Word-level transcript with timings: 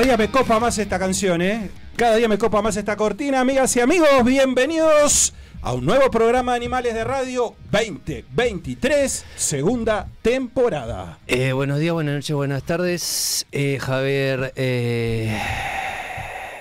Cada 0.00 0.16
día 0.16 0.16
me 0.16 0.30
copa 0.30 0.58
más 0.58 0.78
esta 0.78 0.98
canción, 0.98 1.42
¿eh? 1.42 1.68
Cada 1.94 2.16
día 2.16 2.26
me 2.26 2.38
copa 2.38 2.62
más 2.62 2.74
esta 2.74 2.96
cortina, 2.96 3.38
amigas 3.40 3.76
y 3.76 3.80
amigos. 3.80 4.08
Bienvenidos 4.24 5.34
a 5.60 5.74
un 5.74 5.84
nuevo 5.84 6.10
programa 6.10 6.52
de 6.52 6.56
Animales 6.56 6.94
de 6.94 7.04
Radio 7.04 7.54
2023, 7.70 9.26
segunda 9.36 10.08
temporada. 10.22 11.18
Eh, 11.26 11.52
buenos 11.52 11.80
días, 11.80 11.92
buenas 11.92 12.14
noches, 12.14 12.34
buenas 12.34 12.62
tardes. 12.62 13.44
Eh, 13.52 13.78
Javier 13.78 14.54
eh, 14.56 15.38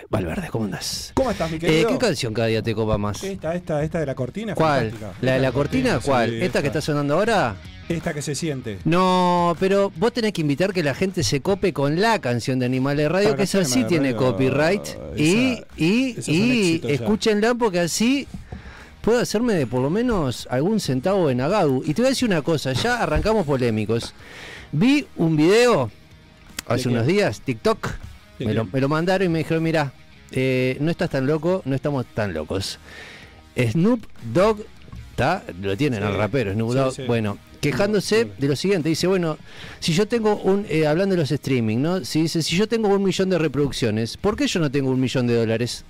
Valverde, 0.10 0.50
¿cómo 0.50 0.66
andás? 0.66 1.09
¿Cómo 1.30 1.46
estás, 1.46 1.52
mi 1.52 1.58
Eh? 1.58 1.86
¿Qué 1.88 1.98
canción 2.00 2.34
cada 2.34 2.48
día 2.48 2.64
te 2.64 2.74
copa 2.74 2.98
más? 2.98 3.24
Esta, 3.24 3.54
esta, 3.54 3.84
esta 3.84 4.00
de 4.00 4.06
la 4.08 4.16
cortina. 4.16 4.56
¿Cuál? 4.56 4.90
fantástica. 4.92 5.14
¿La 5.22 5.34
de 5.34 5.40
la 5.40 5.52
cortina? 5.52 6.00
¿Cuál? 6.04 6.30
sí, 6.32 6.40
¿Esta 6.42 6.62
que 6.62 6.68
está 6.68 6.82
sonando 6.82 7.14
ahora? 7.14 7.56
Esta 7.88 8.14
que 8.16 8.24
se 8.24 8.34
siente. 8.34 8.80
No, 8.84 9.56
pero 9.60 9.92
vos 9.96 10.12
tenés 10.12 10.34
que 10.34 10.42
invitar 10.42 10.74
que 10.74 10.82
la 10.82 10.96
gente 10.96 11.24
se 11.24 11.42
cope 11.42 11.72
con 11.72 12.02
la 12.02 12.20
canción 12.20 12.58
de 12.58 12.66
Animales 12.66 13.12
Radio, 13.12 13.30
La 13.30 13.36
que 13.36 13.44
esa 13.44 13.64
sí 13.64 13.84
tiene 13.84 14.14
Radio, 14.14 14.18
copyright. 14.18 14.88
y 15.18 15.52
esa- 16.18 16.32
y, 16.32 16.82
escúchenla 16.88 17.54
porque 17.54 17.80
así 17.82 18.28
puedo 19.02 19.20
hacerme 19.20 19.54
de 19.54 19.68
por 19.68 19.82
lo 19.82 19.92
menos 19.92 20.48
algún 20.50 20.80
centavo 20.80 21.30
en 21.30 21.42
Agadu. 21.42 21.84
Y 21.86 21.94
te 21.94 22.02
voy 22.02 22.08
a 22.08 22.10
decir 22.10 22.28
una 22.28 22.42
cosa, 22.42 22.74
ya 22.74 23.04
arrancamos 23.04 23.46
polémicos. 23.46 24.16
Vi 24.72 25.06
un 25.16 25.36
video 25.38 25.92
hace 26.68 26.90
unos 26.90 27.06
días, 27.06 27.42
TikTok, 27.42 27.88
me 28.40 28.82
lo 28.82 28.90
mandaron 28.90 29.28
y 29.28 29.30
me 29.30 29.40
dijeron, 29.40 29.62
mira, 29.62 29.94
eh, 30.32 30.78
no 30.80 30.92
estás 30.92 31.10
tan 31.10 31.26
loco, 31.28 31.62
no 31.66 31.76
estamos 31.76 32.06
tan 32.14 32.34
locos. 32.34 32.80
Snoop 33.58 34.04
Dogg, 34.34 34.62
¿está? 35.12 35.44
Lo 35.62 35.76
tienen 35.76 36.00
Sí, 36.02 36.06
al 36.06 36.16
rapero, 36.18 36.54
Snoop 36.54 36.74
Dogg. 36.74 36.94
sí. 36.96 37.04
Bueno, 37.04 37.38
quejándose 37.62 38.26
de 38.38 38.48
lo 38.48 38.56
siguiente, 38.56 38.88
dice, 38.90 39.08
bueno, 39.08 39.38
si 39.80 39.94
yo 39.94 40.08
tengo 40.08 40.36
un, 40.38 40.66
eh, 40.70 40.88
hablando 40.88 41.16
de 41.16 41.22
los 41.22 41.32
streaming, 41.32 41.78
¿no? 41.78 42.06
Si 42.06 42.22
dice, 42.22 42.42
si 42.42 42.56
yo 42.56 42.68
tengo 42.68 42.88
un 42.88 43.04
millón 43.04 43.30
de 43.30 43.38
reproducciones, 43.38 44.16
¿por 44.18 44.36
qué 44.38 44.48
yo 44.48 44.60
no 44.60 44.72
tengo 44.72 44.90
un 44.92 45.00
millón 45.00 45.28
de 45.28 45.36
dólares? 45.36 45.84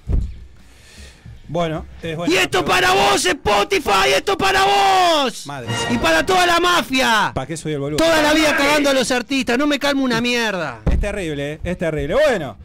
Bueno, 1.47 1.85
es 2.03 2.15
buena 2.15 2.31
y 2.33 2.37
esto 2.37 2.63
para 2.63 2.91
vos, 2.93 3.25
Spotify, 3.25 4.13
esto 4.15 4.37
para 4.37 4.63
vos. 4.65 5.47
Madre 5.47 5.67
Y 5.91 5.97
para 5.97 6.23
toda 6.23 6.45
la 6.45 6.59
mafia. 6.59 7.31
¿Para 7.33 7.47
qué 7.47 7.57
soy 7.57 7.73
el 7.73 7.79
boludo? 7.79 7.97
Toda 7.97 8.21
la 8.21 8.33
vida 8.33 8.55
cagando 8.55 8.91
a 8.91 8.93
los 8.93 9.09
artistas, 9.09 9.57
no 9.57 9.65
me 9.65 9.79
calmo 9.79 10.03
una 10.03 10.21
mierda. 10.21 10.81
Es 10.91 10.99
terrible, 10.99 11.53
¿eh? 11.53 11.59
es 11.63 11.77
terrible. 11.77 12.13
Bueno, 12.13 12.55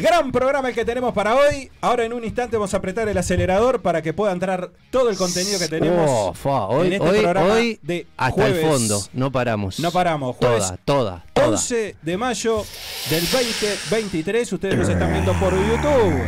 gran 0.00 0.32
programa 0.32 0.68
el 0.68 0.74
que 0.74 0.84
tenemos 0.84 1.12
para 1.14 1.34
hoy. 1.34 1.70
Ahora 1.80 2.04
en 2.04 2.12
un 2.12 2.24
instante 2.24 2.56
vamos 2.56 2.72
a 2.74 2.78
apretar 2.78 3.08
el 3.08 3.16
acelerador 3.16 3.82
para 3.82 4.02
que 4.02 4.12
pueda 4.12 4.32
entrar 4.32 4.70
todo 4.90 5.10
el 5.10 5.16
contenido 5.16 5.58
que 5.58 5.68
tenemos. 5.68 6.08
Oh, 6.08 6.34
fa, 6.34 6.66
hoy, 6.66 6.88
en 6.88 6.92
este 6.94 7.08
hoy, 7.08 7.20
programa 7.20 7.52
hoy 7.52 7.78
de 7.82 8.06
hasta 8.16 8.32
jueves. 8.32 8.64
el 8.64 8.70
fondo, 8.70 9.02
no 9.12 9.32
paramos. 9.32 9.80
No 9.80 9.90
paramos, 9.92 10.36
jueves 10.36 10.64
Toda, 10.64 10.78
toda, 10.84 11.24
toda. 11.32 11.48
11 11.48 11.96
de 12.02 12.16
mayo 12.16 12.64
del 13.08 13.22
2023. 13.30 14.52
Ustedes 14.52 14.76
nos 14.76 14.88
están 14.88 15.12
viendo 15.12 15.32
por 15.34 15.52
YouTube. 15.52 16.22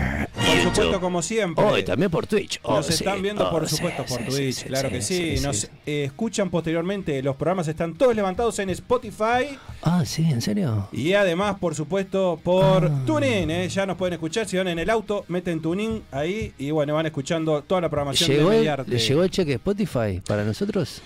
Por 0.52 0.62
supuesto, 0.74 1.00
como 1.00 1.22
siempre. 1.22 1.64
Hoy 1.64 1.82
también 1.82 2.10
por 2.10 2.26
Twitch. 2.26 2.60
Oh, 2.62 2.76
Nos 2.76 2.86
sí, 2.86 2.92
están 2.94 3.22
viendo, 3.22 3.46
oh, 3.46 3.50
por 3.50 3.68
sí, 3.68 3.76
supuesto, 3.76 4.04
por 4.04 4.18
Twitch, 4.24 4.54
sí, 4.54 4.64
claro 4.66 4.88
que 4.90 5.02
sí. 5.02 5.36
Nos 5.42 5.64
eh, 5.86 6.04
escuchan 6.04 6.50
posteriormente. 6.50 7.22
Los 7.22 7.36
programas 7.36 7.68
están 7.68 7.94
todos 7.94 8.14
levantados 8.14 8.58
en 8.58 8.70
Spotify. 8.70 9.58
Ah, 9.82 10.04
sí, 10.04 10.22
¿en 10.24 10.40
serio? 10.42 10.88
Y 10.92 11.14
además, 11.14 11.56
por 11.58 11.74
supuesto, 11.74 12.38
por 12.42 12.84
Ah. 12.86 13.02
TuneIn. 13.06 13.50
¿eh? 13.50 13.68
Ya 13.68 13.86
nos 13.86 13.96
pueden 13.96 14.14
escuchar. 14.14 14.46
Si 14.48 14.56
van 14.56 14.68
en 14.68 14.78
el 14.78 14.90
auto, 14.90 15.24
meten 15.28 15.60
TuneIn 15.60 16.02
ahí 16.12 16.52
y 16.58 16.70
bueno, 16.70 16.94
van 16.94 17.06
escuchando 17.06 17.62
toda 17.62 17.80
la 17.80 17.88
programación 17.88 18.30
¿Llegó 18.30 18.50
de 18.50 18.56
el, 18.56 18.60
Mediarte. 18.60 18.90
¿Le 18.90 18.98
llegó 18.98 19.22
el 19.24 19.30
cheque 19.30 19.52
Spotify 19.54 20.20
para 20.26 20.44
nosotros? 20.44 21.00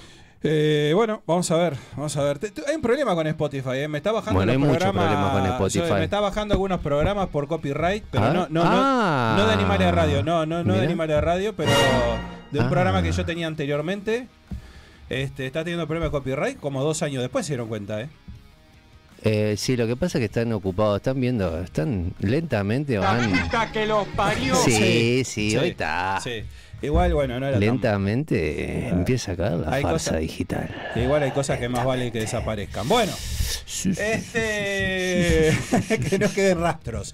Eh, 0.48 0.92
bueno, 0.94 1.22
vamos 1.26 1.50
a 1.50 1.56
ver, 1.56 1.74
vamos 1.96 2.16
a 2.16 2.22
ver. 2.22 2.38
Hay 2.68 2.74
un 2.76 2.82
problema 2.82 3.14
con 3.14 3.26
Spotify, 3.26 3.70
¿eh? 3.78 3.88
me 3.88 3.98
está 3.98 4.12
bajando 4.12 4.38
Bueno, 4.38 4.52
los 4.52 4.62
hay 4.62 4.68
mucho 4.68 4.78
programas. 4.78 5.04
problema 5.04 5.32
con 5.32 5.46
Spotify. 5.52 5.88
yo- 5.88 5.94
me 5.96 6.04
está 6.04 6.20
bajando 6.20 6.54
algunos 6.54 6.80
programas 6.80 7.28
por 7.28 7.48
copyright, 7.48 8.04
pero 8.10 8.24
Ah, 8.26 8.32
no, 8.32 8.46
no, 8.50 8.62
ah. 8.64 9.34
no, 9.36 9.42
no 9.42 9.48
de 9.48 9.54
Animales 9.54 9.86
de 9.86 9.92
Radio, 9.92 10.22
no, 10.22 10.46
no, 10.46 10.58
no 10.58 10.72
de 10.72 10.78
Mirá. 10.80 10.82
Animales 10.84 11.16
de 11.16 11.20
Radio, 11.20 11.54
pero 11.56 11.70
de 12.52 12.58
un 12.60 12.66
Ah. 12.66 12.70
programa 12.70 13.02
que 13.02 13.12
yo 13.12 13.24
tenía 13.24 13.46
anteriormente. 13.46 14.28
Este, 15.08 15.46
está 15.46 15.60
teniendo 15.64 15.86
problemas 15.86 16.10
de 16.12 16.18
copyright 16.18 16.58
como 16.58 16.82
dos 16.82 17.02
años 17.02 17.22
después 17.22 17.46
se 17.46 17.52
dieron 17.52 17.68
cuenta, 17.68 18.00
¿eh? 18.00 18.08
Eh, 19.22 19.54
sí, 19.56 19.76
lo 19.76 19.86
que 19.86 19.96
pasa 19.96 20.18
es 20.18 20.20
que 20.20 20.26
están 20.26 20.52
ocupados, 20.52 20.96
están 20.96 21.20
viendo, 21.20 21.58
están 21.62 22.12
lentamente 22.20 22.98
van. 22.98 23.32
que 23.72 23.86
los 23.86 24.06
parió. 24.08 24.54
Sí, 24.56 25.22
sí, 25.24 25.56
hoy 25.56 25.70
está. 25.70 26.20
Sí. 26.22 26.44
Igual, 26.86 27.14
bueno, 27.14 27.40
no 27.40 27.48
era 27.48 27.58
Lentamente 27.58 28.88
empieza 28.88 29.32
a 29.32 29.36
caer 29.36 29.54
la 29.54 29.72
Hay 29.72 29.82
farsa 29.82 30.18
digital. 30.18 30.70
Igual 30.94 31.24
hay 31.24 31.32
cosas 31.32 31.58
que 31.58 31.68
más 31.68 31.84
vale 31.84 32.12
que 32.12 32.20
desaparezcan. 32.20 32.88
Bueno, 32.88 33.12
este 33.98 35.52
que 36.08 36.18
no 36.20 36.32
queden 36.32 36.60
rastros. 36.60 37.12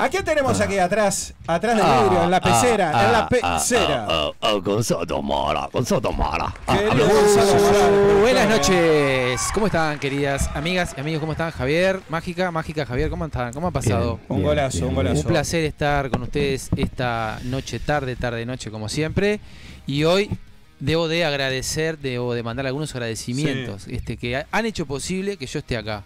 ¿A 0.00 0.08
quién 0.08 0.22
Ah. 0.22 0.24
tenemos 0.26 0.60
aquí 0.60 0.78
atrás? 0.78 1.34
Atrás 1.46 1.76
del 1.76 1.84
vidrio, 1.84 2.22
en 2.24 2.30
la 2.30 2.40
pecera, 2.40 3.04
en 3.06 3.12
la 3.12 3.28
pecera. 3.28 4.06
Ah, 4.08 4.30
ah, 4.30 4.32
ah, 4.42 4.54
con 4.64 4.84
Sotomora, 4.84 5.68
con 5.72 5.84
Sotomora. 5.84 6.54
Querido 6.66 6.92
Ah, 6.92 7.12
Gonzalo 7.12 7.52
Uh, 7.52 7.64
Morales, 7.64 8.20
buenas 8.20 8.48
noches, 8.48 9.40
¿cómo 9.52 9.66
están 9.66 9.98
queridas 9.98 10.50
amigas 10.54 10.94
y 10.96 11.00
amigos? 11.00 11.18
¿Cómo 11.20 11.32
están? 11.32 11.50
Javier, 11.50 12.00
Mágica, 12.08 12.50
Mágica 12.52 12.86
Javier, 12.86 13.10
¿cómo 13.10 13.24
están? 13.26 13.52
¿Cómo 13.52 13.66
ha 13.66 13.70
pasado? 13.72 14.20
Un 14.28 14.42
golazo, 14.44 14.86
un 14.86 14.94
golazo. 14.94 15.20
Un 15.20 15.26
placer 15.26 15.64
estar 15.64 16.10
con 16.10 16.22
ustedes 16.22 16.68
esta 16.76 17.40
noche, 17.44 17.80
tarde, 17.80 18.14
tarde, 18.14 18.46
noche, 18.46 18.70
como 18.70 18.88
siempre. 18.88 19.40
Y 19.86 20.04
hoy 20.04 20.30
debo 20.78 21.08
de 21.08 21.24
agradecer, 21.24 21.98
debo 21.98 22.34
de 22.34 22.44
mandar 22.44 22.66
algunos 22.68 22.92
agradecimientos 22.94 23.88
este, 23.88 24.16
que 24.16 24.36
ha- 24.36 24.46
han 24.52 24.64
hecho 24.64 24.86
posible 24.86 25.36
que 25.36 25.46
yo 25.46 25.58
esté 25.58 25.76
acá. 25.76 26.04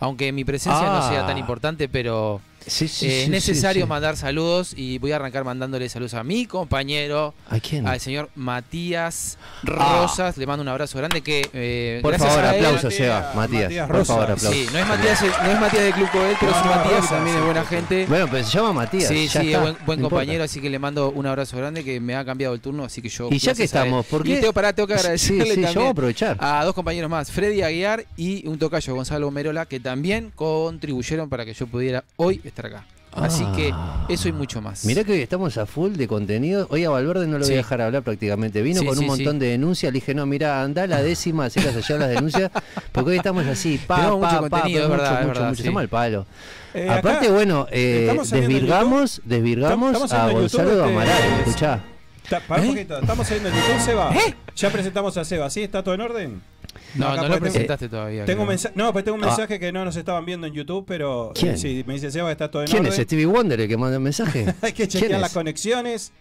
Aunque 0.00 0.32
mi 0.32 0.44
presencia 0.44 0.86
no 0.88 1.08
sea 1.08 1.26
tan 1.26 1.36
importante, 1.38 1.88
pero 1.88 2.40
Sí, 2.66 2.88
sí, 2.88 3.06
eh, 3.06 3.10
sí, 3.10 3.16
es 3.18 3.24
sí, 3.24 3.30
necesario 3.30 3.84
sí. 3.84 3.88
mandar 3.88 4.16
saludos 4.16 4.72
y 4.76 4.98
voy 4.98 5.12
a 5.12 5.16
arrancar 5.16 5.44
mandándole 5.44 5.88
saludos 5.88 6.14
a 6.14 6.24
mi 6.24 6.46
compañero, 6.46 7.34
¿A 7.50 7.60
quién? 7.60 7.86
al 7.86 8.00
señor 8.00 8.30
Matías 8.34 9.36
Rosas. 9.62 10.36
Le 10.36 10.46
mando 10.46 10.62
un 10.62 10.68
abrazo 10.68 10.98
grande 10.98 11.20
que 11.22 11.48
eh, 11.52 11.98
Por 12.02 12.12
gracias 12.12 12.30
favor, 12.30 12.44
a 12.44 12.56
él- 12.56 12.64
aplausos, 12.64 12.84
Matías- 12.92 12.96
Seba. 12.96 13.32
Matías, 13.34 13.62
Matías 13.64 13.86
por 13.88 14.04
favor, 14.06 14.28
Rosas. 14.30 14.44
aplausos. 14.46 14.54
Sí, 14.54 14.68
no 14.72 14.78
es 14.78 14.86
Matías, 14.88 15.22
no 15.22 15.50
es 15.50 15.60
Matías 15.60 15.84
de 15.84 15.92
Club 15.92 16.10
Coel, 16.10 16.36
pero 16.40 16.52
No, 16.52 16.58
es 16.58 16.64
no, 16.64 16.70
Matías 16.74 16.94
Rosas, 16.96 17.10
también 17.10 17.36
es 17.36 17.44
buena 17.44 17.64
gente. 17.64 18.06
Bueno, 18.06 18.28
pero 18.30 18.44
se 18.44 18.50
llama 18.50 18.72
Matías. 18.72 19.08
Sí, 19.08 19.28
ya 19.28 19.40
sí, 19.40 19.46
está, 19.48 19.60
buen, 19.60 19.74
buen 19.74 20.00
no 20.00 20.06
importa. 20.06 20.08
compañero, 20.24 20.44
así 20.44 20.60
que 20.60 20.70
le 20.70 20.78
mando 20.78 21.10
un 21.10 21.26
abrazo 21.26 21.56
grande 21.56 21.84
que 21.84 22.00
me 22.00 22.14
ha 22.16 22.24
cambiado 22.24 22.54
el 22.54 22.60
turno, 22.60 22.84
así 22.84 23.02
que 23.02 23.08
yo. 23.08 23.28
Y 23.30 23.38
ya 23.38 23.54
que 23.54 23.64
estamos, 23.64 24.06
¿por 24.06 24.26
Y 24.26 24.30
qué? 24.34 24.40
tengo, 24.40 24.52
pará, 24.52 24.72
tengo 24.72 24.86
que 24.86 24.94
Sí, 24.94 25.00
agradecerle 25.00 25.44
yo 25.44 25.54
voy 25.54 25.64
a 25.64 25.66
también 25.72 25.90
aprovechar. 25.90 26.36
a 26.40 26.64
dos 26.64 26.74
compañeros 26.74 27.10
más, 27.10 27.30
Freddy 27.30 27.62
Aguiar 27.62 28.04
y 28.16 28.46
un 28.48 28.58
tocayo, 28.58 28.94
Gonzalo 28.94 29.30
Merola, 29.30 29.66
que 29.66 29.80
también 29.80 30.32
contribuyeron 30.34 31.28
para 31.28 31.44
que 31.44 31.54
yo 31.54 31.66
pudiera 31.66 32.04
hoy 32.16 32.40
estar 32.54 32.66
acá. 32.66 32.86
Así 33.16 33.44
que 33.54 33.70
Ah. 33.72 34.06
eso 34.08 34.28
y 34.28 34.32
mucho 34.32 34.60
más. 34.60 34.84
Mirá 34.84 35.04
que 35.04 35.12
hoy 35.12 35.20
estamos 35.20 35.56
a 35.56 35.66
full 35.66 35.92
de 35.92 36.08
contenido. 36.08 36.66
Hoy 36.70 36.82
a 36.84 36.90
Valverde 36.90 37.28
no 37.28 37.34
lo 37.34 37.44
voy 37.44 37.46
Sí. 37.46 37.52
a 37.52 37.58
dejar 37.58 37.80
hablar 37.80 38.02
prácticamente. 38.02 38.60
Vino 38.60 38.80
Sí, 38.80 38.86
con 38.86 38.96
un 38.98 39.04
sí, 39.04 39.06
montón 39.06 39.34
sí. 39.34 39.38
de 39.38 39.46
denuncias. 39.50 39.92
Le 39.92 40.00
dije, 40.00 40.14
no, 40.14 40.26
mira, 40.26 40.60
anda 40.62 40.84
la 40.88 41.00
décima, 41.02 41.44
hacías 41.44 41.76
allá 41.76 41.96
las 41.98 42.08
denuncias. 42.08 42.50
Porque 42.90 43.10
hoy 43.12 43.16
estamos 43.18 43.46
así, 43.46 43.78
pa, 43.78 43.96
Tenemos 43.98 44.20
pa, 44.20 44.26
mucho 44.32 44.42
pa, 44.42 44.48
contenido, 44.50 44.82
pero 44.88 44.94
es 44.94 44.98
verdad, 45.00 45.10
mucho, 45.10 45.20
es 45.20 45.26
mucho, 45.26 45.28
verdad, 45.34 45.48
mucho. 45.50 45.56
sí. 45.56 45.62
Estamos 45.62 45.80
al 45.80 45.88
palo. 45.88 46.26
Eh, 46.74 46.88
Aparte, 46.90 47.26
acá 47.26 47.34
bueno, 47.34 47.66
eh, 47.70 48.18
desvirgamos, 48.32 49.22
desvirgamos 49.24 49.92
Estamos 49.92 50.12
a 50.12 50.28
Gonzalo 50.32 50.42
YouTube, 50.42 50.70
este, 50.72 50.82
Amaral. 50.92 51.22
Escuchá. 51.46 51.84
pará 52.48 52.62
un 52.62 52.66
¿Eh? 52.66 52.70
poquito, 52.72 52.98
estamos 52.98 53.26
saliendo 53.28 53.48
en 53.50 53.54
YouTube, 53.54 53.80
Seba. 53.80 54.14
Ya 54.56 54.70
presentamos 54.70 55.16
a 55.16 55.24
Seba, 55.24 55.50
¿sí? 55.50 55.62
¿Está 55.62 55.84
todo 55.84 55.94
en 55.94 56.00
orden? 56.00 56.42
No, 56.94 57.16
no 57.16 57.28
lo 57.28 57.38
presentaste 57.40 57.88
todavía. 57.88 58.24
Tengo 58.24 58.42
un 58.42 58.46
creo. 58.46 58.52
mensaje, 58.52 58.74
no, 58.76 58.92
pues 58.92 59.04
tengo 59.04 59.16
un 59.18 59.24
Ah. 59.24 59.28
mensaje 59.28 59.58
que 59.58 59.72
no 59.72 59.84
nos 59.84 59.96
estaban 59.96 60.24
viendo 60.24 60.46
en 60.46 60.52
YouTube, 60.54 60.84
pero 60.86 61.30
eh, 61.30 61.38
¿Quién? 61.38 61.58
sí, 61.58 61.84
me 61.86 61.94
dice 61.94 62.10
Seba 62.10 62.28
que 62.28 62.32
está 62.32 62.50
todo 62.50 62.62
en 62.62 62.68
¿Quién 62.68 62.86
es. 62.86 62.94
Stevie 62.96 63.26
Wonder 63.26 63.60
el 63.60 63.68
que 63.68 63.76
manda 63.76 63.96
el 63.96 64.02
mensaje? 64.02 64.46
Hay 64.62 64.72
que 64.72 64.86
¿Quién 64.88 65.02
chequear 65.02 65.20
las 65.20 65.32
conexiones. 65.32 66.12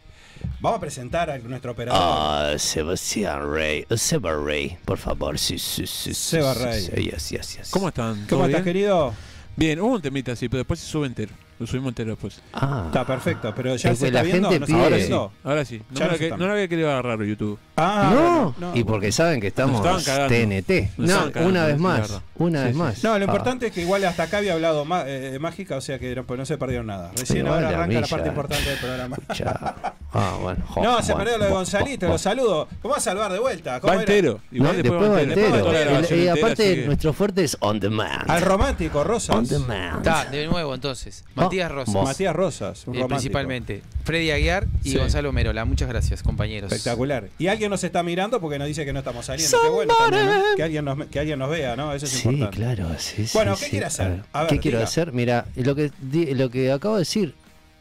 Vamos 0.59 0.77
a 0.77 0.81
presentar 0.81 1.29
a 1.29 1.37
nuestro 1.37 1.71
operador. 1.71 2.01
Ah, 2.03 2.53
Sebastián 2.57 3.49
Rey. 3.53 3.85
Seba 3.95 4.35
Rey, 4.35 4.77
por 4.83 4.97
favor. 4.97 5.37
Sí, 5.39 5.57
sí, 5.57 5.87
sí. 5.87 6.13
sí, 6.13 6.13
Seba 6.13 6.53
sí, 6.53 6.63
Rey. 6.63 6.81
sí, 6.81 6.91
yes, 7.11 7.29
yes, 7.29 7.57
yes. 7.57 7.69
¿Cómo 7.69 7.87
están? 7.89 8.15
¿Cómo 8.27 8.41
¿Todo 8.41 8.45
estás, 8.47 8.63
querido? 8.63 9.13
Bien, 9.55 9.79
hubo 9.79 9.93
un 9.95 10.01
temita 10.01 10.31
así, 10.33 10.49
pero 10.49 10.59
después 10.59 10.79
se 10.79 10.87
sube 10.87 11.07
entero. 11.07 11.31
Lo 11.59 11.67
subimos 11.67 11.89
entero 11.89 12.11
después. 12.11 12.41
Ah, 12.53 12.83
Está 12.87 13.05
perfecto, 13.05 13.53
pero 13.55 13.75
ya 13.75 13.91
Es 13.91 13.97
se 13.99 14.05
que 14.05 14.07
está 14.09 14.19
la 14.19 14.23
viendo. 14.23 14.49
gente 14.49 14.59
¿No 14.59 14.65
pide- 14.65 14.73
está 14.75 14.83
Ahora 14.83 14.95
sí. 14.95 15.01
viendo? 15.01 15.31
Ahora 15.43 15.65
sí. 15.65 15.77
Ya 15.77 15.83
No, 15.87 15.99
nos 16.05 16.11
la 16.11 16.17
que- 16.17 16.23
están. 16.25 16.39
no 16.39 16.47
la 16.47 16.53
había 16.53 16.67
querido 16.67 16.91
agarrar 16.91 17.23
YouTube. 17.23 17.59
Ah, 17.77 18.11
no, 18.13 18.55
bueno, 18.57 18.71
y 18.75 18.83
porque 18.83 19.11
saben 19.11 19.39
que 19.41 19.47
estamos 19.47 19.81
Nos 19.81 19.99
estaban 20.01 20.27
cagando. 20.29 20.35
TNT. 20.35 20.91
Nos 20.97 21.09
No, 21.09 21.15
cagando, 21.31 21.49
una 21.49 21.65
vez 21.65 21.79
más, 21.79 21.99
verdad. 22.01 22.21
una 22.35 22.59
Sí, 22.59 22.65
vez 22.65 22.73
sí, 22.73 22.79
más. 22.79 23.03
No, 23.03 23.09
lo 23.17 23.25
Ah. 23.25 23.27
importante 23.27 23.67
es 23.67 23.71
que 23.71 23.81
igual 23.81 24.03
hasta 24.05 24.23
acá 24.23 24.37
había 24.37 24.53
hablado 24.53 24.85
má- 24.85 25.03
eh, 25.07 25.37
mágica, 25.39 25.77
o 25.77 25.81
sea 25.81 25.97
que 25.99 26.15
no, 26.15 26.23
pues 26.25 26.37
no 26.39 26.45
se 26.45 26.57
perdieron 26.57 26.87
nada. 26.87 27.11
Recién 27.15 27.39
Igual 27.39 27.53
ahora 27.55 27.71
la 27.71 27.77
arranca 27.77 28.01
la 28.01 28.07
parte 28.07 28.29
importante 28.29 28.69
del 28.69 28.77
programa. 28.79 29.17
Ya. 29.33 29.75
Ah, 30.15 30.37
bueno. 30.41 30.63
jo, 30.67 30.83
No, 30.83 31.01
se 31.01 31.13
bueno, 31.13 31.17
perdió 31.17 31.37
lo 31.39 31.43
de 31.45 31.49
bo- 31.49 31.55
Gonzalito, 31.57 32.05
bo- 32.05 32.11
lo 32.13 32.17
saludo. 32.19 32.67
Vamos 32.83 32.97
a 32.99 33.01
salvar 33.01 33.31
de 33.33 33.39
vuelta. 33.39 33.79
¿Cómo 33.79 33.93
Va 33.95 34.01
era? 34.03 34.13
entero. 34.13 34.39
No, 34.51 34.57
Igual 34.57 34.83
después 34.83 35.11
va 35.11 35.21
entero. 35.21 35.57
Toda 35.59 35.73
la 35.73 35.79
grabación 35.79 36.19
Y 36.19 36.27
entera, 36.27 36.45
aparte, 36.45 36.63
así 36.71 36.75
que- 36.81 36.85
nuestro 36.85 37.13
fuerte 37.13 37.43
es 37.43 37.57
on 37.61 37.79
demand. 37.79 38.29
Al 38.29 38.41
romántico, 38.41 39.03
Rosas. 39.03 39.35
On 39.35 39.47
demand. 39.47 39.97
Está, 39.97 40.25
de 40.25 40.45
nuevo 40.47 40.73
entonces. 40.75 41.23
Matías 41.43 41.71
Rosas. 41.71 41.93
vos. 41.93 42.03
Matías 42.05 42.35
Rosas, 42.35 42.87
un 42.87 42.95
eh, 42.95 43.05
principalmente. 43.07 43.81
Freddy 44.03 44.31
Aguiar 44.31 44.67
y 44.83 44.91
Sí. 44.91 44.97
Gonzalo 44.97 45.31
Merola. 45.31 45.65
Muchas 45.65 45.87
gracias, 45.89 46.23
compañeros. 46.23 46.71
Espectacular. 46.71 47.29
Y 47.39 47.47
alguien 47.47 47.69
nos 47.69 47.83
está 47.83 48.03
mirando 48.03 48.39
porque 48.41 48.59
nos 48.59 48.67
dice 48.67 48.85
que 48.85 48.93
no 48.93 48.99
estamos 48.99 49.25
saliendo. 49.25 49.57
Qué 49.61 49.69
bueno 49.69 49.93
también, 49.97 50.25
¿no? 50.25 50.43
que, 50.55 50.63
alguien 50.63 50.85
nos, 50.85 51.05
que 51.07 51.19
alguien 51.19 51.39
nos 51.39 51.49
vea, 51.49 51.75
¿no? 51.75 51.93
Eso 51.93 52.05
es 52.05 52.11
Sí, 52.11 52.27
importante. 52.29 52.57
claro, 52.57 52.89
sí, 52.97 53.25
Bueno, 53.33 53.55
¿qué 53.55 53.65
sí. 53.65 53.69
quiere 53.71 53.85
hacer? 53.85 54.23
A 54.33 54.41
ver, 54.41 54.49
¿Qué 54.49 54.59
quiero 54.59 54.77
diga. 54.77 54.87
hacer? 54.87 55.11
Mira, 55.13 55.45
lo 55.55 55.75
que, 55.75 55.91
lo 56.35 56.49
que 56.49 56.71
acabo 56.71 56.95
de 56.95 57.01
decir, 57.01 57.35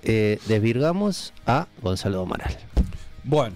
eh, 0.05 0.39
desvirgamos 0.47 1.33
a 1.47 1.67
Gonzalo 1.81 2.23
Amaral. 2.23 2.57
Bueno. 3.25 3.55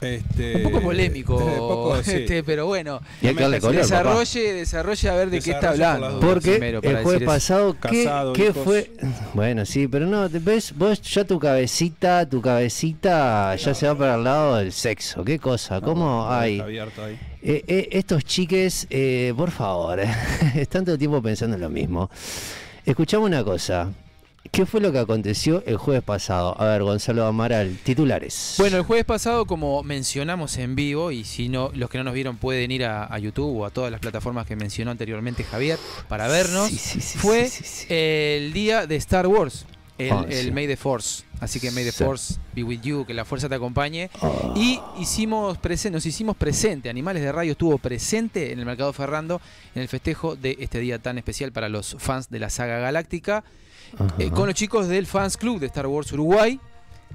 Este, 0.00 0.56
Un 0.56 0.62
poco 0.62 0.80
polémico, 0.80 1.96
sí. 2.04 2.12
este, 2.12 2.44
pero 2.44 2.66
bueno. 2.66 3.00
Y 3.20 3.26
hay 3.26 3.34
que 3.34 3.42
darle 3.42 3.60
color, 3.60 3.82
papá. 3.82 3.82
Desarrolle, 3.82 4.52
desarrolle 4.54 5.08
a 5.08 5.14
ver 5.14 5.30
de 5.30 5.40
qué 5.40 5.50
está 5.50 5.60
por 5.60 5.68
hablando. 5.70 6.20
Porque 6.20 6.50
Primero, 6.52 6.80
el 6.82 7.02
jueves 7.02 7.26
pasado, 7.26 7.76
¿qué, 7.80 8.04
Casado, 8.04 8.32
qué 8.32 8.52
fue? 8.52 8.92
Bueno, 9.34 9.66
sí, 9.66 9.88
pero 9.88 10.06
no, 10.06 10.28
ves, 10.28 10.72
vos 10.76 11.02
ya 11.02 11.24
tu 11.24 11.38
cabecita, 11.40 12.28
tu 12.28 12.40
cabecita 12.40 13.56
ya 13.56 13.74
se 13.74 13.86
va 13.88 13.98
para 13.98 14.14
el 14.14 14.24
lado 14.24 14.56
del 14.56 14.72
sexo. 14.72 15.24
¿Qué 15.24 15.38
cosa? 15.40 15.80
¿Cómo 15.80 16.22
Está 16.22 16.40
hay? 16.40 16.78
Eh, 17.40 17.64
eh, 17.66 17.88
estos 17.92 18.24
chiques, 18.24 18.86
eh, 18.90 19.32
por 19.36 19.50
favor, 19.50 20.00
están 20.54 20.84
todo 20.84 20.94
el 20.94 20.98
tiempo 20.98 21.20
pensando 21.20 21.56
en 21.56 21.62
lo 21.62 21.70
mismo. 21.70 22.08
Escuchamos 22.84 23.26
una 23.26 23.42
cosa. 23.42 23.92
¿Qué 24.52 24.66
fue 24.66 24.80
lo 24.80 24.90
que 24.92 24.98
aconteció 24.98 25.62
el 25.66 25.76
jueves 25.76 26.02
pasado? 26.02 26.60
A 26.60 26.66
ver, 26.66 26.82
Gonzalo 26.82 27.26
Amaral, 27.26 27.78
titulares. 27.84 28.54
Bueno, 28.58 28.76
el 28.76 28.82
jueves 28.82 29.04
pasado, 29.04 29.46
como 29.46 29.82
mencionamos 29.82 30.56
en 30.58 30.74
vivo, 30.74 31.10
y 31.12 31.24
si 31.24 31.48
no, 31.48 31.70
los 31.74 31.90
que 31.90 31.98
no 31.98 32.04
nos 32.04 32.14
vieron 32.14 32.36
pueden 32.38 32.70
ir 32.70 32.84
a, 32.84 33.04
a 33.12 33.18
YouTube 33.18 33.58
o 33.60 33.66
a 33.66 33.70
todas 33.70 33.90
las 33.90 34.00
plataformas 34.00 34.46
que 34.46 34.56
mencionó 34.56 34.90
anteriormente 34.90 35.44
Javier 35.44 35.78
para 36.08 36.28
vernos, 36.28 36.68
Sí, 36.68 36.76
sí, 36.78 37.00
sí, 37.00 37.18
fue 37.18 37.50
el 37.88 38.52
día 38.52 38.86
de 38.86 38.96
Star 38.96 39.26
Wars, 39.26 39.66
el, 39.98 40.12
Ah, 40.12 40.24
el. 40.28 40.52
May 40.52 40.66
the 40.66 40.76
Force. 40.76 41.24
Así 41.40 41.60
que 41.60 41.70
May 41.70 41.84
the. 41.84 41.92
Force 41.92 42.36
be 42.54 42.62
with 42.64 42.80
you, 42.82 43.04
que 43.06 43.14
la 43.14 43.24
fuerza 43.24 43.48
te 43.48 43.54
acompañe. 43.56 44.10
Ah. 44.20 44.52
Y 44.56 44.80
hicimos 44.98 45.58
presen- 45.58 45.92
nos 45.92 46.04
hicimos 46.06 46.36
presente, 46.36 46.88
Animales 46.90 47.22
de 47.22 47.30
Radio 47.32 47.52
estuvo 47.52 47.78
presente 47.78 48.52
en 48.52 48.58
el 48.58 48.64
Mercado 48.66 48.92
Ferrando 48.92 49.40
en 49.74 49.82
el 49.82 49.88
festejo 49.88 50.34
de 50.36 50.56
este 50.60 50.80
día 50.80 50.98
tan 50.98 51.18
especial 51.18 51.52
para 51.52 51.68
los 51.68 51.96
fans 51.98 52.28
de 52.30 52.38
la 52.40 52.50
saga 52.50 52.78
galáctica. 52.78 53.44
Eh, 54.18 54.30
con 54.30 54.46
los 54.46 54.54
chicos 54.54 54.88
del 54.88 55.06
Fans 55.06 55.36
Club 55.36 55.60
de 55.60 55.66
Star 55.66 55.86
Wars 55.86 56.12
Uruguay, 56.12 56.60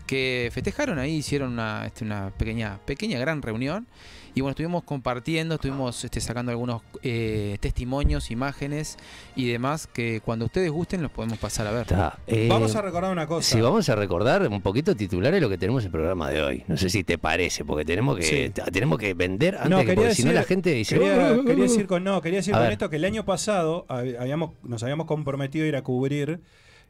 que 0.07 0.49
festejaron 0.53 0.99
ahí, 0.99 1.17
hicieron 1.17 1.53
una, 1.53 1.85
este, 1.85 2.03
una 2.03 2.31
pequeña, 2.37 2.79
pequeña 2.85 3.19
gran 3.19 3.41
reunión. 3.41 3.87
Y 4.35 4.41
bueno, 4.41 4.53
estuvimos 4.53 4.83
compartiendo, 4.83 5.55
estuvimos 5.55 6.03
este, 6.03 6.19
sacando 6.19 6.51
algunos 6.51 6.81
eh, 7.03 7.57
testimonios, 7.59 8.31
imágenes 8.31 8.97
y 9.35 9.47
demás 9.47 9.85
que 9.85 10.21
cuando 10.25 10.45
ustedes 10.45 10.71
gusten 10.71 11.03
los 11.03 11.11
podemos 11.11 11.37
pasar 11.37 11.67
a 11.67 11.71
ver. 11.71 11.81
Está, 11.83 12.17
eh, 12.25 12.47
Vamos 12.49 12.75
a 12.75 12.81
recordar 12.81 13.11
una 13.11 13.27
cosa. 13.27 13.47
Si 13.47 13.61
vamos 13.61 13.87
a 13.89 13.95
recordar 13.95 14.47
un 14.47 14.61
poquito 14.63 14.95
titulares 14.95 15.39
lo 15.39 15.49
que 15.49 15.59
tenemos 15.59 15.83
en 15.83 15.87
el 15.87 15.91
programa 15.91 16.31
de 16.31 16.41
hoy. 16.41 16.63
No 16.67 16.77
sé 16.77 16.89
si 16.89 17.03
te 17.03 17.19
parece, 17.19 17.63
porque 17.63 17.85
tenemos 17.85 18.17
que 18.17 18.23
Sí. 18.23 18.61
tenemos 18.71 18.97
que 18.97 19.13
vender 19.13 19.53
antes 19.55 19.69
No, 19.69 19.85
que 19.85 19.93
porque 19.93 20.15
si 20.15 20.23
no 20.23 20.31
la 20.31 20.43
gente 20.43 20.71
dice. 20.71 20.97
Quería, 20.97 21.13
"Oh, 21.13 21.43
quería 21.45 21.53
oh, 21.63 21.67
oh". 21.67 21.69
decir 21.69 21.85
con 21.85 22.03
no, 22.03 22.19
quería 22.23 22.39
decir 22.39 22.55
con 22.55 22.63
esto 22.71 22.89
que 22.89 22.95
el 22.95 23.05
año 23.05 23.25
pasado 23.25 23.85
hab- 23.87 24.17
habíamos, 24.19 24.53
nos 24.63 24.81
habíamos 24.81 25.05
comprometido 25.05 25.65
a 25.65 25.67
ir 25.67 25.75
a 25.75 25.83
cubrir. 25.83 26.41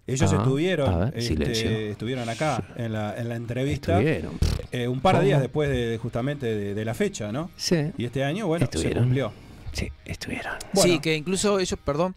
Ellos 0.05 0.33
Ajá. 0.33 0.41
estuvieron, 0.43 0.99
ver, 1.11 1.17
este, 1.17 1.91
estuvieron 1.91 2.27
acá 2.27 2.61
en 2.75 2.91
la, 2.91 3.15
en 3.17 3.29
la 3.29 3.35
entrevista 3.37 3.93
Estuvieron. 3.99 4.33
eh, 4.71 4.87
un 4.89 4.99
par 4.99 5.19
de 5.19 5.25
días 5.25 5.39
después 5.41 5.69
de 5.69 5.97
justamente 5.97 6.45
de, 6.45 6.73
de 6.73 6.85
la 6.85 6.93
fecha, 6.93 7.31
¿no? 7.31 7.49
Sí, 7.55 7.91
Y 7.97 8.03
este 8.05 8.23
año, 8.25 8.47
bueno, 8.47 8.65
se 8.69 8.77
Estuvieron. 8.77 9.03
cumplió. 9.05 9.31
sí, 9.71 9.89
estuvieron. 10.05 10.53
Bueno. 10.73 10.91
Sí, 10.93 10.99
que 10.99 11.15
incluso 11.15 11.57
ellos, 11.59 11.79
perdón, 11.85 12.15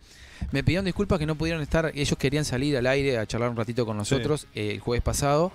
me 0.50 0.64
pidieron 0.64 0.84
disculpas 0.84 1.20
que 1.20 1.26
no 1.26 1.36
pudieron 1.36 1.62
estar, 1.62 1.92
ellos 1.94 2.18
querían 2.18 2.44
salir 2.44 2.76
al 2.76 2.86
aire 2.88 3.18
a 3.18 3.26
charlar 3.26 3.50
un 3.50 3.56
ratito 3.56 3.86
con 3.86 3.96
nosotros 3.96 4.48
eh, 4.54 4.72
el 4.72 4.80
jueves 4.80 5.02
pasado 5.04 5.52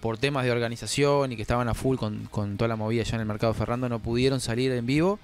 por 0.00 0.16
temas 0.18 0.44
de 0.44 0.52
organización 0.52 1.32
y 1.32 1.36
que 1.36 1.42
estaban 1.42 1.68
a 1.68 1.74
full 1.74 1.96
con, 1.96 2.24
con 2.30 2.56
toda 2.56 2.68
la 2.68 2.76
movida 2.76 3.02
ya 3.04 3.16
en 3.16 3.20
el 3.20 3.26
mercado 3.26 3.52
Ferrando, 3.54 3.88
no 3.90 3.98
pudieron 4.00 4.40
salir 4.40 4.72
en 4.72 4.86
vivo, 4.86 5.18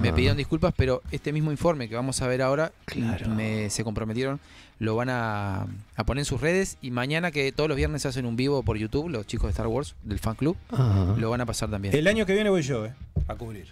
me 0.00 0.12
pidieron 0.12 0.36
disculpas, 0.36 0.72
pero 0.76 1.02
este 1.10 1.32
mismo 1.32 1.50
informe 1.50 1.88
que 1.88 1.96
vamos 1.96 2.22
a 2.22 2.28
ver 2.28 2.40
ahora, 2.42 2.70
Claro. 2.84 3.28
me- 3.30 3.68
se 3.68 3.82
comprometieron, 3.82 4.38
lo 4.78 4.96
van 4.96 5.10
a, 5.10 5.66
a 5.96 6.04
poner 6.04 6.22
en 6.22 6.24
sus 6.24 6.40
redes 6.40 6.76
y 6.82 6.90
mañana 6.90 7.30
que 7.30 7.52
todos 7.52 7.68
los 7.68 7.76
viernes 7.76 8.04
hacen 8.06 8.26
un 8.26 8.36
vivo 8.36 8.62
por 8.62 8.76
YouTube, 8.78 9.08
los 9.10 9.26
chicos 9.26 9.46
de 9.46 9.50
Star 9.50 9.66
Wars, 9.68 9.94
del 10.02 10.18
fan 10.18 10.34
club, 10.34 10.56
Ajá. 10.70 11.14
lo 11.16 11.30
van 11.30 11.40
a 11.40 11.46
pasar 11.46 11.70
también. 11.70 11.94
El 11.94 12.06
año 12.08 12.26
que 12.26 12.34
viene 12.34 12.50
voy 12.50 12.62
yo, 12.62 12.86
eh, 12.86 12.92
a 13.28 13.34
cubrir. 13.36 13.66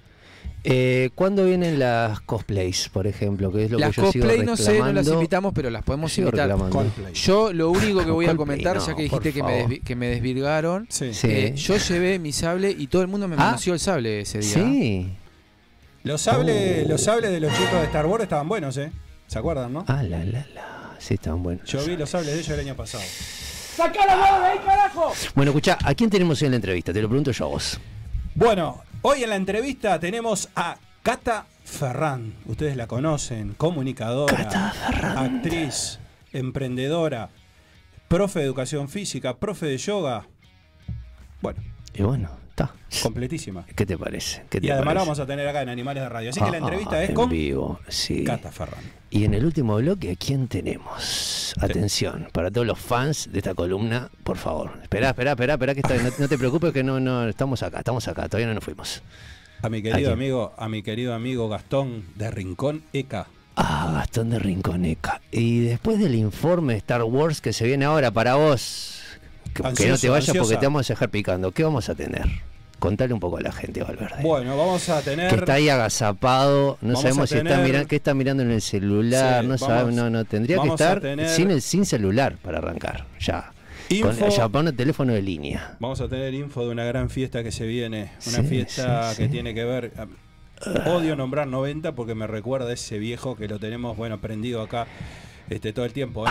Eh, 0.62 1.08
¿Cuándo 1.14 1.46
vienen 1.46 1.78
las 1.78 2.20
cosplays, 2.20 2.90
por 2.90 3.06
ejemplo? 3.06 3.50
Que 3.50 3.64
es 3.64 3.70
lo 3.70 3.78
las 3.78 3.94
que 3.94 4.02
yo 4.02 4.12
sigo 4.12 4.26
no 4.44 4.56
sé, 4.58 4.78
no 4.78 4.92
las 4.92 5.08
invitamos, 5.08 5.54
pero 5.54 5.70
las 5.70 5.82
podemos 5.82 6.12
Sigo 6.12 6.28
invitar. 6.28 6.54
Yo 7.14 7.52
lo 7.52 7.70
único 7.70 8.04
que 8.04 8.10
voy 8.10 8.26
a 8.26 8.36
comentar, 8.36 8.76
no, 8.76 8.86
ya 8.86 8.94
que 8.94 9.02
dijiste 9.04 9.32
que 9.32 9.42
me, 9.42 9.80
que 9.80 9.96
me 9.96 10.08
desvirgaron, 10.08 10.86
Sí. 10.90 11.14
Sí. 11.14 11.26
eh, 11.30 11.54
yo 11.56 11.76
llevé 11.78 12.18
mi 12.18 12.32
sable 12.32 12.70
y 12.76 12.88
todo 12.88 13.00
el 13.02 13.08
mundo 13.08 13.26
me 13.26 13.36
Ah. 13.38 13.56
el 13.64 13.78
sable 13.80 14.20
ese 14.20 14.40
día. 14.40 14.48
Sí. 14.54 15.10
Los 16.02 16.20
sables, 16.20 16.84
Oh. 16.84 16.88
los 16.90 17.02
sables 17.02 17.30
de 17.30 17.40
los 17.40 17.52
chicos 17.54 17.72
de 17.80 17.84
Star 17.84 18.04
Wars 18.06 18.22
estaban 18.22 18.46
buenos, 18.48 18.76
¿eh? 18.76 18.92
¿Se 19.28 19.38
acuerdan, 19.38 19.72
no? 19.72 19.84
Ah, 19.88 20.02
la, 20.02 20.24
la, 20.24 20.46
la. 20.54 20.79
Sí, 21.00 21.14
están 21.14 21.42
buenos. 21.42 21.66
Yo 21.68 21.84
vi 21.84 21.96
los 21.96 22.10
sables 22.10 22.32
de 22.34 22.40
ellos 22.40 22.50
el 22.50 22.60
año 22.60 22.76
pasado. 22.76 23.02
Bueno, 25.34 25.50
escucha, 25.50 25.78
¿a 25.82 25.94
quién 25.94 26.10
tenemos 26.10 26.42
en 26.42 26.50
la 26.50 26.56
entrevista? 26.56 26.92
Te 26.92 27.00
lo 27.00 27.08
pregunto 27.08 27.32
yo 27.32 27.46
a 27.46 27.48
vos. 27.48 27.80
Bueno, 28.34 28.82
hoy 29.02 29.24
en 29.24 29.30
la 29.30 29.36
entrevista 29.36 29.98
tenemos 29.98 30.48
a 30.54 30.76
Cata 31.02 31.46
Ferran. 31.64 32.34
Ustedes 32.44 32.76
la 32.76 32.86
conocen, 32.86 33.54
comunicadora, 33.54 34.36
Cata 34.36 34.74
actriz, 35.16 35.98
emprendedora, 36.32 37.30
profe 38.08 38.40
de 38.40 38.44
educación 38.44 38.88
física, 38.90 39.38
profe 39.38 39.66
de 39.66 39.78
yoga. 39.78 40.26
Bueno, 41.40 41.62
Y 41.94 42.02
bueno, 42.02 42.28
está. 42.62 43.02
completísima. 43.02 43.64
¿Qué 43.74 43.86
te 43.86 43.96
parece? 43.98 44.42
¿Qué 44.50 44.60
te 44.60 44.66
Y 44.66 44.70
además 44.70 44.94
la 44.94 45.00
vamos 45.00 45.18
a 45.20 45.26
tener 45.26 45.46
acá 45.48 45.62
en 45.62 45.68
Animales 45.68 46.02
de 46.02 46.08
Radio. 46.08 46.30
Así 46.30 46.40
que 46.40 46.46
la 46.50 46.56
Ah, 46.56 46.58
entrevista 46.58 46.96
ah, 46.96 47.02
es 47.02 47.08
en 47.10 47.14
con 47.14 47.28
vivo, 47.30 47.80
sí. 47.88 48.24
Cata 48.24 48.50
Ferran. 48.50 48.80
Y 49.10 49.24
en 49.24 49.34
el 49.34 49.44
último 49.44 49.76
bloque, 49.76 50.12
¿a 50.12 50.16
quién 50.16 50.46
tenemos? 50.48 51.54
Atención, 51.60 52.28
para 52.32 52.50
todos 52.50 52.66
los 52.66 52.78
fans 52.78 53.28
de 53.32 53.38
esta 53.38 53.54
columna, 53.54 54.08
por 54.24 54.36
favor. 54.36 54.72
Espera, 54.82 55.10
espera, 55.10 55.32
espera, 55.32 55.54
espera, 55.54 55.74
que 55.74 55.80
está- 55.80 55.96
no, 55.96 56.10
no 56.18 56.28
te 56.28 56.38
preocupes 56.38 56.72
que 56.72 56.82
no, 56.84 57.00
no, 57.00 57.28
estamos 57.28 57.62
acá, 57.62 57.78
estamos 57.78 58.06
acá, 58.08 58.28
todavía 58.28 58.46
no 58.46 58.54
nos 58.54 58.64
fuimos. 58.64 59.02
A 59.62 59.68
mi 59.68 59.78
¿A 59.78 59.82
querido 59.82 60.12
amigo, 60.12 60.54
a 60.56 60.68
mi 60.68 60.82
querido 60.82 61.12
amigo 61.14 61.48
Gastón 61.48 62.04
de 62.14 62.30
Rincón 62.30 62.82
ECA. 62.92 63.26
Ah, 63.56 63.90
Gastón 63.94 64.30
de 64.30 64.38
Rinconeca. 64.38 65.20
Y 65.32 65.60
después 65.64 65.98
del 65.98 66.14
informe 66.14 66.74
de 66.74 66.78
Star 66.78 67.02
Wars 67.02 67.40
que 67.42 67.52
se 67.52 67.66
viene 67.66 67.84
ahora 67.84 68.10
para 68.10 68.36
vos, 68.36 69.02
que, 69.52 69.62
que 69.74 69.88
no 69.88 69.98
te 69.98 70.08
vayas 70.08 70.34
porque 70.36 70.56
te 70.56 70.66
vamos 70.66 70.88
a 70.88 70.94
dejar 70.94 71.10
picando, 71.10 71.50
¿qué 71.52 71.64
vamos 71.64 71.88
a 71.90 71.94
tener? 71.94 72.26
Contale 72.80 73.14
un 73.14 73.20
poco 73.20 73.36
a 73.36 73.40
la 73.42 73.52
gente, 73.52 73.82
Valverde. 73.84 74.22
Bueno, 74.22 74.56
vamos 74.56 74.88
a 74.88 75.00
tener. 75.02 75.28
que 75.28 75.36
está 75.36 75.52
ahí 75.54 75.68
agazapado, 75.68 76.78
no 76.80 76.88
Vamos 76.94 77.02
sabemos 77.02 77.30
si 77.30 77.36
está 77.36 77.58
mirando, 77.58 77.86
qué 77.88 77.96
está 77.96 78.14
mirando 78.14 78.42
en 78.42 78.50
el 78.50 78.60
celular, 78.62 79.42
Sí, 79.42 79.48
no 79.48 79.56
sabemos, 79.58 79.94
no, 79.94 80.10
no, 80.10 80.24
tendría 80.24 80.60
que 80.60 80.68
estar 80.68 81.00
tener- 81.00 81.28
sin 81.28 81.50
el 81.52 81.62
sin 81.62 81.84
celular 81.86 82.36
para 82.42 82.58
arrancar, 82.58 83.06
ya. 83.20 83.52
Info- 83.90 84.08
Con, 84.18 84.30
ya 84.30 84.72
teléfono 84.72 85.12
de 85.12 85.20
línea. 85.22 85.76
Vamos 85.80 86.00
a 86.00 86.08
tener 86.08 86.32
info 86.34 86.64
de 86.64 86.70
una 86.70 86.84
gran 86.84 87.10
fiesta 87.10 87.42
que 87.42 87.52
se 87.52 87.66
viene. 87.66 88.12
Una 88.26 88.38
Sí, 88.38 88.44
fiesta 88.46 89.12
sí, 89.12 89.22
que 89.22 89.28
tiene 89.28 89.52
que 89.52 89.64
ver. 89.64 89.92
Odio 90.86 91.16
nombrar 91.16 91.46
90 91.48 91.92
porque 91.92 92.14
me 92.14 92.26
recuerda 92.26 92.70
a 92.70 92.74
ese 92.74 92.98
viejo 92.98 93.34
que 93.36 93.48
lo 93.48 93.58
tenemos, 93.58 93.96
bueno, 93.96 94.18
prendido 94.20 94.62
acá 94.62 94.86
este, 95.48 95.72
todo 95.72 95.84
el 95.86 95.92
tiempo, 95.92 96.24
¿no? 96.24 96.30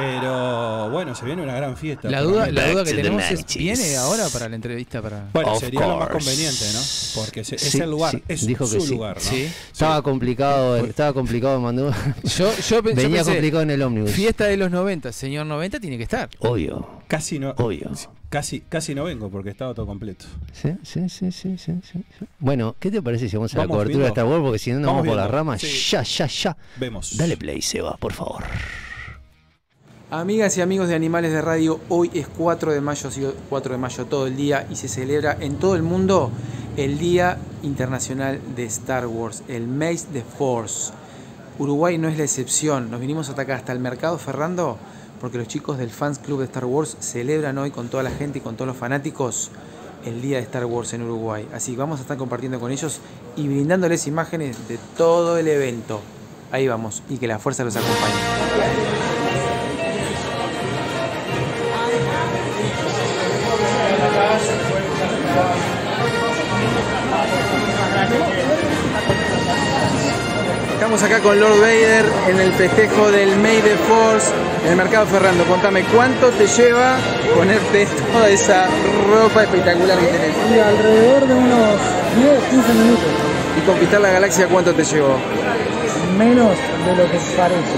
Pero 0.00 0.90
bueno, 0.90 1.14
se 1.14 1.24
viene 1.24 1.42
una 1.42 1.54
gran 1.54 1.76
fiesta. 1.76 2.08
La 2.10 2.20
duda, 2.20 2.50
la 2.50 2.70
duda 2.70 2.84
que 2.84 2.92
tenemos 2.94 3.22
es, 3.30 3.40
90s. 3.46 3.56
¿viene 3.58 3.96
ahora 3.96 4.28
para 4.28 4.48
la 4.48 4.56
entrevista? 4.56 5.00
para 5.02 5.28
Bueno, 5.32 5.52
Of 5.54 5.60
sería 5.60 5.86
lo 5.86 5.96
más 5.98 6.08
conveniente, 6.08 6.64
¿no? 6.72 6.80
Porque 7.14 7.44
se- 7.44 7.56
es 7.56 7.62
Sí, 7.62 7.78
el 7.80 7.90
lugar, 7.90 8.12
sí, 8.12 8.22
es 8.28 8.46
dijo 8.46 8.66
su 8.66 8.74
que 8.76 8.80
sí. 8.82 8.90
lugar, 8.94 9.16
¿no? 9.16 9.22
Sí. 9.22 9.50
Estaba 9.72 10.02
complicado, 10.02 10.76
estaba 10.76 11.12
complicado, 11.12 11.60
mandó. 11.60 11.90
Yo, 12.24 12.50
yo, 12.68 12.82
Venía 12.82 13.04
pensé, 13.08 13.30
complicado 13.32 13.62
en 13.62 13.70
el 13.70 13.82
ómnibus. 13.82 14.10
fiesta 14.10 14.44
de 14.44 14.56
los 14.56 14.70
90, 14.70 15.12
señor 15.12 15.46
90 15.46 15.80
tiene 15.80 15.96
que 15.96 16.02
estar. 16.04 16.28
Obvio. 16.40 16.88
Casi 17.08 17.38
no, 17.38 17.50
Obvio. 17.56 17.90
casi, 18.28 18.60
casi 18.62 18.94
no 18.94 19.04
vengo 19.04 19.30
porque 19.30 19.50
estaba 19.50 19.72
todo 19.74 19.86
completo. 19.86 20.26
Sí, 20.52 20.70
sí, 20.82 21.08
sí, 21.08 21.30
sí, 21.32 21.56
sí, 21.56 21.72
sí. 21.82 22.04
Bueno, 22.38 22.76
¿qué 22.80 22.90
te 22.90 23.00
parece 23.00 23.28
si 23.28 23.36
vamos 23.36 23.54
a 23.54 23.58
la 23.58 23.66
cobertura 23.68 23.84
de 23.84 23.98
viendo. 23.98 24.08
Star 24.08 24.24
Wars? 24.26 24.42
Porque 24.42 24.58
si 24.58 24.70
no 24.72 24.80
nos 24.80 24.86
Vamos 24.88 25.02
vamos 25.02 25.08
por 25.08 25.16
las 25.16 25.30
ramas. 25.30 25.60
Sí. 25.60 25.90
Ya, 25.90 26.02
ya, 26.02 26.26
ya. 26.26 26.56
Vemos. 26.76 27.16
Dale 27.16 27.36
play, 27.36 27.62
Seba, 27.62 27.96
por 27.96 28.12
favor. 28.12 28.42
Amigas 30.08 30.56
y 30.56 30.60
amigos 30.60 30.86
de 30.86 30.94
Animales 30.94 31.32
de 31.32 31.42
Radio, 31.42 31.80
hoy 31.88 32.12
es 32.14 32.28
4 32.28 32.72
de 32.72 32.80
mayo, 32.80 33.08
ha 33.08 33.10
sido 33.10 33.34
4 33.48 33.72
de 33.72 33.78
mayo 33.78 34.06
todo 34.06 34.28
el 34.28 34.36
día 34.36 34.64
y 34.70 34.76
se 34.76 34.86
celebra 34.86 35.36
en 35.40 35.56
todo 35.56 35.74
el 35.74 35.82
mundo 35.82 36.30
el 36.76 36.96
Día 36.96 37.38
Internacional 37.64 38.40
de 38.54 38.66
Star 38.66 39.08
Wars, 39.08 39.42
el 39.48 39.66
Maze 39.66 40.06
the 40.12 40.22
Force. 40.22 40.92
Uruguay 41.58 41.98
no 41.98 42.06
es 42.06 42.18
la 42.18 42.22
excepción, 42.22 42.88
nos 42.88 43.00
vinimos 43.00 43.28
hasta 43.30 43.42
acá, 43.42 43.56
hasta 43.56 43.72
el 43.72 43.80
mercado 43.80 44.16
Ferrando, 44.16 44.78
porque 45.20 45.38
los 45.38 45.48
chicos 45.48 45.76
del 45.76 45.90
Fans 45.90 46.20
Club 46.20 46.38
de 46.38 46.44
Star 46.44 46.66
Wars 46.66 46.96
celebran 47.00 47.58
hoy 47.58 47.72
con 47.72 47.88
toda 47.88 48.04
la 48.04 48.10
gente 48.10 48.38
y 48.38 48.42
con 48.42 48.54
todos 48.54 48.68
los 48.68 48.76
fanáticos 48.76 49.50
el 50.04 50.22
día 50.22 50.36
de 50.36 50.44
Star 50.44 50.66
Wars 50.66 50.92
en 50.92 51.02
Uruguay. 51.02 51.48
Así 51.52 51.72
que 51.72 51.78
vamos 51.78 51.98
a 51.98 52.02
estar 52.02 52.16
compartiendo 52.16 52.60
con 52.60 52.70
ellos 52.70 53.00
y 53.34 53.48
brindándoles 53.48 54.06
imágenes 54.06 54.68
de 54.68 54.78
todo 54.96 55.36
el 55.36 55.48
evento. 55.48 56.00
Ahí 56.52 56.68
vamos, 56.68 57.02
y 57.08 57.16
que 57.16 57.26
la 57.26 57.40
fuerza 57.40 57.64
los 57.64 57.74
acompañe. 57.74 59.15
Estamos 70.96 71.14
acá 71.14 71.22
con 71.22 71.38
Lord 71.38 71.60
Vader 71.60 72.06
en 72.26 72.40
el 72.40 72.52
festejo 72.52 73.10
del 73.10 73.36
May 73.36 73.60
the 73.60 73.76
Force 73.86 74.32
en 74.64 74.70
el 74.70 74.76
mercado 74.76 75.04
Ferrando. 75.04 75.44
Contame, 75.44 75.84
¿cuánto 75.94 76.30
te 76.30 76.46
lleva 76.46 76.96
ponerte 77.36 77.86
toda 78.14 78.30
esa 78.30 78.64
ropa 79.10 79.42
espectacular 79.42 79.98
que 79.98 80.06
tenés? 80.06 80.34
Y 80.50 80.58
alrededor 80.58 81.28
de 81.28 81.34
unos 81.34 81.80
10, 82.16 82.44
15 82.44 82.72
minutos. 82.72 83.04
¿Y 83.58 83.66
conquistar 83.66 84.00
la 84.00 84.10
galaxia 84.10 84.46
cuánto 84.46 84.72
te 84.72 84.84
llevó? 84.84 85.18
Menos 86.16 86.56
de 86.86 86.96
lo 86.96 87.10
que 87.10 87.18
parece. 87.36 87.76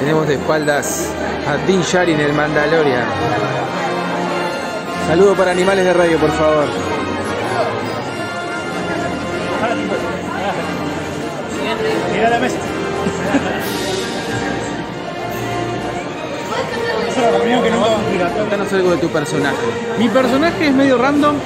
Tenemos 0.00 0.26
de 0.26 0.34
espaldas 0.34 1.08
a 1.46 1.56
Din 1.68 1.82
Djarin, 1.82 2.18
el 2.18 2.32
Mandalorian. 2.32 3.04
Saludo 5.06 5.34
para 5.36 5.52
Animales 5.52 5.84
de 5.84 5.92
Radio, 5.92 6.18
por 6.18 6.32
favor. 6.32 7.03
Mira 12.12 12.30
la 12.30 12.38
mesa. 12.38 12.56
Contanos 18.38 18.72
algo 18.72 18.90
de 18.90 18.96
tu 18.98 19.08
personaje. 19.08 19.56
Mi 19.98 20.08
personaje 20.08 20.68
es 20.68 20.74
medio 20.74 20.98
random, 20.98 21.36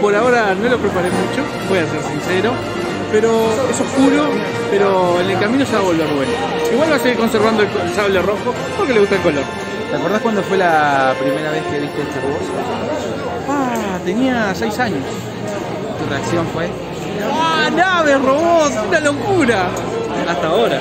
por 0.00 0.14
ahora 0.14 0.54
no 0.54 0.68
lo 0.68 0.78
preparé 0.78 1.08
mucho, 1.10 1.42
voy 1.68 1.78
a 1.78 1.86
ser 1.86 2.02
sincero, 2.02 2.52
pero 3.12 3.30
es 3.70 3.80
oscuro, 3.80 4.24
pero 4.70 5.20
en 5.20 5.30
el 5.30 5.38
camino 5.38 5.66
se 5.66 5.72
va 5.72 5.78
a 5.78 5.82
volver 5.82 6.06
bueno. 6.08 6.32
Igual 6.72 6.92
va 6.92 6.96
a 6.96 6.98
seguir 6.98 7.18
conservando 7.18 7.62
el, 7.62 7.68
el 7.68 7.94
sable 7.94 8.22
rojo 8.22 8.54
porque 8.76 8.92
le 8.92 9.00
gusta 9.00 9.16
el 9.16 9.22
color. 9.22 9.44
¿Te 9.90 9.96
acordás 9.96 10.22
cuándo 10.22 10.42
fue 10.42 10.56
la 10.56 11.14
primera 11.20 11.50
vez 11.50 11.62
que 11.64 11.80
viste 11.80 12.02
Star 12.02 12.24
Wars? 12.24 12.46
Ah, 13.48 13.98
tenía 14.04 14.54
6 14.54 14.78
años. 14.78 15.04
¿Tu 16.00 16.06
reacción 16.06 16.46
fue? 16.48 16.70
¡Ah, 17.30 17.68
nave, 17.70 18.16
robots! 18.16 18.74
¡Una 18.88 19.00
locura! 19.00 19.68
Hasta 20.26 20.46
ahora. 20.46 20.80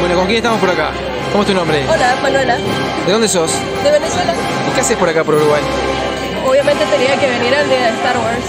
Bueno, 0.00 0.14
¿con 0.14 0.26
quién 0.26 0.36
estamos 0.36 0.60
por 0.60 0.70
acá? 0.70 1.09
¿Cómo 1.32 1.42
es 1.42 1.48
tu 1.48 1.54
nombre? 1.54 1.84
Hola, 1.88 2.16
Manuela, 2.22 2.56
¿De 3.06 3.12
dónde 3.12 3.28
sos? 3.28 3.52
de 3.84 3.90
Venezuela. 3.90 4.32
¿Y 4.68 4.74
qué 4.74 4.80
haces 4.80 4.96
por 4.96 5.08
acá 5.08 5.22
por 5.24 5.34
Uruguay? 5.36 5.62
Obviamente 6.46 6.84
tenía 6.86 7.16
que 7.16 7.26
venir 7.28 7.54
al 7.54 7.68
día 7.68 7.78
de 7.82 7.88
Star 7.90 8.16
Wars. 8.18 8.44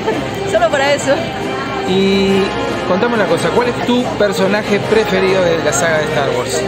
Solo 0.52 0.70
para 0.70 0.92
eso. 0.94 1.12
Y 1.88 2.42
contame 2.88 3.14
una 3.14 3.26
cosa, 3.26 3.48
¿cuál 3.50 3.68
es 3.68 3.86
tu 3.86 4.02
personaje 4.18 4.80
preferido 4.80 5.42
de 5.44 5.58
la 5.62 5.72
saga 5.72 5.98
de 5.98 6.04
Star 6.04 6.30
Wars? 6.38 6.60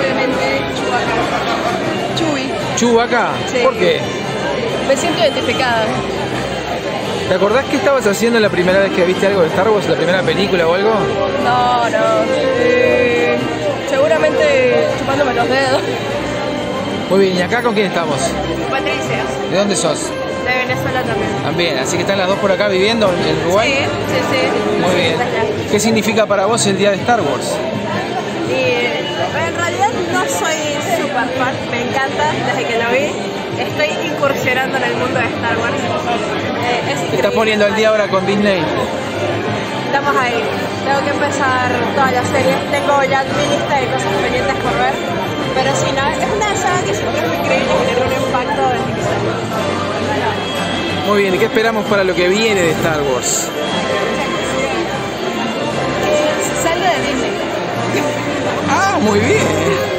Obviamente, 0.00 0.60
Chewbacca. 0.76 2.16
Chewie. 2.16 2.50
¿Chewbacca? 2.76 3.28
Sí. 3.52 3.58
¿Por 3.62 3.74
qué? 3.78 4.00
Me 4.88 4.96
siento 4.96 5.20
identificada. 5.20 5.84
¿Te 7.28 7.34
acordás 7.34 7.64
qué 7.70 7.76
estabas 7.76 8.06
haciendo 8.06 8.38
la 8.38 8.50
primera 8.50 8.78
vez 8.80 8.92
que 8.92 9.04
viste 9.04 9.26
algo 9.26 9.40
de 9.42 9.48
Star 9.48 9.68
Wars? 9.70 9.88
¿La 9.88 9.96
primera 9.96 10.22
película 10.22 10.66
o 10.68 10.74
algo? 10.74 10.90
No, 11.42 11.88
no. 11.90 11.98
eh, 12.58 13.15
seguramente 14.06 14.86
chupándome 15.00 15.34
los 15.34 15.48
dedos. 15.48 15.82
Muy 17.10 17.20
bien, 17.20 17.38
¿y 17.38 17.42
acá 17.42 17.60
con 17.62 17.74
quién 17.74 17.86
estamos? 17.86 18.16
Patricia, 18.70 19.24
¿De 19.50 19.56
dónde 19.58 19.74
sos? 19.74 20.10
de 20.46 20.54
Venezuela 20.54 21.02
también. 21.02 21.42
También, 21.42 21.78
así 21.78 21.96
que 21.96 22.02
están 22.02 22.18
las 22.18 22.28
dos 22.28 22.38
por 22.38 22.52
acá 22.52 22.68
viviendo 22.68 23.08
en 23.08 23.46
Uruguay. 23.46 23.72
sí, 23.72 24.18
sí. 24.30 24.80
Muy 24.80 24.94
bien. 24.94 25.16
¿Qué 25.72 25.80
significa 25.80 26.24
para 26.24 26.46
vos 26.46 26.64
el 26.66 26.78
día 26.78 26.90
de 26.90 26.98
Star 26.98 27.20
Wars? 27.20 27.56
en 28.48 29.54
realidad 29.56 29.90
no 30.12 30.20
soy 30.20 30.56
super 30.96 31.28
fan, 31.36 31.54
me 31.70 31.82
encanta 31.82 32.32
desde 32.46 32.64
que 32.64 32.78
lo 32.78 32.90
vi. 32.90 33.60
Estoy 33.60 34.06
incursionando 34.06 34.76
en 34.76 34.84
el 34.84 34.96
mundo 34.96 35.18
de 35.18 35.26
Star 35.26 35.58
Wars. 35.58 35.74
Eh, 35.74 36.92
es 36.92 37.10
Te 37.10 37.16
estás 37.16 37.32
poniendo 37.32 37.64
al 37.66 37.74
día 37.74 37.88
ahora 37.88 38.06
con 38.06 38.24
Disney. 38.24 38.62
Estamos 39.96 40.22
ahí. 40.22 40.44
Tengo 40.84 41.00
que 41.04 41.10
empezar 41.10 41.72
toda 41.94 42.12
la 42.12 42.22
serie. 42.26 42.54
Tengo 42.70 43.02
ya 43.04 43.24
mi 43.34 43.46
lista 43.46 43.80
de 43.80 43.86
cosas 43.86 44.12
pendientes 44.20 44.54
por 44.56 44.76
ver. 44.76 44.92
Pero 45.54 45.74
sí, 45.74 45.86
no, 45.96 46.06
es 46.10 46.18
una 46.36 46.54
saga 46.54 46.82
que 46.84 46.92
siempre 46.92 47.22
fue 47.22 47.36
increíble 47.38 47.72
y 47.72 47.86
generó 47.86 48.06
un 48.06 48.12
impacto 48.12 48.62
desde 48.68 48.92
que 48.92 49.00
salió. 49.00 49.32
Muy 51.06 51.22
bien, 51.22 51.34
¿y 51.34 51.38
qué 51.38 51.46
esperamos 51.46 51.86
para 51.86 52.04
lo 52.04 52.14
que 52.14 52.28
viene 52.28 52.60
de 52.60 52.72
Star 52.72 53.00
Wars? 53.00 53.48
Que 56.04 56.68
salga 56.68 56.90
de 56.90 57.00
Disney. 57.00 57.32
Ah, 58.68 58.98
muy 59.00 59.18
bien. 59.18 59.95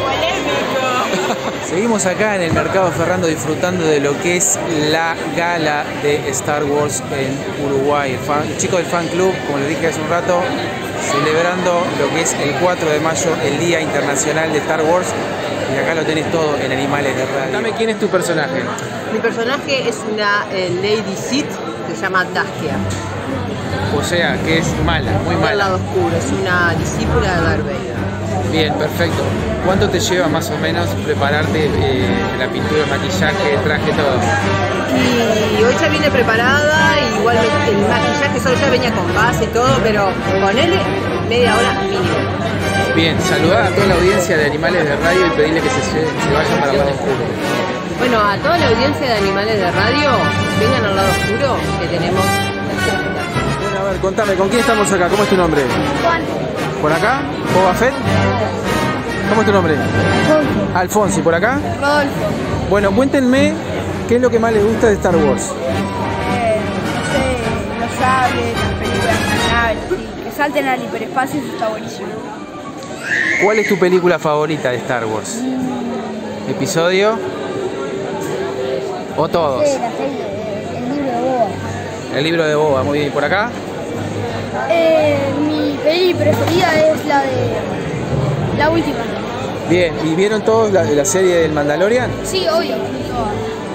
Seguimos 1.67 2.05
acá 2.05 2.35
en 2.35 2.41
el 2.43 2.53
mercado 2.53 2.91
Ferrando 2.91 3.27
disfrutando 3.27 3.85
de 3.85 3.99
lo 3.99 4.17
que 4.21 4.37
es 4.37 4.57
la 4.91 5.15
gala 5.35 5.83
de 6.01 6.29
Star 6.29 6.63
Wars 6.63 7.03
en 7.11 7.65
Uruguay. 7.65 8.13
El, 8.13 8.19
fan- 8.19 8.47
el 8.47 8.57
chico 8.57 8.77
del 8.77 8.85
fan 8.85 9.07
club, 9.07 9.33
como 9.45 9.59
les 9.59 9.69
dije 9.69 9.87
hace 9.87 9.99
un 10.01 10.09
rato, 10.09 10.39
celebrando 11.11 11.83
lo 11.99 12.09
que 12.13 12.21
es 12.21 12.33
el 12.33 12.51
4 12.55 12.89
de 12.89 12.99
mayo, 12.99 13.35
el 13.43 13.59
Día 13.59 13.81
Internacional 13.81 14.51
de 14.51 14.59
Star 14.59 14.81
Wars. 14.83 15.07
Y 15.75 15.79
acá 15.83 15.93
lo 15.95 16.03
tenés 16.03 16.31
todo 16.31 16.55
en 16.57 16.71
Animales 16.71 17.15
de 17.15 17.25
Radio. 17.25 17.51
Dame 17.53 17.71
quién 17.73 17.89
es 17.89 17.99
tu 17.99 18.07
personaje. 18.07 18.63
Mi 19.11 19.19
personaje 19.19 19.87
es 19.89 19.97
una 20.11 20.45
eh, 20.51 20.69
Lady 20.81 21.15
Sith 21.17 21.49
que 21.87 21.95
se 21.95 22.01
llama 22.01 22.23
Daskia. 22.33 22.77
O 23.97 24.03
sea, 24.03 24.37
que 24.43 24.59
es 24.59 24.65
mala, 24.85 25.11
muy 25.25 25.35
mala. 25.35 25.55
lado 25.55 25.75
oscuro, 25.75 26.15
es 26.15 26.31
una 26.41 26.73
discípula 26.77 27.35
de 27.35 27.41
Darth 27.41 27.63
Vader. 27.63 27.96
Bien, 28.51 28.73
perfecto. 28.73 29.23
¿Cuánto 29.65 29.89
te 29.89 29.99
lleva 29.99 30.27
más 30.27 30.49
o 30.49 30.57
menos 30.57 30.87
prepararte 31.05 31.65
eh, 31.65 32.07
la 32.39 32.47
pintura, 32.47 32.83
el 32.83 32.89
maquillaje, 32.89 33.53
el 33.53 33.61
traje, 33.61 33.91
todo? 33.91 34.17
Y 35.59 35.63
hoy 35.63 35.75
ya 35.79 35.89
viene 35.89 36.09
preparada, 36.09 36.95
igual 37.19 37.37
el 37.37 37.77
maquillaje 37.77 38.39
solo 38.39 38.55
ya 38.59 38.69
venía 38.69 38.91
con 38.93 39.13
base 39.13 39.43
y 39.43 39.47
todo, 39.47 39.77
pero 39.83 40.05
con 40.41 40.57
él 40.57 40.79
media 41.29 41.55
hora 41.55 41.81
mínimo. 41.81 42.37
Bien, 42.95 43.19
saludar 43.21 43.63
a 43.63 43.69
toda 43.75 43.87
la 43.87 43.95
audiencia 43.95 44.37
de 44.37 44.45
Animales 44.45 44.83
de 44.85 44.95
Radio 44.95 45.27
y 45.27 45.29
pedirle 45.31 45.61
que 45.61 45.69
se, 45.69 45.81
se 45.81 46.33
vayan 46.33 46.59
para 46.59 46.71
el 46.71 46.77
lado 46.79 46.91
oscuro. 46.91 47.57
Bueno, 47.99 48.19
a 48.19 48.37
toda 48.37 48.57
la 48.57 48.67
audiencia 48.69 49.07
de 49.07 49.13
Animales 49.13 49.59
de 49.59 49.71
Radio, 49.71 50.09
vengan 50.59 50.85
al 50.85 50.95
lado 50.95 51.09
oscuro 51.09 51.57
que 51.81 51.87
tenemos 51.87 52.23
Bueno, 53.61 53.79
a 53.79 53.91
ver, 53.91 53.99
contame, 53.99 54.33
¿con 54.35 54.49
quién 54.49 54.61
estamos 54.61 54.91
acá? 54.91 55.09
¿Cómo 55.09 55.23
es 55.23 55.29
tu 55.29 55.35
nombre? 55.35 55.61
Juan. 56.03 56.46
¿Por 56.81 56.93
acá? 56.93 57.21
¿Boba 57.53 57.73
Fett? 57.73 57.93
¿Cómo 59.29 59.41
es 59.41 59.47
tu 59.47 59.53
nombre? 59.53 59.75
Alfonso. 60.75 61.19
¿Y 61.19 61.23
por 61.23 61.35
acá? 61.35 61.59
Rodolfo. 61.81 62.11
Bueno, 62.69 62.91
cuéntenme 62.91 63.53
qué 64.07 64.15
es 64.17 64.21
lo 64.21 64.29
que 64.29 64.39
más 64.39 64.53
les 64.53 64.63
gusta 64.63 64.87
de 64.87 64.93
Star 64.93 65.15
Wars. 65.15 65.51
Eh, 65.51 66.59
no 66.95 67.01
sé, 67.11 67.79
los 67.79 67.91
sables, 67.99 68.53
las 68.53 68.73
películas, 68.79 69.15
las 69.29 69.51
naves, 69.51 70.23
que 70.23 70.31
salten 70.31 70.67
al 70.67 70.83
hiperespacio, 70.83 71.39
eso 71.41 71.53
está 71.53 71.67
buenísimo. 71.69 72.07
¿Cuál 73.43 73.59
es 73.59 73.67
tu 73.67 73.77
película 73.77 74.19
favorita 74.19 74.71
de 74.71 74.77
Star 74.77 75.05
Wars? 75.05 75.41
¿Episodio? 76.49 77.17
¿O 79.17 79.27
todos? 79.27 79.61
la 79.61 79.91
serie, 79.91 80.25
el 80.75 80.93
libro 80.93 81.11
de 81.11 81.21
Boba. 81.21 81.47
El 82.15 82.23
libro 82.23 82.45
de 82.45 82.55
Boba, 82.55 82.83
muy 82.83 82.99
bien. 82.99 83.09
¿Y 83.09 83.11
por 83.11 83.25
acá? 83.25 83.49
Eh, 84.69 85.17
mi 85.39 85.66
peli 85.83 86.13
preferida 86.13 86.73
es 86.79 87.05
la 87.05 87.21
de 87.21 88.57
la 88.57 88.69
última. 88.69 88.97
Bien, 89.69 89.93
¿y 90.05 90.15
vieron 90.15 90.41
todos 90.43 90.71
la, 90.71 90.83
la 90.83 91.05
serie 91.05 91.35
del 91.37 91.51
Mandalorian? 91.51 92.09
Sí, 92.23 92.45
obvio. 92.47 92.75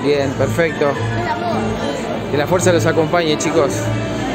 Bien, 0.02 0.30
perfecto. 0.32 0.92
Que 2.30 2.36
la 2.38 2.46
fuerza 2.46 2.72
los 2.72 2.86
acompañe, 2.86 3.36
chicos. 3.36 3.72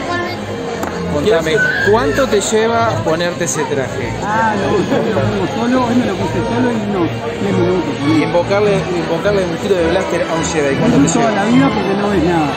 Igualmente. 0.06 1.14
Contame, 1.14 1.56
¿cuánto 1.92 2.28
te 2.28 2.40
lleva 2.42 2.90
ponerte 3.04 3.46
ese 3.46 3.64
traje? 3.64 4.14
Ah, 4.24 4.54
lo 4.56 4.78
puse 4.78 5.54
solo, 5.56 5.86
hoy 5.86 5.96
me 5.96 6.06
lo 6.06 6.14
puse 6.14 6.34
solo 6.34 6.72
y 6.72 6.76
no, 6.94 7.04
10 7.42 7.54
minutos. 7.58 7.90
Y 8.08 8.24
invocarle, 8.24 8.74
invocarle 8.96 9.44
un 9.46 9.58
tiro 9.58 9.76
de 9.76 9.88
blaster 9.90 10.22
a 10.22 10.34
un 10.36 10.46
Jedi, 10.46 10.76
¿cuánto 10.76 10.98
te 11.00 11.08
toda 11.14 11.26
lleva? 11.32 11.44
la 11.44 11.46
vida 11.46 11.70
porque 11.74 11.94
no 11.96 12.10
ves 12.12 12.24
nada. 12.24 12.50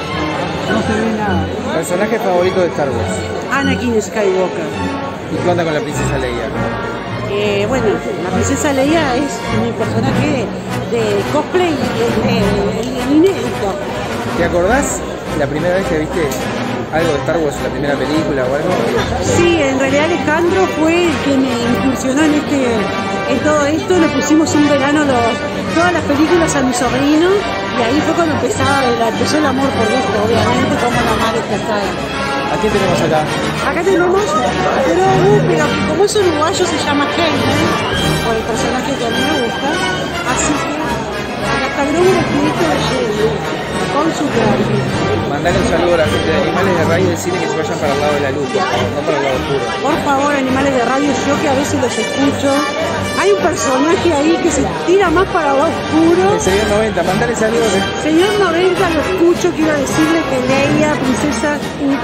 No 0.70 0.82
se 0.82 1.00
ve 1.00 1.12
nada. 1.16 1.46
Personaje 1.74 2.18
favorito 2.18 2.60
de 2.60 2.66
Star 2.66 2.88
Wars. 2.90 3.49
Anakin 3.60 4.00
Skywalker. 4.00 4.68
¿Y 5.32 5.36
qué 5.44 5.50
onda 5.50 5.64
con 5.64 5.74
la 5.74 5.80
princesa 5.80 6.18
Leia? 6.18 6.48
Eh, 7.30 7.64
bueno, 7.68 7.84
la 8.24 8.30
princesa 8.30 8.72
Leia 8.72 9.14
es 9.16 9.30
mi 9.62 9.70
personaje 9.72 10.46
de 10.90 11.02
cosplay 11.32 11.74
el 12.28 13.16
inédito. 13.16 13.68
¿Te 14.36 14.44
acordás 14.44 14.98
la 15.38 15.46
primera 15.46 15.74
vez 15.76 15.86
que 15.86 15.98
viste 15.98 16.22
algo 16.92 17.12
de 17.12 17.18
Star 17.18 17.36
Wars, 17.38 17.54
la 17.62 17.68
primera 17.70 17.94
película 17.94 18.42
o 18.42 18.54
algo? 18.54 18.70
Sí, 19.36 19.60
en 19.62 19.78
realidad 19.78 20.04
Alejandro 20.06 20.66
fue 20.80 21.04
el 21.06 21.12
que 21.24 21.36
me 21.36 21.52
incursionó 21.78 22.22
en 22.24 22.34
este 22.34 22.64
en 23.30 23.38
todo 23.44 23.64
esto. 23.66 23.98
Le 23.98 24.08
pusimos 24.08 24.52
un 24.54 24.68
verano 24.68 25.04
los, 25.04 25.74
todas 25.76 25.92
las 25.92 26.02
películas 26.02 26.56
a 26.56 26.62
mi 26.62 26.74
sobrino 26.74 27.28
y 27.78 27.82
ahí 27.82 28.00
fue 28.04 28.14
cuando 28.14 28.34
empezaba, 28.34 28.82
el- 28.84 29.14
empezó 29.14 29.36
el 29.38 29.46
amor 29.46 29.68
por 29.70 29.86
esto, 29.86 30.16
obviamente, 30.26 30.74
como 30.82 30.96
la 30.98 31.14
madre 31.22 31.40
que 31.48 31.54
está 31.54 31.76
ahí. 31.76 31.92
¿A 32.50 32.56
quién 32.60 32.72
tenemos 32.72 33.00
acá? 33.00 33.22
Acá 33.70 33.82
tenemos, 33.82 34.22
pero, 34.86 35.04
que 35.48 35.86
como 35.88 36.04
es 36.04 36.16
uruguayo 36.16 36.66
se 36.66 36.78
llama 36.84 37.04
Hayden, 37.04 37.60
por 38.26 38.34
el 38.34 38.42
personaje 38.42 38.96
que 38.98 39.06
a 39.06 39.10
mí 39.10 39.22
me 39.30 39.40
gusta, 39.46 39.68
así 40.32 40.52
que 40.62 40.74
acá 41.66 41.84
logró 41.84 42.10
un 42.10 42.16
espíritu 42.18 42.62
de 42.66 42.99
con 44.00 44.14
su 44.16 44.24
un 44.24 45.68
saludo 45.68 45.94
a 45.94 45.98
la 45.98 46.04
gente 46.04 46.28
de 46.28 46.36
Animales 46.40 46.76
de 46.78 46.84
Radio 46.84 47.04
y 47.04 47.10
decirle 47.10 47.40
que 47.40 47.48
se 47.48 47.56
vayan 47.56 47.78
para 47.80 47.92
el 47.92 48.00
lado 48.00 48.14
de 48.14 48.20
la 48.20 48.30
luz, 48.30 48.48
por 48.48 48.60
favor, 48.60 48.90
no 48.94 49.00
para 49.00 49.16
el 49.18 49.24
lado 49.24 49.36
oscuro. 49.40 49.64
Por 49.82 49.96
favor, 50.04 50.34
animales 50.34 50.74
de 50.74 50.84
radio, 50.84 51.08
yo 51.28 51.34
que 51.40 51.48
a 51.48 51.54
veces 51.54 51.80
los 51.80 51.92
escucho, 51.98 52.50
hay 53.20 53.30
un 53.32 53.40
personaje 53.40 54.08
ahí 54.12 54.36
que 54.42 54.50
se 54.50 54.62
tira 54.86 55.10
más 55.10 55.26
para 55.28 55.52
lo 55.52 55.64
oscuro. 55.64 56.24
El 56.34 56.40
señor 56.40 56.66
90, 56.68 57.02
mandale 57.02 57.36
saludos. 57.36 57.72
Señor 58.02 58.32
90 58.40 58.90
lo 58.90 59.00
escucho, 59.00 59.52
quiero 59.52 59.72
decirle 59.76 60.18
que 60.28 60.36
Leia, 60.48 60.92
princesa, 60.96 61.50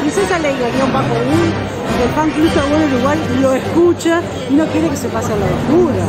princesa 0.01 0.39
Leia, 0.39 0.69
guion 0.77 0.93
bajo 0.93 1.13
un, 1.13 1.49
del 1.97 2.11
fan 2.17 2.31
club 2.31 2.49
Sabor 2.53 2.81
Uruguay, 2.93 3.19
lo 3.41 3.53
escucha 3.55 4.21
y 4.51 4.55
no 4.55 4.65
quiere 4.67 4.89
que 4.89 4.97
se 4.97 5.09
pase 5.09 5.33
al 5.33 5.41
lado 5.41 5.53
oscuro. 5.65 6.01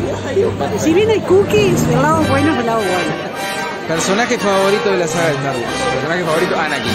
Si 0.80 0.94
bien 0.94 1.10
hay 1.10 1.22
cookies, 1.22 1.84
el 1.92 2.02
lado 2.02 2.24
bueno 2.24 2.54
es 2.54 2.60
el 2.60 2.66
lado 2.66 2.80
bueno. 2.80 3.57
Personaje 3.88 4.38
favorito 4.38 4.92
de 4.92 4.98
la 4.98 5.08
saga 5.08 5.28
de 5.30 5.36
Star 5.36 5.56
Wars. 5.56 5.66
Personaje 5.94 6.24
favorito, 6.24 6.60
Anakin. 6.60 6.92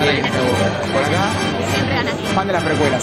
Anakin 0.00 0.24
Skywalker. 0.24 0.92
Por 0.92 1.02
acá, 1.04 1.30
fan 2.34 2.46
de 2.48 2.52
las 2.52 2.62
precuelas. 2.64 3.02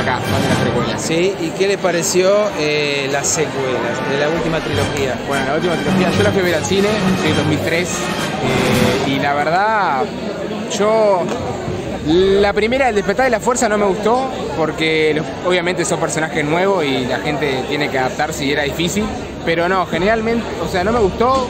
Acá, 0.00 0.18
fan 0.20 0.42
de 0.42 0.48
las 0.48 0.58
precuelas. 0.58 1.02
Sí, 1.02 1.34
¿y 1.40 1.50
qué 1.50 1.68
le 1.68 1.76
pareció 1.78 2.48
eh, 2.58 3.08
las 3.12 3.26
secuelas 3.26 4.10
de 4.10 4.18
la 4.18 4.28
última 4.30 4.60
trilogía? 4.60 5.18
Bueno, 5.28 5.44
la 5.46 5.54
última 5.56 5.74
trilogía 5.74 6.10
yo 6.16 6.22
la 6.22 6.30
fui 6.30 6.40
a 6.40 6.44
ver 6.44 6.54
al 6.54 6.64
cine, 6.64 6.88
en 7.26 7.36
2003, 7.36 7.88
eh, 7.88 9.10
y 9.10 9.18
la 9.18 9.34
verdad, 9.34 10.02
yo. 10.76 11.22
La 12.04 12.52
primera, 12.52 12.88
El 12.88 12.96
despertar 12.96 13.26
de 13.26 13.30
la 13.30 13.38
fuerza, 13.38 13.68
no 13.68 13.78
me 13.78 13.84
gustó, 13.86 14.28
porque 14.56 15.12
los- 15.14 15.24
obviamente 15.46 15.84
son 15.84 16.00
personajes 16.00 16.44
nuevos 16.44 16.84
y 16.84 17.06
la 17.06 17.18
gente 17.18 17.62
tiene 17.68 17.90
que 17.90 17.98
adaptarse 17.98 18.44
y 18.44 18.50
era 18.50 18.64
difícil, 18.64 19.04
pero 19.44 19.68
no, 19.68 19.86
generalmente, 19.86 20.44
o 20.60 20.66
sea, 20.68 20.82
no 20.82 20.90
me 20.90 20.98
gustó 20.98 21.46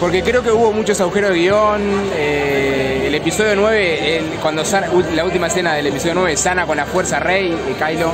porque 0.00 0.22
creo 0.22 0.42
que 0.42 0.50
hubo 0.50 0.72
muchos 0.72 1.00
agujeros 1.00 1.30
de 1.30 1.36
guion. 1.38 1.80
eh, 2.14 3.04
el 3.06 3.14
episodio 3.14 3.56
9, 3.56 4.18
el- 4.18 4.24
cuando 4.40 4.64
sana- 4.64 4.88
la 5.14 5.24
última 5.24 5.46
escena 5.46 5.74
del 5.74 5.86
episodio 5.86 6.14
9 6.16 6.36
sana 6.36 6.66
con 6.66 6.76
la 6.76 6.84
fuerza 6.84 7.18
Rey, 7.20 7.52
eh, 7.52 7.74
Kylo, 7.78 8.12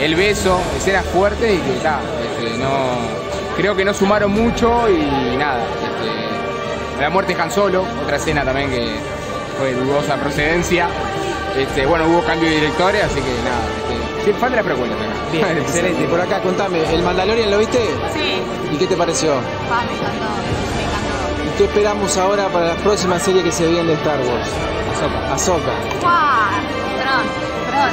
el 0.00 0.14
beso, 0.14 0.60
escenas 0.76 1.04
fuertes 1.06 1.52
y 1.54 1.58
que 1.58 1.76
está, 1.76 2.00
este, 2.38 2.58
no, 2.58 2.68
creo 3.56 3.74
que 3.76 3.84
no 3.84 3.94
sumaron 3.94 4.30
mucho 4.32 4.88
y 4.90 5.36
nada. 5.36 5.62
este, 5.64 7.00
la 7.02 7.08
muerte 7.10 7.34
de 7.34 7.40
Han 7.42 7.50
Solo, 7.50 7.84
otra 8.02 8.16
escena 8.16 8.44
también 8.44 8.70
que 8.70 8.96
fue 9.58 9.68
de 9.72 9.74
dudosa 9.80 10.16
procedencia. 10.16 10.88
Este, 11.56 11.84
bueno, 11.86 12.06
hubo 12.08 12.22
cambio 12.22 12.48
de 12.48 12.56
directores, 12.56 13.04
así 13.04 13.16
que 13.16 13.30
nada. 13.44 13.60
Este, 14.22 14.32
sí, 14.32 14.38
fan 14.38 14.50
de 14.50 14.56
la 14.56 14.62
precuela 14.62 14.94
también. 14.96 15.12
Bien, 15.32 15.58
excelente. 15.62 16.04
Por 16.04 16.20
acá, 16.20 16.40
contame, 16.40 16.82
¿el 16.92 17.02
Mandalorian 17.02 17.50
lo 17.50 17.58
viste? 17.58 17.78
Sí, 18.12 18.40
¿Y 18.72 18.76
qué 18.76 18.86
te 18.86 18.96
pareció? 18.96 19.32
pa, 19.68 19.82
me 19.84 19.92
encantó, 19.92 20.24
me 20.76 20.82
encantó. 20.82 20.91
¿Y 20.91 20.91
qué 21.56 21.64
esperamos 21.64 22.16
ahora 22.16 22.48
para 22.48 22.68
las 22.68 22.76
próximas 22.78 23.22
series 23.22 23.44
que 23.44 23.52
se 23.52 23.66
vienen 23.66 23.86
de 23.86 23.94
Star 23.94 24.18
Wars? 24.20 24.48
Ahsoka. 24.92 25.34
Ahsoka. 25.34 25.72
¡Guau! 26.00 26.52
Tron, 27.00 27.24
Tron. 27.68 27.92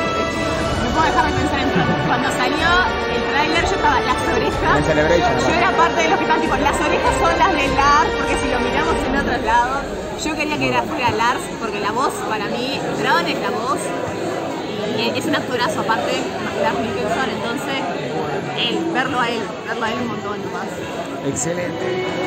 No 0.83 0.89
puedo 0.95 1.05
dejar 1.05 1.25
de 1.25 1.31
pensar 1.39 1.59
en 1.59 1.71
Tron. 1.71 1.87
Cuando 2.07 2.29
salió 2.31 2.69
el 3.15 3.23
tráiler 3.31 3.63
yo 3.65 3.75
estaba 3.75 3.99
las 4.01 4.21
orejas. 4.35 4.77
En 4.77 4.83
Celebration, 4.83 5.39
Yo 5.39 5.53
era 5.55 5.71
parte 5.71 6.01
de 6.03 6.09
los 6.09 6.17
que 6.17 6.23
estaban 6.23 6.41
tipo, 6.41 6.55
las 6.57 6.79
orejas 6.79 7.13
son 7.19 7.39
las 7.39 7.51
de 7.51 7.67
Lars, 7.75 8.09
porque 8.17 8.35
si 8.37 8.47
lo 8.49 8.59
miramos 8.59 8.95
en 9.05 9.17
otros 9.17 9.41
lados, 9.43 9.83
yo 10.23 10.35
quería 10.35 10.57
que 10.57 10.67
era 10.69 10.83
fuera 10.83 11.11
Lars, 11.11 11.43
porque 11.59 11.79
la 11.79 11.91
voz 11.91 12.13
para 12.29 12.45
mí, 12.45 12.79
Tron 13.01 13.27
es 13.27 13.39
la 13.39 13.49
voz. 13.51 13.79
Y 14.97 15.17
es 15.17 15.25
un 15.25 15.35
actorazo 15.35 15.79
aparte, 15.81 16.11
Lars 16.61 16.79
Mikkelsen, 16.79 17.29
entonces 17.31 17.79
él, 18.57 18.91
verlo 18.93 19.19
a 19.19 19.29
él, 19.29 19.41
verlo 19.65 19.85
a 19.85 19.91
él 19.91 19.97
un 20.01 20.07
montón 20.07 20.39
más. 20.51 20.67
Excelente. 21.25 22.18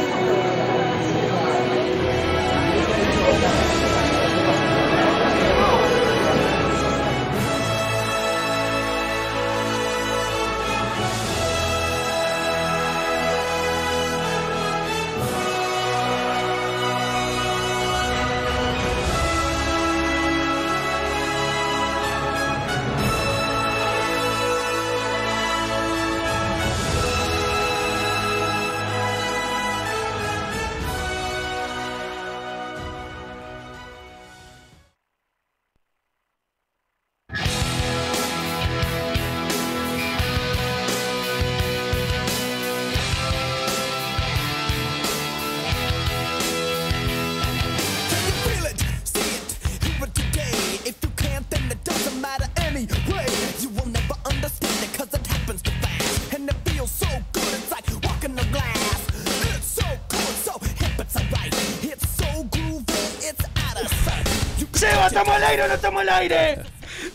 Al 66.02 66.08
aire 66.08 66.36
aire! 66.36 66.62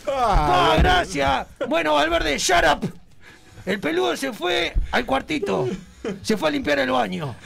¡Ah, 0.06 0.76
gracias! 0.78 1.46
Bueno, 1.68 1.94
Valverde, 1.94 2.38
shut 2.38 2.64
up. 2.70 2.92
El 3.66 3.80
peludo 3.80 4.16
se 4.16 4.32
fue 4.32 4.74
al 4.90 5.04
cuartito. 5.04 5.68
Se 6.22 6.36
fue 6.36 6.48
a 6.48 6.52
limpiar 6.52 6.78
el 6.78 6.90
baño. 6.90 7.36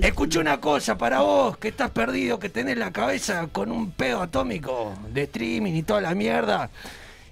Escucha 0.00 0.40
una 0.40 0.58
cosa 0.60 0.96
para 0.96 1.20
vos 1.20 1.58
que 1.58 1.68
estás 1.68 1.90
perdido, 1.90 2.38
que 2.38 2.48
tenés 2.48 2.78
la 2.78 2.90
cabeza 2.90 3.48
con 3.52 3.70
un 3.70 3.90
pedo 3.90 4.22
atómico 4.22 4.94
de 5.12 5.24
streaming 5.24 5.74
y 5.74 5.82
toda 5.82 6.00
la 6.00 6.14
mierda. 6.14 6.70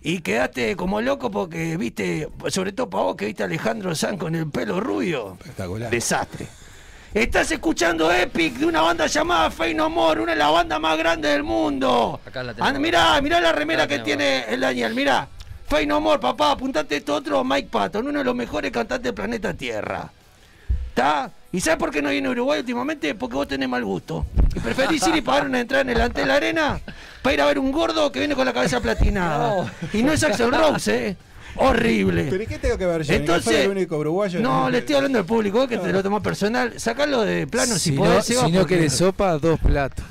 Y 0.02 0.20
quedaste 0.20 0.76
como 0.76 1.00
loco 1.00 1.30
porque 1.30 1.78
viste, 1.78 2.28
sobre 2.48 2.72
todo 2.72 2.90
para 2.90 3.04
vos 3.04 3.16
que 3.16 3.26
viste 3.26 3.42
a 3.42 3.46
Alejandro 3.46 3.94
Sanz 3.94 4.18
con 4.18 4.34
el 4.34 4.50
pelo 4.50 4.80
rubio. 4.80 5.38
Espectacular. 5.40 5.90
Desastre. 5.90 6.46
Estás 7.14 7.50
escuchando 7.50 8.12
Epic 8.12 8.56
de 8.56 8.66
una 8.66 8.82
banda 8.82 9.06
llamada 9.06 9.50
Fey 9.50 9.74
No 9.74 9.88
More, 9.88 10.20
una 10.20 10.32
de 10.32 10.38
las 10.38 10.52
bandas 10.52 10.78
más 10.78 10.98
grandes 10.98 11.32
del 11.32 11.42
mundo. 11.42 12.20
Acá 12.24 12.42
la 12.42 12.52
tenemos. 12.52 12.80
Mirá, 12.80 13.20
mirá 13.22 13.40
la 13.40 13.52
remera 13.52 13.84
Acá 13.84 13.96
que 13.96 14.02
tiene 14.02 14.44
el 14.48 14.60
Daniel, 14.60 14.94
mirá. 14.94 15.26
Fey 15.66 15.86
No 15.86 16.02
More, 16.02 16.20
papá, 16.20 16.50
apuntate 16.50 16.96
esto 16.96 17.14
otro, 17.14 17.42
Mike 17.44 17.68
Patton, 17.70 18.06
uno 18.06 18.18
de 18.18 18.24
los 18.26 18.34
mejores 18.34 18.70
cantantes 18.70 19.04
del 19.04 19.14
planeta 19.14 19.54
Tierra. 19.54 20.10
¿Está? 20.90 21.30
¿Y 21.50 21.60
sabes 21.60 21.78
por 21.78 21.90
qué 21.90 22.02
no 22.02 22.10
viene 22.10 22.28
a 22.28 22.32
Uruguay 22.32 22.60
últimamente? 22.60 23.14
Porque 23.14 23.36
vos 23.36 23.48
tenés 23.48 23.70
mal 23.70 23.84
gusto. 23.84 24.26
Y 24.54 24.60
preferís 24.60 25.06
ir 25.06 25.16
y 25.16 25.22
pagar 25.22 25.46
una 25.46 25.60
entrada 25.60 25.80
en 25.82 25.90
el 25.90 26.00
ante 26.02 26.20
de 26.20 26.26
la 26.26 26.34
arena 26.34 26.78
para 27.22 27.34
ir 27.34 27.40
a 27.40 27.46
ver 27.46 27.58
un 27.58 27.72
gordo 27.72 28.12
que 28.12 28.18
viene 28.18 28.34
con 28.34 28.44
la 28.44 28.52
cabeza 28.52 28.80
platinada. 28.80 29.72
Y 29.94 30.02
no 30.02 30.12
es 30.12 30.22
Axel 30.22 30.52
Rose, 30.52 31.08
¿eh? 31.08 31.16
Horrible. 31.56 32.26
¿Pero 32.30 32.42
y 32.42 32.46
qué 32.46 32.58
tengo 32.58 32.78
que 32.78 32.86
ver 32.86 33.02
yo? 33.02 33.14
Entonces, 33.14 33.46
¿Ni 33.46 33.52
que 33.52 33.56
fuera 33.56 33.62
el 33.64 33.70
único 33.70 33.98
uruguayo? 33.98 34.40
No, 34.40 34.70
le 34.70 34.78
estoy 34.78 34.96
hablando 34.96 35.18
al 35.18 35.24
público, 35.24 35.66
que 35.66 35.78
te 35.78 35.92
lo 35.92 36.02
tomás 36.02 36.22
personal. 36.22 36.78
Sacalo 36.78 37.22
de 37.22 37.46
plano 37.46 37.74
si, 37.74 37.90
Si 37.90 37.92
podés, 37.92 38.30
no, 38.30 38.46
si 38.46 38.52
no 38.52 38.66
querés 38.66 38.92
sopa, 38.92 39.38
dos 39.38 39.58
platos. 39.60 40.04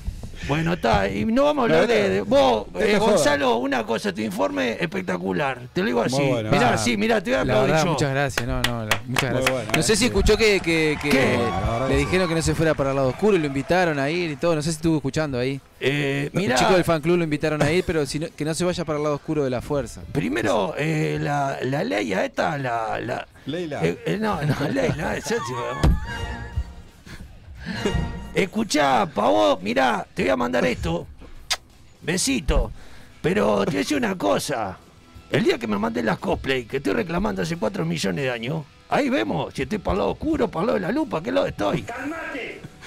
Bueno, 0.48 0.74
está, 0.74 1.10
y 1.10 1.26
no 1.26 1.44
vamos 1.44 1.64
a 1.64 1.66
hablar 1.66 1.88
de, 1.88 2.10
de- 2.10 2.22
vos, 2.22 2.68
eh. 2.80 2.98
Gonzalo, 2.98 3.58
una 3.58 3.86
cosa, 3.86 4.14
tu 4.14 4.22
informe 4.22 4.78
espectacular. 4.80 5.60
Te 5.74 5.82
lo 5.82 5.88
digo 5.88 6.02
así. 6.02 6.22
Bueno. 6.26 6.50
mirá, 6.52 6.74
Ah, 6.74 6.78
sí, 6.78 6.96
mirá, 6.96 7.22
te 7.22 7.32
voy 7.32 7.40
a 7.40 7.44
La 7.46 7.54
aplaudir 7.54 7.72
verdad, 7.72 7.86
yo. 7.86 7.92
muchas 7.92 8.12
gracias, 8.12 8.48
no, 8.48 8.62
no, 8.62 8.86
la- 8.86 9.02
muchas 9.08 9.30
gracias. 9.32 9.52
bueno, 9.52 9.70
no 9.74 9.80
eh, 9.80 9.84
sé 9.84 9.94
si 9.96 10.00
sí. 10.00 10.06
escuchó 10.06 10.38
que, 10.38 10.60
que- 10.62 10.98
le 11.04 11.88
que 11.90 11.98
dijeron 11.98 12.30
que 12.30 12.36
no 12.36 12.42
se 12.42 12.56
fuera 12.56 12.74
para 12.74 12.92
el 12.92 12.96
lado 12.96 13.10
oscuro 13.10 13.36
y 13.36 13.40
lo 13.40 13.48
invitaron 13.48 14.00
a 14.00 14.10
ir 14.10 14.32
y 14.32 14.36
todo. 14.38 14.56
No 14.56 14.62
sé 14.62 14.72
si 14.72 14.78
estuvo 14.78 14.96
escuchando 14.98 15.38
ahí. 15.38 15.60
Eh, 15.80 16.30
Los 16.34 16.42
mirá, 16.42 16.56
chicos 16.56 16.74
del 16.76 16.84
fan 16.84 17.02
club 17.02 17.18
lo 17.18 17.24
invitaron 17.26 17.62
a 17.62 17.70
ir, 17.72 17.84
pero 17.86 18.06
si 18.06 18.20
no- 18.20 18.28
que 18.36 18.46
no 18.46 18.54
se 18.54 18.64
vaya 18.64 18.86
para 18.86 18.98
el 18.98 19.04
lado 19.04 19.16
oscuro 19.16 19.44
de 19.44 19.50
la 19.50 19.62
fuerza. 19.62 20.02
primero, 20.14 20.74
eh, 20.78 21.18
la, 21.22 21.58
la 21.64 21.84
ley 21.84 22.14
a 22.14 22.24
esta, 22.26 22.58
la... 22.58 23.00
la 23.02 23.28
Leila. 23.46 23.80
eh, 23.84 24.18
no, 24.20 24.42
no, 24.42 24.56
Leila, 24.74 25.18
vamos. 25.52 25.98
Escuchá, 28.42 29.08
pa' 29.08 29.30
vos, 29.30 29.62
mirá, 29.64 30.06
te 30.14 30.22
voy 30.22 30.30
a 30.30 30.36
mandar 30.38 30.64
esto. 30.64 31.08
Besito. 32.04 32.72
Pero 33.20 33.62
te 33.66 33.72
voy 33.72 33.76
a 33.78 33.80
decir 33.80 33.98
una 33.98 34.16
cosa. 34.16 34.78
El 35.32 35.44
día 35.44 35.58
que 35.58 35.66
me 35.66 35.80
mandé 35.80 36.04
las 36.04 36.20
cosplay, 36.20 36.66
que 36.66 36.78
estoy 36.78 36.94
reclamando 36.94 37.42
hace 37.42 37.58
4 37.58 37.84
millones 37.84 38.24
de 38.26 38.30
años, 38.30 38.64
ahí 38.90 39.10
vemos 39.10 39.52
si 39.56 39.64
estoy 39.64 39.80
para 39.80 39.94
el 39.94 39.98
lado 40.02 40.12
oscuro, 40.12 40.48
para 40.50 40.62
el 40.62 40.68
lado 40.68 40.80
de 40.80 40.86
la 40.86 40.92
lupa, 40.92 41.24
qué 41.24 41.32
lado 41.32 41.48
estoy. 41.48 41.84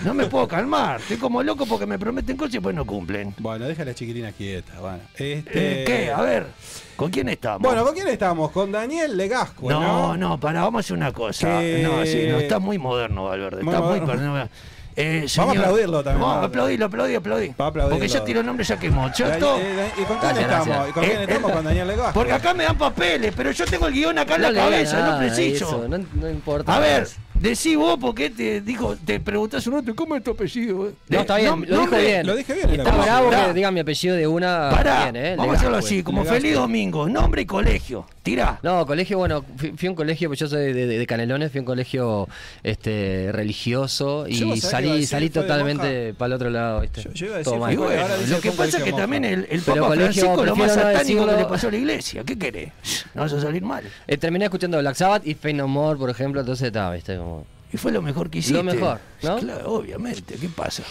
No 0.05 0.15
me 0.15 0.27
puedo 0.27 0.47
calmar, 0.47 1.01
estoy 1.01 1.17
como 1.17 1.43
loco 1.43 1.67
porque 1.67 1.85
me 1.85 1.99
prometen 1.99 2.37
cosas 2.37 2.55
y 2.55 2.59
después 2.59 2.77
no 2.77 2.87
cumplen. 2.87 3.35
Bueno, 3.39 3.67
deja 3.67 3.83
a 3.83 3.87
la 3.87 3.95
chiquilina 3.95 4.31
quieta. 4.31 4.79
Bueno, 4.81 5.01
este... 5.15 5.83
Eh, 5.83 5.85
¿Qué? 5.85 6.13
A 6.13 6.23
ver, 6.23 6.47
¿con 6.95 7.11
quién 7.11 7.29
estamos? 7.29 7.63
Bueno, 7.63 7.85
¿con 7.85 7.93
quién 7.95 8.07
estamos? 8.07 8.53
Con 8.53 8.71
Daniel 8.71 9.17
Legasco, 9.17 9.69
¿no? 9.69 9.81
No, 9.81 10.17
no, 10.17 10.39
para, 10.39 10.63
vamos 10.63 10.79
a 10.79 10.81
hacer 10.87 10.97
una 10.97 11.13
cosa. 11.13 11.59
Que- 11.59 11.83
No, 11.83 12.07
sí, 12.07 12.27
no, 12.31 12.39
está 12.39 12.61
muy 12.61 12.79
moderno, 12.79 13.25
Valverde. 13.25 13.65
Muy 13.65 13.75
Está 13.75 13.85
muy 13.85 14.01
moderno. 14.01 14.31
moderno. 14.31 14.51
Eh, 14.97 15.27
Vamos 15.37 15.57
a 15.57 15.61
aplaudirlo 15.61 16.03
también, 16.03 16.21
Vamos 16.21 16.37
a 16.37 16.41
¿no? 16.41 16.47
aplaudirlo, 16.47 16.87
aplaudir, 16.87 17.17
aplaudir. 17.17 17.51
Va 17.61 17.65
a 17.65 17.69
aplaudirlo. 17.69 17.97
Porque 17.99 18.09
ya 18.13 18.25
tiró 18.25 18.41
el 18.41 18.47
nombre, 18.47 18.65
ya 18.65 18.79
quemó. 18.79 19.11
Yo 19.15 19.29
Da- 19.29 19.35
esto- 19.35 19.57
eh, 19.59 19.91
¿Y 19.97 20.03
con 20.03 20.19
quién 20.19 20.21
Gracias, 20.21 20.43
estamos? 20.45 20.67
gracias. 20.67 20.89
¿Y 20.89 20.93
con 20.93 21.05
quién 21.05 21.19
Eh, 21.19 21.23
estamos? 21.23 21.51
eh, 21.51 21.55
Con 21.55 21.65
Daniel 21.65 21.89
Legasco. 21.89 22.13
Porque 22.13 22.33
acá 22.33 22.55
me 22.55 22.65
dan 22.65 22.77
papeles, 22.79 23.33
pero 23.37 23.51
yo 23.53 23.65
tengo 23.67 23.87
el 23.87 23.95
guion 23.95 24.19
acá 24.19 24.35
en 24.37 24.43
la 24.43 24.53
cabeza, 24.53 24.99
no 24.99 25.07
nada, 25.07 25.19
preciso. 25.19 25.67
eso, 25.67 25.89
no, 25.89 25.99
no 26.15 26.31
importa. 26.31 26.75
A 26.77 26.81
ver, 26.81 27.09
decí 27.35 27.77
vos 27.77 27.97
porque 28.01 28.31
te 28.31 28.61
dijo, 28.61 28.97
te 28.97 29.21
preguntás 29.21 29.67
un 29.69 29.75
otro, 29.75 29.95
¿cómo 29.95 30.17
es 30.17 30.25
tu 30.25 30.33
apellido? 30.33 30.93
No, 31.09 31.21
está 31.21 31.37
bien, 31.37 31.65
lo 31.69 31.77
nombre- 31.77 32.03
bien. 32.03 32.27
Lo 32.27 32.35
dije 32.37 32.53
bien. 32.55 32.71
Está 32.81 32.91
bravo 32.97 33.31
que 33.31 33.53
diga 33.55 33.71
mi 33.71 33.81
apellido 33.81 34.17
de 34.17 34.27
una. 34.27 34.71
Pará, 34.71 35.11
bien, 35.11 35.17
¿eh? 35.25 35.35
vamos 35.37 35.55
a 35.55 35.59
hacerlo 35.59 35.77
así, 35.79 35.95
pues. 35.97 36.05
como 36.05 36.23
Legasco. 36.23 36.41
Feliz 36.41 36.55
Domingo, 36.57 37.09
nombre 37.09 37.43
y 37.43 37.47
colegio. 37.47 38.07
Tirá. 38.23 38.61
No, 38.63 38.85
colegio, 38.85 39.17
bueno, 39.17 39.43
fui, 39.57 39.73
fui 39.77 39.87
a 39.89 39.91
un 39.91 39.97
colegio, 39.97 40.29
pues 40.29 40.39
yo 40.41 40.47
soy 40.47 40.75
de, 40.75 40.87
de- 40.87 40.99
de 40.99 41.07
Canelones, 41.07 41.51
fui 41.51 41.59
a 41.59 41.63
un 41.63 41.67
colegio 41.67 42.29
este, 42.63 43.31
religioso 43.33 44.27
y 44.29 44.35
¿sabés 44.35 44.41
qué 44.41 44.45
iba 44.45 44.55
a 44.55 44.71
salí, 44.71 44.89
decir? 44.91 45.07
salí 45.09 45.31
totalmente 45.31 46.13
para 46.15 46.27
el 46.27 46.33
otro 46.35 46.51
lado, 46.51 46.81
¿viste? 46.83 47.03
Yo- 47.03 47.13
yo 47.13 47.27
iba 47.27 47.35
a 47.37 47.39
decir, 47.39 47.55
bueno, 47.59 47.79
lo 48.29 48.41
que 48.41 48.51
que 48.51 48.57
pasa 48.57 48.77
es 48.79 48.85
que 48.85 48.93
también 48.93 49.25
el, 49.25 49.47
el 49.51 49.61
Papa 49.63 49.81
colegio, 49.81 50.05
Francisco 50.35 50.45
lo 50.45 50.55
más 50.57 50.69
no 50.69 50.75
satánico 50.75 50.97
que 50.97 50.99
decirlo. 51.15 51.37
le 51.39 51.45
pasó 51.47 51.69
a 51.69 51.71
la 51.71 51.77
iglesia. 51.79 52.23
¿Qué 52.25 52.39
querés? 52.39 52.73
No 53.15 53.23
vas 53.23 53.33
a 53.33 53.41
salir 53.41 53.63
mal. 53.63 53.85
Eh, 54.07 54.17
terminé 54.19 54.45
escuchando 54.45 54.79
Black 54.79 54.97
Sabbath 54.97 55.27
y 55.27 55.35
No 55.55 55.67
More, 55.67 55.99
por 55.99 56.11
ejemplo, 56.11 56.41
entonces 56.41 56.67
estaba, 56.67 56.95
¿viste? 56.95 57.17
Como... 57.17 57.47
Y 57.73 57.77
fue 57.77 57.93
lo 57.93 58.03
mejor 58.03 58.31
que 58.31 58.39
hiciste. 58.39 58.57
Lo 58.57 58.65
mejor, 58.65 58.99
¿no? 59.23 59.39
Claro, 59.39 59.73
obviamente. 59.75 60.35
¿Qué 60.35 60.49
pasa? 60.49 60.83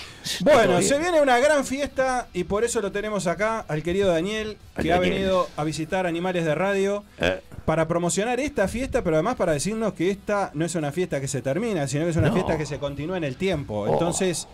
Bueno, 0.42 0.82
se 0.82 0.98
viene 0.98 1.22
una 1.22 1.38
gran 1.40 1.66
fiesta 1.66 2.28
y 2.34 2.46
por 2.46 2.64
eso 2.64 2.80
lo 2.82 2.92
tenemos 2.92 3.28
acá 3.28 3.60
al 3.68 3.84
querido 3.84 4.10
Daniel, 4.10 4.58
Al 4.76 4.84
que 4.84 4.94
ha 4.94 5.00
venido 5.00 5.50
a 5.58 5.64
visitar 5.66 6.06
Animales 6.08 6.46
de 6.46 6.56
Radio 6.56 7.04
Eh, 7.20 7.42
para 7.66 7.88
promocionar 7.88 8.40
esta 8.40 8.68
fiesta, 8.68 9.04
pero 9.04 9.18
además 9.18 9.36
para 9.36 9.52
decirnos 9.52 9.94
que 9.94 10.10
esta 10.10 10.52
no 10.54 10.64
es 10.66 10.74
una 10.76 10.92
fiesta 10.94 11.20
que 11.20 11.28
se 11.28 11.42
termina, 11.42 11.88
sino 11.88 12.06
que 12.06 12.12
es 12.12 12.16
una 12.18 12.30
No. 12.30 12.34
fiesta 12.34 12.58
que 12.58 12.66
se 12.66 12.80
continúa 12.80 13.18
en 13.18 13.26
el 13.26 13.36
tiempo. 13.36 13.82
Oh. 13.82 13.92
Entonces, 13.94 14.48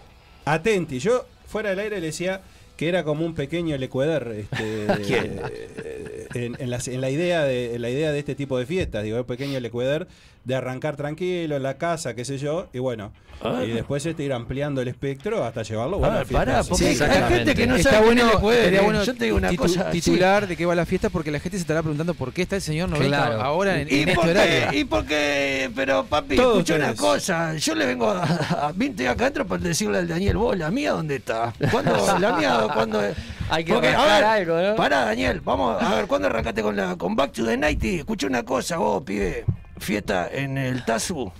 atenti. 0.45 0.99
Yo 0.99 1.25
fuera 1.47 1.69
del 1.69 1.79
aire 1.79 1.99
le 1.99 2.07
decía 2.07 2.41
que 2.75 2.89
era 2.89 3.03
como 3.03 3.25
un 3.25 3.35
pequeño 3.35 3.77
Lecueder 3.77 4.35
este, 4.51 4.87
¿Quién? 5.07 5.39
eh, 5.49 6.27
en, 6.33 6.57
en 6.59 6.69
la, 6.69 6.79
en 6.85 6.99
la 7.01 7.09
idea 7.09 7.43
de 7.43 7.75
en 7.75 7.81
la 7.81 7.89
idea 7.89 8.11
de 8.11 8.19
este 8.19 8.35
tipo 8.35 8.57
de 8.57 8.65
fiestas, 8.65 9.03
digo, 9.03 9.17
un 9.17 9.23
pequeño 9.25 9.59
Lecueder 9.61 10.07
de 10.45 10.55
arrancar 10.55 10.95
tranquilo 10.95 11.55
en 11.57 11.63
la 11.63 11.77
casa, 11.77 12.13
qué 12.15 12.23
sé 12.23 12.37
yo, 12.37 12.67
y 12.71 12.79
bueno, 12.79 13.11
Ah. 13.43 13.63
y 13.65 13.71
después 13.71 14.05
este 14.05 14.23
ir 14.23 14.31
ampliando 14.31 14.81
el 14.81 14.87
espectro 14.87 15.43
hasta 15.43 15.61
llevarlo 15.63 15.97
bueno, 15.97 16.19
Ah, 16.19 16.23
pará, 16.31 16.63
porque 16.63 16.95
Sí, 16.95 17.03
hay 17.03 17.23
gente 17.29 17.53
que 17.53 17.67
no 17.67 17.75
Está 17.75 17.91
sabe 17.91 18.05
bueno, 18.05 18.39
puede. 18.39 18.59
estaría 18.59 18.81
bueno 18.81 19.03
Yo 19.03 19.13
te 19.13 19.25
digo 19.25 19.35
una 19.37 19.51
titu- 19.51 19.57
cosa. 19.57 19.91
sí. 19.91 19.99
titular 20.01 20.47
de 20.47 20.55
qué 20.55 20.65
va 20.65 20.73
la 20.73 20.85
fiesta 20.85 21.09
porque 21.09 21.31
la 21.31 21.39
gente 21.41 21.57
se 21.57 21.61
estará 21.63 21.81
preguntando 21.81 22.13
por 22.13 22.31
qué 22.31 22.43
está 22.43 22.55
el 22.55 22.61
señor 22.61 22.87
90 22.89 23.17
Claro. 23.17 23.41
ahora 23.41 23.81
en, 23.81 23.89
¿Y 23.89 24.03
en 24.03 24.09
este 24.09 24.15
por, 24.15 24.29
horario. 24.29 24.69
qué? 24.71 24.77
¿Y 24.77 24.83
por 24.85 25.05
qué? 25.05 25.69
Pero 25.75 26.05
papi, 26.05 26.35
Todos 26.37 26.59
escucha 26.59 26.75
una 26.75 26.95
cosa. 26.95 27.55
Yo 27.57 27.75
le 27.75 27.85
vengo 27.87 28.09
a, 28.09 28.23
a 28.23 28.71
20 28.73 29.05
acá 29.09 29.23
adentro 29.25 29.45
para 29.45 29.61
decirle 29.63 29.97
al 29.97 30.07
Daniel, 30.07 30.37
vos, 30.37 30.57
la 30.57 30.71
mía, 30.71 30.91
¿dónde 30.93 31.15
está? 31.17 31.51
¿Cuándo? 31.71 32.19
¿La 32.19 32.37
mía? 32.37 32.59
¿Cuándo? 32.73 33.01
Hay 33.49 33.65
que 33.65 33.73
Porque, 33.73 33.89
a 33.89 34.05
ver, 34.05 34.23
algo, 34.23 34.61
¿no? 34.61 34.75
Pará, 34.75 35.05
Daniel, 35.05 35.41
vamos 35.41 35.81
a 35.83 35.95
ver, 35.95 36.07
¿cuándo 36.07 36.27
arrancaste 36.29 36.61
con 36.63 36.75
la 36.77 36.95
con 36.95 37.15
Back 37.15 37.33
to 37.33 37.45
the 37.45 37.57
90? 37.57 37.87
Escucha 37.87 38.27
una 38.27 38.43
cosa, 38.43 38.77
vos, 38.77 39.03
pibe. 39.03 39.43
Fiesta 39.77 40.29
en 40.31 40.57
el 40.57 40.85
Tazu. 40.85 41.31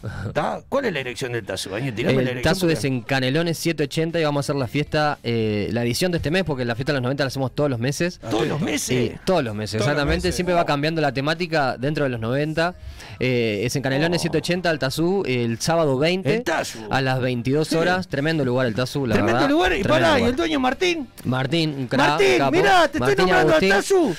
¿Cuál 0.68 0.86
es 0.86 0.94
la 0.94 1.00
dirección 1.00 1.32
del 1.32 1.46
la 1.48 2.32
El. 2.32 2.42
Tazo 2.42 2.70
es 2.70 2.84
en 2.84 3.02
Canelones 3.02 3.58
780 3.58 4.20
y 4.20 4.24
vamos 4.26 4.40
a 4.40 4.44
hacer 4.46 4.56
la 4.58 4.68
fiesta, 4.68 5.20
eh, 5.24 5.70
la 5.72 5.84
edición 5.84 6.12
de 6.12 6.18
este 6.18 6.32
mes, 6.32 6.44
porque 6.44 6.66
la 6.66 6.76
fiesta 6.76 6.92
de 6.92 6.98
los 6.98 7.04
90 7.04 7.24
la 7.24 7.28
hacemos 7.28 7.56
todos 7.56 7.70
los 7.70 7.80
meses. 7.80 8.20
Todos 8.30 8.46
los 8.48 8.60
meses. 8.60 8.82
Sí, 8.88 9.12
todos 9.26 9.44
los 9.44 9.56
meses, 9.56 9.78
Todos 9.78 9.88
los 9.88 9.94
exactamente. 9.94 10.28
meses. 10.28 10.36
Siempre 10.36 10.54
va 10.54 10.66
cambiando 10.66 11.02
la 11.02 11.14
temática 11.14 11.78
dentro 11.78 12.04
de 12.04 12.10
los 12.10 12.20
90. 12.20 12.76
Eh, 13.20 13.62
es 13.64 13.76
en 13.78 13.82
Canelones 13.82 14.22
780, 14.22 14.70
el 14.70 14.80
Tazú, 14.80 15.24
el 15.26 15.60
sábado 15.60 15.98
20. 15.98 16.30
Oh. 16.30 16.34
El 16.34 16.44
Tazú. 16.44 16.80
A 16.90 17.02
las 17.02 17.22
22 17.22 17.72
horas. 17.74 18.08
Tremendo 18.10 18.44
lugar 18.44 18.68
el 18.68 18.76
Tazú, 18.76 19.08
la 19.08 19.14
Tremendo 19.16 19.40
verdad. 19.40 19.50
lugar. 19.50 19.72
Y 19.78 19.82
Tremendo 19.82 20.08
pará, 20.08 20.20
¿y 20.20 20.24
el 20.24 20.36
dueño 20.36 20.60
Martín? 20.60 21.08
Martín, 21.24 21.74
un 21.80 21.88
crack, 21.88 22.10
Martín, 22.10 22.38
capo. 22.38 22.52
mirá, 22.52 22.88
te 22.90 23.00
Martín 23.00 23.12
estoy 23.12 23.26
nombrando 23.26 23.52
Agustín. 23.54 23.72
a 23.72 23.76
Tazu. 23.78 24.16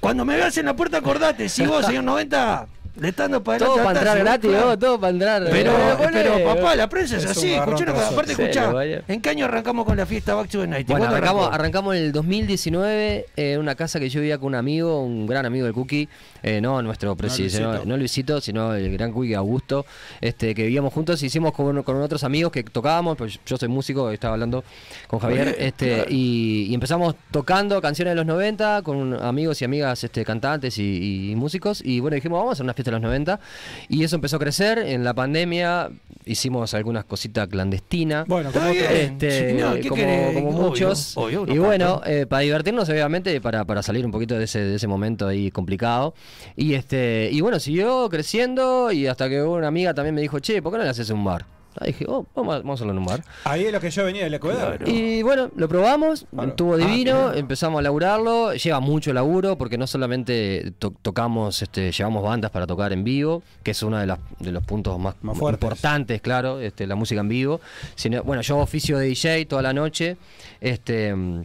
Cuando 0.00 0.24
me 0.24 0.36
veas 0.36 0.56
en 0.58 0.66
la 0.66 0.74
puerta, 0.76 0.98
acordate. 0.98 1.48
Si 1.48 1.66
vos, 1.66 1.84
señor 1.86 2.04
90, 2.04 2.66
le 3.00 3.08
estando 3.08 3.42
para 3.42 3.58
Todo 3.64 3.76
para 3.76 3.98
entrar 3.98 4.18
gratis, 4.18 4.50
claro. 4.50 4.78
todo 4.78 5.00
para 5.00 5.10
entrar. 5.12 5.42
Pero, 5.50 5.72
Eh, 5.72 6.08
pero 6.12 6.44
papá, 6.44 6.76
la 6.76 6.88
prensa 6.88 7.16
es, 7.16 7.24
Es 7.24 7.30
así. 7.30 7.52
Escuchá 7.52 7.84
una 7.84 7.92
cosa. 7.94 8.08
Aparte, 8.08 8.32
escuchá. 8.32 8.72
¿En 9.08 9.20
qué 9.20 9.30
año 9.30 9.46
arrancamos 9.46 9.86
con 9.86 9.96
la 9.96 10.04
fiesta 10.06 10.34
Back 10.34 10.48
to 10.50 10.60
the 10.60 10.66
Night? 10.66 10.86
Bueno, 10.86 11.00
¿Cuándo 11.00 11.16
arrancamos, 11.16 11.42
arrancó? 11.46 11.54
arrancamos 11.54 11.96
en 11.96 12.02
el 12.02 12.12
2019 12.12 13.26
en 13.36 13.60
una 13.60 13.74
casa 13.74 13.98
que 13.98 14.08
yo 14.08 14.20
vivía 14.20 14.38
con 14.38 14.48
un 14.48 14.54
amigo, 14.56 15.02
un 15.02 15.26
gran 15.26 15.46
amigo 15.46 15.64
del 15.64 15.74
Cookie, 15.74 16.08
eh, 16.42 16.60
no 16.60 16.82
nuestro 16.82 17.16
presidente, 17.16 17.60
no, 17.60 17.68
Luisito. 17.70 17.88
no 17.88 17.96
Luisito, 17.96 18.40
sino 18.40 18.74
el 18.74 18.92
gran 18.92 19.12
Cookie 19.12 19.34
Augusto, 19.34 19.86
este, 20.20 20.54
que 20.54 20.64
vivíamos 20.64 20.92
juntos, 20.92 21.22
hicimos 21.22 21.52
con, 21.52 21.82
con 21.82 22.00
otros 22.02 22.24
amigos 22.24 22.52
que 22.52 22.62
tocábamos, 22.62 23.16
pues 23.16 23.40
yo 23.46 23.56
soy 23.56 23.68
músico, 23.68 24.10
estaba 24.10 24.34
hablando 24.34 24.64
con 25.06 25.18
Javier, 25.20 25.56
este, 25.58 25.94
claro. 25.94 26.10
y, 26.10 26.66
y 26.70 26.74
empezamos 26.74 27.14
tocando 27.30 27.80
canciones 27.80 28.12
de 28.12 28.16
los 28.16 28.26
90 28.26 28.82
con 28.82 29.14
amigos 29.22 29.62
y 29.62 29.64
amigas 29.64 30.02
este, 30.04 30.24
cantantes 30.24 30.76
y, 30.78 31.30
y 31.30 31.36
músicos, 31.36 31.80
y 31.84 32.00
bueno, 32.00 32.16
dijimos, 32.16 32.38
vamos 32.38 32.50
a 32.50 32.52
hacer 32.54 32.64
una 32.64 32.74
fiesta 32.74 32.81
de 32.90 32.92
los 32.92 33.00
90, 33.00 33.40
y 33.88 34.04
eso 34.04 34.16
empezó 34.16 34.36
a 34.36 34.38
crecer, 34.38 34.78
en 34.78 35.04
la 35.04 35.14
pandemia 35.14 35.90
hicimos 36.24 36.72
algunas 36.74 37.04
cositas 37.04 37.48
clandestinas. 37.48 38.26
Bueno, 38.28 38.52
como 38.52 38.66
Este, 38.66 39.50
Sí, 39.50 39.56
no, 39.60 39.74
¿qué 39.74 39.88
como, 39.88 39.94
querés? 40.02 40.34
como 40.34 40.48
Obvio, 40.50 40.62
muchos. 40.68 41.16
obvio, 41.16 41.46
y 41.48 41.58
bueno, 41.58 42.00
eh, 42.06 42.26
para 42.28 42.42
divertirnos, 42.42 42.88
obviamente, 42.88 43.40
para, 43.40 43.64
para 43.64 43.82
salir 43.82 44.04
un 44.06 44.12
poquito 44.12 44.38
de 44.38 44.44
ese, 44.44 44.60
de 44.60 44.76
ese 44.76 44.86
momento 44.86 45.26
ahí 45.26 45.50
complicado. 45.50 46.14
Y 46.56 46.74
este 46.74 47.28
y 47.32 47.40
bueno, 47.40 47.58
siguió 47.60 48.08
creciendo 48.08 48.92
y 48.92 49.06
hasta 49.06 49.28
que 49.28 49.42
una 49.42 49.68
amiga 49.68 49.94
también 49.94 50.14
me 50.14 50.20
dijo, 50.20 50.38
che, 50.38 50.62
¿por 50.62 50.72
qué 50.72 50.78
no 50.78 50.84
le 50.84 50.90
haces 50.90 51.10
un 51.10 51.24
bar? 51.24 51.44
Ahí 51.80 51.88
dije, 51.92 52.04
oh, 52.08 52.26
vamos 52.34 52.54
a, 52.54 52.58
vamos 52.58 52.70
a 52.70 52.74
hacerlo 52.74 52.92
en 52.92 52.98
un 52.98 53.06
bar. 53.06 53.22
Ahí 53.44 53.64
es 53.64 53.72
lo 53.72 53.80
que 53.80 53.90
yo 53.90 54.04
venía 54.04 54.24
del 54.24 54.34
Ecuador. 54.34 54.78
Y 54.88 55.22
bueno, 55.22 55.50
lo 55.56 55.68
probamos, 55.68 56.26
estuvo 56.46 56.74
Ah, 56.74 56.76
divino, 56.76 57.32
empezamos 57.32 57.78
a 57.78 57.82
laburarlo, 57.82 58.52
lleva 58.54 58.80
mucho 58.80 59.12
laburo 59.12 59.56
porque 59.56 59.78
no 59.78 59.86
solamente 59.86 60.72
to- 60.78 60.92
tocamos, 61.02 61.62
este, 61.62 61.90
llevamos 61.92 62.22
bandas 62.22 62.50
para 62.50 62.66
tocar 62.66 62.92
en 62.92 63.04
vivo, 63.04 63.42
que 63.62 63.70
es 63.72 63.82
uno 63.82 63.98
de, 63.98 64.06
las- 64.06 64.18
de 64.38 64.52
los 64.52 64.62
puntos 64.64 64.98
más, 64.98 65.14
importantes, 65.22 66.20
claro, 66.20 66.60
este, 66.60 66.86
la 66.86 66.94
música 66.94 67.20
en 67.20 67.28
vivo. 67.28 67.60
Sino, 67.94 68.22
bueno, 68.22 68.42
yo 68.42 68.58
oficio 68.58 68.98
de 68.98 69.06
DJ 69.06 69.46
toda 69.46 69.62
la 69.62 69.72
noche, 69.72 70.16
este, 70.60 71.14
mm, 71.14 71.42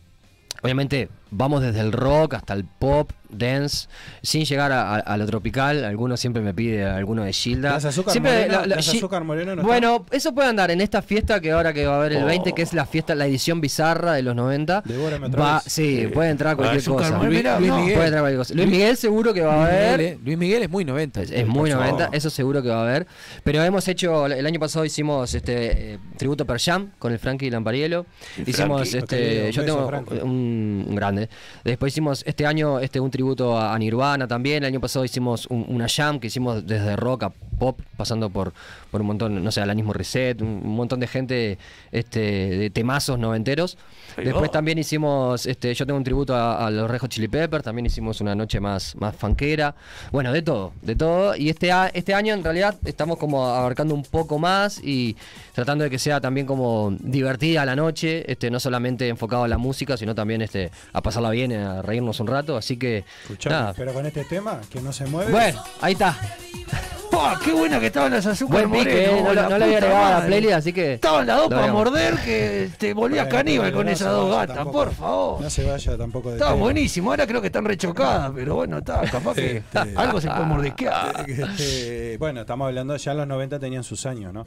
obviamente 0.64 1.10
vamos 1.32 1.62
desde 1.62 1.82
el 1.82 1.92
rock 1.92 2.34
hasta 2.36 2.54
el 2.54 2.66
pop, 2.66 3.12
dance, 3.30 3.88
sin 4.22 4.46
llegar 4.46 4.72
a, 4.72 4.96
a- 4.96 5.00
a 5.00 5.18
lo 5.18 5.26
tropical. 5.26 5.84
Algunos 5.86 6.20
siempre 6.20 6.42
me 6.42 6.54
pide 6.54 6.86
alguno 6.86 7.24
de 7.24 7.34
Gilda. 7.34 7.72
¿Las 7.72 7.86
azúcar 7.86 8.12
Siempre 8.12 8.32
moreno? 8.34 8.54
la- 8.54 8.66
la- 8.68 8.76
¿Las 8.78 8.88
azúcar 8.90 9.24
moreno 9.24 9.56
no 9.56 9.64
Bueno, 9.64 10.06
eso 10.12 10.34
puede 10.34 10.50
andar 10.50 10.72
en 10.72 10.82
esta 10.82 11.02
fiesta 11.02 11.40
que 11.40 11.52
ahora 11.52 11.74
que 11.74 11.86
va 11.86 11.96
a 11.96 12.00
haber 12.00 12.14
el 12.14 12.24
Oh. 12.24 12.28
20, 12.28 12.54
que 12.54 12.62
es 12.62 12.74
la 12.74 12.86
fiesta, 12.86 13.16
la 13.16 13.26
edición 13.28 13.62
bizarra 13.62 14.14
de 14.14 14.24
los 14.24 14.36
90. 14.36 14.82
Devórame 14.86 15.28
otra 15.28 15.42
Va, 15.42 15.60
sí, 15.66 16.08
puede 16.14 16.30
entrar 16.30 16.56
cualquier 16.56 16.84
cosa. 16.84 17.18
Luis 17.24 17.44
no. 17.44 17.60
Miguel. 17.60 17.94
Puede 17.94 18.06
entrar 18.06 18.22
cualquier 18.22 18.38
cosa. 18.38 18.54
Luis 18.54 18.68
Miguel 18.68 18.98
seguro 18.98 19.34
que 19.34 19.42
va 19.42 19.54
a 19.54 19.66
haber. 19.68 19.98
Miguel, 20.00 20.14
eh, 20.14 20.20
Luis 20.24 20.38
Miguel 20.38 20.64
es 20.64 20.70
muy 20.70 20.86
90. 20.86 21.22
Es, 21.22 21.32
es 21.32 21.48
muy 21.48 21.70
Por 21.72 21.80
90, 21.80 21.98
favor. 22.06 22.16
eso 22.16 22.30
seguro 22.30 22.62
que 22.64 22.70
va 22.70 22.80
a 22.80 22.84
haber. 22.84 23.08
Pero 23.44 23.64
hemos 23.64 23.88
hecho, 23.88 24.26
el 24.28 24.46
año 24.46 24.60
pasado 24.60 24.86
hicimos 24.86 25.34
este 25.34 25.94
eh, 25.94 26.00
tributo 26.18 26.46
per 26.46 26.60
Jam 26.60 26.92
con 27.00 27.12
el 27.12 27.20
Frankie 27.20 27.50
Lampariello. 27.50 28.06
Hicimos 28.46 28.90
Frankie, 28.90 28.98
este, 28.98 29.52
yo 29.52 29.66
tengo 29.66 29.88
un 30.24 30.94
grande. 30.96 31.30
Después 31.64 31.94
hicimos 31.94 32.24
este 32.26 32.46
año 32.46 32.80
este 32.80 33.00
un 33.00 33.12
tributo 33.18 33.58
a, 33.60 33.78
Nirvana 33.78 34.28
también. 34.28 34.64
El 34.64 34.68
año 34.68 34.80
pasado 34.80 35.04
hicimos 35.04 35.46
un- 35.48 35.66
una 35.68 35.88
jam 35.90 36.20
que 36.20 36.28
hicimos 36.28 36.66
desde 36.66 36.96
rock 36.96 37.24
a 37.24 37.32
pop, 37.58 37.80
pasando 37.98 38.30
por, 38.30 38.54
por 38.92 39.02
un 39.02 39.08
montón, 39.08 39.44
no 39.44 39.52
sé, 39.52 39.62
Alanis 39.62 39.86
Morissette, 39.86 40.42
un, 40.42 40.62
un 40.64 40.76
montón 40.76 41.00
de 41.00 41.08
gente 41.08 41.58
este, 41.92 42.20
de 42.20 42.70
temazos 42.70 43.20
noventeros. 43.20 43.78
Después 44.16 44.50
también 44.52 44.78
hicimos, 44.78 45.46
este, 45.46 45.74
yo 45.74 45.86
tengo 45.86 45.98
un 45.98 46.04
tributo 46.04 46.36
a, 46.36 46.66
a 46.66 46.72
los 46.72 46.90
Red 46.90 47.00
Hot 47.02 47.10
Chili 47.12 47.28
Peppers, 47.28 47.64
también 47.64 47.86
hicimos 47.86 48.20
una 48.22 48.34
noche 48.34 48.60
más, 48.60 48.96
más 48.96 49.16
fanquera. 49.16 49.76
Bueno, 50.12 50.34
de 50.34 50.42
todo, 50.42 50.74
de 50.82 50.96
todo. 50.96 51.36
Y 51.36 51.50
este, 51.50 51.72
este 51.94 52.14
año 52.14 52.34
en 52.34 52.44
realidad 52.44 52.76
estamos 52.86 53.18
como 53.18 53.46
abarcando 53.46 53.94
un 53.94 54.04
poco 54.04 54.40
más 54.40 54.82
y 54.84 55.16
tratando 55.54 55.84
de 55.84 55.90
que 55.90 56.00
sea 56.00 56.20
también 56.20 56.48
como 56.48 56.96
divertida 57.00 57.66
la 57.66 57.76
noche, 57.76 58.30
este, 58.32 58.50
no 58.50 58.60
solamente 58.60 59.08
enfocado 59.08 59.44
a 59.44 59.48
la 59.48 59.58
música, 59.58 59.98
sino 59.98 60.16
también 60.16 60.42
este, 60.42 60.72
a 60.94 61.02
pasarla 61.02 61.30
bien, 61.30 61.52
a 61.54 61.82
reírnos 61.82 62.20
un 62.20 62.28
rato. 62.28 62.58
Así 62.58 62.78
que, 62.78 63.04
Escuchame, 63.24 63.56
nada. 63.56 63.74
pero 63.76 63.94
con 63.94 64.06
este 64.06 64.24
tema, 64.24 64.62
que 64.72 64.82
no 64.82 64.92
se 64.92 65.06
mueve. 65.06 65.32
Bueno, 65.32 65.64
ahí 65.82 65.94
está. 65.94 66.18
¡Pah! 67.12 67.40
¡Qué 67.48 67.54
buena 67.54 67.80
que 67.80 67.86
estaban 67.88 68.12
las 68.12 68.26
azúcar 68.26 68.68
Buen 68.68 68.84
pique, 68.84 69.08
Moreno! 69.08 69.18
eh, 69.18 69.24
no, 69.24 69.34
la 69.34 69.50
no 69.50 69.58
le 69.58 69.64
había 69.66 69.78
agregado 69.78 70.06
a 70.06 70.20
la 70.20 70.26
playlist, 70.26 70.54
así 70.54 70.74
que. 70.74 70.94
Estaban 70.96 71.26
las 71.28 71.38
dos 71.38 71.48
para 71.50 71.72
morder 71.74 72.16
que 72.18 72.70
te 72.78 72.94
volvías 72.94 73.26
Bueno, 73.26 73.38
caníbal 73.38 73.72
con 73.74 73.86
no 73.86 73.92
esas 73.92 74.10
dos 74.12 74.32
gatas, 74.36 74.56
tampoco. 74.58 74.78
por 74.80 74.94
favor. 74.94 75.42
No 75.42 75.50
se 75.50 75.64
vaya 75.66 75.98
tampoco 75.98 76.30
de 76.30 76.36
Estaba 76.36 76.52
tema. 76.52 76.64
buenísimo, 76.64 77.10
ahora 77.12 77.26
creo 77.28 77.40
que 77.42 77.48
están 77.48 77.66
rechocadas, 77.66 78.32
pero 78.36 78.56
bueno, 78.56 78.80
está, 78.80 79.02
capaz 79.10 79.36
que 79.36 79.58
Este- 79.58 79.80
algo 79.96 80.20
se 80.22 80.28
puede 80.30 80.44
mordisquear. 80.46 81.26
Este, 81.28 82.18
bueno, 82.18 82.42
estamos 82.42 82.68
hablando, 82.68 82.96
ya 82.98 83.14
los 83.14 83.28
90 83.28 83.60
tenían 83.60 83.84
sus 83.84 84.06
años, 84.06 84.34
¿no? 84.34 84.46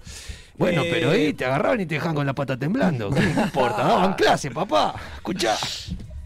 Bueno, 0.59 0.83
Eh, 0.83 0.89
pero 0.93 1.11
ahí 1.11 1.33
te 1.33 1.45
agarraban 1.47 1.81
y 1.81 1.87
te 1.87 1.95
dejaban 1.95 2.15
con 2.17 2.27
la 2.27 2.35
pata 2.35 2.57
temblando. 2.57 3.11
¿Qué 3.11 3.23
importa? 3.23 3.83
Daban 3.87 4.15
clase, 4.15 4.51
papá. 4.51 4.95
Escuchá. 5.17 5.57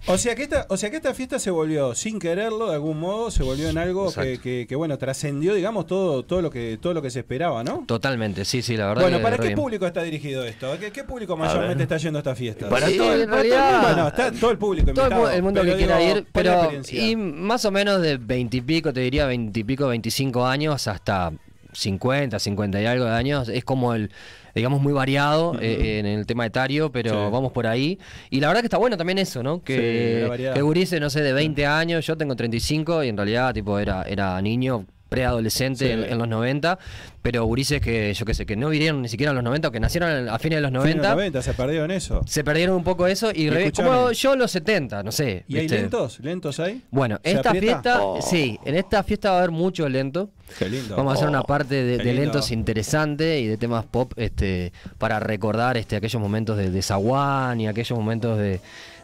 O 0.07 0.19
sea, 0.19 0.35
que 0.35 0.43
esta, 0.43 0.67
o 0.69 0.77
sea 0.77 0.91
que 0.91 0.97
esta 0.97 1.15
fiesta 1.15 1.39
se 1.39 1.51
volvió, 1.51 1.95
sin 1.95 2.19
quererlo, 2.19 2.69
de 2.69 2.75
algún 2.75 3.01
modo, 3.01 3.31
se 3.31 3.43
volvió 3.43 3.71
en 3.71 3.79
algo 3.79 4.13
que, 4.13 4.39
que- 4.39 4.67
que, 4.69 4.77
bueno, 4.77 4.99
trascendió, 4.99 5.55
digamos, 5.55 5.87
todo, 5.87 6.23
todo 6.25 6.43
lo 6.43 6.51
que, 6.51 6.79
todo 6.81 6.93
lo 6.93 7.01
que 7.01 7.11
se 7.11 7.21
esperaba, 7.21 7.65
¿no? 7.65 7.85
Totalmente, 7.87 8.45
sí, 8.45 8.61
sí, 8.61 8.77
la 8.77 8.89
verdad. 8.89 9.03
Bueno, 9.03 9.23
¿para 9.23 9.39
qué 9.39 9.45
bien. 9.47 9.57
público 9.59 9.87
está 9.87 10.03
dirigido 10.03 10.45
esto? 10.45 10.71
¿A 10.73 10.79
¿Qué, 10.79 10.93
qué 10.93 11.05
público 11.05 11.37
mayormente 11.39 11.85
está 11.85 11.97
yendo 11.97 12.19
a 12.19 12.21
esta 12.21 12.35
fiesta? 12.35 12.69
Para 12.69 12.89
Sí, 12.89 12.99
todo 12.99 13.15
el- 13.15 13.23
en 13.23 13.31
para 13.31 13.43
todo 13.43 13.45
el 13.45 13.51
realidad- 13.51 13.73
mundo. 13.73 13.89
Bueno, 13.95 14.09
está 14.09 14.33
todo 14.33 14.51
el 14.51 14.59
público 14.59 14.93
Todo 14.93 15.05
el, 15.07 15.11
mu- 15.11 15.17
invitado, 15.17 15.37
el 15.37 15.43
mundo 15.43 15.63
que 15.63 15.77
quiera 15.77 15.99
digo, 15.99 16.17
ir, 16.19 16.27
¿cuál 16.33 16.47
es 16.47 16.53
la 16.53 16.69
pero 16.69 16.83
y 17.03 17.17
más 17.17 17.65
o 17.65 17.71
menos 17.71 18.03
de 18.03 18.17
veintipico, 18.19 18.93
te 18.93 19.01
diría 19.01 19.25
veintipico, 19.25 19.89
veinticinco 19.89 20.47
años 20.47 20.87
hasta 20.87 21.33
50, 21.73 22.39
50 22.39 22.81
y 22.83 22.87
algo 22.87 23.07
de 23.07 23.11
años, 23.13 23.49
es 23.49 23.65
como 23.65 23.95
el, 23.95 24.11
digamos, 24.55 24.81
muy 24.81 24.93
variado 24.93 25.57
eh, 25.61 25.99
en 25.99 26.07
el 26.07 26.27
tema 26.27 26.47
etario, 26.47 26.91
pero 26.93 27.11
Sí. 27.11 27.33
vamos 27.33 27.53
por 27.53 27.67
ahí. 27.67 27.99
Y 28.31 28.41
la 28.41 28.49
verdad 28.49 28.61
que 28.63 28.67
está 28.67 28.79
bueno 28.79 28.97
también 28.97 29.19
eso, 29.19 29.43
¿no? 29.43 29.57
Sí, 29.57 29.63
Que, 29.65 30.27
variedad. 30.29 30.55
que 30.55 30.63
gurises, 30.63 31.01
no 31.01 31.11
sé, 31.11 31.23
de 31.23 31.33
20 31.33 31.67
años, 31.67 32.07
yo 32.07 32.17
tengo 32.17 32.37
35 32.37 33.05
y 33.05 33.09
en 33.09 33.17
realidad 33.17 33.53
tipo 33.55 33.79
era, 33.79 34.03
era 34.03 34.41
niño 34.41 34.87
preadolescente 35.15 35.87
Sí. 35.87 35.91
en, 35.93 36.05
en 36.05 36.19
los 36.19 36.29
90, 36.29 36.79
pero 37.23 37.45
gurises 37.45 37.81
que 37.81 38.13
yo 38.13 38.27
qué 38.27 38.35
sé, 38.35 38.45
que 38.47 38.57
no 38.57 38.69
vivieron 38.69 39.01
ni 39.03 39.09
siquiera 39.09 39.31
en 39.31 39.37
los 39.37 39.45
90 39.45 39.69
o 39.69 39.71
que 39.71 39.81
nacieron 39.81 40.29
a 40.29 40.39
fines 40.39 40.59
de 40.59 40.61
los 40.63 40.71
Fin 40.71 40.81
de 40.81 40.95
90. 40.97 41.09
los 41.09 41.17
90, 41.17 41.43
se 41.43 41.55
perdieron 41.55 41.91
eso. 41.91 42.21
Se 42.27 42.45
perdieron 42.45 42.77
un 42.77 42.85
poco 42.85 43.07
eso 43.07 43.31
y, 43.35 43.49
re- 43.51 43.73
como 43.73 44.13
yo 44.13 44.37
los 44.37 44.51
70, 44.51 45.03
no 45.03 45.11
sé. 45.13 45.45
¿Y 45.49 45.57
hay 45.59 45.69
lentos? 45.69 46.21
¿Lentos 46.21 46.61
hay? 46.61 46.83
Bueno, 46.91 47.19
¿Se 47.25 47.31
esta 47.33 47.51
aprieta? 47.51 47.67
fiesta, 47.83 48.03
Oh. 48.05 48.21
sí, 48.23 48.59
en 48.65 48.75
esta 48.77 49.03
fiesta 49.03 49.31
va 49.31 49.37
a 49.37 49.39
haber 49.39 49.51
mucho 49.53 49.89
lento. 49.89 50.31
Qué 50.59 50.69
lindo. 50.69 50.95
Vamos 50.97 51.13
a 51.13 51.15
hacer 51.15 51.27
Oh, 51.29 51.31
una 51.31 51.43
parte 51.43 51.83
de, 51.83 52.13
lentos 52.13 52.51
interesante 52.51 53.41
y 53.41 53.47
de 53.47 53.57
temas 53.57 53.87
pop 53.87 54.13
este, 54.17 54.73
para 54.99 55.19
recordar 55.21 55.77
este, 55.79 55.97
aquellos 55.97 56.21
momentos 56.21 56.57
de, 56.59 56.71
de 56.71 56.83
zaguán 56.83 57.61
y 57.61 57.67
aquellos 57.69 57.99
momentos 57.99 58.39
de, 58.39 58.61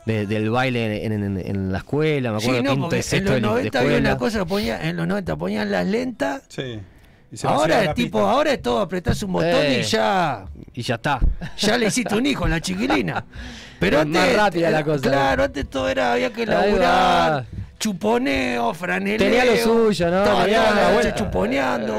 de- 0.07 0.27
del 0.27 0.51
baile 0.51 1.05
en, 1.05 1.13
en- 1.13 1.39
en 1.39 1.73
la 1.73 1.79
escuela. 1.79 2.31
Me 2.33 2.39
acuerdo 2.39 2.59
Sí, 2.59 2.63
no, 2.65 2.71
quinto 2.71 2.97
en 2.97 2.99
los 3.01 3.11
de, 3.11 3.21
de 3.35 3.41
90 3.41 3.81
había 3.81 3.99
una 3.99 4.17
cosa, 4.17 4.39
que 4.41 4.47
ponía, 4.47 4.89
en 4.89 4.97
los 4.97 5.07
90 5.07 5.37
ponían 5.37 5.71
las 5.71 5.87
lentas. 5.87 6.43
Sí. 6.49 6.81
Y 7.33 7.37
se 7.37 7.47
vaciaba 7.47 7.63
Ahora 7.63 7.85
es 7.85 7.95
tipo, 7.95 8.19
pista. 8.19 8.31
ahora 8.33 8.53
es 8.53 8.63
todo 8.63 8.81
apretarse 8.81 9.25
un 9.25 9.33
botón 9.35 9.51
Eh. 9.53 9.81
y 9.81 9.83
ya. 9.85 10.47
Y 10.75 10.83
ya 10.83 10.95
está. 10.97 11.21
Ya 11.59 11.79
le 11.79 11.87
hiciste 11.87 12.15
un 12.17 12.27
hijo 12.27 12.45
a 12.45 12.49
la 12.49 12.61
chiquilina. 12.61 13.25
Pero 13.79 13.99
Es 13.99 14.03
antes. 14.03 14.21
más 14.21 14.33
rápida 14.37 14.71
la 14.71 14.85
cosa. 14.85 15.01
Claro, 15.03 15.45
antes 15.45 15.69
todo 15.71 15.89
era, 15.89 16.13
había 16.13 16.33
que 16.33 16.45
laburar. 16.45 17.47
Chuponeo, 17.81 18.75
franeleo. 18.75 19.16
Tenía 19.16 19.43
lo 19.47 19.57
suyo, 19.57 20.11
¿no? 20.11 20.23
Todo, 20.23 20.43
Tenía 20.45 20.69
toda 20.69 20.81
la 20.83 20.93
vuelta. 20.93 21.14
chuponeando. 21.14 21.95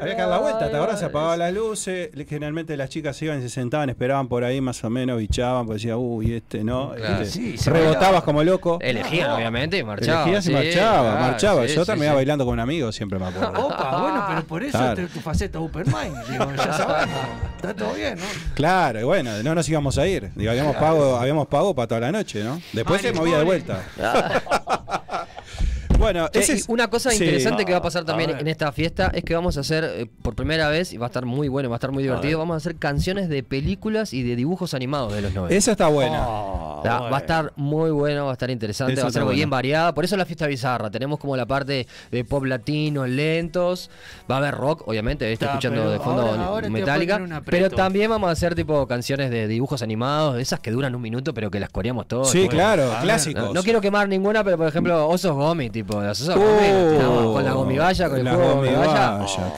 Había 0.00 0.14
que 0.14 0.20
dar 0.22 0.28
la 0.28 0.38
vuelta, 0.38 0.70
¿te 0.70 0.76
acordás? 0.76 1.00
Se 1.00 1.06
apagaban 1.06 1.40
las 1.40 1.52
luces, 1.52 2.10
generalmente 2.28 2.76
las 2.76 2.90
chicas 2.90 3.20
iban 3.20 3.40
y 3.40 3.42
se 3.42 3.48
sentaban, 3.48 3.90
esperaban 3.90 4.28
por 4.28 4.44
ahí 4.44 4.60
más 4.60 4.84
o 4.84 4.88
menos, 4.88 5.18
bichaban, 5.18 5.66
porque 5.66 5.78
decía, 5.78 5.96
uy, 5.96 6.34
este 6.36 6.62
no. 6.62 6.92
Claro. 6.94 7.22
este, 7.22 7.26
Sí, 7.26 7.58
se 7.58 7.70
rebotabas 7.70 8.22
como 8.22 8.44
loco. 8.44 8.78
Elegían, 8.80 9.32
obviamente, 9.32 9.78
y 9.78 9.82
marchaban. 9.82 10.28
Elegías 10.28 10.44
y 10.44 10.48
sí, 10.48 10.54
marchaba, 10.54 11.10
claro, 11.10 11.20
marchaba. 11.26 11.66
sí, 11.66 11.74
Yo 11.74 11.80
sí, 11.80 11.86
terminaba 11.86 12.12
sí. 12.12 12.16
bailando 12.16 12.44
con 12.44 12.54
un 12.54 12.60
amigo, 12.60 12.92
siempre 12.92 13.18
me 13.18 13.26
acuerdo. 13.26 13.66
Opa, 13.66 14.00
bueno, 14.00 14.24
pero 14.28 14.44
por 14.44 14.62
eso 14.62 14.78
Claro. 14.78 14.94
te- 14.94 15.06
tu 15.08 15.18
faceta 15.18 15.58
Open 15.58 15.86
Mind. 15.86 16.24
Digo, 16.30 16.46
ya 16.56 16.72
sabemos. 16.76 17.18
Está 17.56 17.74
todo 17.74 17.92
bien, 17.94 18.16
¿no? 18.16 18.24
Claro, 18.54 19.00
y 19.00 19.02
bueno, 19.02 19.32
no 19.42 19.54
nos 19.56 19.68
íbamos 19.68 19.98
a 19.98 20.06
ir. 20.06 20.30
Digo, 20.36 20.52
habíamos 20.52 20.76
pago, 20.76 21.16
habíamos 21.16 21.48
pago 21.48 21.74
para 21.74 21.88
toda 21.88 22.00
la 22.00 22.12
noche, 22.12 22.44
¿no? 22.44 22.62
Después 22.72 23.02
se 23.02 23.12
movía 23.12 23.38
de 23.38 23.44
vuelta. 23.44 23.82
Bueno, 26.00 26.28
Che, 26.28 26.38
ese 26.40 26.52
y 26.54 26.56
es- 26.56 26.68
una 26.68 26.88
cosa 26.88 27.10
sí. 27.10 27.22
interesante 27.24 27.64
que 27.64 27.72
va 27.72 27.78
a 27.78 27.82
pasar 27.82 28.02
A 28.02 28.06
también 28.06 28.30
en 28.30 28.48
esta 28.48 28.72
fiesta 28.72 29.10
es 29.14 29.22
que 29.24 29.34
vamos 29.34 29.56
a 29.56 29.60
hacer 29.60 29.84
eh, 29.84 30.06
por 30.22 30.34
primera 30.34 30.68
vez, 30.68 30.92
y 30.92 30.96
va 30.96 31.06
a 31.06 31.08
estar 31.08 31.24
muy 31.26 31.48
bueno, 31.48 31.68
va 31.70 31.76
a 31.76 31.78
estar 31.78 31.92
muy 31.92 32.02
divertido, 32.02 32.38
vamos 32.38 32.54
a 32.54 32.56
hacer 32.58 32.76
canciones 32.76 33.28
de 33.28 33.42
películas 33.42 34.12
y 34.12 34.22
de 34.22 34.36
dibujos 34.36 34.74
animados 34.74 35.12
de 35.12 35.22
los 35.22 35.32
90. 35.34 35.54
Esa 35.54 35.72
está 35.72 35.88
buena. 35.88 36.26
Oh, 36.26 36.80
La- 36.84 37.00
Va 37.00 37.16
a 37.18 37.20
estar 37.20 37.52
muy 37.56 37.90
bueno, 37.90 38.24
va 38.24 38.30
a 38.30 38.32
estar 38.32 38.50
interesante, 38.50 38.94
Eso 38.94 39.02
va 39.02 39.06
a 39.06 39.10
está 39.10 39.20
ser 39.20 39.28
bien 39.34 39.50
bueno. 39.50 39.56
variada. 39.56 39.94
Por 39.94 40.04
eso 40.04 40.16
la 40.16 40.24
fiesta 40.24 40.46
bizarra. 40.46 40.90
Tenemos 40.90 41.18
como 41.18 41.36
la 41.36 41.44
parte 41.46 41.86
de 42.10 42.24
pop 42.24 42.44
latino, 42.44 43.06
lentos. 43.06 43.90
Va 44.30 44.36
a 44.36 44.38
haber 44.38 44.54
rock, 44.54 44.88
obviamente. 44.88 45.30
Estoy 45.32 45.48
escuchando 45.48 45.90
de 45.90 45.98
fondo 45.98 46.22
ahora- 46.22 46.44
ahora 46.44 46.66
te 46.66 46.70
voy 46.70 46.80
a 46.80 46.84
Metallica. 46.84 47.14
poner 47.16 47.26
un 47.26 47.32
aprieto. 47.34 47.64
Pero 47.66 47.76
también 47.76 48.08
vamos 48.10 48.28
a 48.28 48.32
hacer 48.32 48.54
tipo 48.54 48.86
canciones 48.86 49.30
de 49.30 49.46
dibujos 49.46 49.82
animados, 49.82 50.38
esas 50.38 50.60
que 50.60 50.70
duran 50.70 50.94
un 50.94 51.02
minuto, 51.02 51.34
pero 51.34 51.50
que 51.50 51.60
las 51.60 51.68
coreamos 51.70 52.06
todos. 52.08 52.30
Sí, 52.30 52.48
claro, 52.48 52.90
clásicos. 53.02 53.42
no, 53.44 53.52
no 53.54 53.62
quiero 53.62 53.80
quemar 53.80 54.08
ninguna, 54.08 54.42
pero 54.42 54.56
por 54.56 54.66
ejemplo, 54.68 55.06
Osos 55.08 55.32
Gomi, 55.34 55.68
tipo, 55.70 55.89
Uh, 55.98 57.32
con 57.32 57.44
la 57.44 57.52
gomiballa, 57.52 58.08
con 58.08 58.18
el 58.18 58.24
la 58.24 58.34
juego 58.34 58.62
de 58.62 58.68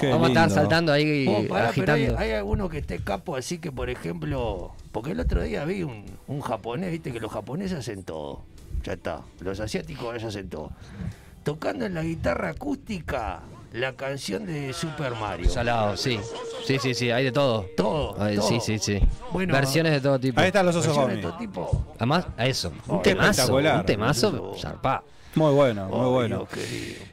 qué 0.01 0.11
Vamos 0.11 0.27
a 0.27 0.29
estar 0.29 0.51
saltando 0.51 0.93
ahí 0.93 1.27
Oh, 1.29 1.49
pará, 1.49 1.71
pero 1.75 1.93
hay, 1.93 2.03
agitando. 2.03 2.19
hay 2.19 2.31
alguno 2.33 2.69
que 2.69 2.79
esté 2.79 2.99
capo 2.99 3.37
así 3.37 3.59
que, 3.59 3.71
por 3.71 3.91
ejemplo, 3.91 4.73
porque 4.93 5.13
el 5.13 5.21
otro 5.21 5.43
día 5.43 5.65
vi 5.65 5.83
un, 5.83 6.05
un 6.27 6.41
japonés, 6.41 6.91
viste 6.91 7.13
que 7.13 7.21
los 7.21 7.33
japoneses 7.33 7.79
hacen 7.79 8.03
todo. 8.05 8.43
Ya 8.85 8.95
está. 8.95 9.21
Los 9.41 9.61
asiáticos 9.61 10.21
ya 10.21 10.29
hacen 10.29 10.49
todo. 10.49 10.71
Tocando 11.45 11.87
en 11.87 11.95
la 11.95 12.03
guitarra 12.03 12.51
acústica 12.51 13.41
la 13.73 13.95
canción 13.95 14.45
de 14.47 14.73
Super 14.73 15.15
Mario. 15.15 15.49
Salado, 15.49 15.97
sí. 15.97 16.21
Sí, 16.67 16.79
sí, 16.79 16.95
sí, 16.95 17.11
hay 17.11 17.25
de 17.25 17.33
todo. 17.33 17.67
Todo. 17.77 18.17
Ay, 18.19 18.37
todo. 18.37 18.49
Sí, 18.49 18.61
sí, 18.61 18.79
sí. 18.79 19.01
Bueno, 19.33 19.55
Versiones 19.55 19.93
de 19.93 20.01
todo 20.01 20.21
tipo. 20.21 20.41
Ahí 20.41 20.49
están 20.49 20.67
los 20.67 20.77
osos 20.77 20.89
Versiones 20.89 21.17
de 21.17 21.23
todo 21.23 21.39
tipo. 21.39 21.87
Además, 21.97 22.27
a 22.37 22.47
eso. 22.47 22.73
Un 22.87 23.03
temazo. 23.03 23.55
Un 23.57 23.85
temazo. 23.87 24.55
zarpá. 24.59 25.03
Muy 25.35 25.53
bueno, 25.53 25.89
muy 25.89 26.11
bueno. 26.11 26.47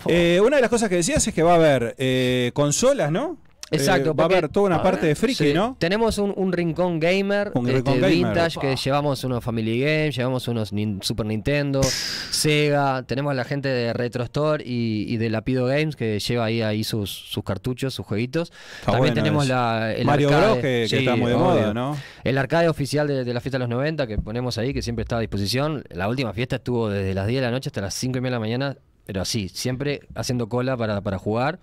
Eh, 0.08 0.42
una 0.44 0.58
de 0.58 0.62
las 0.62 0.70
cosas 0.70 0.90
que 0.90 0.96
decías 0.96 1.26
es 1.26 1.34
que 1.34 1.44
va 1.44 1.54
a 1.54 1.56
haber 1.56 1.96
eh, 1.98 2.52
consolas, 2.54 3.12
¿no? 3.12 3.38
Exacto. 3.72 4.12
Eh, 4.12 4.14
va 4.14 4.24
a 4.24 4.26
haber 4.26 4.50
toda 4.50 4.66
una 4.68 4.82
parte 4.84 5.06
de 5.08 5.16
friki, 5.16 5.36
Sí, 5.50 5.54
¿no? 5.54 5.76
Tenemos 5.80 6.18
un, 6.18 6.34
un 6.36 6.52
rincón 6.52 7.00
gamer, 7.00 7.52
Un 7.54 7.70
este, 7.70 7.82
gamer. 7.94 8.10
vintage, 8.12 8.60
que 8.60 8.76
llevamos 8.76 9.24
unos 9.24 9.44
Family 9.44 9.80
Games, 9.80 10.16
llevamos 10.16 10.48
unos 10.48 10.74
nin- 10.74 11.02
Super 11.04 11.26
Nintendo, 11.26 11.82
Sega, 11.84 13.04
tenemos 13.04 13.32
a 13.32 13.34
la 13.36 13.44
gente 13.44 13.70
de 13.70 13.94
Retro 13.94 14.24
Store 14.24 14.64
y, 14.66 15.06
y 15.08 15.18
de 15.18 15.30
Lapido 15.30 15.66
Games 15.66 15.96
que 15.96 16.20
lleva 16.20 16.46
ahí, 16.46 16.62
ahí 16.62 16.84
sus, 16.84 17.10
sus 17.12 17.44
cartuchos, 17.44 17.94
sus 17.94 18.06
jueguitos. 18.06 18.52
Está 18.52 18.92
También 18.94 19.00
bueno 19.00 19.14
tenemos 19.14 19.48
la, 19.48 19.94
el 19.94 20.06
Mario 20.06 20.30
arcade. 20.30 20.48
Bros, 20.52 20.62
que, 20.62 20.84
está 20.86 21.16
muy 21.16 21.28
de 21.30 21.36
obvio. 21.36 21.46
moda, 21.46 21.74
¿no? 21.74 21.98
El 22.24 22.38
arcade 22.38 22.70
oficial 22.70 23.08
de, 23.08 23.24
de 23.24 23.34
la 23.34 23.40
fiesta 23.42 23.58
de 23.58 23.60
los 23.60 23.70
90 23.70 24.08
que 24.08 24.18
ponemos 24.18 24.58
ahí, 24.58 24.74
que 24.74 24.82
siempre 24.82 25.04
está 25.04 25.18
a 25.18 25.20
disposición. 25.20 25.84
La 25.90 26.08
última 26.08 26.34
fiesta 26.34 26.58
estuvo 26.58 26.90
desde 26.90 27.14
las 27.14 27.28
10 27.28 27.42
de 27.42 27.46
la 27.48 27.52
noche 27.52 27.70
hasta 27.70 27.82
las 27.82 27.94
5 27.96 28.18
y 28.18 28.22
media 28.22 28.32
de 28.32 28.36
la 28.36 28.40
mañana, 28.40 28.78
pero 29.06 29.22
así, 29.22 29.50
siempre 29.50 30.02
haciendo 30.16 30.48
cola 30.50 30.78
para, 30.78 31.02
para 31.02 31.18
jugar. 31.18 31.60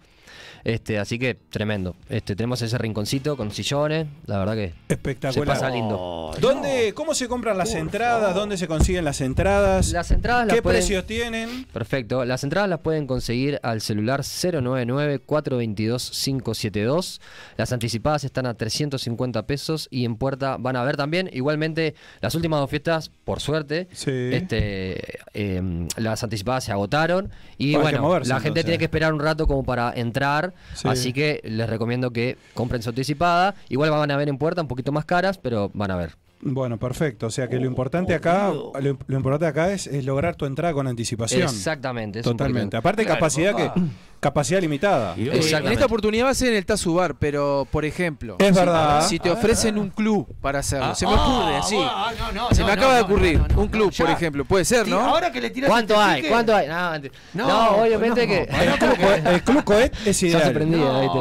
Este, 0.67 0.99
así 0.99 1.17
que 1.17 1.35
tremendo. 1.35 1.95
Este, 2.09 2.35
tenemos 2.35 2.61
ese 2.61 2.77
rinconcito 2.77 3.37
con 3.37 3.53
sillones, 3.53 4.09
la 4.27 4.39
verdad 4.39 4.55
que 4.57 4.75
se 4.89 4.95
Espectacular. 4.95 5.47
pasa 5.47 5.71
lindo. 5.71 6.33
¿Dónde, 6.41 6.93
¿Cómo 6.93 7.15
se 7.15 7.29
compran 7.29 7.57
las 7.57 7.73
entradas? 7.75 8.35
¿Dónde 8.35 8.57
se 8.57 8.67
consiguen 8.67 9.05
las 9.05 9.21
entradas? 9.21 9.93
Las 9.93 10.11
entradas 10.11 10.49
las 10.49 10.57
¿Qué 10.57 10.63
pueden- 10.63 10.81
precios 10.81 11.07
tienen? 11.07 11.67
Perfecto. 11.73 12.25
Las 12.25 12.43
entradas 12.43 12.69
las 12.69 12.81
pueden 12.81 13.07
conseguir 13.07 13.61
al 13.63 13.81
celular 13.81 14.25
099-422-572. 14.25 17.21
Las 17.57 17.73
anticipadas 17.73 18.25
están 18.25 18.47
a 18.47 18.55
350 18.55 19.47
pesos 19.47 19.87
y 19.93 20.05
en 20.05 20.17
puerta 20.17 20.57
van 20.59 20.75
a 20.75 20.83
ver 20.83 20.97
también. 20.97 21.31
Igualmente, 21.33 21.95
las 22.21 22.35
últimas 22.35 22.59
dos 22.61 22.71
fiestas, 22.71 23.13
por 23.25 23.39
suerte, 23.41 23.87
Sí. 23.93 24.11
este, 24.33 25.21
eh, 25.33 25.87
las 25.97 26.25
anticipadas 26.25 26.65
se 26.65 26.73
agotaron. 26.73 27.31
Y 27.57 27.77
bueno, 27.77 28.03
moverse, 28.03 28.29
la 28.29 28.35
gente 28.37 28.49
entonces. 28.49 28.65
tiene 28.65 28.79
que 28.79 28.85
esperar 28.87 29.15
un 29.15 29.21
rato 29.21 29.47
como 29.47 29.63
para 29.65 29.93
entrar. 29.95 30.55
Sí. 30.75 30.89
Así 30.89 31.13
que 31.13 31.41
les 31.45 31.69
recomiendo 31.69 32.11
que 32.11 32.37
compren 32.55 32.83
su 32.83 32.91
anticipada. 32.91 33.55
Igual 33.69 33.91
van 33.91 34.11
a 34.11 34.17
ver 34.17 34.29
en 34.29 34.39
puerta 34.39 34.63
un 34.63 34.69
poquito 34.69 34.93
más 34.93 35.05
caras, 35.05 35.39
pero 35.39 35.71
van 35.75 35.91
a 35.91 35.97
ver. 35.97 36.17
Bueno, 36.41 36.77
perfecto. 36.79 37.27
O 37.27 37.31
sea 37.31 37.49
que 37.49 37.59
lo 37.59 37.67
importante 37.67 38.15
acá, 38.15 38.53
lo, 38.53 38.99
lo 39.07 39.17
importante 39.17 39.47
acá 39.47 39.73
es, 39.73 39.87
es 39.87 40.05
lograr 40.05 40.37
tu 40.37 40.45
entrada 40.45 40.75
con 40.75 40.87
anticipación. 40.87 41.43
Exactamente. 41.43 42.19
es 42.21 42.25
Totalmente. 42.25 42.77
Aparte 42.77 43.05
Claro, 43.05 43.19
capacidad 43.19 43.53
papá. 43.53 43.75
que 43.75 43.81
Capacidad 44.27 44.61
limitada. 44.61 45.15
Eh, 45.17 45.41
en 45.53 45.69
esta 45.73 45.87
oportunidad 45.87 46.27
va 46.27 46.31
a 46.31 46.35
ser 46.35 46.49
en 46.49 46.57
el 46.57 46.67
Tazubar, 46.67 47.15
pero 47.15 47.65
por 47.71 47.85
ejemplo, 47.85 48.35
Es 48.41 48.49
si- 48.49 48.55
verdad. 48.55 49.07
si 49.07 49.19
te 49.21 49.31
ofrecen 49.31 49.79
un 49.79 49.91
club 49.91 50.27
para 50.41 50.59
hacerlo, 50.59 50.97
se 50.97 51.07
me 51.07 51.13
Ah, 51.15 51.27
ocurre 51.29 51.57
así. 51.59 51.77
ah, 51.79 52.13
no, 52.19 52.33
no, 52.33 52.49
se 52.51 52.63
me 52.63 52.67
no, 52.67 52.73
acaba 52.73 52.95
de 52.97 53.01
ocurrir 53.03 53.39
no, 53.39 53.47
no, 53.47 53.61
un 53.63 53.69
club, 53.69 53.95
por 53.97 54.11
ejemplo, 54.11 54.45
puede 54.45 54.65
ser, 54.65 54.89
¿no? 54.89 54.99
ahora 55.01 55.31
que 55.31 55.41
le 55.41 55.51
tiras 55.51 55.71
¿Cuánto 55.71 56.01
hay? 56.01 56.25
¿Cuánto 56.25 56.57
hay? 56.57 56.67
No, 56.67 56.75
ante- 56.77 57.13
No, 57.35 57.47
no, 57.47 57.71
obviamente 57.83 58.27
no, 58.27 58.33
que. 58.33 59.31
el 59.31 59.43
club 59.45 59.63
Coet 59.63 59.95
es 60.05 60.21
ideal. 60.25 60.57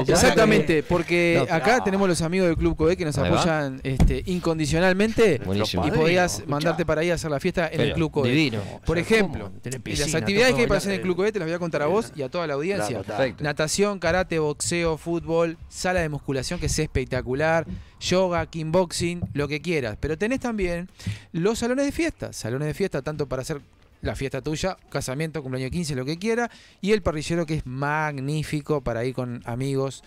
Exactamente, 0.07 0.81
porque 0.83 1.45
No, 1.47 1.55
acá 1.55 1.77
no. 1.77 1.83
tenemos 1.83 2.07
los 2.07 2.21
amigos 2.23 2.47
del 2.47 2.57
Club 2.57 2.75
Codet 2.75 2.97
que 2.97 3.05
nos 3.05 3.17
apoyan 3.19 3.79
este, 3.83 4.23
incondicionalmente 4.25 5.39
Buenísimo. 5.45 5.85
y 5.87 5.91
podías 5.91 6.43
mandarte 6.47 6.85
para 6.85 7.01
ahí 7.01 7.11
a 7.11 7.15
hacer 7.15 7.29
la 7.29 7.39
fiesta 7.39 7.69
en 7.71 7.81
el 7.81 7.93
Club 7.93 8.23
divino. 8.23 8.59
Por 8.85 8.97
O 8.97 9.03
sea, 9.03 9.17
ejemplo, 9.17 9.51
y 9.85 9.95
las 9.95 10.15
actividades 10.15 10.55
que 10.55 10.61
hay 10.61 10.67
para 10.67 10.79
hacer 10.79 10.91
en 10.91 10.95
el 10.97 11.01
Club 11.01 11.17
Codet 11.17 11.33
te 11.33 11.39
las 11.39 11.47
voy 11.47 11.55
a 11.55 11.59
contar 11.59 11.81
a 11.83 11.85
vos 11.87 12.11
y 12.15 12.21
a 12.21 12.29
toda 12.29 12.47
la 12.47 12.53
audiencia. 12.55 12.94
Perfecto. 13.03 13.43
Natación, 13.43 13.99
karate, 13.99 14.39
boxeo, 14.39 14.97
fútbol, 14.97 15.57
sala 15.69 16.01
de 16.01 16.09
musculación 16.09 16.59
que 16.59 16.67
es 16.67 16.79
espectacular, 16.79 17.65
yoga, 17.99 18.45
kickboxing, 18.45 19.21
lo 19.33 19.47
que 19.47 19.61
quieras. 19.61 19.97
Pero 19.99 20.17
tenés 20.17 20.39
también 20.39 20.89
los 21.31 21.59
salones 21.59 21.85
de 21.85 21.91
fiesta, 21.91 22.33
salones 22.33 22.67
de 22.67 22.73
fiesta 22.73 23.01
tanto 23.01 23.27
para 23.27 23.41
hacer 23.41 23.61
la 24.05 24.15
fiesta 24.15 24.41
tuya, 24.41 24.77
casamiento, 24.89 25.41
cumpleaños 25.41 25.71
15, 25.71 25.95
lo 25.95 26.05
que 26.05 26.17
quiera, 26.17 26.49
y 26.81 26.91
el 26.91 27.01
parrillero 27.01 27.45
que 27.45 27.55
es 27.55 27.65
magnífico 27.65 28.81
para 28.81 29.03
ir 29.05 29.13
con 29.13 29.41
amigos, 29.45 30.03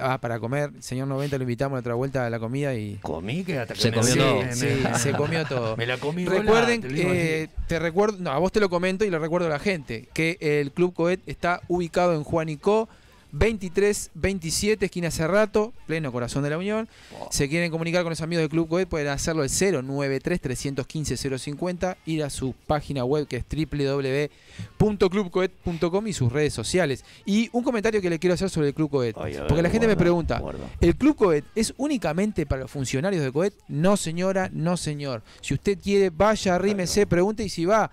ah, 0.00 0.18
para 0.18 0.38
comer. 0.38 0.70
Señor 0.80 1.08
90 1.08 1.36
lo 1.36 1.42
invitamos 1.42 1.76
a 1.76 1.80
otra 1.80 1.94
vuelta 1.94 2.26
a 2.26 2.30
la 2.30 2.38
comida 2.38 2.74
y 2.74 2.96
Comí 2.96 3.44
que 3.44 3.58
hasta 3.58 3.74
Se 3.74 3.92
comió 3.92 4.14
todo. 4.16 4.42
sí, 4.52 4.68
se 4.98 5.12
comió 5.12 5.44
todo. 5.44 5.76
Me 5.80 5.86
la 5.86 5.98
comí 5.98 6.24
Recuerden, 6.24 6.80
te 6.80 6.90
lo 6.90 7.12
eh, 7.12 7.48
te 7.66 7.78
recuerdo, 7.78 8.18
no, 8.20 8.30
a 8.30 8.38
vos 8.38 8.52
te 8.52 8.60
lo 8.60 8.70
comento 8.70 9.04
y 9.04 9.10
le 9.10 9.18
recuerdo 9.18 9.46
a 9.46 9.50
la 9.50 9.58
gente 9.58 10.08
que 10.12 10.38
el 10.40 10.72
Club 10.72 10.94
Coet 10.94 11.20
está 11.26 11.60
ubicado 11.68 12.14
en 12.14 12.24
Juanico 12.24 12.88
2327, 13.32 14.86
esquina 14.86 15.10
Cerrato, 15.10 15.72
pleno 15.86 16.12
corazón 16.12 16.42
de 16.42 16.50
la 16.50 16.58
Unión. 16.58 16.88
Se 17.30 17.48
quieren 17.48 17.70
comunicar 17.70 18.02
con 18.02 18.10
los 18.10 18.20
amigos 18.20 18.42
del 18.42 18.50
Club 18.50 18.68
Coet, 18.68 18.88
pueden 18.88 19.08
hacerlo 19.08 19.42
al 19.42 19.48
093 19.50 20.40
315 20.40 21.38
050, 21.38 21.96
ir 22.06 22.24
a 22.24 22.30
su 22.30 22.54
página 22.66 23.04
web 23.04 23.26
que 23.26 23.36
es 23.36 23.44
www.clubcoet.com 24.78 26.06
y 26.06 26.12
sus 26.12 26.32
redes 26.32 26.52
sociales. 26.52 27.04
Y 27.24 27.48
un 27.52 27.62
comentario 27.62 28.00
que 28.00 28.10
le 28.10 28.18
quiero 28.18 28.34
hacer 28.34 28.50
sobre 28.50 28.68
el 28.68 28.74
Club 28.74 28.90
Coet, 28.90 29.14
porque 29.14 29.62
la 29.62 29.70
gente 29.70 29.86
me 29.86 29.96
pregunta, 29.96 30.38
guarda. 30.38 30.66
¿El 30.80 30.96
Club 30.96 31.16
Coet 31.16 31.44
es 31.54 31.74
únicamente 31.76 32.46
para 32.46 32.62
los 32.62 32.70
funcionarios 32.70 33.22
de 33.22 33.32
Coet? 33.32 33.54
No, 33.68 33.96
señora, 33.96 34.50
no, 34.52 34.76
señor. 34.76 35.22
Si 35.40 35.54
usted 35.54 35.78
quiere, 35.78 36.10
vaya, 36.10 36.56
arrímese, 36.56 37.06
pregunte 37.06 37.44
y 37.44 37.48
si 37.48 37.64
va 37.64 37.90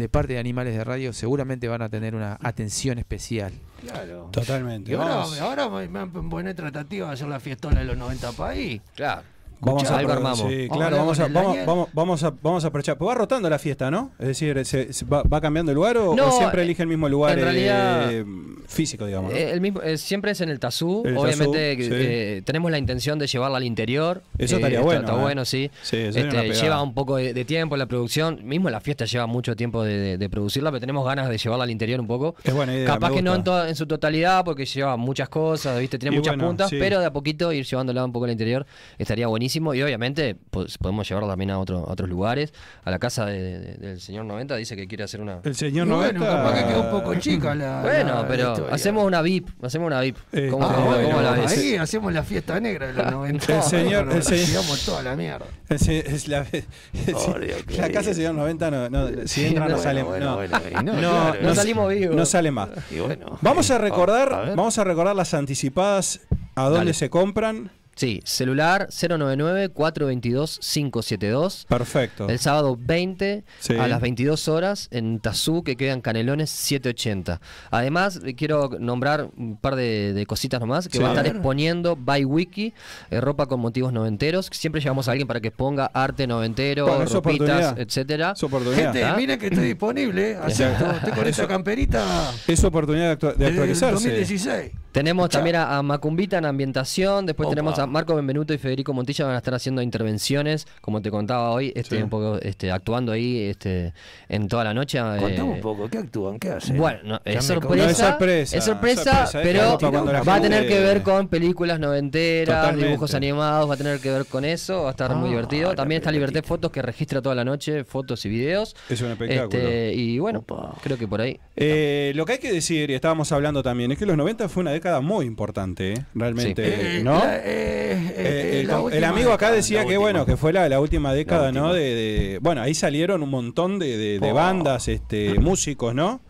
de 0.00 0.08
parte 0.08 0.32
de 0.32 0.38
Animales 0.38 0.74
de 0.74 0.82
Radio, 0.82 1.12
seguramente 1.12 1.68
van 1.68 1.82
a 1.82 1.90
tener 1.90 2.14
una 2.14 2.38
atención 2.40 2.98
especial. 2.98 3.52
Claro. 3.80 4.28
Totalmente. 4.32 4.90
Y 4.90 4.94
ahora, 4.94 5.24
ahora 5.40 5.68
me, 5.68 5.88
me 5.88 5.98
han 6.00 6.10
poner 6.30 6.54
tratativa 6.54 7.08
de 7.08 7.14
hacer 7.14 7.28
la 7.28 7.40
fiestola 7.40 7.80
de 7.80 7.86
los 7.86 7.96
90 7.96 8.32
país. 8.32 8.80
Claro. 8.94 9.22
Vamos 9.60 9.90
a 9.90 9.98
algo 9.98 10.12
armamos. 10.12 10.38
Sí, 10.38 10.66
Vamos 10.68 10.76
claro, 10.78 10.96
vamos 10.96 11.20
a, 11.20 11.28
vamos, 11.28 11.56
vamos, 11.66 11.88
vamos 11.92 12.22
a, 12.24 12.34
vamos 12.42 12.64
a 12.64 12.68
aprovechar. 12.68 12.96
Pues 12.98 13.08
va 13.08 13.14
rotando 13.14 13.48
la 13.50 13.58
fiesta, 13.58 13.90
¿no? 13.90 14.10
Es 14.18 14.28
decir, 14.28 14.64
¿se, 14.64 14.92
se 14.92 15.04
va, 15.04 15.22
va 15.22 15.40
cambiando 15.40 15.72
el 15.72 15.76
lugar 15.76 15.96
o, 15.98 16.14
No, 16.14 16.28
o 16.28 16.32
siempre 16.32 16.62
eh, 16.62 16.64
elige 16.64 16.82
el 16.82 16.88
mismo 16.88 17.08
lugar 17.08 17.38
en 17.38 17.44
realidad- 17.44 18.12
eh, 18.12 18.24
físico, 18.66 19.06
digamos? 19.06 19.32
¿no? 19.32 19.36
Eh, 19.38 19.50
el 19.50 19.60
mismo, 19.60 19.82
eh, 19.82 19.98
siempre 19.98 20.30
es 20.30 20.40
en 20.40 20.48
el 20.48 20.60
Tazú. 20.60 21.02
El 21.04 21.16
Obviamente 21.16 21.76
Tazú, 21.76 21.78
que, 21.78 21.84
sí. 21.84 21.90
eh, 21.92 22.42
tenemos 22.44 22.70
la 22.70 22.78
intención 22.78 23.18
de 23.18 23.26
llevarla 23.26 23.56
al 23.58 23.64
interior. 23.64 24.22
Eso 24.38 24.54
Eh, 24.54 24.58
estaría 24.58 24.78
está- 24.78 24.84
bueno, 24.86 25.00
Está 25.00 25.14
¿eh? 25.14 25.20
bueno, 25.20 25.44
sí. 25.44 25.70
Este, 25.90 26.52
lleva 26.52 26.82
un 26.82 26.94
poco 26.94 27.16
de, 27.16 27.34
de 27.34 27.44
tiempo 27.44 27.76
la 27.76 27.86
producción. 27.86 28.40
Mismo 28.44 28.70
la 28.70 28.80
fiesta 28.80 29.04
lleva 29.04 29.26
mucho 29.26 29.56
tiempo 29.56 29.82
de, 29.82 29.98
de- 29.98 30.18
de 30.18 30.28
producirla, 30.30 30.70
pero 30.70 30.80
tenemos 30.80 31.04
ganas 31.04 31.28
de 31.28 31.38
llevarla 31.38 31.64
al 31.64 31.70
interior 31.70 32.00
un 32.00 32.06
poco. 32.06 32.34
Es 32.44 32.54
buena 32.54 32.74
idea. 32.74 32.86
Capaz 32.86 33.12
que 33.12 33.22
no 33.22 33.34
en, 33.34 33.44
toda- 33.44 33.68
en 33.68 33.76
su 33.76 33.86
totalidad, 33.86 34.44
porque 34.44 34.64
lleva 34.66 34.96
muchas 34.96 35.28
cosas, 35.28 35.78
¿viste? 35.80 35.98
Tiene 35.98 36.14
Y 36.16 36.18
muchas 36.18 36.34
bueno, 36.36 36.48
puntas, 36.48 36.70
sí. 36.70 36.76
pero 36.78 37.00
de 37.00 37.06
a 37.06 37.12
poquito 37.12 37.52
ir 37.52 37.64
llevándola 37.66 38.04
un 38.04 38.12
poco 38.12 38.24
al 38.26 38.30
interior 38.30 38.66
estaría 38.98 39.26
buenísimo. 39.26 39.49
Y 39.56 39.82
obviamente 39.82 40.36
pues, 40.50 40.78
podemos 40.78 41.08
llevarla 41.08 41.28
también 41.30 41.50
a, 41.50 41.58
otro- 41.58 41.86
a 41.88 41.92
otros 41.92 42.08
lugares. 42.08 42.52
A 42.84 42.90
la 42.90 42.98
casa 42.98 43.26
de- 43.26 43.58
de- 43.58 43.74
del 43.74 44.00
señor 44.00 44.24
90 44.24 44.56
dice 44.56 44.76
que 44.76 44.86
quiere 44.86 45.04
hacer 45.04 45.20
una. 45.20 45.40
El 45.44 45.54
señor 45.54 45.86
Y 45.86 45.90
90. 45.90 46.18
bueno, 46.18 46.34
capaz 46.36 46.58
que 46.58 46.68
quedó 46.68 46.82
un 46.82 46.90
poco 46.90 47.14
chica 47.16 47.54
la. 47.54 47.82
Bueno, 47.82 48.14
la- 48.22 48.28
pero 48.28 48.52
historia. 48.52 48.74
hacemos 48.74 49.04
una 49.06 49.22
VIP, 49.22 49.48
hacemos 49.64 49.86
una 49.86 50.00
VIP. 50.00 50.16
Eh, 50.32 50.48
¿Cómo, 50.50 50.66
ah, 50.66 50.72
cómo- 50.74 50.86
bueno, 50.90 51.08
cómo 51.08 51.20
la 51.22 51.32
Ahí 51.34 51.40
ves? 51.72 51.80
hacemos 51.80 52.12
la 52.12 52.22
fiesta 52.22 52.60
negra 52.60 52.86
de 52.88 52.92
los 52.94 53.06
90. 53.10 53.56
El 53.56 53.62
señor- 53.62 54.08
el 54.08 54.16
Nos 54.16 54.24
señor- 54.24 54.46
tiramos 54.46 54.84
toda 54.84 55.02
la 55.02 55.16
mierda. 55.16 55.46
Es, 55.68 55.88
es 55.88 56.28
la, 56.28 56.46
es- 56.52 56.64
Por 57.12 57.40
Dios, 57.40 57.64
la 57.76 57.88
casa 57.90 58.06
del 58.08 58.14
señor 58.16 58.34
90 58.34 58.70
no, 58.70 58.88
no, 58.90 59.08
si 59.26 59.46
entra 59.46 59.68
no 59.68 59.78
sale 59.78 60.02
no, 60.02 60.18
no, 60.18 61.00
no. 61.00 61.34
No 61.42 61.54
salimos 61.54 61.92
vivos. 61.92 62.16
no 62.16 62.26
sale 62.26 62.50
más. 62.50 62.70
Y 62.90 62.98
bueno. 63.00 63.38
Vamos 63.40 63.70
a 63.70 63.76
eh, 63.76 63.78
recordar, 63.78 64.32
a 64.32 64.40
vamos 64.54 64.78
a 64.78 64.84
recordar 64.84 65.14
las 65.16 65.34
anticipadas 65.34 66.20
a 66.54 66.64
dónde 66.64 66.78
Dale. 66.78 66.94
se 66.94 67.10
compran. 67.10 67.70
Sí, 68.00 68.22
celular 68.24 68.88
099-422-572. 68.88 71.66
Perfecto. 71.66 72.30
El 72.30 72.38
sábado 72.38 72.78
20 72.80 73.44
Sí. 73.58 73.74
a 73.76 73.86
las 73.88 74.00
22 74.00 74.48
horas 74.48 74.88
en 74.90 75.20
Tazú, 75.20 75.62
que 75.62 75.76
quedan 75.76 76.00
Canelones 76.00 76.48
780. 76.48 77.42
Además, 77.70 78.22
quiero 78.38 78.70
nombrar 78.80 79.28
un 79.36 79.58
par 79.58 79.76
de, 79.76 80.14
de 80.14 80.24
cositas 80.24 80.60
nomás, 80.60 80.88
que 80.88 80.96
Sí. 80.96 81.02
va 81.02 81.10
a 81.10 81.12
estar 81.12 81.26
exponiendo 81.26 81.94
by 81.94 82.24
Wiki 82.24 82.72
eh, 83.10 83.20
ropa 83.20 83.44
con 83.44 83.60
motivos 83.60 83.92
noventeros. 83.92 84.48
Siempre 84.50 84.80
llevamos 84.80 85.06
a 85.08 85.10
alguien 85.10 85.28
para 85.28 85.40
que 85.40 85.48
exponga 85.48 85.90
arte 85.92 86.26
noventero, 86.26 86.86
Bueno, 86.86 87.04
ropitas, 87.04 87.74
etcétera. 87.76 88.32
Es 88.34 88.42
oportunidad. 88.42 88.94
Gente, 88.94 89.04
¿Ah? 89.04 89.14
miren 89.14 89.38
que 89.38 89.48
estoy 89.48 89.66
disponible. 89.66 90.36
Acepto. 90.42 90.90
Estoy 90.90 91.12
con 91.12 91.26
esa 91.26 91.46
camperita 91.46 92.32
Es 92.46 92.64
oportunidad 92.64 93.08
de, 93.08 93.12
actua- 93.18 93.34
de 93.34 93.46
actualizarse. 93.46 93.92
2016. 94.08 94.72
Tenemos 94.92 95.28
también 95.28 95.54
a, 95.56 95.76
a 95.78 95.82
Macumbita 95.84 96.38
en 96.38 96.46
ambientación, 96.46 97.24
después 97.24 97.46
Opa. 97.46 97.54
tenemos 97.54 97.78
a 97.78 97.86
Marco 97.90 98.14
Benvenuto 98.14 98.54
y 98.54 98.58
Federico 98.58 98.92
Montilla 98.94 99.26
van 99.26 99.34
a 99.34 99.38
estar 99.38 99.52
haciendo 99.54 99.82
intervenciones, 99.82 100.66
como 100.80 101.02
te 101.02 101.10
contaba 101.10 101.50
hoy, 101.50 101.72
este, 101.74 101.96
Sí. 101.96 102.02
un 102.02 102.08
poco 102.08 102.38
este, 102.40 102.70
actuando 102.70 103.12
ahí 103.12 103.42
este, 103.42 103.92
en 104.28 104.48
toda 104.48 104.64
la 104.64 104.72
noche. 104.74 104.98
eh, 104.98 105.16
Contame 105.20 105.50
un 105.50 105.60
poco, 105.60 105.88
¿qué 105.90 105.98
actúan? 105.98 106.38
¿Qué 106.38 106.50
hacen? 106.50 106.76
Bueno, 106.78 107.00
no, 107.04 107.20
es, 107.24 107.44
sorpresa, 107.44 107.84
No, 107.84 107.90
es 107.90 107.96
sorpresa, 107.96 108.56
es 108.58 108.64
sorpresa, 108.64 109.02
sorpresa, 109.26 109.40
es 109.40 109.46
pero 109.46 109.78
claro, 109.78 110.24
va 110.24 110.34
a 110.36 110.40
tener 110.40 110.66
que 110.68 110.78
ver 110.80 111.02
con 111.02 111.28
películas 111.28 111.78
noventeras, 111.80 112.56
Totalmente. 112.60 112.86
dibujos 112.86 113.14
animados, 113.14 113.68
va 113.68 113.74
a 113.74 113.76
tener 113.76 113.98
que 114.00 114.10
ver 114.10 114.26
con 114.26 114.44
eso, 114.44 114.82
va 114.82 114.88
a 114.88 114.90
estar 114.92 115.14
muy 115.14 115.28
Ah, 115.28 115.32
divertido. 115.32 115.74
También 115.74 116.00
está 116.00 116.10
Liberté 116.12 116.34
pelotita. 116.34 116.48
Fotos 116.48 116.70
que 116.72 116.82
registra 116.82 117.20
toda 117.22 117.34
la 117.34 117.44
noche 117.44 117.84
fotos 117.84 118.24
y 118.24 118.28
videos. 118.28 118.76
Es 118.88 119.00
un 119.02 119.10
espectáculo. 119.10 119.58
Este, 119.58 119.92
y 119.94 120.18
bueno, 120.18 120.40
Opa. 120.40 120.74
creo 120.82 120.96
que 120.96 121.06
por 121.08 121.20
ahí. 121.20 121.38
Eh, 121.56 122.12
lo 122.14 122.24
que 122.24 122.32
hay 122.34 122.38
que 122.38 122.52
decir, 122.52 122.90
y 122.90 122.94
estábamos 122.94 123.30
hablando 123.32 123.62
también, 123.62 123.90
es 123.92 123.98
que 123.98 124.06
los 124.06 124.16
90 124.16 124.48
fue 124.48 124.60
una 124.62 124.70
década 124.72 125.00
muy 125.00 125.26
importante, 125.26 125.92
¿eh? 125.94 126.04
realmente, 126.14 126.98
Eh, 126.98 127.02
¿no? 127.02 127.18
la- 127.18 127.40
eh, 127.44 127.79
eh, 127.80 128.14
Eh, 128.16 128.66
el, 128.92 129.04
amigo 129.04 129.32
acá 129.32 129.50
decía 129.50 129.84
que 129.84 129.96
bueno 129.96 130.26
que 130.26 130.36
fue 130.36 130.52
la, 130.52 130.68
la 130.68 130.80
última 130.80 131.12
década, 131.12 131.48
última. 131.48 131.66
¿no? 131.68 131.72
De, 131.72 131.80
de- 131.94 132.38
bueno, 132.40 132.62
ahí 132.62 132.74
salieron 132.74 133.22
un 133.22 133.30
montón 133.30 133.78
de, 133.78 133.96
de- 133.96 134.18
de 134.18 134.32
bandas, 134.32 134.88
este, 134.88 135.38
músicos, 135.38 135.94
¿no? 135.94 136.20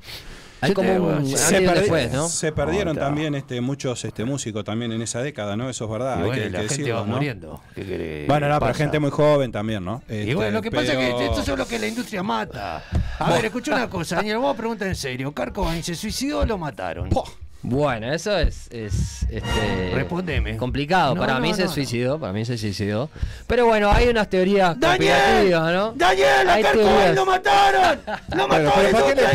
Hay 0.63 0.75
como 0.75 0.93
un 0.95 1.27
se 1.27 2.53
perdieron 2.53 2.95
también 2.95 3.35
este, 3.35 3.63
muchos 3.63 4.05
este, 4.05 4.27
músicos 4.27 4.63
también 4.63 4.93
en 4.93 5.01
esa 5.01 5.23
década, 5.23 5.57
¿no? 5.57 5.71
Eso 5.71 5.87
es 5.87 5.91
verdad. 5.91 6.17
Y 6.19 6.21
hay 6.21 6.27
bueno, 6.27 6.43
que, 6.43 6.51
la 6.51 6.59
que 6.61 6.69
gente 6.69 6.83
decirlo, 6.83 7.01
va 7.01 7.07
¿no? 7.07 7.15
muriendo. 7.15 7.63
Bueno, 8.27 8.49
no, 8.51 8.61
pero 8.61 8.75
gente 8.75 8.99
muy 8.99 9.11
joven 9.11 9.51
también, 9.53 9.83
¿no? 9.83 10.03
Y 10.07 10.15
Este, 10.17 10.35
bueno, 10.35 10.51
lo 10.51 10.61
que 10.63 10.71
pasa 10.71 10.93
es 10.93 10.99
que 11.15 11.25
esto 11.25 11.41
es 11.41 11.49
lo 11.59 11.67
que 11.67 11.79
la 11.79 11.87
industria 11.87 12.23
mata. 12.23 12.83
A 13.19 13.33
ver, 13.33 13.47
escucha 13.47 13.75
una 13.75 13.89
cosa, 13.89 14.17
Daniel, 14.17 14.37
vos 14.39 14.55
pregunta 14.55 14.87
en 14.87 14.95
serio. 14.97 15.33
¿Carcobain 15.33 15.83
se 15.83 15.95
suicidó 15.95 16.41
o 16.41 16.45
lo 16.45 16.59
mataron? 16.59 17.09
Po. 17.09 17.25
Bueno, 17.63 18.13
eso 18.13 18.39
es, 18.39 18.69
es 18.71 19.23
este, 19.31 19.91
Respondeme. 19.95 20.57
complicado. 20.57 21.15
No, 21.15 21.21
para 21.21 21.35
no, 21.35 21.41
mí 21.41 21.51
no, 21.51 21.57
se 21.57 21.65
no. 21.65 21.71
suicidó, 21.71 22.19
para 22.19 22.33
mí 22.33 22.45
se 22.47 22.57
suicidó. 22.57 23.11
Pero 23.47 23.67
bueno, 23.67 23.91
hay 23.91 24.09
unas 24.09 24.29
teorías 24.31 24.79
¡Daniel! 24.81 25.51
¿no? 25.51 25.93
¡Daniel! 25.95 26.49
¡A 26.49 26.57
teorías. 26.73 27.15
lo 27.15 27.27
mataron! 27.27 28.01
¡Lo 28.35 28.49
mató 28.49 28.49
pero 28.49 28.65
la 28.65 28.91
¿para 28.91 29.05
qué 29.09 29.15
le 29.15 29.27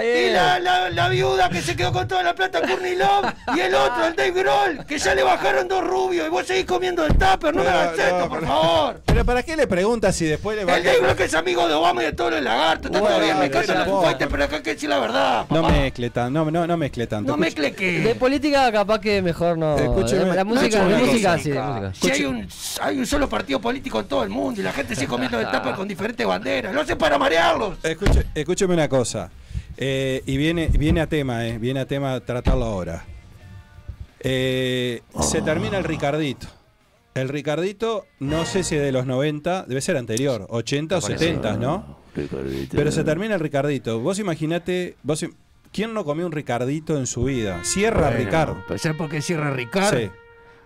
bien. 0.00 0.30
Y 0.30 0.30
la, 0.34 0.58
la, 0.58 0.90
la 0.90 1.08
viuda 1.08 1.48
que 1.48 1.62
se 1.62 1.74
quedó 1.74 1.92
con 1.92 2.06
toda 2.06 2.22
la 2.22 2.34
plata, 2.34 2.60
Courtney 2.60 2.94
Love, 2.94 3.32
y 3.56 3.60
el 3.60 3.74
otro, 3.74 4.06
el 4.06 4.14
Dave 4.16 4.30
Grohl, 4.32 4.84
que 4.86 4.98
ya 4.98 5.14
le 5.14 5.22
bajaron 5.22 5.66
dos 5.66 5.82
rubios 5.82 6.26
y 6.26 6.30
vos 6.30 6.46
seguís 6.46 6.66
comiendo 6.66 7.04
el 7.06 7.12
tupper, 7.16 7.54
no 7.54 7.62
me 7.62 7.68
Pero, 7.68 7.78
hagas 7.78 7.98
esto, 7.98 8.28
por 8.28 8.40
pero- 8.40 8.52
favor. 8.52 9.02
Pero 9.06 9.24
¿para 9.24 9.42
qué 9.42 9.56
le 9.56 9.66
preguntas 9.66 10.14
si 10.14 10.26
después 10.26 10.56
le 10.58 10.64
va 10.64 10.76
El 10.76 10.84
Dave 10.84 10.98
Grohl 11.00 11.16
que 11.16 11.24
es 11.24 11.34
amigo 11.34 11.66
de 11.66 11.74
Obama 11.74 12.02
y 12.02 12.06
de 12.06 12.12
todos 12.12 12.32
los 12.32 12.42
lagartos, 12.42 12.86
está 12.90 12.98
todo 12.98 13.18
bien, 13.20 13.38
me 13.38 13.48
pero 13.48 13.60
encantan 13.60 13.76
tampoco. 13.76 14.02
fuentes, 14.02 14.28
pero 14.30 14.44
acá 14.44 14.56
hay 14.56 14.62
que 14.62 14.74
decir 14.74 14.88
la 14.90 14.98
verdad, 14.98 15.46
No 15.48 15.62
mezcle 15.62 16.12
no, 16.14 16.66
no, 16.66 16.67
no 16.68 16.76
mezcle 16.76 17.06
tanto. 17.08 17.32
No 17.32 17.36
mezcle 17.36 17.72
que... 17.72 17.98
De 18.00 18.14
política 18.14 18.70
capaz 18.70 19.00
que 19.00 19.20
mejor 19.22 19.58
no. 19.58 19.76
Escúcheme. 19.76 20.34
la 20.36 20.44
No, 20.44 20.54
música, 20.54 20.78
No, 20.84 20.88
la 20.90 20.98
no, 21.00 21.06
música 21.06 21.36
no, 21.36 21.42
sí, 21.42 21.50
la 21.50 21.66
música. 21.90 21.94
Si 21.94 22.10
hay 22.12 22.24
un, 22.24 22.48
hay 22.80 22.98
un 22.98 23.06
solo 23.06 23.28
partido 23.28 23.60
político 23.60 23.98
en 23.98 24.06
todo 24.06 24.22
el 24.22 24.28
mundo 24.30 24.60
y 24.60 24.64
la 24.64 24.72
gente 24.72 24.94
sigue 24.94 25.08
comiendo 25.08 25.40
el 25.40 25.50
tupper 25.50 25.74
con 25.74 25.88
diferentes 25.88 26.24
banderas, 26.26 26.72
lo 26.72 26.80
hacen 26.82 26.96
para 26.96 27.18
marearlos. 27.18 27.78
Escuche- 27.82 28.26
escúcheme 28.34 28.74
una 28.74 28.88
cosa. 28.88 29.30
Eh, 29.76 30.22
y 30.26 30.36
viene, 30.36 30.68
viene 30.68 31.00
a 31.00 31.06
tema, 31.08 31.44
eh, 31.46 31.58
viene 31.58 31.80
a 31.80 31.86
tema 31.86 32.20
tratarlo 32.20 32.64
ahora. 32.64 33.04
Eh, 34.20 35.02
Se 35.20 35.42
termina 35.42 35.78
el 35.78 35.84
Ricardito. 35.84 36.46
El 37.14 37.28
Ricardito, 37.28 38.06
no 38.20 38.44
sé 38.44 38.62
si 38.62 38.76
es 38.76 38.82
de 38.82 38.92
los 38.92 39.06
90, 39.06 39.64
debe 39.66 39.80
ser 39.80 39.96
anterior, 39.96 40.46
80 40.50 40.98
o 40.98 41.00
70, 41.00 41.56
¿no? 41.56 41.98
Pero 42.72 42.92
se 42.92 43.04
termina 43.04 43.34
el 43.34 43.40
Ricardito. 43.40 44.00
Vos 44.00 44.18
imaginate, 44.18 44.96
vos 45.02 45.24
¿Quién 45.72 45.94
no 45.94 46.04
comió 46.04 46.26
un 46.26 46.32
Ricardito 46.32 46.96
en 46.96 47.06
su 47.06 47.24
vida? 47.24 47.62
Cierra 47.64 48.08
bueno, 48.08 48.16
Ricardo. 48.16 48.64
Pero 48.66 48.78
¿sabes 48.78 48.96
por 48.96 49.10
qué 49.10 49.20
cierra 49.22 49.50
Ricardo? 49.50 49.98
Sí. 49.98 50.10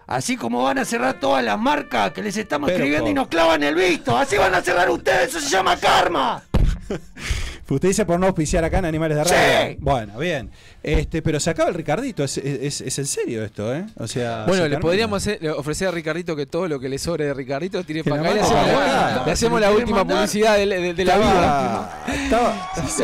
Así 0.06 0.36
como 0.36 0.62
van 0.62 0.78
a 0.78 0.84
cerrar 0.84 1.20
todas 1.20 1.44
las 1.44 1.58
marcas 1.58 2.12
que 2.12 2.22
les 2.22 2.36
estamos 2.36 2.66
pero 2.66 2.78
escribiendo 2.78 3.10
y 3.10 3.14
nos 3.14 3.28
clavan 3.28 3.62
el 3.62 3.74
visto. 3.74 4.16
Así 4.16 4.36
van 4.36 4.54
a 4.54 4.60
cerrar 4.60 4.90
ustedes, 4.90 5.30
eso 5.30 5.40
se 5.40 5.48
llama 5.48 5.76
karma. 5.76 6.42
Usted 7.68 7.88
dice 7.88 8.04
por 8.04 8.20
no 8.20 8.26
auspiciar 8.26 8.64
acá 8.64 8.80
en 8.80 8.84
Animales 8.84 9.16
de 9.16 9.24
Radio. 9.24 9.70
Sí. 9.70 9.78
Bueno, 9.80 10.18
bien. 10.18 10.50
Este, 10.82 11.22
pero 11.22 11.38
se 11.38 11.50
acaba 11.50 11.68
el 11.68 11.74
Ricardito, 11.74 12.24
es, 12.24 12.38
es, 12.38 12.98
en 12.98 13.06
serio 13.06 13.44
esto, 13.44 13.72
¿eh? 13.72 13.86
O 13.98 14.08
sea, 14.08 14.44
bueno, 14.46 14.66
le 14.66 14.78
podríamos 14.78 15.22
hacer, 15.22 15.38
le 15.40 15.50
ofrecer 15.50 15.88
a 15.88 15.90
Ricardito 15.92 16.34
que 16.34 16.46
todo 16.46 16.66
lo 16.66 16.80
que 16.80 16.88
le 16.88 16.98
sobre 16.98 17.26
de 17.26 17.34
Ricardito 17.34 17.84
tire 17.84 18.02
para 18.02 18.20
acá 18.20 18.34
le 18.34 18.40
hacemos, 18.40 18.66
la, 18.66 19.22
le 19.24 19.32
hacemos 19.32 19.60
la 19.60 19.70
última 19.70 20.04
publicidad 20.04 20.56
de, 20.56 20.66
la 20.66 21.18
vida. 21.18 22.04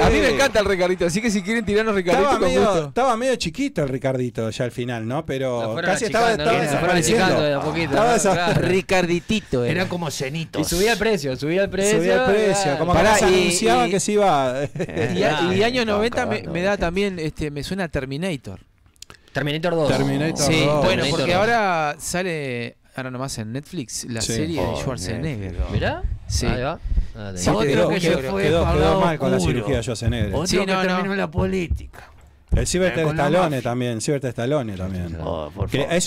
A 0.02 0.10
mí 0.10 0.18
me 0.18 0.30
encanta 0.30 0.58
el 0.60 0.66
Ricardito, 0.66 1.06
así 1.06 1.22
que 1.22 1.30
si 1.30 1.42
quieren 1.42 1.64
tirarnos 1.64 1.94
Ricardito 1.94 2.88
estaba 2.88 3.16
medio, 3.16 3.36
chiquito 3.36 3.82
el 3.82 3.88
Ricardito 3.88 4.50
ya 4.50 4.64
al 4.64 4.72
final, 4.72 5.06
¿no? 5.06 5.24
Pero 5.24 5.76
casi 5.82 6.06
estaba, 6.06 6.32
estaba, 6.32 6.64
Ricarditito 8.54 9.64
era. 9.64 9.82
era. 9.82 9.88
como 9.88 10.10
cenitos. 10.10 10.60
Y 10.60 10.64
subía 10.64 10.92
el 10.92 10.98
precio, 10.98 11.36
subía 11.36 11.62
el 11.62 11.70
precio. 11.70 11.98
Subía 11.98 12.24
el 12.24 12.32
precio, 12.32 12.78
como 12.78 12.92
que 12.92 13.00
se 13.18 13.24
anunciaba 13.24 13.88
que 13.88 14.00
se 14.00 14.12
iba. 14.12 14.54
Y, 15.14 15.62
años 15.62 15.86
90 15.86 16.26
me, 16.26 16.62
da 16.62 16.76
también, 16.76 17.18
este, 17.18 17.50
me 17.50 17.62
suena 17.68 17.84
a 17.84 17.88
Terminator. 17.88 18.60
Terminator 19.32 19.74
2. 19.74 19.88
Terminator 19.88 20.38
sí, 20.38 20.60
2. 20.60 20.66
bueno, 20.66 20.80
Terminator 20.82 21.10
porque 21.10 21.32
2. 21.32 21.40
ahora 21.40 21.96
sale, 21.98 22.76
ahora 22.96 23.10
nomás 23.10 23.36
en 23.38 23.52
Netflix, 23.52 24.04
la 24.08 24.20
sí. 24.22 24.32
serie 24.32 24.60
de 24.60 24.76
Schwarzenegger. 24.76 25.52
Netflix. 25.52 25.70
¿Mirá? 25.70 26.02
Sí. 26.26 26.46
Ahí 26.46 26.62
va. 26.62 26.80
Ah, 27.14 27.32
sí, 27.36 27.50
otro 27.50 27.60
quedó, 27.60 27.88
que 27.88 28.00
quedó, 28.00 28.30
fue 28.30 28.42
quedó, 28.44 28.72
quedó 28.72 29.00
mal 29.00 29.18
con 29.18 29.30
la 29.30 29.40
cirugía 29.40 29.76
de 29.76 29.82
Schwarzenegger. 29.82 30.34
Otro 30.34 30.46
sí, 30.46 30.56
no, 30.56 30.64
que 30.64 30.86
terminó 30.86 31.12
en 31.12 31.18
la 31.18 31.30
política. 31.30 32.10
El 32.56 32.66
ciberta 32.66 33.00
de 33.00 33.08
Stallone 33.08 33.62
también, 33.62 34.00
ciberta 34.00 34.26
de 34.26 34.30
Stallone 34.30 34.76
también. 34.76 35.16
Oh, 35.20 35.50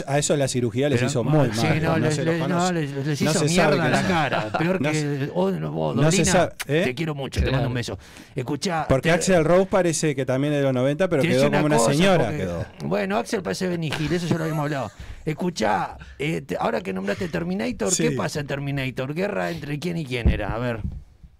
a 0.07 0.17
eso 0.17 0.35
la 0.35 0.47
cirugía 0.47 0.89
les 0.89 1.01
hizo 1.01 1.23
muy 1.23 1.49
mal. 1.49 1.53
Sí, 1.53 1.67
no, 1.81 1.91
no, 1.91 1.97
les, 1.99 2.15
se 2.15 2.25
los 2.25 2.49
no, 2.49 2.71
les, 2.71 2.91
les 2.91 3.21
hizo 3.21 3.45
mierda 3.45 3.89
la 3.89 4.01
cara. 4.03 4.51
Peor 4.57 4.79
que 4.79 5.29
oh, 5.33 5.51
Dolina, 5.51 6.49
¿eh? 6.67 6.81
te 6.83 6.95
quiero 6.95 7.15
mucho, 7.15 7.41
te 7.41 7.51
mando 7.51 7.67
un 7.67 7.73
beso. 7.73 7.97
Escuchá, 8.35 8.85
porque 8.87 9.11
Axel 9.11 9.45
Rose 9.45 9.67
parece 9.69 10.15
que 10.15 10.25
también 10.25 10.53
es 10.53 10.59
de 10.59 10.65
los 10.65 10.73
90, 10.73 11.07
pero 11.07 11.21
quedó 11.21 11.51
como 11.51 11.65
una 11.65 11.79
señora. 11.79 12.31
Quedó. 12.31 12.65
Bueno, 12.85 13.17
Axel 13.17 13.41
parece 13.41 13.67
Benigil, 13.67 14.11
eso 14.11 14.27
ya 14.27 14.37
lo 14.37 14.43
habíamos 14.43 14.63
hablado. 14.63 14.91
Escuchá, 15.25 15.97
eh, 16.17 16.43
ahora 16.59 16.81
que 16.81 16.93
nombraste 16.93 17.27
Terminator, 17.27 17.95
¿qué 17.95 18.11
pasa 18.11 18.39
en 18.39 18.47
Terminator? 18.47 19.13
¿Guerra 19.13 19.51
entre 19.51 19.79
quién 19.79 19.97
y 19.97 20.05
quién 20.05 20.29
era? 20.29 20.55
A 20.55 20.57
ver, 20.57 20.81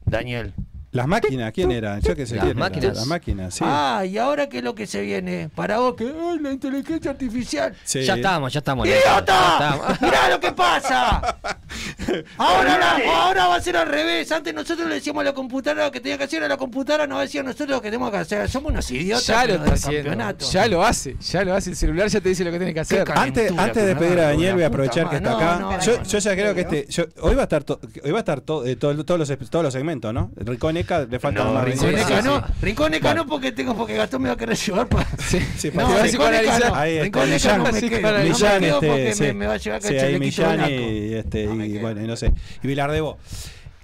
Daniel. 0.06 0.54
Las 0.92 1.08
máquinas, 1.08 1.52
¿quién 1.54 1.72
era? 1.72 2.00
Yo 2.00 2.16
que 2.16 2.26
sé 2.26 2.36
Las 2.36 2.46
quién 2.46 2.58
era. 2.58 2.60
máquinas. 2.60 2.96
Las 2.98 3.08
máquinas, 3.08 3.54
sí. 3.56 3.64
Ah, 3.66 4.04
y 4.06 4.18
ahora 4.18 4.50
qué 4.50 4.58
es 4.58 4.64
lo 4.64 4.76
que 4.76 4.86
se 4.88 5.02
viene. 5.02 5.50
Para 5.56 5.80
vos 5.80 5.96
que 5.96 6.04
ay, 6.04 6.39
la 6.39 6.52
inteligencia 6.52 7.12
artificial. 7.12 7.74
Sí. 7.86 8.04
Ya 8.04 8.16
estamos, 8.16 8.52
ya 8.52 8.60
estamos. 8.60 8.86
¡Idiota! 8.88 9.98
¡Mirá 10.02 10.30
lo 10.30 10.39
que 10.39 10.52
pasa! 10.52 11.38
Ahora, 12.38 12.98
ahora 13.08 13.48
va 13.48 13.56
a 13.56 13.62
ser 13.62 13.78
al 13.78 13.88
revés. 13.88 14.30
Antes 14.32 14.54
nosotros 14.54 14.88
le 14.89 14.96
decíamos 14.96 15.22
a 15.22 15.26
la 15.26 15.34
computadora 15.34 15.86
lo 15.86 15.92
que 15.92 16.02
tenía 16.02 16.18
que 16.18 16.26
hacer, 16.26 16.44
a 16.44 16.48
la 16.48 16.58
computadora 16.58 17.08
nos 17.08 17.22
decía 17.22 17.42
nosotros 17.42 17.70
lo 17.70 17.82
que 17.82 17.89
tenemos 17.89 18.12
que 18.12 18.18
hacer. 18.18 18.50
Somos 18.50 18.72
unos 18.72 18.92
idiotas. 18.92 19.28
Ya 19.28 19.46
lo 19.46 19.54
está 19.54 19.74
haciendo. 19.74 20.38
Ya 20.52 20.68
lo 20.68 20.84
hace, 20.84 21.16
ya 21.22 21.44
lo 21.46 21.54
hace. 21.54 21.70
El 21.70 21.76
celular 21.76 22.08
ya 22.10 22.20
te 22.20 22.30
dice 22.30 22.44
lo 22.44 22.52
que 22.52 22.58
tiene 22.58 22.74
que 22.74 22.80
hacer. 22.82 23.10
Antes, 23.16 23.52
antes 23.58 23.86
de 23.86 23.96
pedir 23.96 24.20
a 24.20 24.24
Daniel, 24.30 24.56
voy 24.56 24.64
a 24.64 24.68
aprovechar 24.68 25.10
que 25.10 25.18
está 25.18 25.36
acá. 25.36 25.80
Yo, 25.80 26.04
yo, 26.04 26.18
ya 26.20 26.34
creo 26.34 26.54
que 26.54 26.62
este. 26.62 26.88
Hoy 27.22 27.36
va 27.36 27.42
a 27.42 27.44
estar, 27.44 27.64
hoy 28.04 28.12
va 28.12 28.18
a 28.18 28.20
estar 28.20 28.42
to, 28.42 28.66
eh, 28.66 28.76
todo, 28.76 29.06
todos, 29.06 29.30
los, 29.30 29.50
todos 29.50 29.64
los 29.64 29.74
segmentos, 29.74 30.14
¿no? 30.14 30.32
Recone 30.36 30.81
Rinconeca 30.84 31.06
le 31.10 31.20
falta 31.20 31.44
no, 31.44 31.54
más 31.54 31.66
Rinconeca, 31.66 32.00
sí, 32.00 32.14
sí, 32.16 32.22
no, 32.24 32.46
sí. 32.62 33.16
No 33.16 33.28
porque 33.28 33.52
tengo 33.52 33.76
porque 33.76 33.96
Gastón 33.96 34.22
me 34.22 34.30
va 34.30 34.36
a 34.36 34.38
querer 34.38 34.58
llevar 34.58 34.88
para. 34.88 35.08
Sí, 35.18 35.40
sí, 35.58 35.72
para 35.76 35.88
no, 35.88 36.04
Rinconeca 36.04 36.60
no. 36.60 36.76
Ahí 36.76 36.98
está, 36.98 37.04
Rinconeca 37.04 37.58
no 37.58 37.72
me 37.72 37.82
quedo, 37.82 38.02
no 38.02 38.60
me 38.60 38.72
porque 38.74 39.16
me, 39.20 39.34
me, 39.34 39.48
va 39.48 39.54
a 39.54 39.58
llevar 39.58 39.80
a 39.80 39.84
cachar 39.84 40.20
Millán 40.20 40.72
y, 40.72 41.14
este, 41.14 41.46
no 41.46 41.66
y 41.66 41.78
bueno, 41.78 42.02
no 42.02 42.16
sé. 42.16 42.32
Y 42.64 42.68
Vilardebo. 42.68 43.18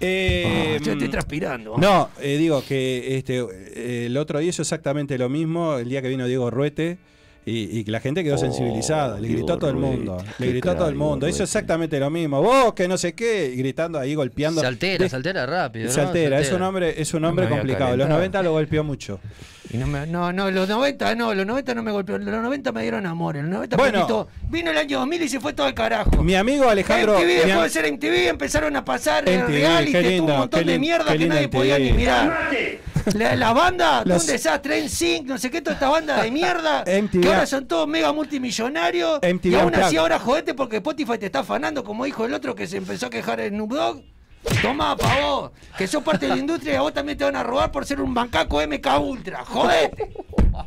eh, 0.00 0.78
oh, 0.80 0.84
yo 0.84 0.92
estoy 0.92 1.08
transpirando. 1.08 1.76
No, 1.76 2.10
eh, 2.20 2.36
digo 2.36 2.62
que 2.64 3.16
este, 3.16 4.06
el 4.06 4.16
otro 4.16 4.38
día 4.38 4.50
hizo 4.50 4.62
exactamente 4.62 5.18
lo 5.18 5.28
mismo. 5.28 5.78
El 5.78 5.88
día 5.88 6.02
que 6.02 6.08
vino 6.08 6.26
Diego 6.26 6.50
Ruete 6.50 6.98
y, 7.48 7.80
y 7.80 7.84
la 7.84 8.00
gente 8.00 8.22
quedó 8.22 8.34
oh, 8.34 8.38
sensibilizada. 8.38 9.18
Le 9.20 9.28
gritó 9.28 9.54
a 9.54 9.58
todo 9.58 9.70
el 9.70 9.76
mundo. 9.76 10.22
Le 10.38 10.48
gritó 10.48 10.70
a 10.70 10.76
todo 10.76 10.88
el 10.88 10.94
mundo. 10.94 11.28
Hizo 11.28 11.42
exactamente 11.42 11.98
lo 11.98 12.10
mismo. 12.10 12.42
Vos 12.42 12.74
que 12.74 12.86
no 12.88 12.98
sé 12.98 13.14
qué. 13.14 13.50
Y 13.52 13.56
gritando 13.56 13.98
ahí, 13.98 14.14
golpeando. 14.14 14.60
Se 14.60 14.66
altera, 14.66 15.08
se 15.08 15.16
altera 15.16 15.46
rápido. 15.46 15.86
¿no? 15.86 15.92
Se, 15.92 16.00
altera. 16.00 16.12
se, 16.12 16.36
altera. 16.36 16.40
Es 16.40 16.52
un 16.52 16.62
hombre, 16.62 17.00
es 17.00 17.14
un 17.14 17.24
hombre 17.24 17.46
no 17.46 17.56
complicado. 17.56 17.96
Los 17.96 18.08
90 18.08 18.42
lo 18.42 18.52
golpeó 18.52 18.84
mucho. 18.84 19.20
Y 19.70 19.76
no, 19.76 19.86
me, 19.86 20.06
no, 20.06 20.32
no, 20.32 20.50
los 20.50 20.66
90 20.66 21.14
no, 21.14 21.34
los 21.34 21.44
90 21.44 21.74
no 21.74 21.82
me 21.82 21.92
golpearon, 21.92 22.24
los 22.24 22.42
90 22.42 22.72
me 22.72 22.82
dieron 22.82 23.04
amor, 23.04 23.36
los 23.36 23.44
90 23.44 23.76
bueno, 23.76 23.98
me 23.98 24.04
quitó, 24.04 24.28
vino 24.48 24.70
el 24.70 24.78
año 24.78 25.00
2000 25.00 25.22
y 25.22 25.28
se 25.28 25.40
fue 25.40 25.52
todo 25.52 25.66
al 25.66 25.74
carajo. 25.74 26.22
Mi 26.22 26.34
amigo 26.36 26.70
Alejandro... 26.70 27.18
MTV 27.18 27.46
dejó 27.46 27.62
de 27.62 27.68
ser 27.68 27.92
MTV, 27.92 28.28
empezaron 28.28 28.74
a 28.76 28.84
pasar 28.84 29.24
MTV, 29.24 29.46
reality, 29.46 29.92
lindo, 29.92 30.16
tuvo 30.16 30.32
un 30.32 30.38
montón 30.38 30.60
lindo, 30.60 30.72
de 30.72 30.78
mierda 30.78 31.18
que 31.18 31.28
nadie 31.28 31.48
MTV. 31.48 31.50
podía 31.50 31.78
ni 31.78 31.92
mirar. 31.92 32.48
La, 33.14 33.52
banda, 33.52 34.02
Las... 34.04 34.22
un 34.22 34.28
desastre, 34.28 34.78
en 34.78 34.88
Sync, 34.88 35.26
no 35.26 35.38
sé 35.38 35.50
qué, 35.50 35.60
toda 35.60 35.74
esta 35.74 35.88
banda 35.88 36.22
de 36.22 36.30
mierda. 36.30 36.84
Que 37.10 37.28
ahora 37.28 37.46
son 37.46 37.66
todos 37.66 37.86
mega 37.86 38.12
multimillonarios. 38.12 39.20
Y 39.42 39.54
aún 39.54 39.74
así 39.74 39.96
ahora 39.96 40.18
jodete 40.18 40.54
porque 40.54 40.76
Spotify 40.76 41.18
te 41.18 41.26
está 41.26 41.40
afanando, 41.40 41.84
como 41.84 42.04
dijo 42.04 42.24
el 42.24 42.34
otro 42.34 42.54
que 42.54 42.66
se 42.66 42.76
empezó 42.76 43.06
a 43.06 43.10
quejar 43.10 43.40
en 43.40 43.54
Snoop 43.54 43.72
Dogg. 43.72 44.02
Tomá, 44.62 44.96
pa' 44.96 45.20
vos, 45.20 45.50
que 45.76 45.86
sos 45.86 46.02
parte 46.02 46.26
de 46.26 46.34
la 46.34 46.38
industria 46.38 46.74
y 46.74 46.76
a 46.76 46.80
vos 46.80 46.94
también 46.94 47.18
te 47.18 47.24
van 47.24 47.36
a 47.36 47.42
robar 47.42 47.70
por 47.70 47.84
ser 47.84 48.00
un 48.00 48.14
bancaco 48.14 48.60
MK 48.66 49.00
Ultra. 49.00 49.44
Jodete. 49.44 50.12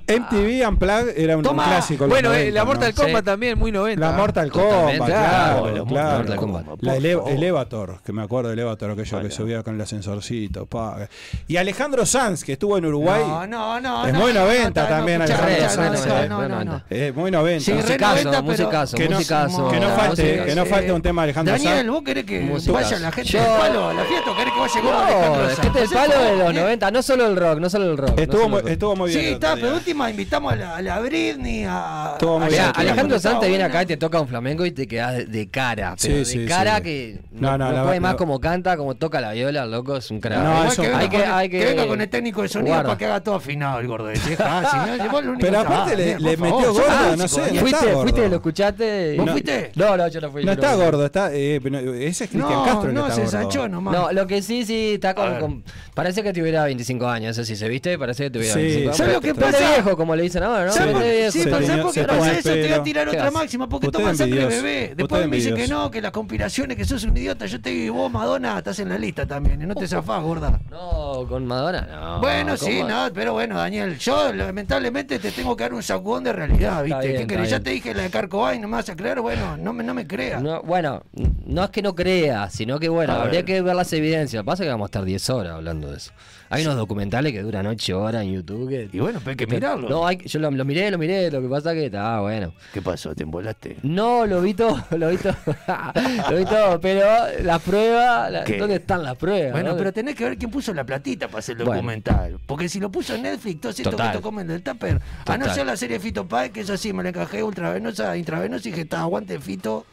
MTV 0.07 0.67
Unplugged 0.67 1.17
era 1.17 1.37
un, 1.37 1.47
un 1.47 1.55
clásico. 1.55 2.07
Bueno, 2.07 2.29
90, 2.29 2.53
la 2.53 2.65
Mortal 2.65 2.93
¿no? 2.95 3.03
Kombat 3.03 3.21
sí. 3.21 3.25
también, 3.25 3.59
muy 3.59 3.71
90. 3.71 3.99
La 3.99 4.11
Mortal 4.15 4.51
Kombat, 4.51 4.95
claro, 4.95 5.63
claro. 5.63 5.85
claro. 5.85 6.17
Mortal 6.17 6.35
Kombat. 6.37 6.65
La 6.81 6.95
ele 6.95 7.15
oh. 7.15 7.27
Elevator, 7.27 8.01
que 8.03 8.13
me 8.13 8.21
acuerdo 8.21 8.49
de 8.49 8.55
Elevator, 8.55 8.91
aquello 8.91 9.17
vale. 9.17 9.29
que 9.29 9.35
subía 9.35 9.63
con 9.63 9.75
el 9.75 9.81
ascensorcito. 9.81 10.65
Pa. 10.65 11.07
Y 11.47 11.57
Alejandro 11.57 12.05
Sanz, 12.05 12.43
que 12.43 12.53
estuvo 12.53 12.77
en 12.77 12.85
Uruguay. 12.85 13.21
No, 13.21 13.47
no, 13.47 13.79
no. 13.79 14.07
Es 14.07 14.13
muy 14.13 14.33
90 14.33 14.87
también, 14.87 15.21
Alejandro 15.21 15.69
Sanz. 15.69 16.29
No, 16.29 16.47
no, 16.47 16.63
no. 16.63 16.83
Es 16.89 17.15
muy 17.15 17.31
90. 17.31 17.65
Sí, 17.65 17.73
musicazo, 17.73 18.43
musicazo, 18.43 18.97
que 18.97 19.09
musicazo. 19.09 19.69
Que 19.69 19.79
no 19.79 19.89
falte, 19.89 20.43
que 20.45 20.55
no 20.55 20.65
falte 20.65 20.91
un 20.91 21.01
tema 21.01 21.21
de 21.21 21.25
Alejandro 21.25 21.53
Sanz. 21.55 21.63
Daniel, 21.63 21.91
vos 21.91 22.03
querés 22.03 22.25
que 22.25 22.57
vaya 22.71 22.99
la 22.99 23.11
gente 23.11 23.37
del 23.37 23.47
palo 23.47 23.89
a 23.89 23.93
la 23.93 24.03
fiesta, 24.03 24.31
querés 24.37 24.53
que 24.53 24.59
vaya 24.59 24.81
gordo 24.81 24.99
Alejandro 24.99 25.45
Sanz. 25.45 25.57
La 25.57 25.63
gente 25.63 25.79
del 25.79 25.89
palo 25.89 26.21
de 26.21 26.37
los 26.37 26.53
90, 26.53 26.91
no 26.91 27.01
solo 27.01 27.27
el 27.27 27.35
rock, 27.35 27.59
no 27.59 27.69
solo 27.69 27.91
el 27.91 27.97
rock. 27.97 28.19
Estuvo 28.19 28.95
muy 28.95 29.11
bien. 29.11 29.21
Sí, 29.21 29.33
está, 29.33 29.55
pero 29.55 29.80
última 29.81 30.11
invitamos 30.11 30.53
a 30.53 30.81
la, 30.81 30.99
Britney, 30.99 31.63
a. 31.63 32.15
a 32.15 32.69
Alejandro 32.75 33.19
Sanz 33.19 33.45
viene 33.47 33.63
acá 33.63 33.81
y 33.81 33.87
te 33.87 33.97
toca 33.97 34.21
un 34.21 34.27
flamenco 34.27 34.63
y 34.65 34.71
te 34.71 34.87
quedas 34.87 35.29
de, 35.29 35.49
cara. 35.49 35.95
Pero 35.99 36.23
de 36.23 36.45
cara 36.45 36.81
que. 36.81 37.19
No, 37.31 37.57
no, 37.57 37.71
no 37.71 37.85
puede 37.85 37.99
más 37.99 38.15
como 38.15 38.39
canta, 38.39 38.77
como 38.77 38.95
toca 38.95 39.19
la 39.19 39.31
viola, 39.33 39.65
loco, 39.65 39.97
es 39.97 40.11
un 40.11 40.19
crack. 40.19 40.39
No, 40.39 40.65
eso, 40.65 40.83
que, 40.83 40.93
hay 40.93 41.09
que, 41.09 41.17
hay 41.17 41.49
que, 41.49 41.87
con 41.87 41.99
el 41.99 42.09
técnico 42.09 42.43
de 42.43 42.49
sonido 42.49 42.75
para 42.75 42.97
que 42.97 43.05
haga 43.05 43.21
todo 43.21 43.35
afinado 43.35 43.79
el 43.79 43.87
gordo 43.87 44.07
de 44.07 44.19
ah, 44.39 45.09
Pero 45.39 45.59
aparte 45.59 45.97
le, 45.97 46.37
metió 46.37 46.73
gordo, 46.73 47.15
no 47.17 47.27
sé. 47.27 47.41
¿eh? 47.41 47.59
Fuiste, 47.59 47.93
fuiste, 47.93 48.29
lo 48.29 48.35
escuchaste. 48.35 49.17
¿Vos 49.17 49.31
fuiste? 49.31 49.71
No, 49.75 49.97
no, 49.97 50.07
yo 50.07 50.21
no 50.21 50.31
fui. 50.31 50.45
No 50.45 50.51
está 50.51 50.75
gordo, 50.75 51.05
está. 51.05 51.33
Eh, 51.33 51.59
ese 52.01 52.25
es 52.25 52.29
Cristian 52.29 52.65
Castro, 52.65 52.91
no, 52.91 53.09
se 53.09 53.21
ensanchó 53.21 53.67
nomás. 53.67 53.93
No, 53.93 54.11
lo 54.11 54.27
que 54.27 54.41
sí, 54.43 54.63
sí, 54.63 54.93
está 54.93 55.15
con. 55.15 55.63
Parece 55.95 56.21
que 56.21 56.33
tuviera 56.33 56.65
25 56.65 57.07
años, 57.07 57.37
eso 57.37 57.45
sí, 57.45 57.55
se 57.55 57.67
viste, 57.67 57.97
parece 57.97 58.25
que 58.25 58.29
tuviera 58.29 58.55
25 58.55 58.81
años. 58.83 58.97
¿Sabes 58.97 59.13
lo 59.13 59.21
que 59.21 59.33
pasa? 59.33 59.70
viejo, 59.73 59.97
como 59.97 60.15
le 60.15 60.23
dicen 60.23 60.43
ahora, 60.43 60.65
¿no? 60.65 60.71
¿Sabes 60.71 60.93
por, 60.93 61.03
sí, 61.03 61.43
sí, 61.43 61.49
por 61.49 61.59
qué 61.59 61.65
eso? 61.65 62.51
Te 62.51 62.63
voy 62.63 62.73
a 62.73 62.83
tirar 62.83 63.09
otra 63.09 63.31
máxima 63.31 63.67
porque 63.67 63.89
toman 63.89 64.15
sangre 64.15 64.45
bebé. 64.45 64.93
Después 64.95 65.27
me 65.27 65.37
dicen 65.37 65.55
que 65.55 65.67
no, 65.67 65.89
que 65.91 66.01
las 66.01 66.11
conspiraciones, 66.11 66.77
que 66.77 66.85
sos 66.85 67.03
un 67.03 67.15
idiota. 67.15 67.45
Yo 67.45 67.61
te 67.61 67.69
digo, 67.69 67.95
vos, 67.95 68.11
Madonna, 68.11 68.57
estás 68.57 68.79
en 68.79 68.89
la 68.89 68.97
lista 68.97 69.25
también. 69.25 69.61
y 69.61 69.65
No 69.65 69.75
te 69.75 69.87
zafás, 69.87 70.21
gorda. 70.21 70.59
No, 70.69 71.25
con 71.27 71.45
Madonna 71.45 71.81
no. 71.81 72.19
Bueno, 72.19 72.57
sí, 72.57 72.81
no, 72.83 73.09
pero 73.13 73.33
bueno, 73.33 73.57
Daniel, 73.57 73.97
yo 73.97 74.33
lamentablemente 74.33 75.19
te 75.19 75.31
tengo 75.31 75.55
que 75.55 75.63
dar 75.63 75.73
un 75.73 75.83
sacudón 75.83 76.23
de 76.23 76.33
realidad, 76.33 76.83
¿viste? 76.83 77.07
Bien, 77.07 77.27
¿Qué 77.27 77.45
ya 77.45 77.59
te 77.59 77.71
dije 77.71 77.93
la 77.93 78.03
de 78.03 78.09
Carcovay, 78.09 78.59
no 78.59 78.67
me 78.67 78.77
vas 78.77 78.89
a 78.89 78.95
creer, 78.95 79.21
bueno, 79.21 79.57
no 79.57 79.73
me, 79.73 79.83
no 79.83 79.93
me 79.93 80.07
creas. 80.07 80.41
No, 80.41 80.61
bueno, 80.61 81.03
no 81.45 81.63
es 81.63 81.69
que 81.69 81.81
no 81.81 81.95
crea, 81.95 82.49
sino 82.49 82.79
que 82.79 82.89
bueno, 82.89 83.13
a 83.13 83.23
habría 83.23 83.39
ver. 83.39 83.45
que 83.45 83.61
ver 83.61 83.75
las 83.75 83.91
evidencias. 83.93 84.43
Pasa 84.43 84.63
que 84.63 84.69
vamos 84.69 84.85
a 84.85 84.89
estar 84.89 85.03
10 85.03 85.29
horas 85.29 85.53
hablando 85.53 85.91
de 85.91 85.97
eso. 85.97 86.11
Hay 86.51 86.63
unos 86.63 86.75
documentales 86.75 87.31
que 87.31 87.41
duran 87.41 87.65
ocho 87.65 88.01
horas 88.01 88.23
en 88.23 88.33
YouTube. 88.33 88.89
Y 88.91 88.99
bueno, 88.99 89.19
pero 89.19 89.31
hay 89.31 89.37
que, 89.37 89.47
mirarlo. 89.47 89.87
No, 89.87 90.11
yo 90.11 90.39
lo, 90.39 90.51
miré, 90.65 90.91
lo 90.91 90.97
miré, 90.97 91.31
lo 91.31 91.41
que 91.41 91.47
pasa 91.47 91.71
es 91.71 91.79
que 91.79 91.85
está 91.85 92.17
ah, 92.17 92.19
bueno. 92.19 92.53
¿Qué 92.73 92.81
pasó? 92.81 93.15
¿Te 93.15 93.23
embolaste? 93.23 93.77
No, 93.83 94.25
lo 94.25 94.41
vi 94.41 94.53
todo, 94.53 94.83
lo 94.97 95.09
vi 95.09 95.15
todo. 95.15 95.33
lo 96.29 96.37
vi 96.37 96.43
todo, 96.43 96.81
pero 96.81 97.07
las 97.43 97.61
pruebas, 97.61 98.45
¿dónde 98.59 98.75
están 98.75 99.01
las 99.01 99.15
pruebas? 99.15 99.53
Bueno, 99.53 99.77
pero 99.77 99.93
tenés 99.93 100.15
que 100.15 100.25
ver 100.25 100.37
quién 100.37 100.51
puso 100.51 100.73
la 100.73 100.83
platita 100.83 101.27
para 101.27 101.39
hacer 101.39 101.57
el 101.57 101.65
documental. 101.65 102.37
Porque 102.45 102.67
si 102.67 102.81
lo 102.81 102.91
puso 102.91 103.15
en 103.15 103.23
Netflix, 103.23 103.61
todo 103.61 103.71
esto 103.71 103.89
que 103.89 104.03
te 104.11 104.19
comen 104.19 104.47
del 104.47 104.61
tupper, 104.61 104.99
a 105.25 105.37
no 105.37 105.53
ser 105.53 105.65
la 105.65 105.77
serie 105.77 106.01
Fito 106.01 106.27
Páez, 106.27 106.51
que 106.51 106.59
es 106.59 106.69
así, 106.69 106.91
me 106.91 107.01
la 107.01 107.09
encajé 107.09 107.43
ultravenosa, 107.43 108.17
intravenosa 108.17 108.67
y 108.67 108.73
que 108.73 108.81
está 108.81 108.99
aguante 108.99 109.39
Fito, 109.39 109.85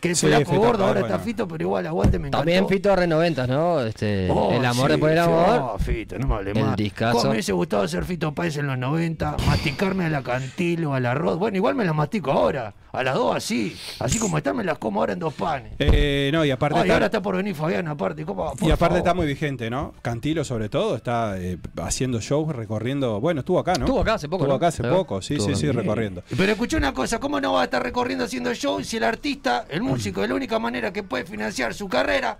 que 0.00 0.14
sí, 0.14 0.28
fue 0.44 0.58
gordo, 0.58 0.86
ahora 0.86 1.00
está 1.00 1.18
Fito, 1.18 1.48
pero 1.48 1.64
igual 1.64 1.88
aguante 1.88 2.20
me 2.20 2.28
encantó. 2.28 2.38
También 2.38 2.68
Fito 2.68 2.94
R90, 2.94 3.48
¿no? 3.48 3.80
Este, 3.80 4.30
oh, 4.30 4.52
el 4.52 4.64
amor 4.64 4.86
sí, 4.86 4.92
después 4.92 5.10
del 5.10 5.18
amor. 5.18 5.74
Oh, 5.74 5.78
Fito, 6.04 6.18
no 6.18 6.26
me 6.28 6.34
hable 6.34 6.50
El 6.50 6.60
más. 6.64 6.76
discazo. 6.76 7.12
¿Cómo 7.16 7.24
me 7.24 7.30
hubiese 7.30 7.52
gustado 7.52 7.88
ser 7.88 8.04
Fito 8.04 8.34
Páez 8.34 8.56
en 8.58 8.66
los 8.66 8.76
90? 8.78 8.94
90, 8.94 9.36
masticarme 9.46 10.04
al 10.04 10.14
acantilo, 10.14 10.94
al 10.94 11.06
arroz. 11.06 11.38
Bueno, 11.38 11.56
igual 11.56 11.74
me 11.74 11.84
las 11.84 11.94
mastico 11.94 12.30
ahora. 12.30 12.74
A 12.92 13.02
las 13.02 13.14
dos 13.14 13.34
así. 13.34 13.76
Así 13.98 14.18
como 14.20 14.38
están, 14.38 14.56
me 14.56 14.62
las 14.62 14.78
como 14.78 15.00
ahora 15.00 15.14
en 15.14 15.18
dos 15.18 15.34
panes. 15.34 15.72
Eh, 15.78 16.30
no, 16.32 16.44
y 16.44 16.50
aparte. 16.50 16.76
Ay, 16.78 16.82
está- 16.82 16.94
ahora 16.94 17.06
está 17.06 17.22
por 17.22 17.36
venir 17.36 17.54
Fabián, 17.54 17.88
aparte. 17.88 18.24
¿cómo? 18.24 18.52
y 18.60 18.66
aparte 18.66 18.76
favor. 18.76 18.96
está 18.98 19.14
muy 19.14 19.26
vigente, 19.26 19.68
¿no? 19.70 19.94
Cantilo, 20.02 20.44
sobre 20.44 20.68
todo, 20.68 20.94
está 20.94 21.36
eh, 21.40 21.58
haciendo 21.82 22.20
shows, 22.20 22.54
recorriendo. 22.54 23.20
Bueno, 23.20 23.40
estuvo 23.40 23.58
acá, 23.58 23.74
¿no? 23.74 23.86
Estuvo 23.86 24.00
acá 24.00 24.14
hace 24.14 24.28
poco, 24.28 24.44
Estuvo 24.44 24.52
¿no? 24.52 24.56
acá 24.56 24.66
hace 24.68 24.84
poco, 24.84 25.20
sí, 25.22 25.34
Estuvo 25.34 25.48
sí, 25.48 25.54
sí, 25.56 25.62
bien. 25.66 25.76
recorriendo. 25.76 26.22
Pero 26.36 26.52
escuché 26.52 26.76
una 26.76 26.92
cosa, 26.94 27.18
¿cómo 27.18 27.40
no 27.40 27.54
va 27.54 27.62
a 27.62 27.64
estar 27.64 27.82
recorriendo 27.82 28.24
haciendo 28.26 28.54
show 28.54 28.82
si 28.84 28.96
el 28.98 29.04
artista, 29.04 29.64
el 29.70 29.82
músico, 29.82 30.22
es 30.22 30.28
la 30.28 30.34
única 30.36 30.58
manera 30.60 30.92
que 30.92 31.02
puede 31.02 31.24
financiar 31.24 31.74
su 31.74 31.88
carrera 31.88 32.38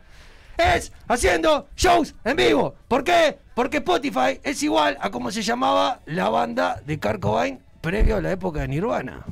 es 0.59 0.93
haciendo 1.09 1.69
shows 1.77 2.15
en 2.25 2.37
vivo? 2.37 2.75
¿Por 2.89 3.05
qué? 3.05 3.39
Porque 3.55 3.79
Spotify 3.79 4.41
es 4.43 4.63
igual 4.63 4.97
a 5.01 5.11
como 5.11 5.31
se 5.31 5.43
llamaba 5.43 6.01
la 6.07 6.29
banda 6.29 6.81
de 6.85 6.99
Kurt 6.99 7.21
Cobain 7.21 7.61
previo 7.81 8.17
a 8.17 8.21
la 8.21 8.33
época 8.33 8.61
de 8.61 8.69
Nirvana. 8.69 9.25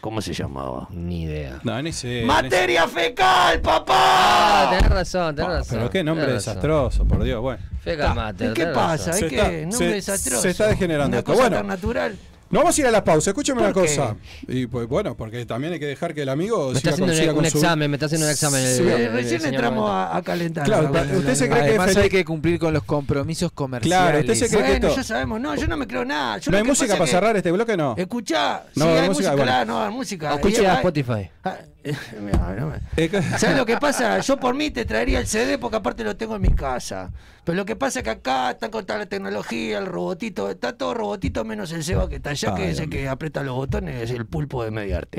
¿Cómo 0.00 0.20
se 0.20 0.32
llamaba? 0.32 0.86
Ni 0.90 1.22
idea. 1.22 1.58
No, 1.64 1.80
ni 1.82 1.92
sé. 1.92 2.22
¡Materia 2.24 2.86
fecal, 2.86 3.60
papá! 3.60 3.94
Ah, 3.96 4.70
tenés 4.70 4.90
razón, 4.90 5.34
tenés 5.34 5.50
razón. 5.50 5.78
Pero 5.78 5.90
qué 5.90 6.04
nombre 6.04 6.26
tenés 6.26 6.44
razón. 6.46 6.54
desastroso, 6.54 7.04
por 7.04 7.24
Dios. 7.24 7.40
Bueno. 7.40 7.62
Fecal 7.80 8.08
Ta. 8.08 8.14
mater, 8.14 8.50
¿Y 8.50 8.54
qué 8.54 8.66
pasa? 8.66 9.10
razón. 9.10 9.14
¿Hay 9.14 9.20
Se 9.20 9.28
que 9.28 9.36
está- 9.36 9.50
nombre 9.50 9.78
se- 9.78 9.84
desastroso? 9.94 10.42
se 10.42 10.50
está 10.50 10.66
degenerando 10.68 11.08
Una 11.08 11.18
esto. 11.18 11.32
cosa 11.32 11.42
Bueno. 11.42 11.56
tan 11.56 11.66
natural. 11.66 12.16
No 12.52 12.58
vamos 12.60 12.76
a 12.76 12.80
ir 12.82 12.86
a 12.86 12.90
la 12.90 13.02
pausa, 13.02 13.30
escúchame 13.30 13.62
una 13.62 13.72
cosa. 13.72 14.14
Y 14.46 14.66
pues 14.66 14.86
bueno, 14.86 15.16
porque 15.16 15.44
también 15.46 15.72
hay 15.72 15.80
que 15.80 15.86
dejar 15.86 16.12
que 16.14 16.20
el 16.22 16.28
amigo 16.28 16.70
Me 16.70 16.76
está 16.76 16.92
siga 16.92 16.98
con, 17.00 17.10
haciendo 17.10 17.14
siga 17.14 17.32
un, 17.32 17.36
con 17.36 17.44
un 17.46 17.50
su- 17.50 17.58
examen, 17.58 17.90
me 17.90 17.96
está 17.96 18.06
haciendo 18.06 18.26
un 18.26 18.30
examen. 18.32 18.60
Sí, 18.76 18.82
el- 18.82 18.88
el 18.90 19.12
recién 19.12 19.44
entramos 19.46 19.90
a, 19.90 20.14
a 20.16 20.22
calentar. 20.22 20.64
Claro, 20.64 20.90
la- 20.92 21.00
¿usted 21.00 21.24
la- 21.24 21.34
se 21.34 21.48
cree 21.48 21.62
que 21.62 21.68
Además 21.70 21.96
hay 21.96 22.10
que 22.10 22.24
cumplir 22.26 22.58
con 22.58 22.74
los 22.74 22.84
compromisos 22.84 23.50
comerciales. 23.52 23.98
Claro, 23.98 24.20
usted 24.20 24.34
se 24.34 24.48
cree 24.50 24.62
que 24.64 24.68
Bueno, 24.72 24.88
esto- 24.88 25.00
ya 25.00 25.02
sabemos, 25.04 25.40
no, 25.40 25.54
yo 25.56 25.66
no 25.66 25.76
me 25.78 25.86
creo 25.86 26.04
nada. 26.04 26.36
Yo 26.38 26.50
¿No 26.50 26.58
hay 26.58 26.62
que 26.62 26.68
música 26.68 26.92
para 26.92 27.04
que- 27.06 27.10
cerrar 27.10 27.36
este 27.38 27.50
bloque? 27.50 27.74
No. 27.74 27.94
Escuchá, 27.96 28.64
No, 28.74 28.84
sí, 28.84 28.90
hay 28.90 28.94
música, 28.96 29.08
música, 29.08 29.30
bueno. 29.30 29.44
claro, 29.44 29.72
no, 29.72 29.82
hay 29.82 29.90
música. 29.90 30.34
Escuche 30.34 30.66
a 30.66 30.74
Spotify. 30.74 31.30
Ah, 31.44 31.56
eh, 31.84 31.94
que- 33.10 33.22
¿Sabes 33.38 33.56
lo 33.56 33.64
que 33.64 33.78
pasa? 33.78 34.18
Yo 34.20 34.38
por 34.38 34.54
mí 34.54 34.70
te 34.70 34.84
traería 34.84 35.20
el 35.20 35.26
CD 35.26 35.56
porque 35.56 35.78
aparte 35.78 36.04
lo 36.04 36.16
tengo 36.16 36.36
en 36.36 36.42
mi 36.42 36.50
casa. 36.50 37.10
Pero 37.44 37.56
lo 37.56 37.64
que 37.64 37.74
pasa 37.74 37.98
es 38.00 38.04
que 38.04 38.10
acá 38.10 38.52
están 38.52 38.70
con 38.70 38.86
toda 38.86 39.00
la 39.00 39.06
tecnología, 39.06 39.78
el 39.78 39.86
robotito, 39.86 40.48
está 40.48 40.74
todo 40.76 40.94
robotito 40.94 41.44
menos 41.44 41.72
el 41.72 41.82
Seba 41.82 42.08
que 42.08 42.16
está 42.16 42.30
allá, 42.30 42.41
que 42.54 42.62
Ay, 42.62 42.68
es 42.72 42.80
el 42.80 42.90
que 42.90 43.08
aprieta 43.08 43.42
los 43.42 43.54
botones, 43.54 44.02
es 44.02 44.10
el 44.10 44.26
pulpo 44.26 44.64
de 44.64 44.70
Mediarte. 44.70 45.18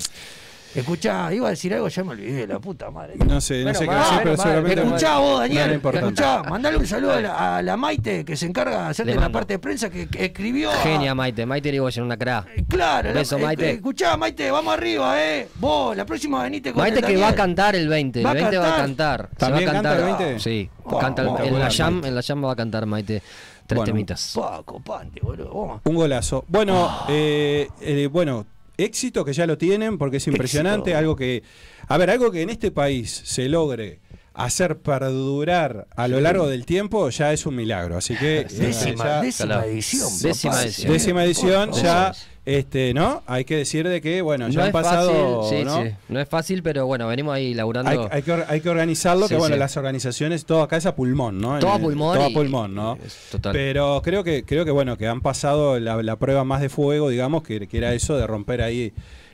Escuchá, 0.76 1.32
iba 1.32 1.46
a 1.46 1.50
decir 1.52 1.72
algo, 1.76 1.88
ya 1.88 2.04
me 2.04 2.12
olvidé, 2.14 2.48
la 2.48 2.58
puta 2.58 2.90
madre. 2.90 3.14
No 3.18 3.40
sé, 3.40 3.58
no 3.64 3.66
Bueno, 3.66 3.78
sé 3.80 3.88
qué 3.88 3.94
decir, 3.94 4.18
pero 4.24 4.38
seguramente. 4.38 4.82
Escuchá 4.82 5.18
vos, 5.20 5.32
no 5.34 5.40
Daniel, 5.42 5.74
importante. 5.76 6.08
escuchá, 6.08 6.44
mandale 6.50 6.78
un 6.78 6.88
saludo 6.88 7.14
a 7.14 7.22
la, 7.22 7.58
a 7.58 7.62
la 7.62 7.78
Maite 7.78 8.26
que 8.26 8.36
se 8.36 8.48
encarga 8.48 8.86
de 8.86 8.90
hacerte 8.90 9.14
Le 9.14 9.22
la 9.22 9.30
parte 9.32 9.54
de 9.54 9.60
prensa 9.60 9.92
que, 9.92 10.08
que 10.10 10.26
escribió. 10.26 10.72
a- 10.72 10.76
Genia, 10.78 11.14
Maite. 11.14 11.46
Maite 11.46 11.70
Irigoyen, 11.70 12.04
una 12.06 12.18
cra. 12.18 12.44
Claro, 12.68 13.10
la- 13.10 13.14
Beso, 13.20 13.38
eh, 13.38 13.42
Maite. 13.44 13.70
eh, 13.70 13.74
Escuchá, 13.74 14.18
Maite, 14.18 14.50
vamos 14.50 14.74
arriba, 14.74 15.24
eh. 15.24 15.48
Vos, 15.60 15.96
la 15.96 16.08
próxima 16.08 16.42
venite 16.42 16.74
con 16.74 16.82
Maite 16.82 17.02
el 17.02 17.06
que 17.06 17.18
va 17.18 17.28
a 17.28 17.36
cantar 17.36 17.76
el 17.76 17.88
20. 17.88 18.20
El 18.22 18.26
¿Va 18.26 18.32
a 18.32 18.34
20 18.34 18.58
va 18.58 18.74
a 18.74 18.78
cantar? 18.78 19.30
Se 19.30 19.36
¿También 19.38 19.68
va 19.68 19.72
a 19.72 19.74
canta 19.76 19.90
cantar. 19.92 20.10
el 20.10 20.16
20? 20.26 20.40
Sí. 20.40 20.70
Wow, 20.86 21.00
canta 21.00 21.22
el- 21.22 21.48
en 21.54 21.60
la 21.60 21.70
jam, 21.70 22.04
en 22.04 22.16
la 22.16 22.24
jam 22.24 22.44
va 22.44 22.52
a 22.52 22.56
cantar 22.56 22.88
Maite 22.88 23.22
tres 23.68 23.78
Bueno. 23.78 23.94
temitas. 23.94 24.32
Paco, 24.36 24.80
pante, 24.82 25.20
boludo. 25.22 25.82
Un 25.84 25.96
golazo. 25.96 26.46
Bueno, 26.48 26.92
eh, 27.10 27.68
eh, 27.82 28.08
bueno, 28.12 28.46
éxito 28.78 29.24
que 29.24 29.34
ya 29.34 29.46
lo 29.46 29.58
tienen 29.58 29.98
porque 29.98 30.18
es 30.18 30.28
impresionante, 30.28 30.92
Éxito. 30.92 30.98
algo 31.00 31.16
que, 31.16 31.44
a 31.88 31.98
ver, 31.98 32.10
algo 32.10 32.32
que 32.32 32.42
en 32.42 32.50
este 32.50 32.72
país 32.72 33.22
se 33.26 33.48
logre 33.50 34.00
hacer 34.36 34.78
perdurar 34.80 35.88
a 35.96 36.08
lo 36.08 36.20
largo 36.20 36.48
del 36.48 36.66
tiempo 36.66 37.08
ya 37.10 37.32
es 37.34 37.46
un 37.46 37.56
milagro. 37.56 37.98
Así 37.98 38.16
que 38.16 38.40
eh, 38.40 38.44
Décima, 38.50 39.06
ya- 39.06 39.22
décima 39.22 39.48
Claro. 39.48 39.64
edición. 39.70 40.10
Décima 40.22 40.64
edición. 40.64 40.92
décima 40.92 41.24
edición 41.24 41.72
ya. 41.74 42.14
Este, 42.46 42.94
¿no? 42.94 43.24
Hay 43.26 43.46
que 43.46 43.56
decir 43.56 43.88
de 43.88 44.02
que, 44.02 44.22
bueno, 44.22 44.50
ya 44.50 44.60
no 44.60 44.66
han 44.66 44.72
pasado, 44.72 45.44
fácil, 45.44 45.60
sí, 45.60 45.66
¿no? 45.66 45.84
sí. 45.84 45.92
No 46.10 46.20
es 46.20 46.28
fácil, 46.28 46.62
pero 46.62 46.86
bueno, 46.86 47.08
venimos 47.08 47.34
ahí 47.34 47.54
laburando. 47.54 47.90
Hay, 47.90 47.98
hay 48.12 48.22
que, 48.22 48.34
hay 48.48 48.62
que 48.62 48.70
organizarlo, 48.70 49.28
que 49.28 49.38
bueno, 49.38 49.56
las 49.56 49.78
organizaciones, 49.78 50.46
todo 50.46 50.62
acá 50.62 50.78
es 50.78 50.86
a 50.86 50.96
pulmón, 50.96 51.40
¿no? 51.40 51.60
Todo 51.60 51.72
a 51.72 51.80
pulmón 51.80 52.18
Todo 52.18 52.28
a 52.28 52.30
pulmón, 52.32 52.76
¿no? 52.76 52.98
total. 53.32 53.54
Pero 53.54 54.02
creo 54.04 54.24
que, 54.24 54.44
creo 54.44 54.66
que 54.66 54.72
bueno, 54.72 54.98
que 54.98 55.08
han 55.08 55.22
pasado 55.22 55.80
la, 55.80 56.02
la 56.04 56.16
prueba 56.18 56.44
más 56.44 56.62
de 56.62 56.70
fuego, 56.70 57.10
digamos, 57.10 57.44
que, 57.44 57.68
que 57.68 57.78
era 57.78 57.94
eso 57.94 58.18
de 58.18 58.28
romper 58.28 58.62
ahí. 58.62 58.94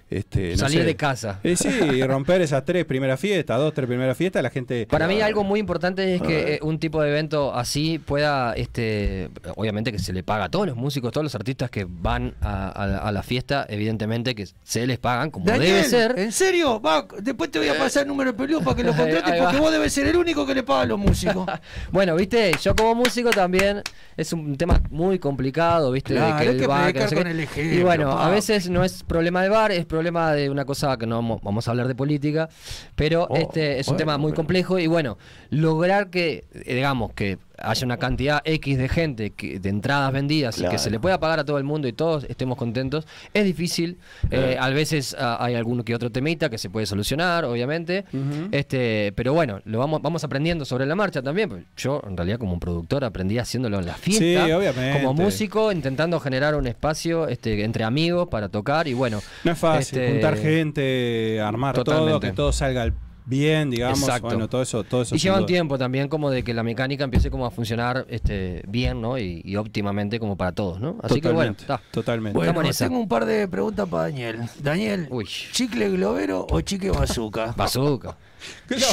Este, 0.09 0.51
no 0.53 0.57
Salir 0.57 0.79
sé. 0.79 0.85
de 0.85 0.95
casa. 0.95 1.39
Eh, 1.43 1.55
sí, 1.55 1.67
y 1.69 2.01
romper 2.03 2.41
esas 2.41 2.65
tres 2.65 2.83
primeras 2.85 3.19
fiestas, 3.19 3.59
dos, 3.59 3.73
tres 3.75 3.87
primeras 3.87 4.17
fiestas, 4.17 4.41
la 4.41 4.49
gente. 4.49 4.87
Para 4.87 5.07
mí 5.07 5.21
algo 5.21 5.43
muy 5.43 5.59
importante 5.59 6.15
es 6.15 6.21
que 6.21 6.55
eh, 6.55 6.59
un 6.63 6.79
tipo 6.79 7.01
de 7.03 7.09
evento 7.11 7.53
así 7.53 7.99
pueda, 7.99 8.53
este, 8.53 9.29
obviamente 9.55 9.91
que 9.91 9.99
se 9.99 10.11
le 10.11 10.23
paga 10.23 10.45
a 10.45 10.49
todos 10.49 10.65
los 10.65 10.75
músicos, 10.75 11.11
todos 11.11 11.23
los 11.23 11.35
artistas 11.35 11.69
que 11.69 11.85
van 11.87 12.33
a, 12.41 12.69
a 12.69 12.87
la- 12.87 12.97
a 12.97 13.11
la 13.11 13.21
fiesta, 13.21 13.67
evidentemente 13.69 14.33
que 14.33 14.47
se 14.63 14.87
les 14.87 14.97
pagan 14.97 15.29
como 15.29 15.45
Daniel, 15.45 15.73
debe 15.73 15.83
ser. 15.83 16.17
¿en 16.17 16.31
serio? 16.31 16.81
Va, 16.81 17.05
después 17.21 17.51
te 17.51 17.59
voy 17.59 17.67
a 17.69 17.77
pasar 17.77 18.01
el 18.03 18.07
número 18.09 18.31
de 18.31 18.37
peludo 18.37 18.61
para 18.61 18.75
que 18.75 18.83
lo 18.83 18.93
contrates 18.97 19.33
porque 19.39 19.57
vos 19.57 19.71
debes 19.71 19.93
ser 19.93 20.07
el 20.07 20.15
único 20.17 20.43
que 20.45 20.55
le 20.55 20.63
paga 20.63 20.81
a 20.81 20.85
los 20.85 20.97
músicos. 20.97 21.45
Bueno, 21.91 22.15
viste, 22.15 22.51
yo 22.63 22.75
como 22.75 22.95
músico 22.95 23.29
también 23.29 23.81
es 24.17 24.33
un 24.33 24.57
tema 24.57 24.81
muy 24.89 25.19
complicado, 25.19 25.91
viste, 25.91 26.13
Claro, 26.15 26.35
de 26.37 26.41
que 26.43 26.47
hay 26.49 26.55
el 26.55 26.61
que 26.61 26.67
bar, 26.67 26.93
que 26.93 26.99
no 26.99 27.07
sé 27.09 27.15
con 27.15 27.27
el 27.27 27.39
ejemplo, 27.39 27.79
Y 27.79 27.83
bueno, 27.83 28.11
a 28.11 28.29
veces 28.29 28.69
no 28.69 28.83
es 28.83 29.03
problema 29.03 29.41
de 29.43 29.49
bar, 29.49 29.71
es 29.71 29.85
problema 29.85 29.98
de 30.03 30.49
una 30.49 30.65
cosa 30.65 30.97
que 30.97 31.05
no 31.05 31.15
vamos, 31.15 31.41
vamos 31.41 31.67
a 31.67 31.71
hablar 31.71 31.87
de 31.87 31.95
política, 31.95 32.49
pero 32.95 33.27
Oh, 33.29 33.35
este 33.35 33.79
es 33.79 33.87
un 33.87 33.93
bueno, 33.93 33.97
tema 33.97 34.17
muy 34.17 34.33
complejo 34.33 34.79
y 34.79 34.87
bueno, 34.87 35.17
lograr 35.49 36.09
que, 36.09 36.45
eh, 36.53 36.75
digamos, 36.75 37.13
que 37.13 37.37
haya 37.61 37.85
una 37.85 37.97
cantidad 37.97 38.41
X 38.43 38.77
de 38.77 38.89
gente, 38.89 39.31
que, 39.31 39.59
de 39.59 39.69
entradas 39.69 40.11
vendidas 40.11 40.59
y 40.59 40.65
que 40.65 40.77
se 40.77 40.89
le 40.89 40.99
pueda 40.99 41.19
pagar 41.19 41.39
a 41.39 41.45
todo 41.45 41.57
el 41.57 41.63
mundo 41.63 41.87
y 41.87 41.93
todos 41.93 42.25
estemos 42.25 42.57
contentos, 42.57 43.07
es 43.33 43.45
difícil. 43.45 43.97
Eh, 44.31 44.57
a 44.59 44.69
veces 44.69 45.15
ah, 45.19 45.37
hay 45.39 45.55
algún 45.55 45.83
que 45.83 45.95
otro 45.95 46.11
temita 46.11 46.49
que 46.49 46.57
se 46.57 46.69
puede 46.69 46.85
solucionar, 46.85 47.45
obviamente. 47.45 48.05
este 48.51 49.13
Pero 49.15 49.33
bueno, 49.33 49.61
lo 49.65 49.79
vamos, 49.79 50.01
vamos 50.01 50.23
aprendiendo 50.23 50.65
sobre 50.65 50.85
la 50.85 50.95
marcha 50.95 51.21
también. 51.21 51.49
pues 51.49 51.63
Yo, 51.77 52.01
en 52.07 52.17
realidad, 52.17 52.37
como 52.37 52.53
un 52.53 52.59
productor, 52.59 53.03
aprendí 53.03 53.37
haciéndolo 53.37 53.79
en 53.79 53.85
la 53.85 53.93
fiesta. 53.95 54.45
Sí, 54.45 54.51
obviamente. 54.51 54.99
Como 54.99 55.13
músico, 55.13 55.71
intentando 55.71 56.19
generar 56.19 56.55
un 56.55 56.67
espacio 56.67 57.27
este, 57.27 57.63
entre 57.63 57.83
amigos 57.83 58.27
para 58.29 58.49
tocar 58.49 58.87
y 58.87 58.93
bueno. 58.93 59.21
No 59.43 59.51
es 59.51 59.57
fácil 59.57 59.99
este, 59.99 60.11
juntar 60.13 60.37
gente, 60.37 61.41
armar 61.41 61.75
todo, 61.75 61.83
totalmente. 61.83 62.27
que 62.27 62.33
todo 62.33 62.51
salga 62.51 62.91
bien, 63.29 63.69
digamos. 63.69 63.99
Exacto. 64.01 64.27
Bueno, 64.27 64.47
todo 64.47 64.61
eso, 64.61 64.83
todo 64.83 65.03
eso. 65.03 65.15
Y 65.15 65.19
lleva 65.19 65.39
un 65.39 65.45
tiempo 65.45 65.77
también 65.77 66.09
como 66.09 66.29
de 66.29 66.43
que 66.43 66.53
la 66.53 66.63
mecánica 66.63 67.03
empiece 67.03 67.29
como 67.29 67.45
a 67.45 67.51
funcionar 67.51 68.05
este, 68.09 68.63
bien, 68.67 69.01
¿no? 69.01 69.17
Y, 69.17 69.41
y 69.45 69.55
óptimamente 69.55 70.19
como 70.19 70.35
para 70.35 70.51
todos, 70.51 70.79
¿no? 70.79 70.97
Así 71.01 71.21
que 71.21 71.29
bueno, 71.29 71.53
Totalmente, 71.53 71.61
está. 71.61 71.81
totalmente. 71.91 72.37
Bueno, 72.37 72.61
tengo 72.77 72.99
un 72.99 73.07
par 73.07 73.25
de 73.25 73.47
preguntas 73.47 73.87
para 73.87 74.03
Daniel. 74.03 74.39
Daniel, 74.61 75.07
Uy. 75.09 75.25
¿chicle 75.25 75.89
globero 75.89 76.47
o 76.49 76.61
chicle 76.61 76.91
bazooka? 76.91 77.53
Bazooka. 77.57 78.17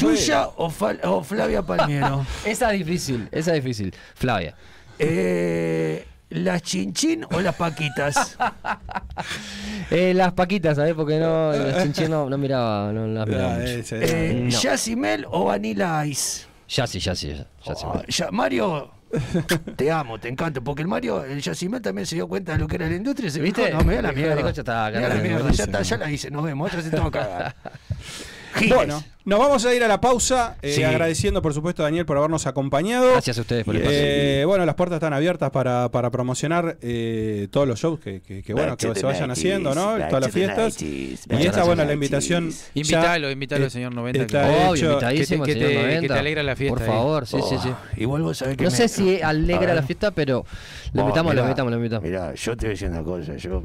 ¿Yuya 0.01 0.49
o, 0.57 0.73
o 1.05 1.23
Flavia 1.23 1.63
Palmiero? 1.63 2.27
esa 2.45 2.73
es 2.75 2.79
difícil, 2.85 3.29
esa 3.31 3.55
es 3.55 3.63
difícil. 3.63 3.95
Flavia. 4.15 4.55
Eh, 4.99 6.05
¿Las 6.29 6.63
chinchín 6.63 7.25
o 7.33 7.41
las 7.41 7.55
paquitas? 7.55 8.37
Eh, 9.91 10.13
las 10.15 10.33
paquitas, 10.33 10.77
¿sabes? 10.77 10.95
Porque 10.95 11.19
no, 11.19 11.53
los 11.53 11.81
chinchín 11.83 12.11
no, 12.11 12.29
no 12.29 12.37
miraba, 12.37 12.93
no 12.93 13.07
las 13.07 13.27
miraba 13.27 13.55
Ah, 13.55 13.65
Eh, 13.65 14.41
No. 14.45 14.49
¿Yacimel 14.61 15.27
o 15.31 15.45
Vanilla 15.45 16.05
Ice? 16.07 16.47
Ya 16.69 16.87
sí, 16.89 16.99
ya 16.99 17.15
sí, 17.15 17.29
ya, 17.29 17.47
ya 17.65 17.75
sí. 17.77 17.85
Ah, 17.87 18.03
ya- 18.09 18.31
Mario, 18.33 18.91
te 19.77 19.91
amo, 19.93 20.19
te 20.19 20.29
encanto, 20.29 20.63
porque 20.65 20.83
el 20.83 20.89
Mario, 20.89 21.25
el 21.25 21.41
Yacimel 21.41 21.81
también 21.81 22.05
se 22.07 22.17
dio 22.17 22.27
cuenta 22.27 22.53
de 22.53 22.59
lo 22.59 22.67
que 22.67 22.75
era 22.77 22.89
la 22.89 22.97
industria 22.97 23.29
y 23.29 23.31
se 23.31 23.41
¿Viste? 23.41 23.67
dijo, 23.67 23.77
no, 23.79 23.85
me 23.85 23.95
da 23.95 24.03
la 24.03 24.13
mierda. 24.13 24.51
ya 24.51 24.61
está, 24.61 24.91
ya 24.91 25.01
buenísimo. 25.39 25.65
está, 25.67 25.83
ya 25.83 25.97
la 25.99 26.11
hice, 26.11 26.31
nos 26.31 26.43
vemos, 26.45 26.67
otra 26.69 26.83
se 26.83 26.91
tengo 26.91 27.11
que 27.11 27.19
cagar. 27.21 27.55
Giles. 28.57 28.75
Bueno, 28.77 29.03
nos 29.25 29.39
vamos 29.39 29.65
a 29.65 29.75
ir 29.75 29.83
a 29.83 29.89
la 29.89 30.01
pausa, 30.01 30.57
eh, 30.63 30.73
Sí. 30.73 30.83
agradeciendo 30.85 31.43
por 31.43 31.53
supuesto 31.53 31.83
a 31.83 31.87
Daniel 31.87 32.07
por 32.07 32.17
habernos 32.17 32.47
acompañado. 32.47 33.11
Gracias 33.13 33.39
a 33.39 33.41
ustedes 33.41 33.65
por 33.65 33.75
el 33.75 33.83
espacio. 33.83 34.01
Eh, 34.03 34.45
bueno, 34.47 34.65
las 34.67 34.75
puertas 34.77 34.97
están 34.99 35.13
abiertas 35.13 35.51
para, 35.51 35.89
para 35.91 36.11
promocionar 36.11 36.79
eh, 36.81 37.49
todos 37.51 37.67
los 37.67 37.81
shows 37.81 37.99
que, 38.01 38.21
que- 38.21 38.43
que, 38.43 38.53
bueno, 38.53 38.71
Back 38.71 38.79
que 38.81 38.95
se 38.95 39.05
vayan 39.07 39.29
90s, 39.31 39.33
haciendo, 39.33 39.75
¿no? 39.75 39.97
Todas 40.09 40.21
las 40.23 40.31
fiestas. 40.31 40.77
90s, 40.81 40.83
Y 41.41 41.47
esta, 41.47 41.65
bueno, 41.65 41.83
la 41.85 41.91
90s. 41.91 41.95
invitación. 41.95 42.53
Invítalo, 42.75 43.31
invítalo 43.31 43.63
eh, 43.63 43.65
al 43.65 43.71
señor 43.71 43.95
90. 43.95 44.23
está 44.23 44.43
que- 44.47 44.55
hecho. 44.55 44.71
Obvio, 44.71 44.91
invitadísimo, 44.93 45.45
que 45.45 45.55
te- 45.55 45.61
señor 45.61 45.73
que 45.73 45.79
te 45.89 45.95
90. 45.95 46.19
alegra 46.21 46.43
la 46.43 46.57
fiesta 46.57 46.75
Por 46.79 46.83
ahí. 46.83 46.89
favor, 46.89 47.27
sí, 47.27 47.37
sí, 47.49 47.57
sí. 47.63 47.69
Oh, 47.71 47.77
Igual 48.01 48.23
vos 48.23 48.39
sabés 48.39 48.57
que 48.57 48.65
No 48.65 48.71
me- 48.71 48.77
sé 48.77 48.89
si 48.89 49.21
alegra 49.23 49.75
la 49.75 49.83
fiesta, 49.83 50.11
pero 50.13 50.45
lo 50.93 51.03
Oh, 51.03 51.05
invitamos, 51.07 51.35
lo 51.35 51.43
invitamos, 51.43 51.71
lo 51.73 51.77
invitamos. 51.79 52.05
Mirá, 52.05 52.33
yo 52.35 52.57
te 52.57 52.67
voy 52.67 52.71
a 52.71 52.71
decir 52.75 52.89
una 52.91 53.03
cosa, 53.03 53.37
yo 53.37 53.65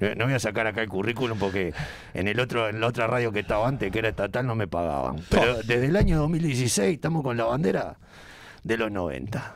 no 0.00 0.14
no 0.16 0.24
voy 0.26 0.34
a 0.34 0.38
sacar 0.38 0.66
acá 0.68 0.80
el 0.82 0.88
currículum 0.88 1.36
porque 1.38 1.72
en 2.14 2.28
el 2.28 2.38
otro, 2.38 2.68
en 2.68 2.80
la 2.80 2.86
otra 2.86 3.06
radio 3.08 3.32
que 3.32 3.40
estaba 3.40 3.66
antes, 3.66 3.90
que 3.90 3.98
era 3.98 4.08
estatal, 4.24 4.46
no 4.46 4.54
me 4.54 4.66
pagaban. 4.66 5.16
Pero 5.28 5.56
desde 5.62 5.86
el 5.86 5.96
año 5.96 6.18
2016 6.18 6.94
estamos 6.94 7.22
con 7.22 7.36
la 7.36 7.44
bandera 7.44 7.96
de 8.64 8.76
los 8.76 8.90
90. 8.90 9.54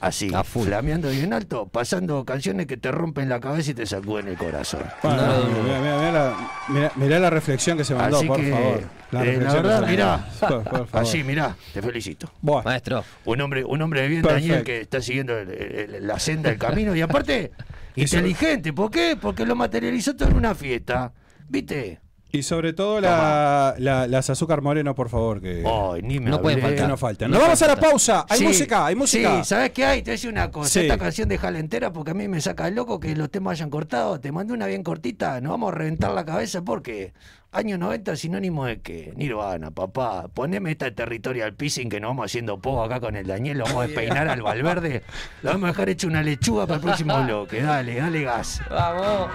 Así, 0.00 0.30
flameando 0.44 1.08
bien 1.08 1.32
alto, 1.32 1.66
pasando 1.66 2.22
canciones 2.26 2.66
que 2.66 2.76
te 2.76 2.90
rompen 2.92 3.30
la 3.30 3.40
cabeza 3.40 3.70
y 3.70 3.74
te 3.74 3.86
sacuden 3.86 4.28
el 4.28 4.36
corazón. 4.36 4.82
Bueno, 5.02 5.16
No, 5.22 5.26
no, 5.44 5.48
no. 5.48 5.62
mirá, 5.62 6.12
la, 6.12 6.50
mirá- 6.68 6.92
mirá 6.96 7.18
la 7.18 7.30
reflexión 7.30 7.78
que 7.78 7.84
se 7.84 7.94
mandó, 7.94 8.18
Así 8.18 8.26
por 8.26 8.36
que, 8.38 8.50
favor. 8.50 8.78
eh, 8.80 8.86
la, 9.12 9.22
que 9.22 9.38
verdad, 9.38 9.86
mirá, 9.88 10.06
mandó. 10.18 10.28
Por, 10.40 10.64
por 10.64 10.86
favor. 10.88 11.08
así, 11.08 11.24
mirá, 11.24 11.56
te 11.72 11.80
felicito. 11.80 12.30
Buah. 12.42 12.62
Maestro. 12.64 13.02
Un 13.24 13.40
hombre, 13.40 13.64
un 13.64 13.80
hombre 13.80 14.02
de 14.02 14.08
bien, 14.08 14.22
Perfecto. 14.22 14.46
Daniel, 14.48 14.64
que 14.64 14.80
está 14.82 15.00
siguiendo 15.00 15.38
el- 15.38 15.50
el- 15.50 16.06
la 16.06 16.18
senda, 16.18 16.50
el 16.50 16.58
camino. 16.58 16.94
Y 16.94 17.00
aparte, 17.00 17.52
Inteligente, 17.96 18.74
¿por 18.74 18.90
qué? 18.90 19.16
Porque 19.20 19.46
lo 19.46 19.56
materializó 19.56 20.14
todo 20.14 20.28
en 20.28 20.36
una 20.36 20.54
fiesta. 20.54 21.12
¿Viste? 21.48 21.98
Y 22.30 22.42
sobre 22.42 22.74
todo 22.74 23.00
la, 23.00 23.74
la- 23.78 24.06
las 24.06 24.28
azúcar 24.28 24.60
moreno, 24.60 24.94
por 24.94 25.08
favor, 25.08 25.40
que 25.40 25.64
Ay, 25.66 26.02
ni 26.02 26.20
me 26.20 26.28
no 26.30 26.42
pueden 26.42 26.60
faltar. 26.60 26.78
Que 26.84 26.88
no 26.88 26.96
faltan. 26.98 27.30
No 27.30 27.36
Nos 27.38 27.42
vamos 27.44 27.62
a 27.62 27.66
la 27.68 27.76
pausa. 27.76 28.26
Hay 28.28 28.38
Sí, 28.40 28.44
música, 28.44 28.84
hay 28.86 28.94
música. 28.94 29.38
Sí, 29.38 29.44
¿sabes 29.48 29.70
qué 29.70 29.84
hay? 29.86 30.02
Te 30.02 30.10
voy 30.10 30.12
a 30.12 30.16
decir 30.16 30.30
una 30.30 30.50
cosa. 30.50 30.68
Sí. 30.68 30.80
Esta 30.80 30.98
canción 30.98 31.28
déjala 31.28 31.58
entera 31.58 31.90
porque 31.92 32.10
a 32.10 32.14
mí 32.14 32.28
me 32.28 32.40
saca 32.42 32.68
el 32.68 32.74
loco 32.74 33.00
que 33.00 33.16
los 33.16 33.30
temas 33.30 33.52
hayan 33.52 33.70
cortado. 33.70 34.20
Te 34.20 34.30
mandé 34.30 34.52
una 34.52 34.66
bien 34.66 34.82
cortita. 34.82 35.40
Nos 35.40 35.52
vamos 35.52 35.72
a 35.72 35.76
reventar 35.76 36.10
la 36.12 36.26
cabeza 36.26 36.60
porque 36.60 37.14
años 37.50 37.78
90 37.78 38.14
sinónimo 38.16 38.66
de 38.66 38.80
que 38.82 39.14
Nirvana, 39.16 39.70
papá. 39.70 40.28
Poneme 40.28 40.70
esta 40.72 40.90
territorial 40.94 41.54
pissing 41.54 41.88
que 41.88 41.98
nos 41.98 42.10
vamos 42.10 42.26
haciendo 42.26 42.58
poco 42.58 42.82
acá 42.84 43.00
con 43.00 43.16
el 43.16 43.26
Daniel. 43.26 43.56
Lo 43.56 43.64
vamos 43.64 43.84
a 43.84 43.86
despeinar 43.86 44.28
al 44.28 44.42
Valverde. 44.42 45.02
Lo 45.42 45.52
vamos 45.52 45.64
a 45.64 45.72
dejar 45.72 45.88
hecho 45.88 46.06
una 46.06 46.22
lechuga 46.22 46.66
para 46.66 46.76
el 46.76 46.82
próximo 46.82 47.22
bloque. 47.24 47.62
Dale, 47.62 47.94
dale 47.94 48.22
gas. 48.22 48.60
Vamos. 48.68 49.30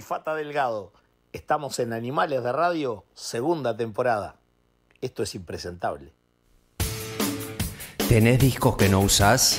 Fata 0.00 0.34
Delgado. 0.34 0.92
Estamos 1.32 1.78
en 1.78 1.92
Animales 1.92 2.42
de 2.42 2.52
Radio, 2.52 3.04
segunda 3.14 3.76
temporada. 3.76 4.36
Esto 5.00 5.22
es 5.22 5.34
impresentable. 5.34 6.12
¿Tenés 8.08 8.38
discos 8.38 8.76
que 8.76 8.88
no 8.88 9.00
usás? 9.00 9.58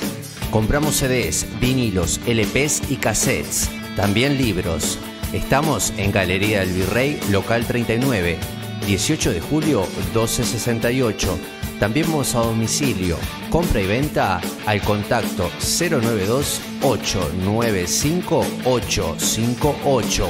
Compramos 0.50 0.96
CDs, 0.96 1.46
vinilos, 1.60 2.20
LPs 2.26 2.90
y 2.90 2.96
cassettes. 2.96 3.70
También 3.94 4.38
libros. 4.38 4.98
Estamos 5.32 5.92
en 5.98 6.12
Galería 6.12 6.60
del 6.60 6.72
Virrey, 6.72 7.20
local 7.30 7.66
39, 7.66 8.38
18 8.86 9.32
de 9.32 9.40
julio 9.40 9.80
1268. 10.14 11.38
También 11.78 12.06
vamos 12.06 12.34
a 12.34 12.40
domicilio. 12.40 13.16
Compra 13.50 13.80
y 13.80 13.86
venta 13.86 14.40
al 14.66 14.82
contacto 14.82 15.48
092 15.60 16.60
895 16.82 18.46
858. 18.64 20.26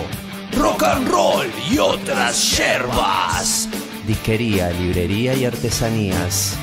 Rock 0.59 0.83
and 0.83 1.09
roll 1.09 1.47
y 1.71 1.79
otras 1.79 2.59
yerbas. 2.59 3.69
Disquería, 4.07 4.71
librería 4.71 5.35
y 5.35 5.47
artesanías. 5.47 6.57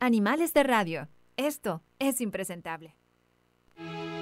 Animales 0.00 0.52
de 0.52 0.62
radio. 0.62 1.08
Esto 1.36 1.82
es 1.98 2.20
impresentable. 2.20 2.94
Bye. 3.76 4.13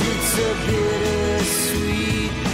It's 0.00 0.38
a 0.38 0.54
bittersweet 0.66 2.53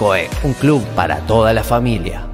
un 0.43 0.53
club 0.53 0.81
para 0.95 1.17
toda 1.25 1.51
la 1.53 1.63
familia. 1.63 2.28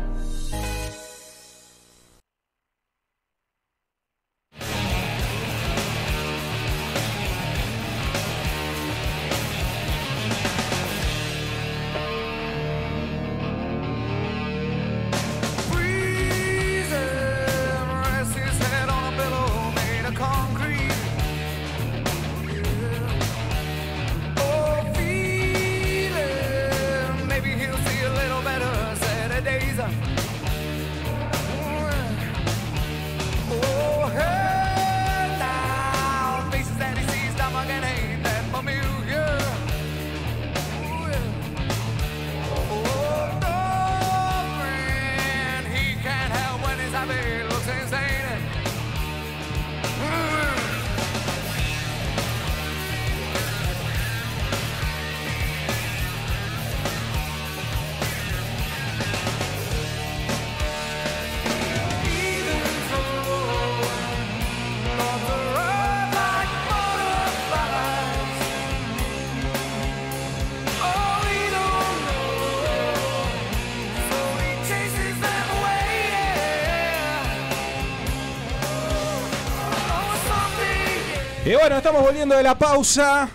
Volviendo 82.26 82.38
de 82.38 82.43
la 82.43 82.57
pausa. 82.57 83.30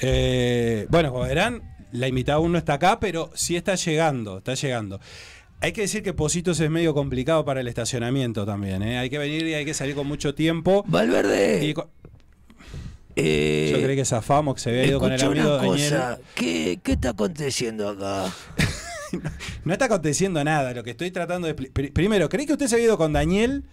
Eh, 0.00 0.86
bueno, 0.88 1.12
como 1.12 1.24
verán, 1.24 1.62
la 1.92 2.08
invitada 2.08 2.36
aún 2.38 2.52
no 2.52 2.58
está 2.58 2.74
acá, 2.74 2.98
pero 3.00 3.30
sí 3.34 3.54
está 3.54 3.74
llegando, 3.74 4.38
está 4.38 4.54
llegando. 4.54 4.98
Hay 5.60 5.72
que 5.72 5.82
decir 5.82 6.02
que 6.02 6.14
Positos 6.14 6.58
es 6.60 6.70
medio 6.70 6.94
complicado 6.94 7.44
para 7.44 7.60
el 7.60 7.68
estacionamiento 7.68 8.46
también, 8.46 8.82
¿eh? 8.82 8.98
Hay 8.98 9.10
que 9.10 9.18
venir 9.18 9.46
y 9.46 9.54
hay 9.54 9.64
que 9.64 9.74
salir 9.74 9.94
con 9.94 10.06
mucho 10.06 10.34
tiempo. 10.34 10.84
Valverde. 10.86 11.64
Y 11.66 11.74
Eh, 13.16 13.72
Yo 13.74 13.82
creí 13.82 13.96
que 13.96 14.04
zafamos, 14.04 14.54
que 14.54 14.60
se 14.60 14.70
había 14.70 14.86
ido 14.86 15.00
con 15.00 15.12
el 15.12 15.20
amigo 15.20 15.56
una 15.58 15.66
cosa, 15.66 16.18
¿qué, 16.34 16.78
¿qué 16.82 16.92
está 16.92 17.10
aconteciendo 17.10 17.88
acá? 17.88 18.32
No 19.64 19.72
está 19.72 19.86
aconteciendo 19.86 20.44
nada. 20.44 20.74
Lo 20.74 20.84
que 20.84 20.90
estoy 20.90 21.10
tratando 21.10 21.46
de. 21.46 21.54
Primero, 21.54 22.28
creí 22.28 22.44
que 22.44 22.52
usted 22.52 22.66
se 22.66 22.74
había 22.74 22.88
ido 22.88 22.98
con 22.98 23.14
Daniel. 23.14 23.64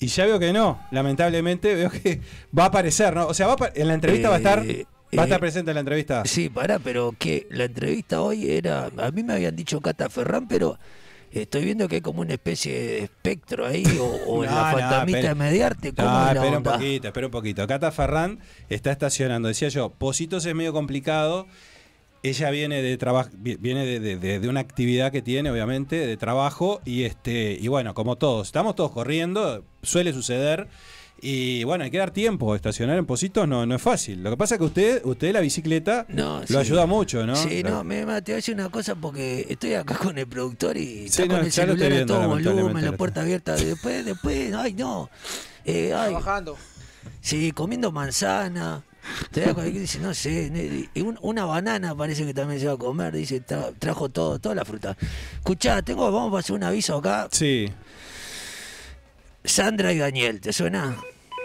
Y 0.00 0.06
ya 0.08 0.24
veo 0.26 0.38
que 0.38 0.52
no, 0.52 0.80
lamentablemente 0.90 1.74
veo 1.76 1.90
que 1.90 2.20
va 2.58 2.64
a 2.64 2.66
aparecer, 2.66 3.14
¿no? 3.14 3.26
O 3.26 3.34
sea, 3.34 3.46
va 3.46 3.52
a 3.54 3.72
en 3.74 3.86
la 3.88 3.94
entrevista 3.94 4.28
va 4.30 4.34
a 4.36 4.38
estar, 4.38 4.58
Eh, 4.66 4.86
va 5.16 5.22
a 5.22 5.26
estar 5.26 5.38
eh, 5.38 5.40
presente 5.40 5.70
en 5.70 5.74
la 5.74 5.80
entrevista. 5.80 6.24
Sí, 6.24 6.48
pará, 6.48 6.78
pero 6.78 7.14
que 7.18 7.46
la 7.50 7.64
entrevista 7.64 8.20
hoy 8.22 8.50
era. 8.50 8.90
A 8.96 9.10
mí 9.10 9.22
me 9.22 9.34
habían 9.34 9.54
dicho 9.54 9.80
Cata 9.80 10.08
Ferrán, 10.08 10.48
pero 10.48 10.78
estoy 11.32 11.64
viendo 11.64 11.86
que 11.86 11.96
hay 11.96 12.00
como 12.00 12.22
una 12.22 12.32
especie 12.32 12.72
de 12.72 12.98
espectro 13.04 13.66
ahí, 13.66 13.84
o, 14.00 14.04
o 14.26 14.36
No, 14.44 14.50
la 14.50 14.72
fantasmita 14.72 15.28
de 15.28 15.34
Mediarte. 15.34 15.92
¿Cómo 15.92 16.08
No, 16.08 16.18
es 16.28 16.34
la 16.34 16.40
espera 16.42 16.56
un 16.58 16.62
poquito, 16.64 17.06
espera 17.08 17.26
un 17.26 17.30
poquito. 17.32 17.66
Cata 17.66 17.90
Ferrán 17.92 18.38
está 18.68 18.90
estacionando. 18.92 19.48
Decía 19.48 19.68
yo, 19.68 19.90
Positos 19.90 20.46
es 20.46 20.54
medio 20.54 20.72
complicado. 20.72 21.46
Ella 22.22 22.50
viene 22.50 22.82
de 22.82 22.98
trabajo, 22.98 23.30
viene 23.34 23.86
de, 23.86 23.98
de- 23.98 24.16
de- 24.16 24.40
de 24.40 24.48
una 24.48 24.60
actividad 24.60 25.10
que 25.10 25.22
tiene, 25.22 25.50
obviamente, 25.50 26.06
de 26.06 26.16
trabajo. 26.18 26.80
Y 26.84 27.04
este, 27.04 27.56
y 27.60 27.68
bueno, 27.68 27.94
como 27.94 28.16
todos, 28.16 28.48
estamos 28.48 28.74
todos 28.74 28.90
corriendo, 28.90 29.64
suele 29.82 30.12
suceder. 30.12 30.68
Y 31.22 31.64
bueno, 31.64 31.84
hay 31.84 31.90
que 31.90 31.98
dar 31.98 32.12
tiempo. 32.12 32.54
Estacionar 32.54 32.96
en 32.96 33.04
Positos 33.04 33.46
no, 33.46 33.66
no 33.66 33.74
es 33.74 33.82
fácil. 33.82 34.22
Lo 34.22 34.30
que 34.30 34.36
pasa 34.38 34.54
es 34.54 34.58
que 34.58 34.64
usted, 34.64 35.04
usted 35.04 35.32
la 35.34 35.40
bicicleta 35.40 36.06
No, 36.08 36.40
lo 36.40 36.46
sí. 36.46 36.56
ayuda 36.56 36.86
mucho, 36.86 37.26
¿no? 37.26 37.36
Sí, 37.36 37.62
Lo- 37.62 37.68
no, 37.70 37.84
me, 37.84 37.96
te 37.98 38.04
voy 38.06 38.14
a 38.14 38.20
decir 38.36 38.54
una 38.54 38.70
cosa 38.70 38.94
porque 38.94 39.46
estoy 39.50 39.74
acá 39.74 39.96
con 39.98 40.16
el 40.16 40.26
productor 40.26 40.78
y 40.78 41.08
Sí, 41.10 41.22
está 41.22 41.26
no, 41.26 41.34
con 41.36 41.44
el 41.44 41.52
celular 41.52 41.86
a 41.92 41.94
viendo, 41.94 42.14
todo 42.14 42.28
volumen, 42.28 42.84
la 42.86 42.92
puerta 42.92 43.20
abierta. 43.20 43.54
Después, 43.54 44.02
después, 44.06 44.54
ay, 44.54 44.72
no. 44.72 45.10
Eh, 45.66 45.92
ay, 45.94 46.10
Trabajando. 46.10 46.56
Sí, 47.20 47.52
comiendo 47.52 47.92
manzana. 47.92 48.82
Te 49.30 49.52
dice, 49.70 49.98
no 49.98 50.12
sé, 50.14 50.88
y 50.94 51.00
un- 51.00 51.18
una 51.22 51.44
banana 51.44 51.94
parece 51.94 52.24
que 52.24 52.32
también 52.34 52.60
se 52.60 52.66
va 52.66 52.74
a 52.74 52.76
comer, 52.78 53.14
dice, 53.14 53.44
tra- 53.44 53.74
trajo 53.78 54.08
todo, 54.08 54.38
toda 54.38 54.54
la 54.54 54.64
fruta. 54.64 54.96
Escuchá, 55.34 55.82
tengo, 55.82 56.10
vamos 56.12 56.34
a 56.34 56.38
hacer 56.38 56.54
un 56.56 56.62
aviso 56.64 56.96
acá. 56.96 57.28
Sí. 57.30 57.68
Sandra 59.44 59.92
y 59.92 59.98
Daniel, 59.98 60.40
¿te 60.40 60.52
suena? 60.52 60.96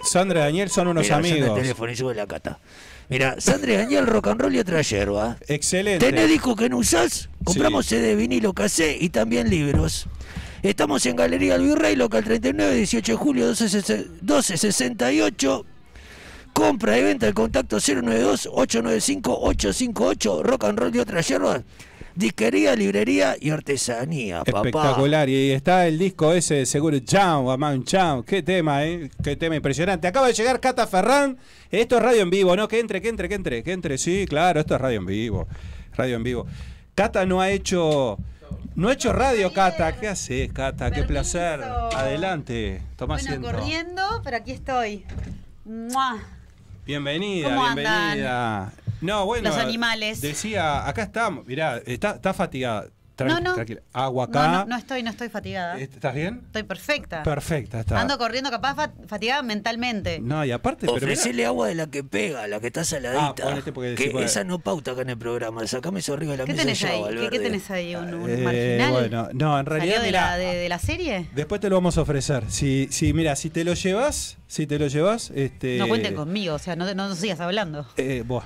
Sandra 0.04 0.42
y 0.42 0.44
Daniel 0.44 0.70
son 0.70 0.88
unos 0.90 1.04
Mirá, 1.04 1.18
amigos. 1.18 1.56
teléfono 1.56 1.92
y 1.92 1.96
sube 1.96 2.14
la 2.16 2.28
cata. 2.28 2.60
Mira, 3.10 3.36
Sandra 3.40 3.74
y 3.74 3.78
Daniel, 3.78 4.08
rock 4.08 4.28
and 4.28 4.42
roll 4.42 4.56
y 4.56 4.60
otra 4.60 4.82
yerba. 4.82 5.38
Excelente. 5.48 6.06
¿Tenés 6.06 6.28
disco 6.28 6.56
que 6.56 6.70
no 6.70 6.78
usás? 6.78 7.30
Compramos 7.44 7.86
CD, 7.86 8.16
vinilo, 8.16 8.54
cassé 8.54 8.98
y 9.00 9.10
también 9.10 9.50
libros. 9.50 10.08
Estamos 10.64 11.06
en 11.06 11.16
Galería 11.16 11.56
El 11.56 11.64
Virrey, 11.64 11.96
local 11.96 12.24
39, 12.24 12.76
18 12.76 13.12
de 13.12 13.18
julio, 13.18 13.48
12, 13.48 13.66
1268. 14.22 15.66
Compra 16.54 16.98
y 16.98 17.04
venta, 17.04 17.28
el 17.28 17.34
contacto 17.34 17.78
092-895-858, 17.78 20.44
rock 20.44 20.64
and 20.64 20.80
roll 20.80 20.96
y 20.96 21.00
otras 21.00 21.28
yerbas. 21.28 21.62
Disquería, 22.16 22.76
librería 22.78 23.36
y 23.40 23.50
artesanía, 23.50 24.44
papá. 24.46 24.60
Espectacular. 24.60 25.28
Y 25.28 25.52
está 25.52 25.86
el 25.86 26.00
disco 26.00 26.32
ese 26.32 26.56
de 26.56 26.66
seguro 26.66 26.98
Chao, 27.00 27.52
Amán 27.52 27.84
Chao. 27.84 28.24
Qué 28.24 28.42
tema, 28.42 28.86
¿eh? 28.86 29.10
Qué 29.22 29.36
tema 29.36 29.58
impresionante. 29.58 30.08
Acaba 30.08 30.28
de 30.28 30.34
llegar 30.34 30.62
Cata 30.62 30.88
Ferrán. 30.88 31.38
Esto 31.70 31.98
es 31.98 32.04
radio 32.04 32.22
en 32.22 32.30
vivo, 32.30 32.56
¿no? 32.56 32.70
Que 32.70 32.80
entre, 32.80 33.02
que 33.02 33.10
entre, 33.10 33.28
que 33.28 33.36
entre, 33.36 33.64
que 33.64 33.72
entre. 33.74 33.98
Sí, 33.98 34.26
claro, 34.30 34.62
esto 34.62 34.76
es 34.76 34.82
radio 34.82 35.00
en 35.00 35.06
vivo. 35.06 35.48
Radio 35.98 36.16
en 36.16 36.24
vivo. 36.24 36.48
Cata 36.96 37.26
no 37.26 37.42
ha 37.42 37.50
hecho. 37.50 38.18
No 38.76 38.88
ha 38.88 38.94
hecho 38.94 39.12
radio, 39.12 39.52
Cata. 39.52 39.98
¿Qué 40.00 40.08
haces, 40.08 40.54
Cata? 40.54 40.92
Qué 40.92 41.04
placer. 41.04 41.62
Adelante. 41.62 42.82
Toma 42.96 43.16
Bueno, 43.16 43.30
asiento. 43.30 43.52
corriendo, 43.52 44.22
pero 44.24 44.38
aquí 44.38 44.52
estoy. 44.52 45.04
¡Mua! 45.66 46.18
Bienvenida, 46.86 47.50
¿Cómo 47.50 47.66
andan? 47.66 47.84
bienvenida. 48.14 48.74
No, 49.02 49.26
bueno. 49.26 49.50
Los 49.50 49.58
animales. 49.58 50.22
Decía, 50.22 50.88
acá 50.88 51.04
estamos. 51.04 51.46
Mirá, 51.46 51.82
está, 51.86 52.12
está 52.12 52.34
fatigada. 52.34 52.88
Tranqui- 53.18 53.30
No, 53.30 53.40
no. 53.40 53.54
Tranquila. 53.54 53.82
Agua 53.94 54.26
acá. 54.26 54.48
No, 54.48 54.52
no, 54.52 54.66
no 54.66 54.76
estoy, 54.78 55.02
no 55.02 55.10
estoy 55.10 55.30
fatigada. 55.30 55.80
¿Estás 55.80 56.14
bien? 56.14 56.42
Estoy 56.48 56.64
perfecta. 56.64 57.24
Perfecta, 57.24 57.80
está. 57.80 58.02
Ando 58.02 58.18
corriendo 58.18 58.52
capaz 58.52 58.76
fa- 58.76 58.92
fatigada 59.08 59.42
mentalmente. 59.42 60.20
No, 60.20 60.44
y 60.44 60.52
aparte, 60.52 60.82
pero 60.86 60.98
Ofrecele 60.98 61.46
agua 61.46 61.70
de 61.70 61.76
la 61.76 61.88
que 61.88 62.04
pega, 62.04 62.46
la 62.48 62.60
que 62.60 62.68
está 62.68 62.84
saladita. 62.84 63.26
Ah, 63.30 63.34
ponete 63.52 63.72
porque 63.72 63.96
que 63.96 64.22
esa 64.22 64.44
no 64.44 64.60
pauta 64.60 64.92
acá 64.92 65.04
en 65.04 65.12
el 65.12 65.18
programa. 65.18 65.66
Sacame 65.66 66.02
eso 66.02 66.14
arriba 66.14 66.34
de 66.34 66.40
la 66.40 66.44
¿Qué 66.44 66.52
mesa 66.52 66.64
tenés 66.64 66.80
ya, 66.82 66.90
ahí? 66.90 67.04
¿Qué, 67.18 67.30
qué 67.30 67.40
tenés 67.40 67.72
ahí? 67.72 67.96
¿Un, 67.96 68.14
un 68.16 68.30
Eh, 68.30 68.38
marginal? 68.44 68.92
bueno, 68.92 69.30
no, 69.32 69.60
en 69.62 69.66
realidad, 69.66 69.96
¿Salió 69.96 70.06
de, 70.06 70.12
la, 70.12 70.38
de, 70.38 70.56
de 70.58 70.68
la 70.70 70.80
serie? 70.80 71.30
después 71.34 71.62
te 71.62 71.70
lo 71.70 71.78
vamos 71.78 71.98
a 71.98 72.02
ofrecer. 72.02 72.44
Si, 72.50 72.90
si, 72.92 73.14
mira, 73.14 73.38
si 73.38 73.50
te 73.50 73.64
lo 73.64 73.76
llevas, 73.76 74.38
si 74.48 74.68
te 74.68 74.78
lo 74.78 74.88
llevas, 74.88 75.32
este. 75.34 75.78
No 75.78 75.88
cuenten 75.88 76.16
conmigo, 76.16 76.56
o 76.56 76.60
sea, 76.60 76.76
no, 76.76 76.94
no 76.94 77.16
sigas 77.16 77.40
hablando. 77.40 77.88
Eh, 77.96 78.24
buah, 78.28 78.44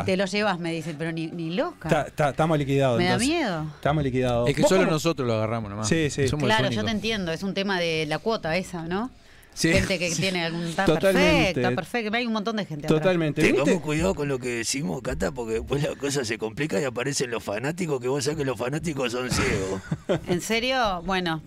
Si 0.00 0.04
te 0.04 0.16
lo 0.16 0.24
llevas, 0.26 0.58
me 0.58 0.72
dicen, 0.72 0.96
pero 0.98 1.12
ni, 1.12 1.26
ni 1.28 1.54
loca. 1.54 1.88
está- 1.88 2.02
está- 2.08 2.30
estamos 2.30 2.58
liquidados. 2.58 2.98
Me 2.98 3.06
da 3.08 3.18
miedo. 3.18 3.66
Estamos 3.76 4.02
liquidados. 4.04 4.48
Es 4.48 4.54
que 4.56 4.62
¿Vos 4.62 4.68
solo 4.68 4.82
cómo- 4.82 4.92
nosotros 4.92 5.26
lo 5.26 5.34
agarramos 5.34 5.70
nomás. 5.70 5.88
Sí, 5.88 6.10
sí. 6.10 6.28
Somos 6.28 6.44
Claro, 6.46 6.70
yo 6.70 6.84
te 6.84 6.90
entiendo, 6.90 7.32
es 7.32 7.42
un 7.42 7.54
tema 7.54 7.78
de 7.80 8.06
la 8.06 8.18
cuota 8.18 8.56
esa, 8.56 8.82
¿no? 8.86 9.10
Sí. 9.56 9.72
Gente 9.72 10.00
que 10.00 10.10
tiene 10.16 10.44
algún... 10.46 10.64
Está 10.64 10.84
Totalmente. 10.84 11.20
perfecto, 11.30 11.60
está 11.60 11.74
perfecto. 11.76 12.16
Hay 12.16 12.26
un 12.26 12.32
montón 12.32 12.56
de 12.56 12.64
gente 12.64 12.86
atrás. 12.86 13.00
Totalmente. 13.00 13.40
Tengamos 13.40 13.80
cuidado 13.82 14.12
con 14.16 14.26
lo 14.26 14.40
que 14.40 14.48
decimos, 14.48 15.00
Cata, 15.00 15.30
porque 15.30 15.54
después 15.54 15.80
la 15.80 15.94
cosa 15.94 16.24
se 16.24 16.38
complica 16.38 16.80
y 16.80 16.84
aparecen 16.84 17.30
los 17.30 17.44
fanáticos, 17.44 18.00
que 18.00 18.08
vos 18.08 18.24
sabés 18.24 18.38
que 18.38 18.44
los 18.44 18.58
fanáticos 18.58 19.12
son 19.12 19.30
ciegos. 19.30 19.80
¿En 20.26 20.40
serio? 20.40 21.02
Bueno, 21.06 21.40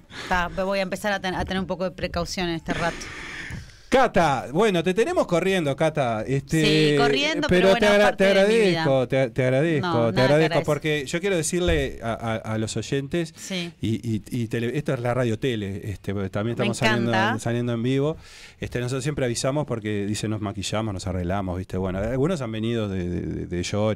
voy 0.64 0.80
a 0.80 0.84
empezar 0.84 1.12
a, 1.12 1.20
ten- 1.20 1.36
a 1.36 1.44
tener 1.44 1.60
un 1.60 1.68
poco 1.68 1.84
de 1.84 1.92
precaución 1.92 2.48
en 2.48 2.56
este 2.56 2.74
rato. 2.74 2.96
Cata, 3.90 4.48
bueno, 4.52 4.84
te 4.84 4.94
tenemos 4.94 5.28
corriendo, 5.28 5.74
Cata. 5.78 6.22
Este, 6.28 6.92
Sí, 6.92 6.98
corriendo, 6.98 7.48
pero 7.48 7.68
te, 7.68 7.72
bueno, 7.80 7.88
agra- 7.88 8.04
parte 8.06 8.24
te 8.26 8.30
agradezco, 8.32 9.08
te, 9.08 9.30
te 9.30 9.44
agradezco, 9.46 9.88
No, 9.88 10.14
te 10.14 10.22
agradezco, 10.22 10.62
porque 10.64 11.06
yo 11.06 11.22
quiero 11.22 11.38
decirle 11.38 12.00
a, 12.04 12.12
a- 12.14 12.36
a 12.36 12.58
los 12.58 12.76
oyentes, 12.76 13.34
Sí. 13.38 13.72
y, 13.80 13.96
y- 14.16 14.22
y 14.30 14.48
tele- 14.50 14.72
esto 14.78 14.94
es 14.94 15.00
la 15.00 15.14
radio 15.14 15.40
tele, 15.40 15.90
este, 15.90 16.14
también 16.30 16.56
estamos 16.56 16.78
saliendo, 16.78 17.74
en 17.74 17.84
vivo. 17.84 18.18
Este, 18.60 18.80
nosotros 18.82 19.04
siempre 19.04 19.24
avisamos 19.24 19.66
porque 19.66 20.06
dicen 20.06 20.32
nos 20.32 20.42
maquillamos, 20.42 20.94
nos 20.94 21.08
arreglamos, 21.08 21.58
viste. 21.58 21.78
Bueno, 21.78 22.00
algunos 22.00 22.42
han 22.42 22.52
venido 22.52 22.90
de, 22.90 23.08
de, 23.08 23.46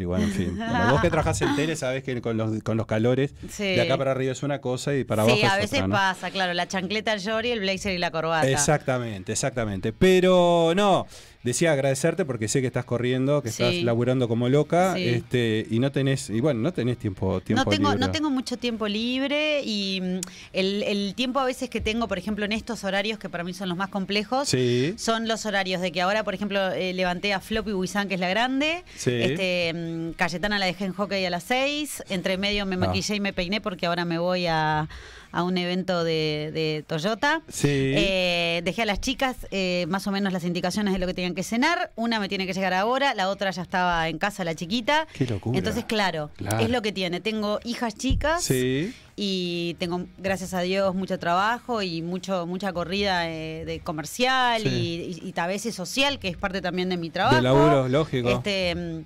y 0.02 0.06
bueno, 0.06 0.24
en 0.26 0.32
fin. 0.32 0.58
Bueno, 0.58 0.92
vos 0.92 1.02
que 1.02 1.10
trabajás 1.12 1.42
en 1.42 1.54
tele 1.58 1.76
sabés 1.76 2.04
que 2.04 2.22
con 2.22 2.38
los, 2.38 2.64
con 2.64 2.78
los 2.78 2.86
calores, 2.86 3.34
Sí. 3.50 3.64
de 3.64 3.82
acá 3.82 3.98
para 3.98 4.12
arriba 4.12 4.32
es 4.32 4.42
una 4.44 4.62
cosa 4.62 4.96
y 4.96 5.04
para 5.04 5.24
abajo 5.24 5.36
sí, 5.38 5.44
es 5.44 5.52
a 5.52 5.56
veces 5.58 5.74
otra, 5.80 5.88
¿no? 5.88 5.94
pasa, 5.96 6.32
claro, 6.32 6.54
la 6.54 6.68
chancleta, 6.68 7.12
el 7.14 7.20
short 7.20 7.46
y 7.46 7.52
el 7.52 7.60
blazer 7.60 7.94
y 7.94 7.98
la 7.98 8.12
corbata. 8.12 8.48
Exactamente, 8.50 9.34
exactamente. 9.34 9.81
Pero 9.92 10.74
no, 10.76 11.08
decía 11.44 11.72
agradecerte 11.74 12.24
porque 12.24 12.48
sé 12.48 12.62
que 12.62 12.68
estás 12.68 12.86
corriendo, 12.86 13.42
que 13.42 13.50
Sí. 13.50 13.64
estás 13.64 13.84
laburando 13.84 14.28
como 14.28 14.48
loca, 14.48 14.94
Sí. 14.96 15.08
este, 15.10 15.66
y 15.72 15.80
no 15.80 15.92
tenés, 15.92 16.30
y 16.30 16.40
bueno, 16.40 16.60
no 16.60 16.72
tenés 16.72 16.98
tiempo, 17.00 17.42
tiempo 17.42 17.64
No 17.66 17.70
tengo, 17.72 17.90
libre. 17.90 18.00
no 18.06 18.12
tengo 18.12 18.30
mucho 18.30 18.58
tiempo 18.58 18.88
libre 18.88 19.62
y 19.64 20.00
mm, 20.02 20.20
el, 20.54 20.84
el 20.84 21.16
tiempo 21.16 21.40
a 21.40 21.46
veces 21.46 21.70
que 21.70 21.82
tengo, 21.82 22.08
por 22.08 22.20
ejemplo, 22.20 22.46
en 22.46 22.52
estos 22.52 22.84
horarios 22.84 23.18
que 23.18 23.28
para 23.30 23.44
mí 23.44 23.54
son 23.56 23.70
los 23.70 23.78
más 23.78 23.90
complejos, 23.90 24.48
Sí. 24.50 24.94
son 24.98 25.28
los 25.28 25.46
horarios 25.48 25.82
de 25.82 25.92
que 25.92 26.02
ahora, 26.02 26.24
por 26.24 26.36
ejemplo, 26.36 26.60
eh, 26.74 26.94
levanté 26.94 27.34
a 27.34 27.40
Floppy 27.40 27.72
Buizán, 27.72 28.08
que 28.08 28.14
es 28.14 28.20
la 28.20 28.30
grande, 28.30 28.84
este, 28.96 29.74
mm, 29.74 30.12
Cayetana 30.12 30.60
la 30.60 30.68
dejé 30.68 30.86
en 30.86 30.94
hockey 30.94 31.26
a 31.26 31.30
las 31.32 31.44
6, 31.44 32.04
entre 32.10 32.38
medio 32.38 32.68
me 32.68 32.76
Ah. 32.76 32.80
maquillé 32.80 33.16
y 33.16 33.20
me 33.20 33.34
peiné 33.34 33.62
porque 33.62 33.88
ahora 33.88 34.06
me 34.06 34.20
voy 34.20 34.46
a, 34.46 34.88
a 35.32 35.44
un 35.44 35.58
evento 35.58 36.04
de, 36.04 36.52
de 36.54 36.84
Toyota. 36.88 37.42
Sí. 37.48 37.68
Eh, 37.70 38.62
dejé 38.64 38.82
a 38.82 38.86
las 38.86 39.00
chicas 39.02 39.36
eh, 39.52 39.86
más 39.88 40.06
o 40.08 40.12
menos 40.12 40.34
las 40.34 40.44
indicaciones 40.44 40.94
de 40.94 41.00
lo 41.00 41.08
que 41.08 41.14
tenían 41.14 41.36
que 41.36 41.44
cenar. 41.44 41.92
Una 41.96 42.20
me 42.20 42.28
tiene 42.30 42.46
que 42.48 42.54
llegar 42.54 42.74
ahora, 42.74 43.14
la 43.14 43.30
otra 43.30 43.52
ya 43.52 43.62
estaba 43.62 44.08
en 44.10 44.18
casa, 44.18 44.44
la 44.44 44.56
chiquita. 44.56 45.08
Qué 45.14 45.26
locura. 45.26 45.58
Entonces, 45.58 45.86
claro, 45.86 46.32
Claro. 46.36 46.60
es 46.60 46.70
lo 46.70 46.82
que 46.82 46.92
tiene. 46.92 47.20
Tengo 47.22 47.60
hijas 47.64 47.96
chicas 47.96 48.44
Sí. 48.44 48.94
y 49.16 49.76
tengo, 49.80 50.06
gracias 50.18 50.54
a 50.54 50.62
Dios, 50.62 50.94
mucho 50.96 51.18
trabajo 51.20 51.82
y 51.82 52.02
mucho 52.02 52.46
mucha 52.46 52.74
corrida 52.74 53.30
eh, 53.30 53.64
de 53.66 53.80
comercial 53.80 54.62
Sí. 54.64 54.70
y, 54.70 55.26
y- 55.28 55.30
y 55.36 55.40
a 55.40 55.48
veces 55.48 55.76
social, 55.76 56.20
que 56.20 56.28
es 56.28 56.38
parte 56.38 56.62
también 56.62 56.90
de 56.90 56.98
mi 56.98 57.10
trabajo. 57.10 57.36
De 57.38 57.42
laburo, 57.42 57.88
lógico. 57.88 58.30
Este, 58.30 58.76
mm, 58.76 59.04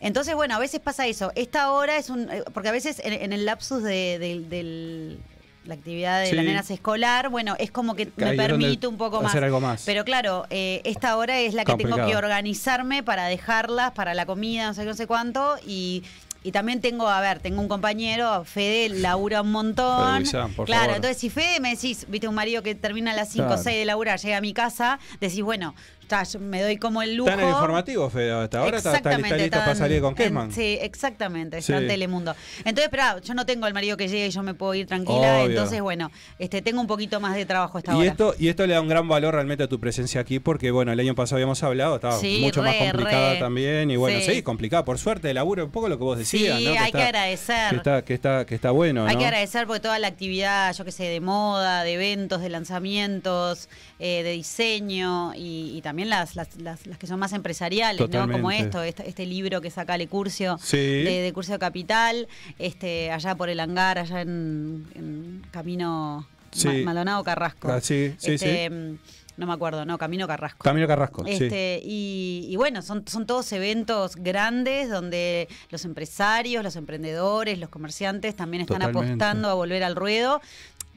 entonces, 0.00 0.34
bueno, 0.34 0.54
a 0.56 0.58
veces 0.58 0.80
pasa 0.80 1.06
eso. 1.06 1.30
Esta 1.36 1.70
hora 1.72 1.96
es 1.96 2.10
un... 2.10 2.28
Porque 2.52 2.68
a 2.68 2.72
veces 2.72 3.00
en, 3.04 3.12
en 3.12 3.32
el 3.32 3.44
lapsus 3.46 3.82
de, 3.82 4.18
del- 4.18 5.18
la 5.64 5.74
actividad 5.74 6.20
de 6.20 6.26
Sí. 6.28 6.34
las 6.34 6.44
nenas 6.44 6.70
escolar, 6.70 7.28
bueno, 7.28 7.54
es 7.58 7.70
como 7.70 7.94
que 7.94 8.10
me 8.16 8.34
permite 8.34 8.86
un 8.86 8.96
poco 8.96 9.20
más. 9.22 9.30
hacer 9.30 9.44
algo 9.44 9.60
más. 9.60 9.82
Pero 9.86 10.04
claro, 10.04 10.44
eh, 10.50 10.80
esta 10.84 11.16
hora 11.16 11.38
es 11.38 11.54
la 11.54 11.64
que 11.64 11.74
tengo 11.76 11.96
que 11.96 12.16
organizarme 12.16 13.02
para 13.02 13.26
dejarlas, 13.26 13.92
para 13.92 14.14
la 14.14 14.26
comida, 14.26 14.66
no 14.66 14.74
sé 14.74 14.84
no 14.84 14.94
sé 14.94 15.06
cuánto, 15.06 15.56
y... 15.66 16.02
Y 16.44 16.50
también 16.50 16.80
tengo, 16.80 17.08
a 17.08 17.20
ver, 17.20 17.38
tengo 17.38 17.60
un 17.60 17.68
compañero, 17.68 18.42
Fede, 18.44 18.88
labura 18.88 19.42
un 19.42 19.52
montón. 19.52 20.24
Por 20.56 20.66
claro, 20.66 20.82
favor. 20.86 20.96
entonces 20.96 21.16
si 21.16 21.30
Fede 21.30 21.60
me 21.60 21.70
decís, 21.76 22.04
viste, 22.08 22.26
un 22.26 22.34
marido 22.34 22.64
que 22.64 22.74
termina 22.74 23.12
a 23.12 23.14
las 23.14 23.28
5 23.28 23.44
o 23.44 23.46
Claro. 23.46 23.62
6 23.62 23.78
de 23.78 23.84
laburar, 23.84 24.18
llega 24.18 24.38
a 24.38 24.40
mi 24.40 24.52
casa, 24.52 24.98
decís, 25.20 25.40
bueno, 25.42 25.76
yo 26.24 26.38
me 26.40 26.62
doy 26.62 26.76
como 26.76 27.02
el 27.02 27.14
lujo. 27.14 27.30
Está 27.30 27.40
en 27.42 27.48
el 27.48 27.54
informativo, 27.54 28.10
Fede, 28.10 28.32
hasta 28.32 28.58
ahora 28.58 28.76
está, 28.76 28.96
está, 28.96 29.12
está 29.12 29.36
está 29.36 29.58
para 29.60 29.74
salir 29.74 30.00
con 30.02 30.14
Kesman. 30.14 30.52
Sí, 30.52 30.78
exactamente, 30.80 31.58
está 31.58 31.78
Sí. 31.78 31.82
en 31.82 31.88
Telemundo. 31.88 32.34
Entonces, 32.64 32.88
pero 32.90 33.18
yo 33.20 33.34
no 33.34 33.46
tengo 33.46 33.66
el 33.66 33.74
marido 33.74 33.96
que 33.96 34.08
llegue 34.08 34.26
y 34.26 34.30
yo 34.30 34.42
me 34.42 34.54
puedo 34.54 34.74
ir 34.74 34.86
tranquila. 34.86 35.38
Obvio. 35.38 35.46
Entonces, 35.50 35.80
bueno, 35.80 36.10
este 36.38 36.60
tengo 36.62 36.80
un 36.80 36.86
poquito 36.86 37.18
más 37.20 37.34
de 37.34 37.46
trabajo 37.46 37.78
hasta 37.78 37.94
Y 37.96 38.06
esto, 38.06 38.34
y 38.38 38.48
esto 38.48 38.66
le 38.66 38.74
da 38.74 38.80
un 38.80 38.88
gran 38.88 39.08
valor 39.08 39.34
realmente 39.34 39.64
a 39.64 39.68
tu 39.68 39.80
presencia 39.80 40.20
aquí, 40.20 40.38
porque 40.38 40.70
bueno, 40.70 40.92
el 40.92 41.00
año 41.00 41.14
pasado 41.14 41.36
habíamos 41.36 41.62
hablado, 41.62 41.94
estaba 41.96 42.18
Sí, 42.18 42.40
mucho 42.42 42.62
más 42.62 42.74
complicada 42.76 43.32
re. 43.34 43.38
también, 43.38 43.90
y 43.90 43.96
bueno, 43.96 44.18
Sí. 44.20 44.42
complicada, 44.42 44.84
por 44.84 44.98
suerte, 44.98 45.28
de 45.28 45.34
laburo, 45.34 45.64
un 45.64 45.70
poco 45.70 45.88
lo 45.88 45.96
que 45.98 46.04
vos 46.04 46.18
decías, 46.18 46.58
Sí, 46.58 46.64
¿no? 46.64 46.70
hay 46.72 46.78
que 46.92 46.98
está- 46.98 47.04
agradecer. 47.06 47.70
Que 47.70 47.76
está, 47.76 48.02
que 48.04 48.14
está, 48.14 48.44
que 48.46 48.54
está 48.54 48.70
bueno, 48.70 49.06
Hay 49.06 49.14
¿no? 49.14 49.20
que 49.20 49.26
agradecer 49.26 49.66
porque 49.66 49.80
toda 49.80 49.98
la 49.98 50.08
actividad, 50.08 50.74
yo 50.74 50.84
que 50.84 50.92
sé, 50.92 51.04
de 51.04 51.20
moda, 51.20 51.84
de 51.84 51.94
eventos, 51.94 52.40
de 52.40 52.48
lanzamientos, 52.48 53.68
eh, 54.04 54.24
de 54.24 54.32
diseño 54.32 55.32
y, 55.34 55.76
y 55.76 55.80
también 55.80 56.10
las, 56.10 56.34
las, 56.34 56.56
las- 56.60 56.86
las 56.88 56.98
que 56.98 57.06
son 57.06 57.20
más 57.20 57.32
empresariales, 57.32 58.08
¿no? 58.10 58.28
Como 58.30 58.50
esto, 58.50 58.82
este, 58.82 59.08
este 59.08 59.26
libro 59.26 59.60
que 59.60 59.70
saca 59.70 59.96
Le 59.96 60.08
Curcio 60.08 60.58
Sí. 60.60 60.76
de, 60.76 61.22
de 61.22 61.32
Curcio 61.32 61.56
Capital, 61.60 62.26
este, 62.58 63.12
allá 63.12 63.36
por 63.36 63.48
el 63.48 63.60
hangar, 63.60 63.98
allá 63.98 64.22
en, 64.22 64.86
en 64.96 65.42
Camino 65.52 66.26
Sí. 66.50 66.66
Ma- 66.68 66.86
Maldonado 66.86 67.22
Carrasco. 67.24 67.68
Ah, 67.70 67.80
sí, 67.80 68.14
sí, 68.18 68.32
Este, 68.32 68.68
sí. 68.68 68.74
mm, 68.74 68.98
No 69.38 69.46
me 69.46 69.54
acuerdo, 69.54 69.86
no, 69.86 69.96
Camino 69.96 70.26
Carrasco. 70.26 70.62
Camilo 70.62 70.86
Carrasco, 70.86 71.24
sí. 71.24 71.32
Este, 71.44 71.80
y, 71.82 72.46
y 72.50 72.56
bueno, 72.56 72.82
son, 72.82 73.04
son 73.08 73.24
todos 73.24 73.50
eventos 73.52 74.16
grandes 74.16 74.90
donde 74.90 75.48
los 75.70 75.86
empresarios, 75.86 76.62
los 76.62 76.76
emprendedores, 76.76 77.58
los 77.58 77.70
comerciantes 77.70 78.36
también 78.36 78.60
están 78.60 78.80
Totalmente. 78.80 79.12
apostando 79.14 79.48
a 79.48 79.54
volver 79.54 79.82
al 79.84 79.96
ruedo 79.96 80.42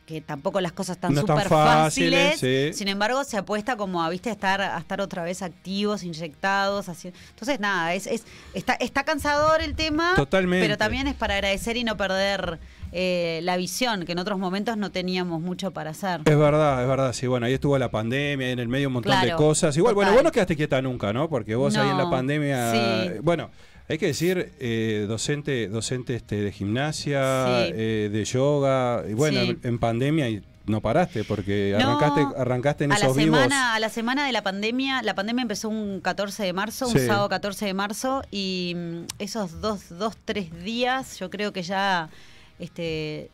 que 0.06 0.22
tampoco 0.22 0.62
las 0.62 0.72
cosas 0.72 0.98
están 0.98 1.14
No 1.14 1.22
súper 1.22 1.50
fáciles, 1.50 2.34
fáciles. 2.34 2.72
sí. 2.74 2.78
Sin 2.78 2.88
embargo, 2.88 3.24
se 3.24 3.38
apuesta 3.38 3.76
como 3.76 4.04
a, 4.04 4.10
viste, 4.10 4.30
a 4.30 4.34
estar, 4.34 4.62
a 4.62 4.78
estar 4.78 5.02
otra 5.02 5.24
vez 5.24 5.42
activos, 5.42 6.04
inyectados. 6.04 6.90
Así. 6.90 7.12
Entonces, 7.30 7.60
nada, 7.60 7.94
es, 7.94 8.08
es, 8.08 8.24
está, 8.54 8.74
está 8.74 9.04
cansador 9.04 9.62
el 9.62 9.76
tema. 9.76 10.14
Totalmente. 10.16 10.66
Pero 10.66 10.78
también 10.78 11.08
es 11.08 11.16
para 11.16 11.36
agradecer 11.36 11.78
y 11.78 11.84
no 11.84 11.98
perder 11.98 12.60
eh, 12.92 13.40
la 13.44 13.58
visión, 13.58 14.06
que 14.06 14.12
en 14.12 14.20
otros 14.20 14.38
momentos 14.40 14.78
no 14.78 14.92
teníamos 14.92 15.42
mucho 15.42 15.72
para 15.72 15.90
hacer. 15.90 16.22
Es 16.26 16.38
verdad, 16.38 16.82
es 16.82 16.88
verdad, 16.88 17.12
sí, 17.14 17.28
bueno, 17.28 17.48
ahí 17.48 17.54
estuvo 17.54 17.78
la 17.78 17.90
pandemia, 17.90 18.52
en 18.52 18.60
el 18.60 18.68
medio 18.68 18.88
un 18.88 18.94
montón 18.94 19.20
de 19.22 19.34
cosas. 19.34 19.76
Igual, 19.76 19.96
bueno, 19.96 20.12
total. 20.12 20.24
vos 20.24 20.30
no 20.30 20.32
quedaste 20.32 20.56
quieta 20.56 20.82
nunca, 20.82 21.12
¿no? 21.12 21.28
Porque 21.30 21.56
vos 21.56 21.76
ahí 21.76 21.90
en 21.90 21.98
la 21.98 22.10
pandemia, 22.10 22.72
sí. 22.72 23.20
bueno, 23.22 23.50
hay 23.88 23.98
que 23.98 24.08
decir, 24.08 24.52
eh, 24.60 25.06
docente, 25.08 25.68
docente 25.68 26.16
este, 26.16 26.38
de 26.42 26.52
gimnasia, 26.52 27.66
Sí. 27.68 27.72
eh, 27.76 28.10
de 28.12 28.26
yoga, 28.26 29.04
y 29.10 29.14
bueno, 29.14 29.42
Sí. 29.42 29.50
en, 29.50 29.60
en 29.64 29.80
pandemia 29.80 30.30
y 30.30 30.42
no 30.66 30.82
paraste 30.82 31.24
porque 31.24 31.76
No, 31.80 31.90
arrancaste, 32.00 32.42
arrancaste 32.42 32.84
en 32.86 32.92
a 32.92 32.98
la 32.98 33.06
esos 33.06 33.16
vivos. 33.18 33.38
semana, 33.38 33.76
a 33.76 33.80
la 33.80 33.90
semana 33.90 34.26
de 34.26 34.32
la 34.32 34.42
pandemia, 34.42 35.04
la 35.04 35.14
pandemia 35.14 35.44
empezó 35.44 35.70
un 35.70 36.02
14 36.02 36.44
de 36.44 36.54
marzo, 36.54 36.88
un 36.88 36.98
sábado 36.98 37.30
14 37.30 37.66
de 37.68 37.74
marzo, 37.76 38.24
y 38.32 38.74
mm, 38.76 39.00
esos 39.20 39.62
dos, 39.62 39.90
dos, 39.90 40.18
tres 40.26 40.52
días, 40.64 41.20
yo 41.20 41.30
creo 41.30 41.54
que 41.54 41.62
ya, 41.62 42.10
este, 42.58 43.30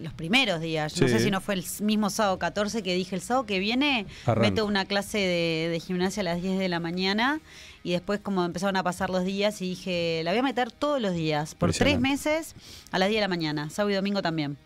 los 0.00 0.12
primeros 0.14 0.60
días, 0.60 0.98
no 1.00 1.08
sé 1.08 1.18
si 1.18 1.30
no 1.32 1.40
fue 1.40 1.54
el 1.54 1.64
mismo 1.82 2.08
sábado 2.08 2.38
14 2.38 2.82
que 2.84 2.94
dije 2.94 3.16
el 3.16 3.20
sábado 3.20 3.44
que 3.46 3.58
viene, 3.58 4.06
Arranco. 4.24 4.40
meto 4.40 4.64
una 4.66 4.84
clase 4.84 5.18
de, 5.18 5.68
de 5.72 5.80
gimnasia 5.80 6.20
a 6.20 6.24
las 6.24 6.40
10 6.40 6.58
de 6.58 6.68
la 6.68 6.78
mañana. 6.78 7.40
Y 7.82 7.92
después 7.92 8.20
como 8.20 8.44
empezaron 8.44 8.76
a 8.76 8.82
pasar 8.82 9.08
los 9.10 9.24
días 9.24 9.62
y 9.62 9.70
dije, 9.70 10.20
la 10.24 10.32
voy 10.32 10.40
a 10.40 10.42
meter 10.42 10.70
todos 10.70 11.00
los 11.00 11.14
días, 11.14 11.54
por 11.54 11.72
tres 11.72 11.98
meses 11.98 12.54
a 12.90 12.98
las 12.98 13.08
10 13.08 13.18
de 13.18 13.20
la 13.22 13.28
mañana, 13.28 13.70
sábado 13.70 13.90
y 13.90 13.94
domingo 13.94 14.20
también. 14.20 14.56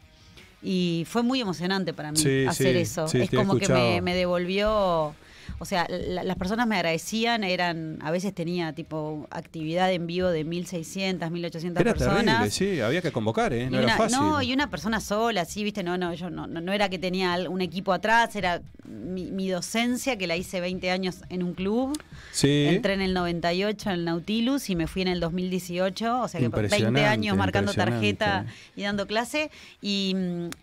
Y 0.63 1.05
fue 1.09 1.23
muy 1.23 1.41
emocionante 1.41 1.93
para 1.93 2.11
mí 2.11 2.19
Sí, 2.19 2.47
hacer 2.47 2.75
sí, 2.75 2.81
eso. 2.81 3.07
sí, 3.07 3.21
es 3.21 3.31
como 3.31 3.57
que 3.57 3.69
me, 3.69 4.01
me 4.01 4.15
devolvió. 4.15 5.15
O 5.59 5.65
sea, 5.65 5.87
la- 5.89 6.25
las 6.25 6.37
personas 6.37 6.67
me 6.67 6.77
agradecían, 6.77 7.45
eran, 7.45 7.99
a 8.03 8.11
veces 8.11 8.35
tenía 8.35 8.73
tipo 8.75 9.27
actividad 9.31 9.93
en 9.93 10.07
vivo 10.07 10.29
de 10.29 10.45
1600, 10.45 11.31
1800 11.31 11.81
Era 11.81 11.93
personas. 11.95 12.25
terrible, 12.25 12.51
sí, 12.51 12.81
había 12.81 13.01
que 13.03 13.13
convocar, 13.13 13.53
¿eh? 13.53 13.67
No 13.71 13.77
Y 13.77 13.77
era 13.77 13.85
una, 13.87 13.97
fácil. 13.97 14.19
no, 14.19 14.43
y 14.43 14.53
una 14.53 14.69
persona 14.71 15.01
sola, 15.01 15.45
sí, 15.45 15.63
viste, 15.65 15.83
no, 15.83 15.97
no, 15.97 16.13
yo 16.15 16.29
no, 16.31 16.47
no, 16.47 16.61
no 16.61 16.73
era 16.73 16.89
que 16.89 16.99
tenía 16.99 17.35
un 17.49 17.61
equipo 17.61 17.93
atrás, 17.93 18.35
era 18.37 18.63
mi, 18.85 19.31
mi 19.31 19.49
docencia, 19.49 20.19
que 20.19 20.27
la 20.27 20.37
hice 20.37 20.61
20 20.61 20.91
años 20.91 21.23
en 21.29 21.43
un 21.43 21.55
club. 21.55 21.99
Sí. 22.33 22.67
Entré 22.69 22.95
en 22.95 23.01
el 23.01 23.15
98 23.15 23.91
en 23.91 23.95
el 23.95 24.05
Nautilus 24.05 24.69
y 24.71 24.77
me 24.77 24.87
fui 24.87 25.03
en 25.03 25.09
el 25.09 25.21
2018, 25.21 26.21
o 26.23 26.29
sea 26.29 26.41
que 26.41 26.51
por 26.51 26.61
20 26.63 26.77
Impresionante, 26.77 27.07
años 27.09 27.37
marcando 27.37 27.73
tarjeta 27.73 28.47
y 28.77 28.83
dando 28.83 29.07
clase. 29.07 29.51
Y, 29.81 30.17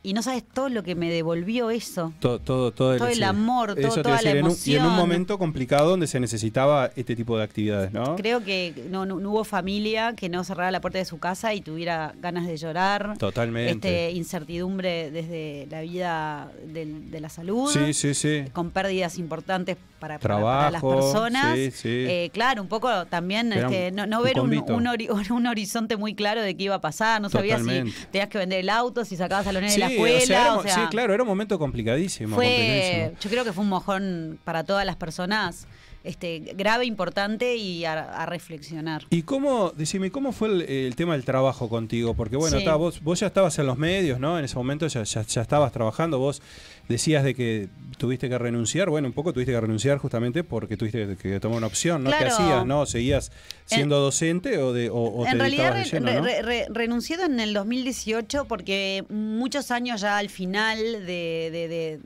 y 0.03 0.13
no 0.13 0.21
sabes 0.21 0.43
todo 0.43 0.69
lo 0.69 0.83
que 0.83 0.95
me 0.95 1.09
devolvió 1.09 1.69
eso. 1.71 2.13
todo, 2.19 2.39
todo, 2.39 2.71
todo, 2.71 2.97
todo 2.97 3.07
el 3.07 3.23
amor, 3.23 3.75
todo- 3.75 3.87
Eso 3.87 3.95
te 3.95 4.03
toda 4.03 4.21
la 4.21 4.31
y 4.31 4.41
en 4.81 4.87
un 4.91 4.95
momento 4.95 5.37
complicado 5.37 5.89
donde 5.91 6.07
se 6.07 6.19
necesitaba 6.19 6.91
este 6.95 7.15
tipo 7.15 7.37
de 7.37 7.43
actividades, 7.43 7.91
¿no? 7.91 8.15
Creo 8.15 8.43
que 8.43 8.73
no, 8.89 9.05
no- 9.05 9.19
no 9.19 9.31
hubo 9.31 9.43
familia 9.43 10.13
que 10.15 10.29
no 10.29 10.43
cerrara 10.43 10.71
la 10.71 10.81
puerta 10.81 10.97
de 10.99 11.05
su 11.05 11.19
casa 11.19 11.53
y 11.53 11.61
tuviera 11.61 12.13
ganas 12.21 12.47
de 12.47 12.57
llorar. 12.57 13.17
Totalmente. 13.17 14.07
Este, 14.07 14.11
incertidumbre 14.17 15.11
desde 15.11 15.67
la 15.69 15.81
vida 15.81 16.51
del- 16.65 17.11
de 17.11 17.19
la 17.21 17.29
salud. 17.29 17.69
Sí, 17.71 17.93
sí, 17.93 18.13
sí. 18.13 18.43
Con 18.53 18.71
pérdidas 18.71 19.17
importantes 19.17 19.77
para, 20.01 20.19
para- 20.19 20.35
para 20.41 20.71
las 20.71 20.81
Trabajo, 20.81 20.95
personas. 21.13 21.55
sí, 21.55 21.71
sí. 21.71 22.05
Eh, 22.09 22.29
claro, 22.33 22.61
un 22.61 22.67
poco 22.67 23.05
también 23.05 23.53
este, 23.53 23.91
no, 23.93 24.21
ver 24.21 24.41
un, 24.41 24.53
un 24.53 24.85
ori- 24.85 25.07
un 25.31 25.47
horizonte 25.47 25.95
muy 25.95 26.13
claro 26.13 26.41
de 26.41 26.57
qué 26.57 26.63
iba 26.65 26.75
a 26.75 26.81
pasar. 26.81 27.21
No 27.21 27.29
sabías 27.29 27.61
si 27.61 27.93
tenías 28.11 28.27
que 28.27 28.37
vender 28.37 28.59
el 28.59 28.69
auto, 28.69 29.05
si 29.05 29.15
sacabas 29.15 29.47
a 29.47 29.53
los 29.53 29.61
nenes 29.61 29.75
Sí, 29.75 29.79
de 29.81 29.87
la 29.87 29.93
o 29.93 29.95
sea, 29.95 30.17
escuela. 30.17 30.41
era 30.41 30.53
o 30.53 30.55
mo- 30.57 30.63
sea, 30.63 30.75
sí, 30.75 30.81
claro, 30.89 31.13
era 31.13 31.23
un 31.23 31.29
momento 31.29 31.57
complicadísimo. 31.57 32.35
fue, 32.35 32.45
complicadísimo. 32.45 33.17
yo 33.21 33.29
creo 33.29 33.43
que 33.45 33.53
fue 33.53 33.63
un 33.63 33.69
mojón 33.69 34.39
para 34.43 34.65
todas 34.65 34.85
las 34.85 34.97
personas 34.97 35.67
este, 36.03 36.39
grave, 36.55 36.85
importante 36.85 37.55
y 37.55 37.85
a, 37.85 37.93
a 38.21 38.25
reflexionar. 38.25 39.03
¿Y 39.09 39.21
cómo, 39.23 39.71
decime, 39.75 40.09
cómo 40.11 40.31
fue 40.31 40.47
el, 40.49 40.61
el 40.63 40.95
tema 40.95 41.13
del 41.13 41.23
trabajo 41.25 41.69
contigo? 41.69 42.13
Porque 42.15 42.37
bueno, 42.37 42.57
Sí. 42.57 42.65
ta, 42.65 42.75
vos, 42.75 43.01
vos 43.03 43.19
ya 43.19 43.27
estabas 43.27 43.57
en 43.59 43.67
los 43.67 43.77
medios, 43.77 44.19
¿no? 44.19 44.39
En 44.39 44.45
ese 44.45 44.55
momento 44.55 44.87
ya, 44.87 45.03
ya, 45.03 45.21
ya 45.21 45.41
estabas 45.41 45.71
trabajando, 45.71 46.17
vos 46.19 46.41
decías 46.89 47.23
de 47.23 47.35
que 47.35 47.69
tuviste 47.97 48.27
que 48.29 48.37
renunciar, 48.37 48.89
bueno, 48.89 49.07
un 49.07 49.13
poco 49.13 49.31
tuviste 49.31 49.51
que 49.53 49.61
renunciar 49.61 49.97
justamente 49.99 50.43
porque 50.43 50.75
tuviste 50.75 51.07
que, 51.07 51.15
que 51.15 51.39
tomar 51.39 51.59
una 51.59 51.67
opción, 51.67 52.03
¿no? 52.03 52.09
¿Qué 52.09 52.17
Claro. 52.17 52.33
hacías, 52.35 52.65
no? 52.65 52.85
¿Seguías 52.85 53.31
siendo 53.65 53.99
docente 53.99 54.57
o, 54.57 54.73
de, 54.73 54.89
o, 54.89 54.95
o 55.19 55.23
te 55.23 55.29
en 55.29 55.39
realidad 55.39 55.73
de 55.75 55.83
re- 55.83 55.89
lleno, 55.89 56.07
re- 56.07 56.41
no? 56.41 56.47
re- 56.47 56.65
renuncié 56.69 57.15
en 57.23 57.39
el 57.39 57.53
2018 57.53 58.45
porque 58.45 59.05
muchos 59.09 59.71
años 59.71 60.01
ya 60.01 60.17
al 60.17 60.29
final 60.29 60.77
de, 61.05 61.49
de- 61.51 61.67
de- 61.67 61.99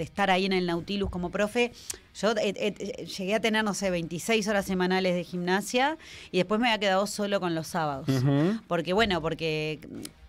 de 0.00 0.04
estar 0.04 0.30
ahí 0.30 0.46
en 0.46 0.54
el 0.54 0.64
Nautilus 0.66 1.10
como 1.10 1.28
profe, 1.30 1.72
yo 2.18 2.30
eh, 2.32 2.54
eh, 2.56 3.04
llegué 3.04 3.34
a 3.34 3.40
tener, 3.40 3.62
no 3.62 3.74
sé, 3.74 3.90
26 3.90 4.48
horas 4.48 4.64
semanales 4.64 5.14
de 5.14 5.24
gimnasia 5.24 5.98
y 6.32 6.38
después 6.38 6.58
me 6.58 6.68
había 6.68 6.80
quedado 6.80 7.06
solo 7.06 7.38
con 7.38 7.54
los 7.54 7.66
sábados. 7.66 8.06
Porque 8.66 8.94
bueno, 8.94 9.20
porque 9.20 9.78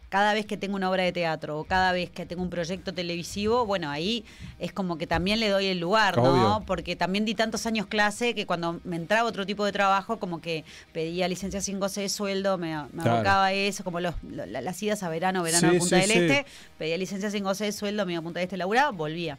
cada 0.09 0.33
vez 0.33 0.45
que 0.45 0.57
tengo 0.57 0.75
una 0.75 0.89
obra 0.89 1.03
de 1.03 1.13
teatro 1.13 1.57
o 1.57 1.63
cada 1.63 1.93
vez 1.93 2.09
que 2.09 2.25
tengo 2.25 2.41
un 2.43 2.49
proyecto 2.49 2.93
televisivo, 2.93 3.65
bueno, 3.65 3.89
ahí 3.89 4.25
es 4.59 4.73
como 4.73 4.97
que 4.97 5.07
también 5.07 5.39
le 5.39 5.47
doy 5.47 5.67
el 5.67 5.79
lugar, 5.79 6.17
¿no? 6.17 6.63
Porque 6.67 6.97
también 6.97 7.23
di 7.23 7.33
tantos 7.33 7.65
años 7.65 7.85
clase 7.87 8.35
que 8.35 8.45
cuando 8.45 8.81
me 8.83 8.97
entraba 8.97 9.29
otro 9.29 9.45
tipo 9.45 9.63
de 9.63 9.71
trabajo, 9.71 10.19
como 10.19 10.41
que 10.41 10.65
pedía 10.91 11.29
licencia 11.29 11.61
sin 11.61 11.79
goce 11.79 12.01
de 12.01 12.09
sueldo, 12.09 12.57
me, 12.57 12.75
me 12.75 12.89
Claro. 13.03 13.11
abocaba 13.13 13.53
eso, 13.53 13.85
como 13.85 14.01
los, 14.01 14.15
lo- 14.29 14.45
la- 14.45 14.59
las 14.59 14.83
idas 14.83 15.01
a 15.01 15.07
verano, 15.07 15.43
verano 15.43 15.69
Sí, 15.69 15.75
a 15.77 15.79
Punta 15.79 16.01
sí, 16.01 16.01
del 16.01 16.11
sí. 16.11 16.17
Este, 16.35 16.45
pedía 16.77 16.97
licencia 16.97 17.31
sin 17.31 17.45
goce 17.45 17.63
de 17.63 17.71
sueldo, 17.71 18.05
me 18.05 18.11
iba 18.11 18.19
a 18.19 18.23
Punta 18.23 18.39
del 18.41 18.47
Este, 18.47 18.57
laburaba, 18.57 18.91
volvía. 18.91 19.37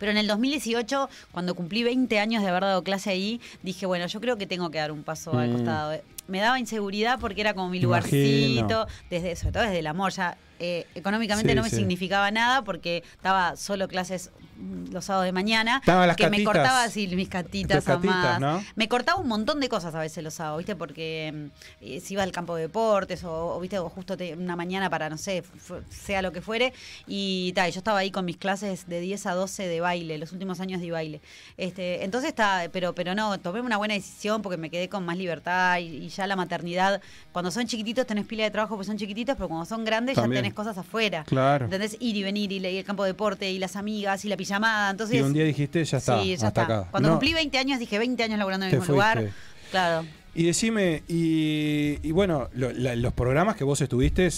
Pero 0.00 0.10
en 0.10 0.18
el 0.18 0.26
2018, 0.26 1.08
cuando 1.30 1.54
cumplí 1.54 1.84
20 1.84 2.18
años 2.18 2.42
de 2.42 2.48
haber 2.48 2.62
dado 2.62 2.82
clase 2.82 3.10
ahí, 3.10 3.40
dije, 3.62 3.86
bueno, 3.86 4.06
yo 4.06 4.20
creo 4.20 4.36
que 4.38 4.46
tengo 4.46 4.70
que 4.70 4.78
dar 4.78 4.90
un 4.90 5.04
paso 5.04 5.38
al 5.38 5.50
Mm. 5.50 5.52
costado. 5.52 6.00
Me 6.30 6.40
daba 6.40 6.58
inseguridad 6.58 7.18
porque 7.20 7.40
era 7.40 7.54
como 7.54 7.68
mi 7.68 7.78
Imagino. 7.78 7.88
lugarcito, 7.88 8.86
desde, 9.10 9.36
sobre 9.36 9.52
todo 9.52 9.62
desde 9.64 9.78
el 9.80 9.86
amor. 9.86 10.12
Ya 10.12 10.36
eh, 10.62 10.86
económicamente 10.94 11.52
Sí, 11.52 11.56
no 11.56 11.62
me 11.62 11.70
sí. 11.70 11.76
significaba 11.76 12.30
nada 12.30 12.62
porque 12.62 13.02
estaba 13.14 13.56
solo 13.56 13.88
clases 13.88 14.30
mm, 14.58 14.92
los 14.92 15.06
sábados 15.06 15.24
de 15.24 15.32
mañana. 15.32 15.78
Estaban 15.78 16.06
las 16.06 16.16
que 16.18 16.24
me 16.24 16.32
catitas. 16.32 16.52
cortaba 16.54 16.82
así 16.84 17.08
mis 17.08 17.30
catitas, 17.30 17.78
Tus 17.78 17.84
catitas, 17.94 18.14
amadas. 18.36 18.40
¿no? 18.40 18.64
Me 18.76 18.86
cortaba 18.86 19.18
un 19.18 19.26
montón 19.28 19.58
de 19.60 19.70
cosas 19.70 19.94
a 19.94 20.00
veces 20.00 20.22
los 20.22 20.34
sábados, 20.34 20.58
¿viste? 20.58 20.76
Porque 20.76 21.32
mm, 21.34 21.84
eh, 21.84 22.00
si 22.00 22.12
iba 22.12 22.22
al 22.24 22.30
campo 22.32 22.56
de 22.56 22.62
deportes 22.64 23.24
o, 23.24 23.56
o, 23.56 23.60
¿viste? 23.60 23.78
O 23.78 23.88
justo 23.88 24.18
te- 24.18 24.34
una 24.34 24.54
mañana 24.54 24.90
para, 24.90 25.08
no 25.08 25.16
sé, 25.16 25.40
fu- 25.42 25.80
sea 25.88 26.20
lo 26.20 26.30
que 26.30 26.42
fuere. 26.42 26.74
Y 27.06 27.54
tal, 27.54 27.72
yo 27.72 27.78
estaba 27.78 28.00
ahí 28.00 28.10
con 28.10 28.26
mis 28.26 28.36
clases 28.36 28.86
de 28.86 29.00
10 29.00 29.24
a 29.26 29.32
12 29.32 29.66
de 29.66 29.80
baile, 29.80 30.18
los 30.18 30.30
últimos 30.32 30.60
años 30.60 30.82
de 30.82 30.90
baile. 30.90 31.22
Este, 31.56 32.04
entonces 32.04 32.28
está, 32.28 32.68
pero, 32.70 32.94
pero 32.94 33.14
no, 33.14 33.38
tomé 33.40 33.62
una 33.62 33.78
buena 33.78 33.94
decisión 33.94 34.42
porque 34.42 34.58
me 34.58 34.68
quedé 34.68 34.90
con 34.90 35.06
más 35.06 35.16
libertad 35.16 35.78
y, 35.78 35.86
y 36.04 36.10
ya 36.20 36.26
la 36.26 36.36
maternidad, 36.36 37.00
cuando 37.32 37.50
son 37.50 37.66
chiquititos 37.66 38.06
tenés 38.06 38.26
pila 38.26 38.44
de 38.44 38.50
trabajo 38.50 38.74
porque 38.74 38.86
son 38.86 38.98
chiquititos, 38.98 39.36
pero 39.36 39.48
cuando 39.48 39.64
son 39.64 39.84
grandes 39.84 40.16
También. 40.16 40.36
ya 40.38 40.42
tenés 40.42 40.54
cosas 40.54 40.76
afuera. 40.76 41.24
Claro. 41.24 41.64
¿Entendés? 41.64 41.96
Ir 41.98 42.16
y 42.16 42.22
venir 42.22 42.52
y, 42.52 42.64
el 42.64 42.84
campo 42.84 43.04
de 43.04 43.10
deporte 43.10 43.50
y 43.50 43.58
las 43.58 43.74
amigas 43.76 44.24
y 44.24 44.28
la 44.28 44.36
pijamada. 44.36 44.90
Entonces, 44.90 45.16
y 45.18 45.22
un 45.22 45.32
día 45.32 45.44
dijiste, 45.44 45.82
ya 45.84 45.98
está, 45.98 46.20
sí, 46.22 46.36
ya 46.36 46.46
hasta 46.48 46.62
está. 46.62 46.62
acá. 46.80 46.88
Cuando 46.90 47.08
No, 47.08 47.14
cumplí 47.14 47.32
20 47.32 47.56
años 47.58 47.78
dije 47.78 47.98
20 47.98 48.22
años 48.22 48.38
laburando 48.38 48.66
en 48.66 48.72
el 48.72 48.78
mismo 48.78 48.92
lugar. 48.94 49.30
Claro. 49.70 50.06
Y 50.34 50.44
decime, 50.44 51.02
y, 51.08 51.98
y 52.06 52.12
bueno, 52.12 52.48
lo- 52.54 52.70
la- 52.72 52.94
los 52.96 53.12
programas 53.14 53.56
que 53.56 53.64
vos 53.64 53.80
estuviste, 53.80 54.28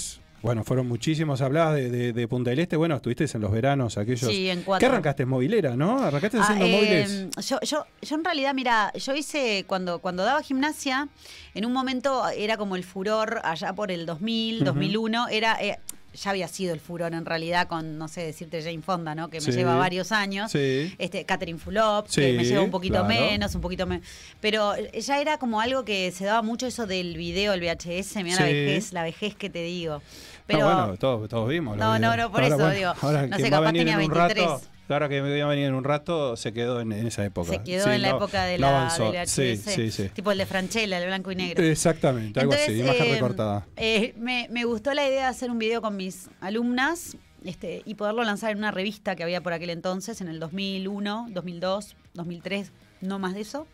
Bueno, 0.42 0.64
fueron 0.64 0.88
muchísimos. 0.88 1.40
Hablabas 1.40 1.76
de, 1.76 1.88
de- 1.90 2.12
de 2.12 2.28
Punta 2.28 2.50
del 2.50 2.58
Este. 2.58 2.76
Bueno, 2.76 2.96
estuviste 2.96 3.24
en 3.32 3.40
los 3.40 3.52
veranos 3.52 3.96
aquellos. 3.96 4.28
Sí, 4.30 4.50
en 4.50 4.62
cuatro. 4.62 4.80
¿Qué 4.80 4.90
arrancaste? 4.92 5.24
Movilera, 5.24 5.76
¿no? 5.76 5.98
Arrancaste 6.02 6.38
Ah, 6.38 6.42
haciendo 6.42 6.66
eh, 6.66 6.72
móviles. 6.72 7.26
yo, 7.48 7.60
yo, 7.62 7.86
yo 8.02 8.16
en 8.16 8.24
realidad, 8.24 8.52
mira, 8.52 8.92
yo 8.94 9.14
hice 9.14 9.64
cuando, 9.68 10.00
cuando 10.00 10.24
daba 10.24 10.42
gimnasia, 10.42 11.08
en 11.54 11.64
un 11.64 11.72
momento 11.72 12.28
era 12.28 12.56
como 12.56 12.74
el 12.74 12.82
furor 12.82 13.40
allá 13.44 13.72
por 13.72 13.92
el 13.92 14.04
2000, 14.04 14.56
Ujú. 14.56 14.64
2001, 14.64 15.28
era... 15.28 15.62
eh, 15.62 15.78
ya 16.14 16.30
había 16.30 16.48
sido 16.48 16.74
el 16.74 16.80
furor 16.80 17.14
en 17.14 17.24
realidad 17.24 17.68
con, 17.68 17.98
no 17.98 18.08
sé, 18.08 18.22
decirte 18.22 18.62
Jane 18.62 18.82
Fonda, 18.82 19.14
¿no? 19.14 19.28
Que 19.30 19.38
me 19.40 19.46
Sí. 19.46 19.52
lleva 19.52 19.76
varios 19.76 20.12
años. 20.12 20.50
Sí. 20.52 20.94
Este, 20.98 21.24
Catherine 21.24 21.58
Fulop, 21.58 22.08
que 22.08 22.32
me 22.34 22.44
lleva 22.44 22.62
un 22.62 22.70
poquito 22.70 22.94
claro. 23.04 23.08
menos, 23.08 23.54
un 23.54 23.60
poquito 23.60 23.86
menos. 23.86 24.06
Pero 24.40 24.74
ya 24.76 25.20
era 25.20 25.38
como 25.38 25.60
algo 25.60 25.84
que 25.84 26.10
se 26.12 26.24
daba 26.24 26.42
mucho 26.42 26.66
eso 26.66 26.86
del 26.86 27.16
video, 27.16 27.52
el 27.52 27.60
VHS, 27.60 28.22
mira 28.22 28.36
la 28.40 28.46
vejez, 28.46 28.92
la 28.92 29.02
vejez 29.02 29.34
que 29.34 29.48
te 29.50 29.62
digo. 29.62 30.02
Pero 30.46 30.60
No, 30.68 30.76
bueno, 30.86 30.96
todos, 30.98 31.28
todos 31.28 31.48
vimos. 31.48 31.76
No, 31.76 31.98
no, 31.98 32.16
no, 32.16 32.30
por 32.30 32.42
eso 32.42 32.70
digo, 32.70 32.92
Ahora 33.00 33.26
no 33.26 33.36
sé, 33.38 33.48
capaz 33.50 33.72
tenía 33.72 33.82
en 33.94 34.00
un 34.00 34.08
23. 34.10 34.46
rato. 34.46 34.62
Ahora 34.92 35.08
que 35.08 35.22
me 35.22 35.36
iba 35.36 35.46
a 35.46 35.50
venir 35.50 35.66
en 35.66 35.74
un 35.74 35.84
rato, 35.84 36.36
se 36.36 36.52
quedó 36.52 36.80
en, 36.80 36.92
en 36.92 37.06
esa 37.06 37.24
época. 37.24 37.50
se 37.50 37.62
quedó 37.62 37.84
Sí, 37.84 37.90
en 37.90 38.02
la 38.02 38.10
no- 38.10 38.16
época 38.16 38.44
de 38.44 38.58
la, 38.58 38.92
del 38.96 39.12
VHS, 39.12 39.30
Sí, 39.30 39.56
sí, 39.56 39.90
sí. 39.90 40.08
tipo 40.10 40.32
el 40.32 40.38
de 40.38 40.46
Franchella, 40.46 40.98
el 40.98 41.06
blanco 41.06 41.32
y 41.32 41.36
negro. 41.36 41.62
Exactamente, 41.64 42.38
algo 42.40 42.52
así, 42.52 42.62
Entonces, 42.72 42.84
imagen 42.84 43.06
eh, 43.06 43.14
recortada. 43.14 43.66
eh, 43.76 44.14
me, 44.18 44.48
me 44.50 44.64
gustó 44.64 44.94
la 44.94 45.06
idea 45.06 45.22
de 45.22 45.26
hacer 45.28 45.50
un 45.50 45.58
video 45.58 45.80
con 45.82 45.96
mis 45.96 46.28
alumnas 46.40 47.16
este, 47.44 47.82
y 47.84 47.94
poderlo 47.94 48.22
lanzar 48.24 48.52
en 48.52 48.58
una 48.58 48.70
revista 48.70 49.16
que 49.16 49.22
había 49.24 49.40
por 49.42 49.52
aquel 49.52 49.70
entonces, 49.70 50.20
en 50.20 50.28
el 50.28 50.38
2001, 50.38 51.26
2002, 51.30 51.96
2003, 52.14 52.72
no 53.00 53.18
más 53.18 53.34
de 53.34 53.40
eso. 53.40 53.66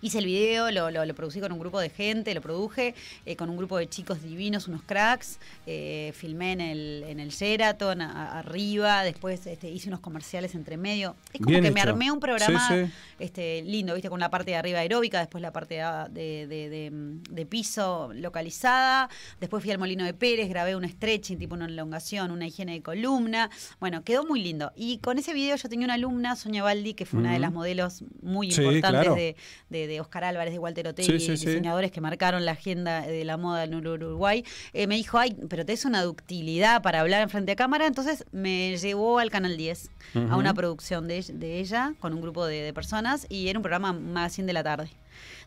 Hice 0.00 0.18
el 0.18 0.26
video, 0.26 0.70
lo, 0.70 0.90
lo- 0.90 1.04
lo 1.04 1.14
producí 1.14 1.40
con 1.40 1.52
un 1.52 1.58
grupo 1.58 1.80
de 1.80 1.90
gente, 1.90 2.34
lo 2.34 2.40
produje 2.40 2.94
eh, 3.26 3.36
con 3.36 3.50
un 3.50 3.56
grupo 3.56 3.78
de 3.78 3.88
chicos 3.88 4.22
divinos, 4.22 4.68
unos 4.68 4.82
cracks. 4.82 5.38
eh, 5.66 6.12
filmé 6.16 6.52
en 6.52 6.60
el, 6.60 7.04
en 7.06 7.20
el 7.20 7.30
Sheraton, 7.30 8.00
a- 8.02 8.38
arriba. 8.38 9.02
Después 9.04 9.46
este, 9.46 9.70
hice 9.70 9.88
unos 9.88 10.00
comerciales 10.00 10.54
entre 10.54 10.76
medio. 10.76 11.14
Es 11.32 11.40
como 11.40 11.50
Bien 11.50 11.62
que 11.64 11.70
me 11.70 11.80
armé 11.80 12.10
un 12.10 12.20
programa 12.20 12.68
Sí, 12.68 12.84
sí. 12.86 12.92
Este, 13.18 13.62
lindo, 13.62 13.94
¿viste? 13.94 14.08
Con 14.10 14.20
la 14.20 14.30
parte 14.30 14.50
de 14.52 14.56
arriba 14.56 14.80
aeróbica, 14.80 15.18
después 15.20 15.40
la 15.42 15.52
parte 15.52 15.74
de, 15.76 15.82
de- 16.10 16.46
de- 16.46 16.68
de- 16.70 16.90
de 17.30 17.46
piso 17.46 18.10
localizada. 18.14 19.08
Después 19.40 19.62
fui 19.62 19.70
al 19.72 19.78
Molino 19.78 20.04
de 20.04 20.14
Pérez, 20.14 20.48
grabé 20.48 20.74
un 20.76 20.88
stretching, 20.88 21.38
tipo 21.38 21.54
una 21.54 21.66
elongación, 21.66 22.30
una 22.30 22.46
higiene 22.46 22.72
de 22.72 22.82
columna. 22.82 23.50
Bueno, 23.80 24.02
quedó 24.04 24.24
muy 24.24 24.42
lindo. 24.42 24.72
Y 24.76 24.98
con 24.98 25.18
ese 25.18 25.32
video 25.34 25.56
yo 25.56 25.68
tenía 25.68 25.84
una 25.86 25.94
alumna, 25.94 26.36
Sonia 26.36 26.62
Baldi, 26.62 26.94
que 26.94 27.06
fue 27.06 27.20
una 27.20 27.32
de 27.32 27.38
las 27.38 27.52
modelos 27.52 28.02
muy 28.22 28.50
Sí, 28.50 28.60
importantes 28.62 29.00
claro. 29.02 29.14
de, 29.14 29.36
de- 29.72 29.86
de 29.88 30.00
Oscar 30.00 30.22
Álvarez, 30.24 30.52
de 30.52 30.58
Walter 30.60 30.86
Otegui, 30.86 31.18
sí, 31.18 31.36
sí. 31.36 31.46
diseñadores 31.46 31.90
que 31.90 32.00
marcaron 32.00 32.44
la 32.44 32.52
agenda 32.52 33.00
de 33.02 33.24
la 33.24 33.36
moda 33.36 33.64
en 33.64 33.72
Ur- 33.72 33.94
Uruguay. 33.94 34.44
Eh, 34.72 34.86
me 34.86 34.94
dijo, 34.94 35.18
ay, 35.18 35.36
pero 35.48 35.64
te 35.66 35.72
es 35.72 35.84
una 35.84 36.02
ductilidad 36.02 36.82
para 36.82 37.00
hablar 37.00 37.22
en 37.22 37.30
frente 37.30 37.52
a 37.52 37.56
cámara. 37.56 37.86
Entonces 37.86 38.24
me 38.30 38.76
llevó 38.76 39.18
al 39.18 39.30
Canal 39.30 39.56
10 39.56 39.90
a 40.30 40.36
una 40.36 40.54
producción 40.54 41.08
de, 41.08 41.24
de 41.32 41.58
ella 41.58 41.94
con 41.98 42.12
un 42.14 42.20
grupo 42.20 42.46
de, 42.46 42.62
de 42.62 42.72
personas 42.72 43.26
y 43.28 43.48
era 43.48 43.58
un 43.58 43.62
programa 43.62 43.92
magazine 43.92 44.46
de 44.46 44.52
la 44.52 44.62
tarde. 44.62 44.90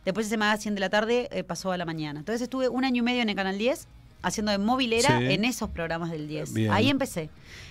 Después 0.04 0.26
ese 0.26 0.36
magazine 0.36 0.74
de 0.74 0.80
la 0.80 0.90
tarde 0.90 1.28
eh, 1.32 1.42
pasó 1.44 1.72
a 1.72 1.76
la 1.76 1.84
mañana. 1.84 2.18
Entonces 2.20 2.42
estuve 2.42 2.68
un 2.68 2.84
año 2.84 3.00
y 3.00 3.02
medio 3.02 3.22
en 3.22 3.28
el 3.28 3.34
Canal 3.36 3.58
10 3.58 3.88
haciendo 4.22 4.50
de 4.52 4.58
movilera 4.58 5.20
en 5.20 5.44
esos 5.44 5.70
programas 5.70 6.10
del 6.10 6.26
10. 6.26 6.52
Bien. 6.54 6.70
Ahí 6.72 6.88
empecé. 6.88 7.30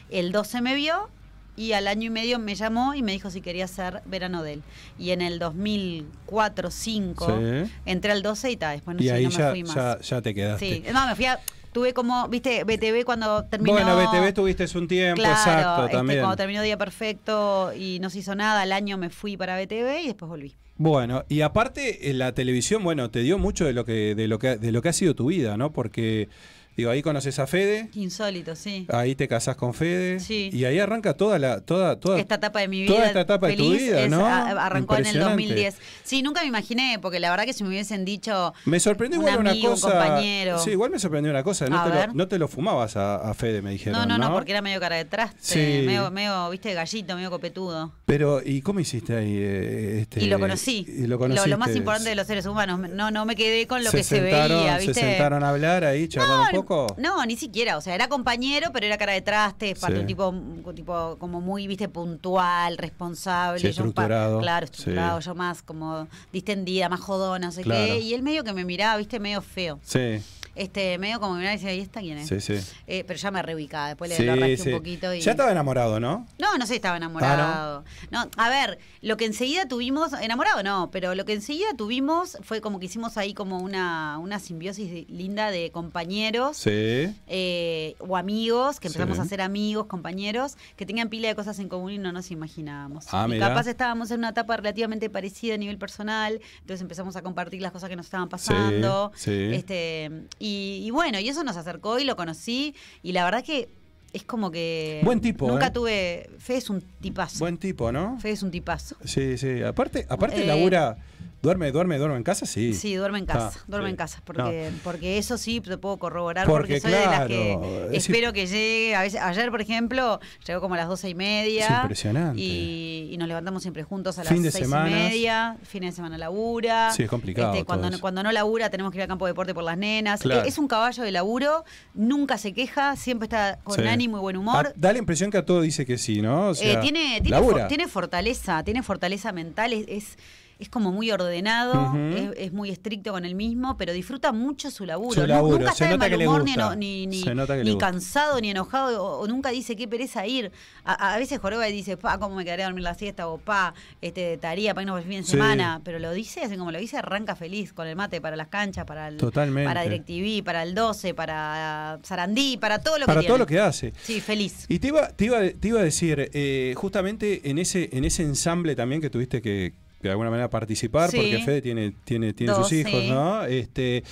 El 0.10 0.32
12 0.32 0.62
me 0.62 0.76
vio 0.76 1.10
y 1.58 1.72
al 1.74 1.88
año 1.88 2.08
y 2.08 2.10
medio 2.10 2.38
me 2.40 2.56
llamó 2.56 2.94
y 2.96 3.02
me 3.02 3.12
dijo 3.14 3.30
si 3.30 3.42
quería 3.42 3.66
hacer 3.66 4.02
verano 4.06 4.44
de 4.44 4.54
él. 4.54 4.64
Y 5.00 5.12
en 5.12 5.22
el 5.22 5.40
2004, 5.40 6.70
2005 6.70 7.28
Sí. 7.66 7.72
entré 7.86 8.12
al 8.12 8.22
12 8.22 8.52
y 8.52 8.58
tal, 8.58 8.76
después 8.78 8.98
no, 8.98 9.04
y 9.04 9.08
sé, 9.08 9.14
ahí 9.14 9.24
no 9.24 9.30
me 9.30 9.36
ya, 9.38 9.50
fui 9.52 9.64
más. 9.64 9.76
ya, 9.76 10.00
ya 10.02 10.22
te 10.22 10.34
quedaste. 10.34 10.66
Sí, 10.70 10.84
no, 10.94 11.08
me 11.08 11.16
fui 11.16 11.26
a... 11.26 11.40
Tuve 11.72 11.94
como, 11.94 12.30
viste, 12.30 12.64
BTV 12.64 13.04
cuando 13.04 13.44
terminó... 13.44 13.74
Bueno, 13.74 13.98
BTV 13.98 14.34
tuviste 14.34 14.66
un 14.78 14.88
tiempo, 14.88 15.20
Claro, 15.22 15.36
exacto, 15.36 15.84
este, 15.86 15.98
también. 15.98 16.20
cuando 16.22 16.38
terminó 16.38 16.62
Día 16.62 16.78
Perfecto 16.78 17.74
y 17.78 18.00
no 18.00 18.10
se 18.10 18.20
hizo 18.20 18.34
nada, 18.34 18.62
al 18.62 18.72
año 18.72 18.98
me 18.98 19.10
fui 19.10 19.36
para 19.36 19.60
BTV 19.62 20.04
y 20.04 20.08
después 20.08 20.30
volví. 20.30 20.56
Bueno, 20.78 21.26
y 21.28 21.42
aparte 21.42 22.10
en 22.10 22.18
la 22.20 22.32
televisión, 22.34 22.82
bueno, 22.82 23.10
te 23.12 23.20
dio 23.24 23.38
mucho 23.38 23.66
de 23.66 23.74
lo 23.74 23.84
que 23.84 24.16
de 24.16 24.28
lo 24.30 24.40
que 24.40 24.56
de 24.56 24.72
lo 24.72 24.82
que 24.82 24.88
ha 24.90 24.94
sido 24.94 25.16
tu 25.16 25.26
vida, 25.28 25.58
¿no? 25.58 25.74
Porque 25.74 26.30
digo, 26.78 26.90
ahí 26.92 27.02
conoces 27.02 27.40
a 27.40 27.48
Fede, 27.48 27.90
Insólito, 27.94 28.56
sí. 28.56 28.86
ahí 28.90 29.16
te 29.16 29.28
casás 29.28 29.56
con 29.56 29.74
Fede 29.74 30.20
Sí. 30.20 30.50
y 30.52 30.66
ahí 30.66 30.80
arranca 30.80 31.14
toda 31.16 31.40
la 31.40 31.62
toda 31.62 32.00
toda 32.00 32.20
Esta 32.20 32.36
etapa 32.36 32.60
de 32.60 32.68
mi 32.68 32.86
toda 32.86 33.00
vida. 33.00 33.08
esta 33.08 33.22
etapa 33.22 33.48
de 33.48 33.56
tu 33.58 33.72
vida, 33.72 34.02
es- 34.02 34.10
¿no? 34.10 34.26
a- 34.26 34.66
arrancó 34.66 34.96
en 34.96 35.02
el 35.02 35.16
Impresionante. 35.16 35.44
2010. 35.44 35.76
Sí, 36.04 36.22
nunca 36.22 36.42
me 36.42 36.48
imaginé, 36.48 37.00
porque 37.02 37.20
la 37.20 37.30
verdad 37.32 37.46
que 37.46 37.54
si 37.54 37.64
me 37.64 37.70
hubiesen 37.70 38.06
dicho. 38.06 38.54
Me 38.66 38.80
sorprendió 38.80 39.20
un 39.20 39.26
igual 39.26 39.40
una 39.40 39.52
amigo, 39.52 39.72
cosa. 39.72 39.90
compañero. 39.92 40.60
Sí, 40.60 40.72
igual 40.72 40.92
me 40.92 41.00
sorprendió 41.00 41.32
una 41.32 41.44
cosa. 41.44 41.68
No, 41.68 41.84
te 41.84 41.90
lo, 41.90 41.96
ver. 41.96 42.16
no 42.16 42.28
te 42.28 42.38
lo 42.40 42.48
fumabas 42.48 42.96
a, 42.98 43.16
a 43.30 43.34
Fede, 43.34 43.62
me 43.62 43.72
dijeron. 43.72 44.00
No, 44.00 44.06
No, 44.06 44.18
no, 44.18 44.28
no, 44.30 44.34
porque 44.34 44.52
era 44.52 44.62
medio 44.62 44.80
cara 44.80 44.96
de 44.98 45.06
traste, 45.06 45.38
Sí. 45.42 45.86
medio, 45.86 46.12
medio, 46.12 46.50
viste, 46.50 46.74
gallito, 46.74 47.16
medio 47.16 47.30
copetudo. 47.32 47.94
Pero, 48.06 48.42
¿y 48.44 48.62
cómo 48.62 48.80
hiciste 48.80 49.16
ahí? 49.16 49.36
eh, 49.38 50.00
este, 50.02 50.24
y 50.24 50.28
lo 50.28 50.40
conocí. 50.40 50.86
Y 50.88 51.02
lo 51.02 51.08
lo, 51.16 51.20
conociste. 51.20 51.50
lo 51.50 51.58
más 51.58 51.76
importante 51.76 52.10
de 52.10 52.16
los 52.16 52.28
seres 52.28 52.46
humanos. 52.46 52.80
No, 52.90 53.12
no 53.12 53.26
me 53.26 53.36
quedé 53.36 53.66
con 53.68 53.84
lo 53.84 53.92
se 53.92 53.98
que 53.98 54.04
se 54.04 54.20
veía, 54.22 54.80
Se 54.80 54.88
¿viste? 54.88 55.02
sentaron 55.02 55.44
a 55.44 55.50
hablar 55.50 55.84
ahí, 55.84 56.08
charlaron 56.08 56.42
un 56.48 56.52
poco. 56.52 56.65
No, 56.98 57.26
ni 57.26 57.36
siquiera, 57.38 57.78
o 57.78 57.82
sea, 57.82 57.96
era 57.96 58.08
compañero, 58.10 58.70
pero 58.74 58.86
era 58.86 58.98
cara 58.98 59.14
de 59.14 59.22
traste, 59.22 59.76
parte 59.76 59.96
Sí. 59.96 60.02
un 60.02 60.08
tipo, 60.08 60.74
tipo 60.74 61.16
como 61.20 61.40
muy, 61.42 61.68
viste, 61.68 61.88
puntual, 61.88 62.78
responsable. 62.78 63.60
Sí, 63.60 63.66
yo 63.66 63.70
estructurado. 63.70 64.40
claro, 64.40 64.66
estructurado, 64.66 65.20
yo 65.20 65.36
más 65.36 65.62
como 65.62 66.08
distendida, 66.34 66.90
más 66.90 67.00
jodona, 67.00 67.48
no 67.48 67.52
sé 67.52 67.64
Claro. 67.64 67.86
qué. 67.94 68.00
Y 68.00 68.14
él 68.14 68.22
medio 68.24 68.44
que 68.44 68.54
me 68.54 68.66
miraba, 68.66 68.98
viste, 68.98 69.20
medio 69.20 69.42
feo. 69.42 69.80
Sí, 69.84 70.22
Este, 70.56 70.98
medio 70.98 71.20
como 71.20 71.34
me 71.34 71.40
miraba 71.40 71.54
y 71.56 71.58
decía, 71.58 71.74
¿y 71.74 71.82
esta 71.82 72.00
quién 72.00 72.18
es? 72.18 72.28
sí, 72.30 72.40
sí. 72.40 72.56
Eh, 72.88 73.04
pero 73.06 73.20
ya 73.20 73.30
me 73.32 73.42
reubicaba, 73.42 73.90
después 73.90 74.10
le 74.10 74.16
Sí, 74.18 74.24
lo 74.24 74.36
rasqué 74.36 74.58
sí. 74.58 74.72
un 74.72 74.78
poquito 74.80 75.14
y... 75.14 75.20
Ya 75.22 75.32
estaba 75.32 75.52
enamorado, 75.52 76.00
¿no? 76.00 76.26
No, 76.40 76.58
no 76.58 76.66
sé 76.66 76.74
si 76.74 76.76
estaba 76.76 76.98
enamorado. 76.98 77.84
no? 78.12 78.30
a 78.38 78.50
ver, 78.50 78.80
lo 79.02 79.18
que 79.18 79.26
enseguida 79.26 79.68
tuvimos, 79.68 80.14
enamorado 80.14 80.64
no, 80.64 80.90
pero 80.92 81.14
lo 81.14 81.26
que 81.26 81.34
enseguida 81.34 81.68
tuvimos 81.76 82.38
fue 82.42 82.62
como 82.62 82.80
que 82.80 82.86
hicimos 82.86 83.18
ahí 83.18 83.34
como 83.34 83.58
una, 83.60 84.18
una 84.20 84.40
simbiosis 84.40 85.10
linda 85.10 85.52
de 85.52 85.72
compañeros 85.72 86.58
Sí. 86.58 87.14
eh, 87.28 87.96
o 88.00 88.16
amigos, 88.18 88.80
que 88.80 88.88
empezamos 88.88 89.18
Sí. 89.18 89.24
a 89.24 89.26
ser 89.26 89.42
amigos, 89.42 89.88
compañeros, 89.88 90.56
que 90.78 90.86
tenían 90.86 91.10
pila 91.10 91.28
de 91.28 91.36
cosas 91.36 91.60
en 91.60 91.68
común 91.70 91.92
y 91.92 91.98
no 91.98 92.12
nos 92.12 92.32
imaginábamos. 92.32 93.08
Ah, 93.12 93.28
y 93.30 93.40
capaz 93.40 93.68
estábamos 93.68 94.10
en 94.12 94.20
una 94.20 94.30
etapa 94.30 94.56
relativamente 94.58 95.10
parecida 95.10 95.56
a 95.56 95.58
nivel 95.58 95.78
personal, 95.78 96.40
entonces 96.62 96.82
empezamos 96.82 97.16
a 97.18 97.22
compartir 97.22 97.62
las 97.62 97.72
cosas 97.74 97.90
que 97.90 97.96
nos 97.96 98.06
estaban 98.06 98.30
pasando. 98.30 99.12
sí. 99.16 99.50
Este, 99.54 100.10
y, 100.40 100.45
y 100.48 100.92
bueno, 100.92 101.20
y 101.20 101.28
eso 101.30 101.44
nos 101.44 101.58
acercó 101.58 102.00
y 102.00 102.04
lo 102.04 102.16
conocí, 102.16 102.76
y 103.04 103.12
la 103.12 103.24
verdad 103.26 103.44
que 103.44 103.70
es 104.14 104.24
como 104.24 104.50
que 104.50 105.02
Buen 105.04 105.20
tipo, 105.20 105.48
nunca 105.48 105.68
¿eh? 105.68 105.72
tuve. 105.72 106.30
Fe 106.40 106.56
es 106.58 106.70
un 106.70 106.82
tipazo. 107.02 107.40
Buen 107.40 107.58
tipo, 107.58 107.92
¿no? 107.92 108.18
Fe 108.20 108.32
es 108.32 108.44
un 108.44 108.52
tipazo. 108.52 108.96
Sí, 109.04 109.38
sí. 109.38 109.62
Aparte, 109.62 110.06
aparte 110.10 110.42
Eh, 110.44 110.48
labura, 110.48 110.98
duerme, 111.46 111.72
duerme, 111.72 111.98
duerme 111.98 112.18
en 112.18 112.24
casa, 112.24 112.46
sí. 112.46 112.74
Sí, 112.74 112.96
duerme 112.96 113.20
en 113.20 113.26
casa, 113.26 113.60
duerme 113.68 113.88
sí. 113.88 113.92
en 113.92 113.96
casa, 113.98 114.22
porque, 114.26 114.72
porque 114.84 115.18
eso 115.18 115.38
sí 115.38 115.62
te 115.62 115.78
puedo 115.78 115.98
corroborar, 115.98 116.46
Porque, 116.48 116.76
porque, 116.76 116.80
soy 116.82 116.92
de 116.92 117.06
las 117.06 117.28
que 117.28 117.88
es 117.92 117.98
espero 118.10 118.34
que 118.34 118.48
llegue, 118.48 118.96
a 118.96 119.02
veces, 119.02 119.22
ayer 119.22 119.50
por 119.52 119.62
ejemplo, 119.62 120.20
llegó 120.46 120.60
como 120.62 120.74
a 120.74 120.78
las 120.78 120.88
doce 120.88 121.10
y 121.10 121.16
media. 121.16 121.66
Es 121.68 121.82
impresionante. 121.82 122.42
Y, 122.42 123.10
y 123.12 123.18
nos 123.18 123.28
levantamos 123.28 123.62
siempre 123.62 123.84
juntos 123.84 124.18
a 124.20 124.24
las 124.24 124.34
Fin 124.34 124.44
de 124.44 124.52
seis 124.52 124.66
semanas. 124.66 124.90
y 124.92 124.94
media, 124.94 125.58
fines 125.64 125.92
de 125.94 125.96
semana 125.96 126.18
labura. 126.18 126.92
Sí, 126.92 127.04
es 127.04 127.10
complicado 127.10 127.54
Este, 127.54 127.66
cuando, 127.66 127.90
no, 127.90 128.00
cuando 128.00 128.24
no 128.24 128.32
labura 128.32 128.70
tenemos 128.70 128.92
que 128.92 128.98
ir 128.98 129.02
al 129.04 129.08
campo 129.08 129.26
de 129.26 129.32
deporte 129.32 129.54
por 129.54 129.64
las 129.64 129.78
nenas. 129.78 130.22
Claro. 130.22 130.42
Eh, 130.42 130.48
Es 130.48 130.58
un 130.58 130.68
caballo 130.68 131.04
de 131.04 131.12
laburo, 131.12 131.64
nunca 131.94 132.38
se 132.38 132.54
queja, 132.54 132.96
siempre 132.96 133.26
está 133.26 133.60
con 133.64 133.76
Sí. 133.76 133.82
ánimo 133.88 134.18
y 134.18 134.22
buen 134.22 134.38
humor. 134.38 134.68
Ah, 134.70 134.74
da 134.76 134.92
la 134.92 135.00
impresión 135.00 135.30
que 135.32 135.38
a 135.38 135.46
todo 135.46 135.62
dice 135.62 135.86
que 135.86 135.98
sí, 135.98 136.22
¿no? 136.22 136.50
O 136.50 136.56
sea, 136.56 136.74
Eh, 136.74 136.78
tiene, 136.82 137.20
tiene, 137.22 137.30
labura. 137.30 137.60
for- 137.60 137.68
tiene 137.68 137.88
fortaleza, 137.88 138.64
tiene 138.64 138.82
fortaleza 138.84 139.32
mental, 139.32 139.74
es, 139.74 139.86
es, 139.88 140.18
es 140.58 140.70
como 140.70 140.92
muy 140.92 141.12
ordenado, 141.12 141.94
es, 142.16 142.30
es 142.38 142.54
muy 142.54 142.70
estricto 142.70 143.12
con 143.12 143.26
el 143.26 143.36
mismo, 143.36 143.78
pero 143.78 143.92
disfruta 143.94 144.32
mucho 144.32 144.72
su 144.72 144.86
laburo. 144.86 145.14
Su 145.14 145.22
Nu- 145.22 145.28
laburo, 145.28 145.58
nunca 145.58 145.72
está 145.72 145.88
de 145.90 145.98
mal 145.98 146.14
humor, 146.16 146.46
ni, 146.78 147.08
ni, 147.08 147.24
ni- 147.64 147.78
cansado, 147.78 148.40
ni 148.40 148.52
enojado, 148.52 149.04
o, 149.04 149.20
o 149.22 149.28
nunca 149.28 149.50
dice 149.50 149.76
qué 149.76 149.88
pereza 149.88 150.26
ir. 150.26 150.52
A, 150.84 151.14
a 151.14 151.18
veces 151.18 151.40
joroba 151.40 151.66
dice, 151.66 151.98
pa, 151.98 152.18
cómo 152.20 152.36
me 152.36 152.46
quedaré 152.46 152.64
a 152.64 152.68
dormir 152.68 152.84
la 152.84 152.94
siesta, 152.94 153.28
o 153.28 153.38
pa, 153.38 153.74
este, 154.02 154.38
tarea 154.38 154.74
para 154.74 154.84
irnos 154.84 155.00
el 155.02 155.08
fin 155.08 155.18
de 155.18 155.24
Sí. 155.24 155.32
semana. 155.32 155.82
Pero 155.84 156.00
lo 156.00 156.12
dice, 156.14 156.42
así 156.42 156.56
como 156.56 156.72
lo 156.72 156.80
dice, 156.80 156.98
arranca 156.98 157.36
feliz 157.36 157.74
con 157.74 157.88
el 157.88 157.96
mate 157.96 158.22
para 158.22 158.36
las 158.36 158.48
canchas, 158.48 158.86
para 158.86 159.10
el, 159.10 159.18
Totalmente. 159.18 159.68
para 159.68 159.84
DirecTV, 159.84 160.44
para 160.44 160.64
el 160.64 160.74
12, 160.74 161.14
para 161.14 162.00
Sarandí, 162.04 162.58
para 162.58 162.80
todo 162.80 162.98
lo 162.98 163.06
Para 163.06 163.22
que 163.22 163.28
todo 163.28 163.36
tiene. 163.38 163.40
lo 163.40 163.48
que 163.48 163.60
hace. 163.60 163.94
Sí, 164.02 164.22
feliz. 164.22 164.66
Y 164.70 164.80
te 164.80 164.88
iba, 164.88 165.10
te 165.10 165.26
iba, 165.26 165.40
te 165.50 165.68
iba 165.68 165.80
a 165.82 165.84
decir, 165.84 166.30
eh, 166.34 166.74
justamente 166.78 167.50
en 167.50 167.58
ese, 167.58 167.90
en 167.92 168.06
ese 168.06 168.24
ensamble 168.24 168.76
también 168.76 169.02
que 169.02 169.10
tuviste 169.10 169.42
que 169.42 169.74
de 170.08 170.12
alguna 170.12 170.30
manera 170.30 170.50
participar, 170.50 171.10
Sí. 171.12 171.18
porque 171.18 171.40
Fede 171.44 171.62
tiene, 171.62 171.92
tiene, 172.04 172.34
tiene 172.34 172.54
Dos, 172.54 172.68
sus 172.70 172.78
hijos, 172.78 172.92
sí. 173.02 173.10
¿no? 173.10 173.44
Este, 173.46 174.04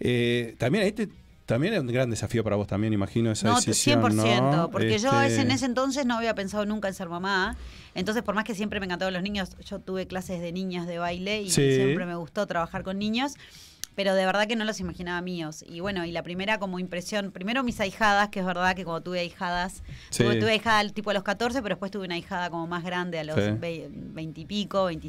eh, 0.00 0.54
también 0.58 0.84
ahí 0.84 0.92
te- 0.92 1.08
también 1.46 1.74
es 1.74 1.80
un 1.80 1.86
gran 1.86 2.10
desafío 2.10 2.42
para 2.42 2.56
vos 2.56 2.66
también, 2.66 2.92
imagino, 2.92 3.30
esa 3.30 3.48
No, 3.48 3.54
decisión, 3.56 4.00
100%, 4.02 4.56
¿no? 4.56 4.70
porque 4.70 4.98
yo 4.98 5.10
Este, 5.22 5.26
ese- 5.34 5.42
en 5.42 5.50
ese 5.52 5.66
entonces 5.66 6.04
no 6.04 6.16
había 6.16 6.34
pensado 6.34 6.66
nunca 6.66 6.88
en 6.88 6.94
ser 6.94 7.08
mamá. 7.08 7.56
Entonces, 7.94 8.24
por 8.24 8.34
más 8.34 8.42
que 8.44 8.54
siempre 8.56 8.80
me 8.80 8.86
encantaban 8.86 9.14
los 9.14 9.22
niños, 9.22 9.50
yo 9.64 9.78
tuve 9.78 10.08
clases 10.08 10.40
de 10.40 10.50
niñas 10.50 10.88
de 10.88 10.98
baile 10.98 11.42
y 11.42 11.50
Sí. 11.50 11.74
siempre 11.76 12.04
me 12.04 12.16
gustó 12.16 12.46
trabajar 12.46 12.82
con 12.82 12.98
niños. 12.98 13.34
pero 13.94 14.14
de 14.14 14.26
verdad 14.26 14.46
que 14.46 14.56
no 14.56 14.66
los 14.66 14.78
imaginaba 14.78 15.22
míos. 15.22 15.64
Y 15.66 15.80
bueno, 15.80 16.04
y 16.04 16.12
la 16.12 16.22
primera 16.22 16.58
como 16.58 16.78
impresión, 16.78 17.30
primero 17.32 17.62
mis 17.62 17.80
ahijadas, 17.80 18.28
que 18.28 18.40
es 18.40 18.44
verdad 18.44 18.76
que 18.76 18.84
cuando 18.84 19.00
tuve 19.02 19.20
ahijadas, 19.20 19.82
Sí. 20.10 20.22
tuve, 20.22 20.36
tuve 20.36 20.50
ahijada 20.50 20.80
al 20.80 20.92
tipo 20.92 21.08
a 21.08 21.14
los 21.14 21.22
14, 21.22 21.62
pero 21.62 21.76
después 21.76 21.90
tuve 21.90 22.04
una 22.04 22.14
ahijada 22.16 22.50
como 22.50 22.66
más 22.66 22.84
grande 22.84 23.18
a 23.20 23.24
los 23.24 23.36
Sí. 23.36 23.52
20 23.58 24.38
y 24.42 24.44
pico, 24.44 24.84
20 24.84 25.06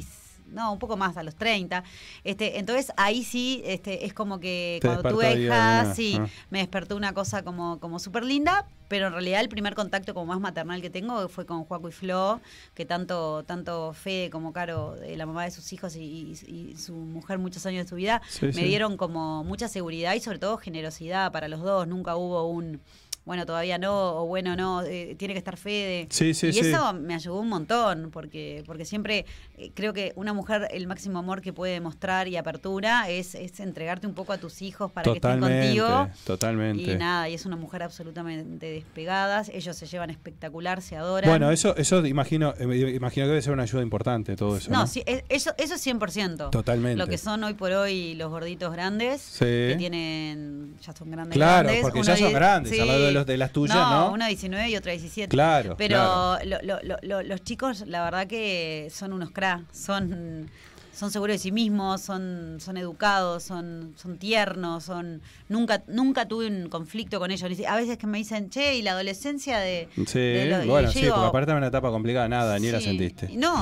no, 0.52 0.72
un 0.72 0.78
poco 0.78 0.96
más 0.96 1.16
a 1.16 1.22
los 1.22 1.34
30. 1.34 1.84
Este, 2.24 2.58
entonces 2.58 2.92
ahí 2.96 3.24
sí 3.24 3.62
este, 3.64 4.06
es 4.06 4.12
como 4.14 4.40
que 4.40 4.78
Te 4.82 4.88
cuando 4.88 5.20
ahijadas, 5.20 5.78
alguna- 5.80 5.94
sí, 5.94 6.16
ah. 6.20 6.26
me 6.50 6.58
despertó 6.58 6.96
una 6.96 7.12
cosa 7.14 7.42
como, 7.42 7.78
como 7.80 7.98
súper 7.98 8.24
linda, 8.24 8.66
pero 8.88 9.08
en 9.08 9.12
realidad 9.12 9.40
el 9.42 9.48
primer 9.50 9.74
contacto 9.74 10.14
como 10.14 10.26
más 10.26 10.40
maternal 10.40 10.80
que 10.80 10.88
tengo 10.90 11.28
fue 11.28 11.44
con 11.44 11.64
Juaco 11.64 11.88
y 11.88 11.92
Flo, 11.92 12.40
que 12.74 12.86
tanto, 12.86 13.42
tanto 13.44 13.92
Fede 13.92 14.30
como 14.30 14.52
Caro, 14.52 14.96
eh, 15.02 15.16
la 15.16 15.26
mamá 15.26 15.44
de 15.44 15.50
sus 15.50 15.72
hijos 15.72 15.94
y, 15.96 16.00
y- 16.02 16.70
y 16.72 16.76
su 16.78 16.94
mujer 16.94 17.38
muchos 17.38 17.66
años 17.66 17.84
de 17.84 17.88
su 17.90 17.96
vida, 17.96 18.22
Sí, 18.30 18.46
me 18.46 18.52
sí. 18.54 18.64
dieron 18.64 18.96
como 18.96 19.44
mucha 19.44 19.68
seguridad 19.68 20.14
y 20.14 20.20
sobre 20.20 20.38
todo 20.38 20.56
generosidad 20.56 21.30
para 21.32 21.48
los 21.48 21.60
dos. 21.60 21.86
Nunca 21.86 22.16
hubo 22.16 22.48
un, 22.48 22.80
bueno, 23.28 23.46
todavía 23.46 23.76
no, 23.78 24.22
o 24.22 24.26
bueno, 24.26 24.56
no, 24.56 24.82
eh, 24.82 25.14
tiene 25.18 25.34
que 25.34 25.38
estar 25.38 25.56
Fede. 25.58 26.06
Sí, 26.10 26.32
sí, 26.34 26.46
y 26.48 26.52
sí. 26.54 26.60
eso 26.60 26.94
me 26.94 27.14
ayudó 27.14 27.36
un 27.38 27.48
montón, 27.48 28.10
porque, 28.10 28.64
porque 28.66 28.84
siempre 28.84 29.26
eh, 29.58 29.70
creo 29.74 29.92
que 29.92 30.12
una 30.16 30.32
mujer, 30.32 30.66
el 30.72 30.86
máximo 30.86 31.18
amor 31.18 31.42
que 31.42 31.52
puede 31.52 31.80
mostrar 31.80 32.26
y 32.26 32.36
apertura 32.36 33.08
es, 33.10 33.34
es 33.34 33.60
entregarte 33.60 34.06
un 34.06 34.14
poco 34.14 34.32
a 34.32 34.38
tus 34.38 34.62
hijos 34.62 34.90
para 34.90 35.04
que 35.04 35.18
estén 35.18 35.40
contigo. 35.40 36.08
totalmente. 36.24 36.82
Y 36.94 36.96
nada, 36.96 37.28
y 37.28 37.34
es 37.34 37.44
una 37.46 37.56
mujer 37.56 37.82
absolutamente 37.82 38.66
despegada. 38.66 39.42
Ellos 39.52 39.76
se 39.76 39.86
llevan 39.86 40.08
espectacular, 40.10 40.80
se 40.80 40.96
adoran. 40.96 41.28
Bueno, 41.28 41.50
eso, 41.50 41.76
eso 41.76 42.04
imagino, 42.06 42.54
eh, 42.58 42.94
imagino 42.96 43.26
que 43.26 43.28
debe 43.28 43.42
ser 43.42 43.52
una 43.52 43.64
ayuda 43.64 43.82
importante 43.82 44.34
todo 44.36 44.56
eso. 44.56 44.70
No, 44.70 44.78
No, 44.80 44.86
sí, 44.86 45.02
es- 45.04 45.24
eso, 45.28 45.52
eso 45.58 45.74
es 45.74 45.86
100%. 45.86 46.50
Totalmente. 46.50 46.96
Lo 46.96 47.06
que 47.06 47.18
son 47.18 47.44
hoy 47.44 47.52
por 47.54 47.72
hoy 47.72 48.14
los 48.14 48.30
gorditos 48.30 48.72
grandes, 48.72 49.20
Sí. 49.20 49.44
que 49.44 49.74
tienen, 49.76 50.74
ya 50.80 50.94
son 50.94 51.10
grandes. 51.10 51.34
Claro, 51.34 51.64
grandes. 51.64 51.82
porque 51.82 51.98
Uno 52.00 52.06
ya 52.08 52.16
son 52.16 52.32
grandes, 52.32 52.80
al 52.80 52.86
lado 52.86 53.04
de 53.06 53.12
los 53.18 53.26
de 53.26 53.36
las 53.36 53.52
tuyas, 53.52 53.76
¿no? 53.76 54.10
una 54.12 54.26
19 54.28 54.70
y 54.70 54.76
otra 54.76 54.92
17. 54.92 55.28
Claro, 55.28 55.76
Pero 55.76 55.96
claro. 55.96 56.38
lo- 56.44 56.62
lo- 56.62 56.80
lo- 56.82 56.98
lo- 57.02 57.22
los 57.22 57.42
chicos, 57.44 57.84
la 57.86 58.02
verdad 58.04 58.26
que 58.26 58.88
son 58.92 59.12
unos 59.12 59.30
cracks, 59.30 59.64
son 59.78 60.50
son 60.90 61.12
seguros 61.12 61.34
de 61.34 61.38
sí 61.38 61.52
mismos, 61.52 62.00
son, 62.00 62.56
son 62.58 62.76
educados, 62.76 63.44
son, 63.44 63.94
son 63.96 64.18
tiernos, 64.18 64.82
son 64.82 65.22
nunca 65.48 65.84
nunca 65.86 66.26
tuve 66.26 66.48
un 66.48 66.68
conflicto 66.68 67.20
con 67.20 67.30
ellos. 67.30 67.48
A 67.68 67.76
veces 67.76 67.98
que 67.98 68.08
me 68.08 68.18
dicen, 68.18 68.50
che, 68.50 68.74
y 68.74 68.82
la 68.82 68.90
adolescencia 68.92 69.60
de... 69.60 69.88
Sí, 70.08 70.18
de 70.18 70.46
lo- 70.64 70.66
bueno, 70.72 70.90
sí, 70.90 71.02
digo, 71.02 71.14
porque 71.14 71.28
aparte 71.28 71.52
es 71.52 71.56
una 71.56 71.68
etapa 71.68 71.90
complicada, 71.90 72.28
nada, 72.28 72.58
ni 72.58 72.72
la 72.72 72.80
sentiste. 72.80 73.28
No, 73.34 73.60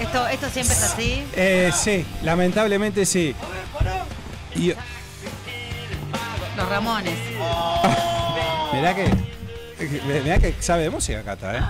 esto, 0.00 0.26
esto 0.28 0.48
siempre 0.48 0.74
es 0.74 0.82
así. 0.82 1.22
Eh, 1.36 1.70
sí, 1.74 2.04
lamentablemente 2.22 3.04
sí. 3.06 3.34
Y, 4.56 4.72
Los 6.56 6.68
Ramones. 6.68 7.18
mirá 8.72 8.94
que, 8.94 9.10
mirá 10.24 10.38
que 10.38 10.54
sabe 10.60 10.84
de 10.84 10.90
música, 10.90 11.22
Cata, 11.22 11.56
¿eh? 11.56 11.60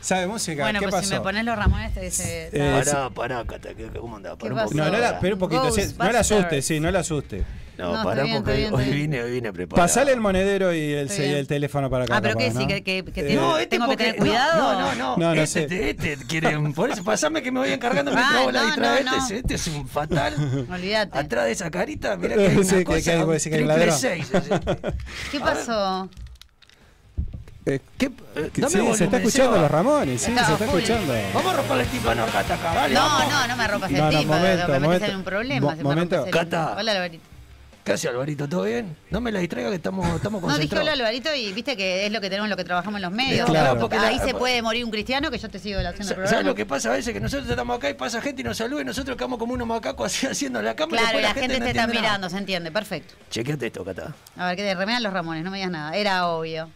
Sabe 0.00 0.22
de 0.22 0.26
música, 0.28 0.62
Bueno, 0.64 0.80
¿qué 0.80 0.88
pues 0.88 1.04
si 1.04 1.10
pasó? 1.10 1.20
me 1.20 1.24
pones 1.24 1.44
los 1.44 1.56
Ramones 1.56 1.94
te 1.94 2.00
dice... 2.00 2.50
Eh, 2.52 2.82
Pará, 2.84 3.10
pará, 3.10 3.44
Cata, 3.44 3.74
¿qué- 3.74 3.86
¿cómo 3.98 4.16
andás? 4.16 4.36
¿Qué 4.38 4.50
pasó? 4.50 4.74
No, 4.74 4.90
no 4.90 4.98
la, 4.98 5.20
pero 5.20 5.34
un 5.36 5.40
poquito, 5.40 5.70
sí, 5.70 5.94
no 5.98 6.10
la 6.12 6.20
asuste, 6.20 6.62
sí, 6.62 6.80
no 6.80 6.90
la 6.90 7.00
asuste. 7.00 7.44
No, 7.78 7.96
No, 7.96 8.04
pará 8.04 8.24
porque 8.30 8.52
bien, 8.54 8.74
hoy 8.74 8.84
bien. 8.84 8.96
vine, 8.96 9.22
hoy 9.22 9.30
vine 9.32 9.50
preparado. 9.52 9.82
Pasale 9.88 10.12
el 10.12 10.20
monedero 10.20 10.74
y 10.74 10.92
el, 10.92 11.10
y 11.10 11.22
el 11.22 11.46
teléfono 11.46 11.88
para 11.88 12.04
acá. 12.04 12.18
Ah, 12.18 12.20
pero 12.20 12.36
que 12.36 12.50
sí, 12.50 12.58
¿no? 12.58 12.66
que, 12.68 12.82
que- 12.84 13.02
que 13.02 13.20
Eh, 13.22 13.24
tengo, 13.24 13.40
No, 13.40 13.56
este 13.56 13.66
tengo 13.70 13.84
que 13.86 13.88
porque- 13.92 14.04
tener 14.04 14.16
cuidado. 14.20 14.72
No, 14.72 14.80
no, 14.82 14.94
no. 14.94 15.16
No, 15.16 15.34
no 15.34 15.40
este, 15.42 15.68
sé. 15.68 15.90
este, 15.90 16.12
este 16.12 16.26
quieren. 16.26 16.74
Por 16.74 16.90
eso, 16.90 17.02
pasame 17.02 17.42
que 17.42 17.50
me 17.50 17.60
voy 17.60 17.70
encargando 17.72 18.12
mientras 18.12 18.36
Ah, 18.38 18.42
vos 18.44 18.52
la 18.52 18.60
no, 18.60 18.66
distraes. 18.66 19.04
no, 19.06 19.10
no. 19.12 19.16
Este, 19.22 19.34
es- 19.36 19.40
este 19.40 19.54
es 19.54 19.66
un 19.68 19.88
fatal. 19.88 20.34
Olvídate. 20.70 21.18
Atrás 21.18 21.46
de 21.46 21.52
esa 21.52 21.70
carita, 21.70 22.14
mirá 22.18 22.34
que 22.36 22.46
hay 22.48 22.56
una 22.56 22.64
Sí, 22.64 22.74
que- 22.76 22.84
cosa. 22.84 23.00
que 23.00 23.10
hay- 23.10 23.22
un 23.22 23.38
que 23.38 23.54
hay 23.54 23.62
un 23.62 23.68
ladrón. 23.68 23.98
seis. 23.98 24.30
¿Qué 25.32 25.40
pasó? 25.40 26.10
Eh, 27.66 27.80
¿Qué? 27.96 28.06
Eh, 28.06 28.50
sí, 28.54 28.60
se 28.62 28.78
volumen, 28.78 29.02
está 29.02 29.16
escuchando 29.18 29.50
Seba. 29.52 29.62
los 29.62 29.70
Ramones, 29.70 30.20
sí, 30.20 30.26
se 30.26 30.40
está 30.40 30.56
full. 30.56 30.66
escuchando. 30.80 31.14
Vamos 31.34 31.52
a 31.52 31.56
romperle 31.58 31.82
el 31.84 31.88
tímpano 31.90 32.22
a 32.24 32.26
Cata 32.26 32.54
acá, 32.54 32.74
dale, 32.74 32.94
No, 32.94 33.00
vamos. 33.00 33.32
no, 33.32 33.46
no 33.48 33.56
me 33.56 33.68
rompas 33.68 33.90
el 33.90 33.96
No, 33.98 34.04
no, 34.10 34.18
tímpano, 34.18 34.40
momento, 34.42 34.66
me 34.66 34.72
metes 34.72 34.82
momento. 34.82 35.06
en 35.06 35.16
un 35.16 35.24
problema. 35.24 35.60
Mo- 35.66 35.70
si 35.72 35.76
me 35.78 35.82
momento. 35.84 36.24
el 36.26 36.30
Cata. 36.32 36.74
Hola, 36.78 36.92
Alvarito. 36.92 37.24
¿Qué 37.84 37.92
hace 37.94 38.06
Alvarito? 38.08 38.48
¿Todo 38.48 38.62
bien? 38.62 38.96
No 39.10 39.20
me 39.20 39.32
la 39.32 39.40
distraiga 39.40 39.68
que 39.68 39.74
estamos, 39.74 40.06
estamos 40.14 40.40
No, 40.40 40.46
dije 40.46 40.68
concentrados. 40.68 40.84
hola, 40.86 40.92
Alvarito, 40.92 41.34
y 41.34 41.52
viste 41.52 41.76
que 41.76 42.06
es 42.06 42.12
lo 42.12 42.20
que 42.20 42.30
tenemos, 42.30 42.48
lo 42.48 42.56
que 42.56 42.62
trabajamos 42.62 42.98
en 42.98 43.02
los 43.02 43.10
medios. 43.10 43.48
Claro. 43.50 43.80
porque 43.80 43.96
Ahí 43.96 44.18
la- 44.18 44.24
se 44.24 44.34
puede 44.34 44.62
morir 44.62 44.84
un 44.84 44.92
cristiano 44.92 45.32
que 45.32 45.38
yo 45.38 45.48
te 45.50 45.58
sigo 45.58 45.80
haciendo 45.80 45.98
el 46.02 46.04
Sa- 46.08 46.14
programa. 46.14 46.30
¿Sabes 46.30 46.46
lo 46.46 46.54
que 46.54 46.64
pasa 46.64 46.90
a 46.90 46.92
veces? 46.92 47.12
Que 47.12 47.18
nosotros 47.18 47.50
estamos 47.50 47.76
acá 47.76 47.90
y 47.90 47.94
pasa 47.94 48.20
gente 48.20 48.42
y 48.42 48.44
nos 48.44 48.56
saluda 48.56 48.82
y 48.82 48.84
nosotros 48.84 49.16
quedamos 49.16 49.38
como 49.40 49.54
unos 49.54 49.66
macacos 49.66 50.06
así 50.06 50.26
haciendo 50.30 50.62
la 50.62 50.76
cámara. 50.76 51.02
Claro, 51.02 51.18
y 51.18 51.22
después 51.22 51.34
la 51.36 51.40
gente 51.42 51.58
no 51.58 51.64
te 51.64 51.70
está 51.72 51.86
nada. 51.88 52.00
mirando, 52.00 52.30
se 52.30 52.38
entiende, 52.38 52.70
perfecto. 52.70 53.14
Chequeate 53.30 53.66
esto, 53.66 53.84
Cata. 53.84 54.14
A 54.36 54.46
ver, 54.46 54.56
que 54.56 54.62
te 54.62 54.74
remedan 54.76 55.02
los 55.02 55.12
Ramones, 55.12 55.42
no 55.42 55.50
me 55.50 55.56
digas 55.56 55.72
nada. 55.72 55.96
Era 55.96 56.28
obvio. 56.28 56.70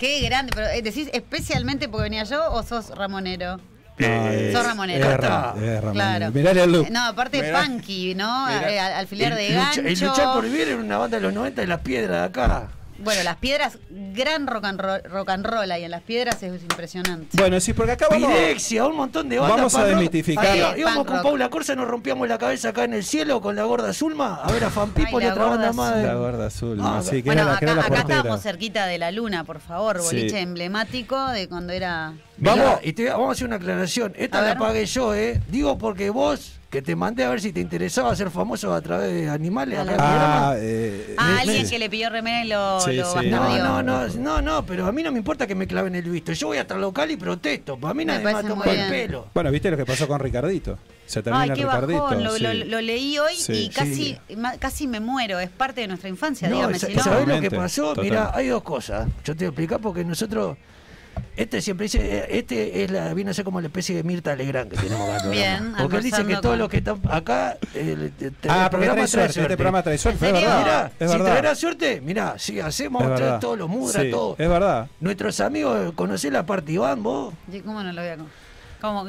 Qué 0.00 0.20
grande, 0.22 0.50
pero 0.54 0.66
eh, 0.68 0.80
decís 0.82 1.08
especialmente 1.12 1.88
porque 1.88 2.04
venía 2.04 2.24
yo 2.24 2.50
o 2.52 2.62
sos 2.62 2.88
ramonero. 2.96 3.60
No, 3.98 4.06
es- 4.30 4.52
Sos 4.54 4.64
ramonero. 4.64 5.04
Es, 5.10 5.16
Ra- 5.18 5.54
es 5.56 5.74
Ramonero. 5.82 5.92
Claro. 5.92 6.30
Mirale 6.32 6.62
el 6.62 6.72
look. 6.72 6.90
No, 6.90 7.04
aparte 7.04 7.42
Mirá. 7.42 7.62
funky, 7.64 8.14
¿no? 8.14 8.46
Mirá. 8.46 8.72
Eh, 8.72 8.80
al- 8.80 8.92
alfiler 8.94 9.34
de 9.34 9.50
lucha- 9.50 9.60
gancho. 9.62 9.80
el 9.82 10.00
luchar 10.10 10.32
por 10.32 10.44
vivir 10.44 10.68
era 10.68 10.76
una 10.78 10.96
banda 10.96 11.18
de 11.18 11.22
los 11.22 11.34
90 11.34 11.60
de 11.60 11.66
las 11.66 11.80
piedras 11.82 12.18
de 12.20 12.24
acá. 12.26 12.68
Bueno, 13.02 13.22
las 13.22 13.36
piedras, 13.36 13.78
gran 13.90 14.46
rock 14.46 14.64
and 14.64 14.80
roll, 14.80 15.02
rock 15.04 15.28
and 15.30 15.46
roll 15.46 15.70
ahí 15.70 15.84
en 15.84 15.90
las 15.90 16.02
piedras 16.02 16.42
es 16.42 16.62
impresionante. 16.62 17.36
Bueno, 17.36 17.58
sí, 17.60 17.72
porque 17.72 17.92
acá 17.92 18.06
vamos. 18.10 18.30
Pirexia, 18.32 18.86
un 18.86 18.96
montón 18.96 19.28
de 19.28 19.38
bandas. 19.38 19.56
Vamos 19.56 19.74
a 19.74 19.84
desmitificar. 19.84 20.46
Sí, 20.74 20.80
íbamos 20.80 21.06
con 21.06 21.14
rock. 21.16 21.22
Paula 21.24 21.48
Corsa, 21.50 21.74
nos 21.74 21.88
rompíamos 21.88 22.28
la 22.28 22.38
cabeza 22.38 22.70
acá 22.70 22.84
en 22.84 22.94
el 22.94 23.04
cielo 23.04 23.40
con 23.40 23.56
la 23.56 23.64
gorda 23.64 23.92
Zulma. 23.92 24.36
A 24.42 24.52
ver 24.52 24.64
a 24.64 24.70
Fan 24.70 24.92
Ay, 24.96 25.04
y 25.10 25.20
la 25.20 25.30
otra 25.32 25.44
banda 25.46 25.72
más. 25.72 25.96
La 25.96 26.14
gorda 26.14 26.46
azul, 26.46 26.78
Ah, 26.82 26.96
¿no? 26.96 27.02
sí, 27.02 27.22
que 27.22 27.28
bueno, 27.30 27.42
era 27.42 27.52
la, 27.52 27.58
que 27.58 27.64
acá, 27.64 27.72
era 27.72 27.80
la 27.82 27.86
acá 27.86 28.00
estábamos 28.00 28.42
cerquita 28.42 28.86
de 28.86 28.98
la 28.98 29.10
luna, 29.10 29.44
por 29.44 29.60
favor, 29.60 29.98
Sí. 30.00 30.16
boliche 30.16 30.40
emblemático 30.40 31.28
de 31.28 31.48
cuando 31.48 31.72
era... 31.72 32.14
Vamos, 32.40 32.80
y 32.82 32.92
te- 32.92 33.08
vamos 33.10 33.28
a 33.28 33.32
hacer 33.32 33.46
una 33.46 33.56
aclaración. 33.56 34.12
Esta 34.16 34.38
A 34.38 34.42
la 34.42 34.48
ver. 34.48 34.58
pagué 34.58 34.86
yo, 34.86 35.14
¿eh? 35.14 35.40
Digo 35.48 35.76
porque 35.78 36.10
vos, 36.10 36.56
que 36.70 36.80
te 36.82 36.94
mandé 36.96 37.24
a 37.24 37.30
ver 37.30 37.40
si 37.40 37.52
te 37.52 37.60
interesaba 37.60 38.14
ser 38.16 38.30
famoso 38.30 38.72
a 38.72 38.80
través 38.80 39.12
de 39.12 39.28
animales. 39.28 39.78
acá 39.78 39.88
en 39.90 39.94
el 39.94 40.00
Ah, 40.00 40.54
eh, 40.56 41.14
Ah, 41.18 41.32
eh, 41.32 41.40
alguien 41.40 41.64
sí. 41.66 41.72
que 41.72 41.78
le 41.78 41.90
pidió 41.90 42.08
remera 42.10 42.44
y 42.44 42.48
lo, 42.48 42.80
Sí, 42.80 42.92
lo 42.94 43.12
sí. 43.20 43.28
No, 43.28 43.58
no, 43.58 43.82
no, 43.82 44.06
no, 44.08 44.40
no, 44.40 44.64
pero 44.64 44.86
a 44.86 44.92
mí 44.92 45.02
no 45.02 45.12
me 45.12 45.18
importa 45.18 45.46
que 45.46 45.54
me 45.54 45.66
claven 45.66 45.94
el 45.96 46.08
visto. 46.08 46.32
Yo 46.32 46.46
voy 46.48 46.58
hasta 46.58 46.74
el 46.76 46.80
local 46.80 47.10
y 47.10 47.16
protesto. 47.16 47.76
Para 47.78 47.92
mí 47.94 48.04
nadie 48.04 48.24
me 48.24 48.32
va 48.32 48.38
a 48.38 48.42
tomar 48.42 48.68
el 48.68 48.88
pelo. 48.88 49.26
Bueno, 49.34 49.50
¿viste 49.50 49.70
lo 49.70 49.76
que 49.76 49.84
pasó 49.84 50.06
con 50.08 50.18
Ricardito? 50.20 50.78
Se 51.06 51.22
termina 51.22 51.42
Ay, 51.42 51.50
qué 51.50 51.64
Ricardito. 51.64 52.02
bajón, 52.04 52.22
lo, 52.24 52.36
sí. 52.36 52.42
lo- 52.42 52.54
lo 52.54 52.80
leí 52.80 53.18
hoy 53.18 53.34
Sí. 53.36 53.52
y 53.64 53.68
casi, 53.70 54.16
ma- 54.36 54.56
casi 54.58 54.86
me 54.86 55.00
muero, 55.00 55.40
es 55.40 55.50
parte 55.50 55.80
de 55.80 55.88
nuestra 55.88 56.08
infancia, 56.08 56.48
No, 56.48 56.54
dígame 56.56 56.78
si 56.78 56.94
no. 56.94 57.02
¿sabés 57.02 57.26
lo 57.26 57.40
que 57.40 57.50
pasó? 57.50 57.88
total. 57.88 58.04
Mira, 58.04 58.30
hay 58.32 58.46
dos 58.46 58.62
cosas. 58.62 59.08
Yo 59.24 59.34
te 59.34 59.40
voy 59.40 59.46
a 59.46 59.48
explicar 59.48 59.80
porque 59.80 60.04
nosotros. 60.04 60.56
Este 61.36 61.62
siempre 61.62 61.84
dice, 61.84 61.98
eh, 62.02 62.26
este 62.38 62.84
es 62.84 62.90
la, 62.90 63.14
viene 63.14 63.30
a 63.30 63.34
ser 63.34 63.44
como 63.46 63.60
la 63.62 63.68
especie 63.68 63.96
de 63.96 64.02
Mirta 64.02 64.36
Legrand 64.36 64.70
que 64.70 64.76
tenemos 64.76 65.08
acá. 65.08 65.28
Bien. 65.28 65.72
Porque 65.78 65.96
él 65.96 66.02
dice 66.02 66.24
que 66.26 66.34
todos 66.34 66.48
con- 66.52 66.58
los 66.58 66.68
que 66.68 66.76
están 66.78 67.00
acá, 67.10 67.56
el, 67.74 68.12
el- 68.20 68.34
Ah, 68.48 68.64
el 68.64 68.70
porque 68.70 68.86
trae 68.88 69.06
suerte, 69.08 69.40
este 69.40 69.56
programa 69.56 69.82
trae 69.82 69.96
suerte. 69.96 70.32
Mirá, 70.32 70.90
es 70.98 71.10
si 71.10 71.16
verdad. 71.16 71.30
traerá 71.32 71.54
suerte, 71.54 72.00
mirá, 72.02 72.34
si 72.38 72.60
hacemos 72.60 73.02
todos 73.40 73.56
los 73.58 73.68
mudras, 73.70 74.02
Sí, 74.02 74.10
todo. 74.10 74.34
Es 74.38 74.48
verdad. 74.48 74.88
Nuestros 75.00 75.40
amigos, 75.40 75.92
¿conocés 75.94 76.30
la 76.32 76.44
Partibán 76.44 77.02
vos? 77.02 77.32
Sí, 77.50 77.60
¿Cómo 77.60 77.82
no 77.82 77.90
lo 77.92 78.02
voy 78.02 78.10
a. 78.10 78.16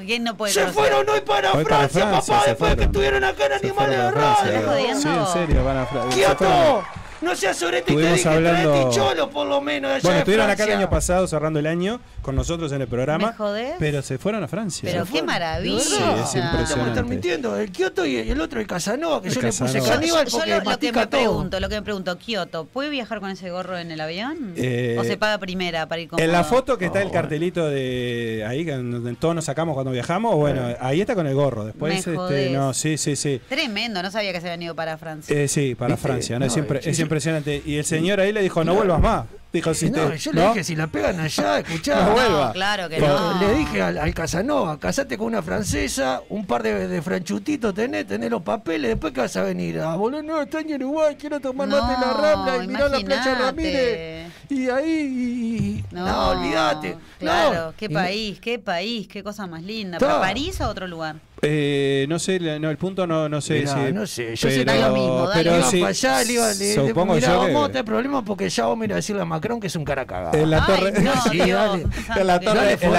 ¿Quién 0.06 0.24
no 0.26 0.36
puede 0.38 0.54
Se 0.54 0.60
conocer? 0.62 0.82
fueron 0.82 1.10
hoy 1.10 1.22
para 1.22 1.52
Hoy 1.54 1.64
para 1.64 1.88
Francia, 1.90 2.08
Francia, 2.10 2.34
papá, 2.36 2.46
después 2.48 2.72
de 2.72 2.78
que 2.78 2.84
estuvieron 2.84 3.24
acá 3.24 3.46
en 3.46 3.54
Animales 3.54 3.98
de. 3.98 4.12
Radio. 4.12 4.52
¿Estás 4.52 4.66
jodiendo? 4.66 5.02
Sí, 5.02 5.08
en 5.08 5.28
serio, 5.48 5.64
van 5.66 5.78
a 5.78 5.86
Francia. 5.86 6.12
Se 6.12 6.36
¡Quieto! 6.38 6.84
No 7.22 7.36
seas 7.36 7.58
sorete 7.58 7.94
y 7.94 7.96
te 7.96 8.02
Estuvimos 8.02 8.18
dije 8.18 8.30
hablando- 8.30 8.92
cholo 8.92 9.30
por 9.30 9.48
lo 9.48 9.62
menos 9.62 9.92
allá 9.92 10.02
Bueno, 10.02 10.18
estuvieron 10.20 10.50
acá 10.50 10.64
el 10.64 10.72
año 10.72 10.90
pasado 10.90 11.28
cerrando 11.28 11.60
el 11.60 11.68
año 11.68 12.00
con 12.22 12.36
nosotros 12.36 12.72
en 12.72 12.82
el 12.82 12.88
programa. 12.88 13.28
¿Me 13.32 13.34
jodés? 13.38 13.74
Pero 13.80 14.02
se 14.02 14.18
fueron 14.18 14.44
a 14.44 14.48
Francia. 14.48 14.90
Pero 14.92 15.06
qué 15.06 15.22
maravilla. 15.22 15.80
Sí, 15.80 16.40
es 16.40 17.06
mintiendo. 17.06 17.56
El 17.58 17.72
Kioto 17.72 18.06
y 18.06 18.18
el 18.18 18.42
otro, 18.42 18.60
el 18.60 18.68
Casanova, 18.68 19.22
que 19.22 19.28
El 19.30 19.36
yo 19.36 19.42
le 19.42 19.48
puse 19.48 19.64
Casanova. 19.64 19.88
Yo, 19.88 19.94
caníbal 19.94 20.26
yo 20.26 20.32
porque 20.32 20.50
lo, 20.50 20.56
lo 20.72 20.78
que 20.80 20.92
me 20.92 21.00
todo. 21.08 21.10
pregunto, 21.10 21.60
lo 21.60 21.70
que 21.70 21.76
me 21.76 21.82
pregunto, 21.82 22.18
Kioto, 22.18 22.66
¿puede 22.66 22.90
viajar 22.90 23.20
con 23.20 23.30
ese 23.30 23.50
gorro 23.52 23.78
en 23.78 23.92
el 23.92 24.02
avión? 24.02 24.54
Eh, 24.58 24.98
¿O 25.00 25.04
se 25.04 25.18
paga 25.18 25.38
primera 25.38 25.88
para 25.88 26.02
ir 26.02 26.10
con 26.10 26.20
En 26.20 26.32
la 26.32 26.44
foto 26.44 26.78
que 26.78 26.86
está 26.86 27.02
el 27.02 27.12
cartelito 27.12 27.68
de 27.70 28.44
ahí, 28.48 28.66
que 28.66 28.72
donde 28.72 29.14
todos 29.16 29.36
nos 29.36 29.46
sacamos 29.46 29.74
cuando 29.76 29.92
viajamos, 29.92 30.36
bueno, 30.36 30.76
ahí 30.80 31.02
está 31.02 31.16
con 31.16 31.28
el 31.28 31.36
gorro. 31.36 31.66
Después, 31.66 31.94
Me 31.94 32.00
este, 32.00 32.16
jodés. 32.16 32.52
no, 32.52 32.74
sí, 32.74 32.98
sí, 32.98 33.16
sí. 33.16 33.42
Tremendo, 33.48 34.02
no 34.02 34.10
sabía 34.12 34.32
que 34.34 34.42
se 34.42 34.48
habían 34.48 34.64
ido 34.64 34.76
para 34.76 34.98
Francia. 34.98 35.36
Eh, 35.40 35.48
sí, 35.48 35.76
para 35.76 35.96
¿Viste? 35.96 36.08
Francia, 36.08 36.40
¿no? 36.40 36.46
es, 36.46 36.56
No, 36.58 36.64
sí. 36.64 36.68
Impresionante. 37.12 37.62
Y 37.66 37.76
el 37.76 37.84
señor 37.84 38.22
ahí 38.22 38.32
le 38.32 38.42
dijo, 38.42 38.64
no 38.64 38.74
vuelvas 38.74 39.02
más. 39.02 39.26
Dijo, 39.54 39.74
si 39.74 39.90
No, 39.92 40.08
te, 40.10 40.18
yo 40.18 40.32
le 40.32 40.48
dije, 40.48 40.64
si 40.64 40.76
la 40.78 40.88
pegan 40.88 41.20
allá, 41.20 41.60
escuchá. 41.60 42.06
No 42.06 42.12
vuelva. 42.14 42.54
claro 42.54 42.88
que 42.88 43.00
no. 43.00 43.38
Le 43.40 43.54
dije 43.56 43.82
al, 43.82 43.98
al 43.98 44.14
Casanova, 44.14 44.80
casate 44.80 45.18
con 45.18 45.28
una 45.28 45.42
francesa, 45.42 46.22
un 46.30 46.46
par 46.46 46.64
de, 46.64 46.88
de 46.88 47.02
franchutitos 47.02 47.74
tenés, 47.74 48.08
tenés 48.08 48.30
los 48.32 48.42
papeles, 48.44 48.90
después 48.92 49.12
que 49.14 49.20
vas 49.20 49.36
a 49.36 49.44
venir 49.44 49.80
a 49.82 49.96
volver, 49.98 50.24
no, 50.24 50.42
estoy 50.42 50.64
en 50.72 50.76
Uruguay, 50.84 51.18
quiero 51.20 51.40
tomar 51.42 51.68
mate 51.68 51.94
en 51.96 52.02
la 52.02 52.14
Rambla 52.14 52.64
y 52.64 52.68
mirar 52.68 52.92
la 52.92 53.00
playa. 53.02 53.36
Ramírez. 53.36 54.32
y 54.50 54.70
ahí. 54.70 55.84
y- 55.90 55.96
No, 55.96 56.30
olvídate. 56.30 56.98
Claro, 57.20 57.66
No. 57.68 57.74
qué 57.76 57.90
país, 57.90 58.40
qué 58.40 58.58
país, 58.58 59.08
qué 59.08 59.22
cosa 59.24 59.48
más 59.48 59.64
linda. 59.64 59.98
¿Para 60.00 60.20
París 60.22 60.60
o 60.62 60.68
otro 60.70 60.88
lugar? 60.88 61.18
Eh, 61.44 62.06
no 62.08 62.20
sé, 62.20 62.40
la- 62.40 62.60
no, 62.60 62.70
el 62.70 62.78
punto 62.78 63.08
no, 63.08 63.28
no 63.28 63.42
sé 63.42 63.62
Mirá, 63.62 63.88
si. 63.88 63.92
no 63.94 64.06
sé, 64.06 64.36
yo 64.36 64.48
sé 64.50 64.60
que 64.60 64.64
pero, 64.66 64.80
da 64.80 64.88
lo 64.90 64.94
mismo, 64.94 65.28
dale, 65.28 65.44
pero 65.44 65.58
iba 65.58 65.66
sí, 65.72 65.80
para 65.80 65.90
allá, 65.90 66.24
le 66.24 66.34
iba, 66.34 66.54
le- 66.54 66.76
supongo 66.76 67.14
mirá, 67.16 67.28
yo 67.30 67.42
a 67.42 67.48
que 67.66 67.68
tener 67.70 67.86
problemas 67.86 68.24
porque 68.24 68.48
ya 68.48 68.68
vamos 68.68 68.84
a 68.84 68.86
ir 68.86 68.94
a 68.94 68.96
decirle 68.98 69.22
a 69.24 69.26
Macron 69.42 69.60
que 69.60 69.68
es 69.68 69.76
un 69.76 69.84
cara 69.86 70.06
cagado. 70.06 70.38
en 70.38 70.50
la 70.52 70.66
torre, 70.66 70.94
Sí, 71.32 71.38
dale. 71.40 71.84
en 72.16 72.28
la 72.28 72.40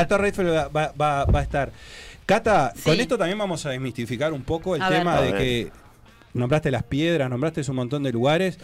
torre, 0.06 0.30
en 0.34 0.54
la 0.54 0.68
va, 0.68 0.68
va- 0.68 0.92
va- 1.00 1.24
va 1.26 1.38
a 1.38 1.42
estar. 1.42 1.70
Cata, 2.26 2.72
Sí. 2.74 2.82
con 2.84 3.00
esto 3.00 3.16
también 3.18 3.38
vamos 3.38 3.64
a 3.66 3.70
desmistificar 3.70 4.32
un 4.32 4.42
poco 4.42 4.74
el 4.76 4.82
A 4.82 4.88
tema 4.88 5.20
de 5.20 5.32
que 5.34 5.70
nombraste 6.34 6.70
las 6.70 6.82
piedras, 6.84 7.28
nombraste 7.28 7.62
un 7.68 7.76
montón 7.76 8.02
de 8.04 8.12
lugares. 8.12 8.58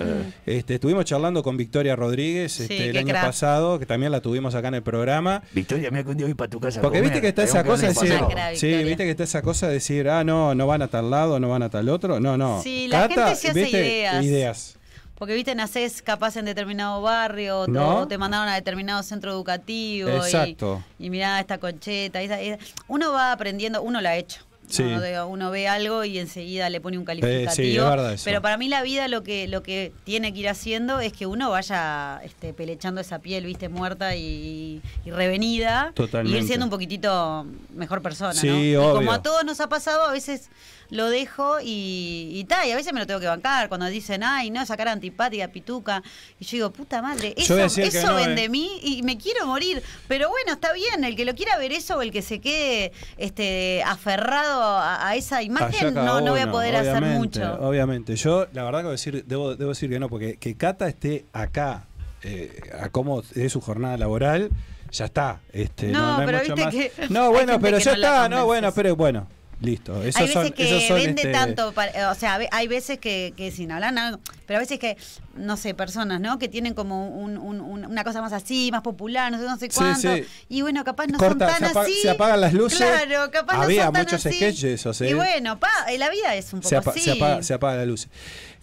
Este, 0.46 0.74
estuvimos 0.76 1.04
charlando 1.04 1.42
con 1.42 1.56
Victoria 1.56 1.94
Rodríguez 1.96 2.52
Sí, 2.52 2.62
este, 2.62 2.90
el 2.90 2.96
año 2.96 3.08
crack. 3.08 3.26
pasado, 3.26 3.78
que 3.78 3.84
también 3.84 4.10
la 4.12 4.20
tuvimos 4.20 4.54
acá 4.54 4.68
en 4.68 4.74
el 4.74 4.82
programa. 4.82 5.42
Victoria, 5.52 5.90
mira 5.90 6.04
que 6.04 6.10
un 6.10 6.16
día 6.16 6.26
voy 6.26 6.34
para 6.34 6.48
tu 6.48 6.60
casa. 6.60 6.80
Porque 6.80 6.98
comer, 6.98 7.12
viste 7.12 7.20
que 7.20 7.28
está 7.28 7.42
esa 7.42 7.64
cosa 7.64 7.82
de 7.82 7.94
decir, 7.94 8.14
sí, 8.54 8.84
viste 8.84 9.04
que 9.04 9.10
está 9.10 9.24
esa 9.24 9.42
cosa 9.42 9.66
de 9.68 9.74
decir, 9.74 10.08
ah, 10.08 10.24
no, 10.24 10.54
no 10.54 10.66
van 10.66 10.82
a 10.82 10.88
tal 10.88 11.10
lado, 11.10 11.38
no 11.40 11.48
van 11.48 11.62
a 11.62 11.68
tal 11.68 11.88
otro. 11.88 12.20
No, 12.20 12.38
no. 12.38 12.62
Sí, 12.62 12.86
la 12.88 13.08
gente 13.08 13.34
se 13.36 13.48
hace 13.50 13.52
¿viste? 13.60 13.80
ideas. 13.80 14.24
ideas. 14.24 14.77
Porque, 15.18 15.34
viste, 15.34 15.54
nacés 15.54 16.00
capaz 16.00 16.36
en 16.36 16.44
determinado 16.44 17.02
barrio, 17.02 17.60
o 17.60 17.64
te- 17.66 17.72
¿No? 17.72 18.06
te 18.06 18.18
mandaron 18.18 18.48
a 18.48 18.54
determinado 18.54 19.02
centro 19.02 19.32
educativo. 19.32 20.08
y- 20.10 20.12
Exacto. 20.12 20.82
Y, 20.98 21.10
mirá 21.10 21.40
esta 21.40 21.58
concheta. 21.58 22.22
esa- 22.22 22.40
esa- 22.40 22.58
Uno 22.86 23.12
va 23.12 23.32
aprendiendo, 23.32 23.82
uno 23.82 24.00
lo 24.00 24.08
ha 24.08 24.16
hecho. 24.16 24.40
Sí. 24.68 24.82
Uno, 24.82 25.50
ve 25.50 25.66
algo 25.66 26.04
y 26.04 26.18
enseguida 26.18 26.68
le 26.68 26.78
pone 26.82 26.98
un 26.98 27.06
calificativo. 27.06 27.50
sí, 27.52 27.74
es 27.78 27.82
verdad 27.82 28.12
eso. 28.12 28.24
Pero 28.26 28.42
para 28.42 28.58
mí 28.58 28.68
la 28.68 28.82
vida 28.82 29.08
lo 29.08 29.22
que, 29.22 29.48
lo 29.48 29.62
que 29.62 29.92
tiene 30.04 30.34
que 30.34 30.40
ir 30.40 30.48
haciendo 30.50 31.00
es 31.00 31.14
que 31.14 31.24
uno 31.26 31.48
vaya 31.50 32.20
este, 32.22 32.52
pelechando 32.52 33.00
esa 33.00 33.18
piel, 33.18 33.46
viste, 33.46 33.70
muerta 33.70 34.14
y, 34.14 34.82
y 35.06 35.10
revenida. 35.10 35.92
Totalmente. 35.94 36.36
Y 36.38 36.42
ir 36.42 36.46
siendo 36.46 36.66
un 36.66 36.70
poquitito 36.70 37.46
mejor 37.74 38.02
persona, 38.02 38.34
Sí, 38.34 38.46
¿no? 38.46 38.58
Y 38.62 38.76
obvio. 38.76 38.94
como 38.96 39.12
a 39.12 39.22
todos 39.22 39.42
nos 39.42 39.58
ha 39.60 39.70
pasado, 39.70 40.02
a 40.02 40.12
veces 40.12 40.50
lo 40.90 41.10
dejo 41.10 41.60
y, 41.60 42.30
y 42.34 42.44
ta, 42.44 42.66
y 42.66 42.72
a 42.72 42.76
veces 42.76 42.92
me 42.92 43.00
lo 43.00 43.06
tengo 43.06 43.20
que 43.20 43.26
bancar 43.26 43.68
cuando 43.68 43.86
dicen, 43.86 44.22
ay, 44.22 44.50
no, 44.50 44.62
esa 44.62 44.76
cara 44.76 44.92
antipática, 44.92 45.48
pituca. 45.48 46.02
Y 46.40 46.44
yo 46.44 46.50
digo, 46.56 46.70
puta 46.70 47.02
madre, 47.02 47.34
eso, 47.36 47.58
eso 47.58 48.06
no, 48.06 48.14
ven 48.14 48.38
eh. 48.38 48.48
mí 48.48 48.80
y 48.82 49.02
me 49.02 49.18
quiero 49.18 49.46
morir. 49.46 49.82
Pero 50.06 50.28
bueno, 50.30 50.52
está 50.52 50.72
bien, 50.72 51.04
el 51.04 51.16
que 51.16 51.24
lo 51.24 51.34
quiera 51.34 51.58
ver 51.58 51.72
eso 51.72 51.98
o 51.98 52.02
el 52.02 52.10
que 52.10 52.22
se 52.22 52.40
quede 52.40 52.92
este, 53.16 53.82
aferrado 53.84 54.62
a, 54.62 55.08
a 55.08 55.16
esa 55.16 55.42
imagen, 55.42 55.94
no, 55.94 56.20
no 56.20 56.32
voy 56.32 56.40
a 56.40 56.50
poder 56.50 56.76
hacer 56.76 57.02
mucho. 57.02 57.54
Obviamente. 57.60 58.16
Yo, 58.16 58.46
la 58.52 58.64
verdad 58.64 58.78
que 58.78 58.82
debo 58.84 58.92
decir, 58.92 59.24
debo, 59.26 59.56
debo 59.56 59.70
decir 59.70 59.90
que 59.90 59.98
no, 59.98 60.08
porque 60.08 60.36
que 60.36 60.56
Cata 60.56 60.88
esté 60.88 61.26
acá, 61.32 61.84
eh, 62.22 62.60
a 62.80 62.88
cómo 62.88 63.22
es 63.34 63.52
su 63.52 63.60
jornada 63.60 63.96
laboral, 63.96 64.50
ya 64.90 65.04
está. 65.04 65.40
Este, 65.52 65.88
no, 65.88 66.00
No, 66.00 66.06
no 66.06 66.18
hay 66.20 66.26
pero 66.26 66.38
mucho 66.38 66.54
viste 66.54 66.92
más. 66.98 67.08
que 67.08 67.12
No, 67.14 67.30
bueno, 67.32 67.60
pero 67.60 67.78
ya 67.78 67.90
no 67.92 67.96
está, 67.96 68.28
no, 68.28 68.46
bueno, 68.46 68.72
pero 68.72 68.96
bueno, 68.96 69.28
listo. 69.60 70.02
Esos 70.02 70.20
hay 70.20 70.26
veces 70.28 70.32
son, 70.42 70.52
que 70.52 70.86
son, 70.88 70.96
vende 70.96 71.22
este, 71.22 71.32
tanto, 71.32 71.72
para- 71.72 72.10
o 72.10 72.14
sea, 72.14 72.38
hay 72.52 72.68
veces 72.68 72.98
que, 72.98 73.34
que 73.36 73.50
sin 73.50 73.72
hablar 73.72 73.92
nada, 73.92 74.18
pero 74.46 74.58
a 74.58 74.60
veces 74.60 74.78
que, 74.78 74.96
no 75.34 75.56
sé, 75.56 75.74
personas, 75.74 76.20
¿no? 76.20 76.38
Que 76.38 76.48
tienen 76.48 76.74
como 76.74 77.08
un- 77.08 77.36
un- 77.38 77.60
un- 77.60 77.84
una 77.86 78.04
cosa 78.04 78.20
más 78.22 78.32
así, 78.32 78.70
más 78.70 78.82
popular, 78.82 79.32
no 79.32 79.38
sé, 79.38 79.44
no 79.44 79.56
sé 79.58 79.66
Sí, 79.70 79.78
cuánto. 79.78 80.14
sí. 80.14 80.24
Y 80.48 80.62
bueno, 80.62 80.84
capaz 80.84 81.06
no 81.08 81.18
Corta, 81.18 81.46
son 81.48 81.54
se, 81.56 81.60
tan 81.62 81.70
apa- 81.70 81.82
así. 81.82 81.94
se 82.02 82.10
apagan 82.10 82.40
las 82.40 82.52
luces. 82.52 82.78
Claro, 82.78 83.30
capaz 83.30 83.56
no 83.56 83.62
Había 83.62 83.84
son 83.84 83.92
tan 83.94 84.02
muchos 84.04 84.24
así. 84.26 84.36
sketches, 84.36 84.86
o 84.86 84.94
sea, 84.94 85.08
Y 85.08 85.14
bueno, 85.14 85.58
pa, 85.58 85.70
eh, 85.90 85.98
la 85.98 86.08
vida 86.10 86.34
es 86.36 86.52
un 86.52 86.60
poco 86.60 86.68
se, 86.68 86.76
así. 86.76 87.00
se 87.00 87.10
apaga, 87.12 87.42
se 87.42 87.54
apaga 87.54 87.76
la 87.78 87.84
luz. 87.86 88.08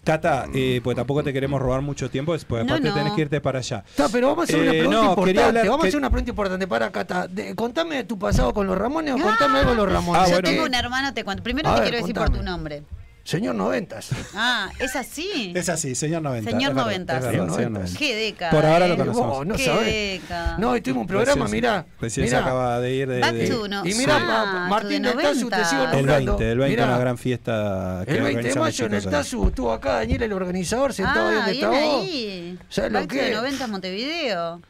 Cata, 0.06 0.46
eh, 0.54 0.80
pues 0.84 0.94
tampoco 0.96 1.24
te 1.24 1.32
queremos 1.32 1.60
robar 1.60 1.82
mucho 1.82 2.08
tiempo, 2.08 2.30
pues 2.46 2.64
No, 2.64 2.72
aparte 2.74 2.88
no. 2.90 2.94
tenés 2.94 3.12
que 3.14 3.22
irte 3.22 3.40
para 3.40 3.58
allá. 3.58 3.82
Está, 3.88 4.08
pero 4.08 4.28
vamos 4.28 4.42
a 4.42 4.44
hacer 4.44 4.60
una 4.60 4.70
Eh, 4.70 4.74
pregunta 4.78 4.96
no, 4.96 5.02
importante. 5.02 5.30
quería 5.32 5.46
hablar- 5.48 5.66
vamos 5.68 5.84
a 5.84 5.88
hacer 5.88 5.98
una 5.98 6.10
pregunta 6.10 6.30
importante 6.30 6.66
para 6.68 6.92
Cata. 6.92 7.26
De- 7.26 7.56
contame 7.56 8.04
tu 8.04 8.16
pasado 8.16 8.54
con 8.54 8.68
los 8.68 8.78
Ramones 8.78 9.14
o 9.14 9.18
contame 9.18 9.58
algo 9.58 9.72
de 9.72 9.76
los 9.78 9.92
Ramones. 9.92 10.22
Ah, 10.22 10.26
Yo 10.26 10.32
bueno. 10.34 10.48
tengo 10.48 10.64
un 10.64 10.74
hermano, 10.74 11.12
te 11.12 11.24
cuento. 11.24 11.42
Primero 11.42 11.68
A 11.70 11.74
te 11.74 11.80
ver, 11.80 11.90
quiero 11.90 12.06
decir 12.06 12.14
por 12.14 12.30
tu 12.30 12.40
nombre. 12.44 12.84
Señor 13.26 13.56
Noventas. 13.56 14.10
Ah, 14.36 14.70
¿es 14.78 14.94
así? 14.94 15.52
Es 15.56 15.68
así, 15.68 15.96
señor 15.96 16.22
90. 16.22 16.48
Señor 16.48 16.70
es 16.70 16.76
verdad, 16.76 16.84
90. 16.84 17.12
es 17.16 17.20
verdad, 17.24 17.30
Señor 17.32 17.50
señor 17.56 17.70
90. 17.72 17.78
90. 17.80 17.98
Qué 17.98 18.14
década. 18.14 18.50
Por 18.52 18.64
ahora 18.66 18.86
eh. 18.86 18.88
lo 18.90 18.96
conocemos. 18.98 19.28
Vos, 19.28 19.46
no 19.46 19.54
Qué 19.56 19.64
sabés. 19.64 20.20
década. 20.22 20.58
No, 20.58 20.70
hoy 20.70 20.80
tuvimos 20.80 21.00
un 21.00 21.06
programa, 21.08 21.48
mirá. 21.48 21.86
Recién 22.00 22.28
se 22.28 22.36
acaba 22.36 22.78
de 22.78 22.94
ir 22.94 23.08
de. 23.08 23.16
De- 23.32 23.48
to 23.48 23.66
no- 23.66 23.84
Y 23.84 23.94
mirá, 23.94 24.16
Ah, 24.20 24.66
Martín 24.70 25.02
de 25.02 25.08
del 25.08 25.18
Tazu 25.18 25.50
te 25.50 25.56
90. 25.56 25.64
sigo 25.64 25.82
El 25.84 25.90
nombrando. 25.90 26.32
20, 26.38 26.52
el 26.52 26.58
20, 26.58 26.76
Mirá, 26.76 26.86
una 26.86 26.98
gran 26.98 27.18
fiesta 27.18 28.02
que 28.06 28.12
El 28.12 28.22
20 28.22 28.48
de 28.48 28.54
mayo 28.60 28.86
en 28.86 28.94
el. 28.94 29.04
Tazu 29.04 29.48
estuvo 29.48 29.72
acá 29.72 29.92
Daniel, 29.94 30.22
el 30.22 30.32
organizador, 30.32 30.92
sentado 30.94 31.28
ahí 31.28 31.60
Ah, 31.62 31.66
donde 31.66 31.66
vos. 31.66 32.02
ahí. 32.04 32.58
¿Sabes 32.68 32.92
lo 32.92 33.00
que 33.08 33.18
the 33.18 33.28
es? 33.30 33.36
90 33.36 33.66
Montevideo. 33.66 34.62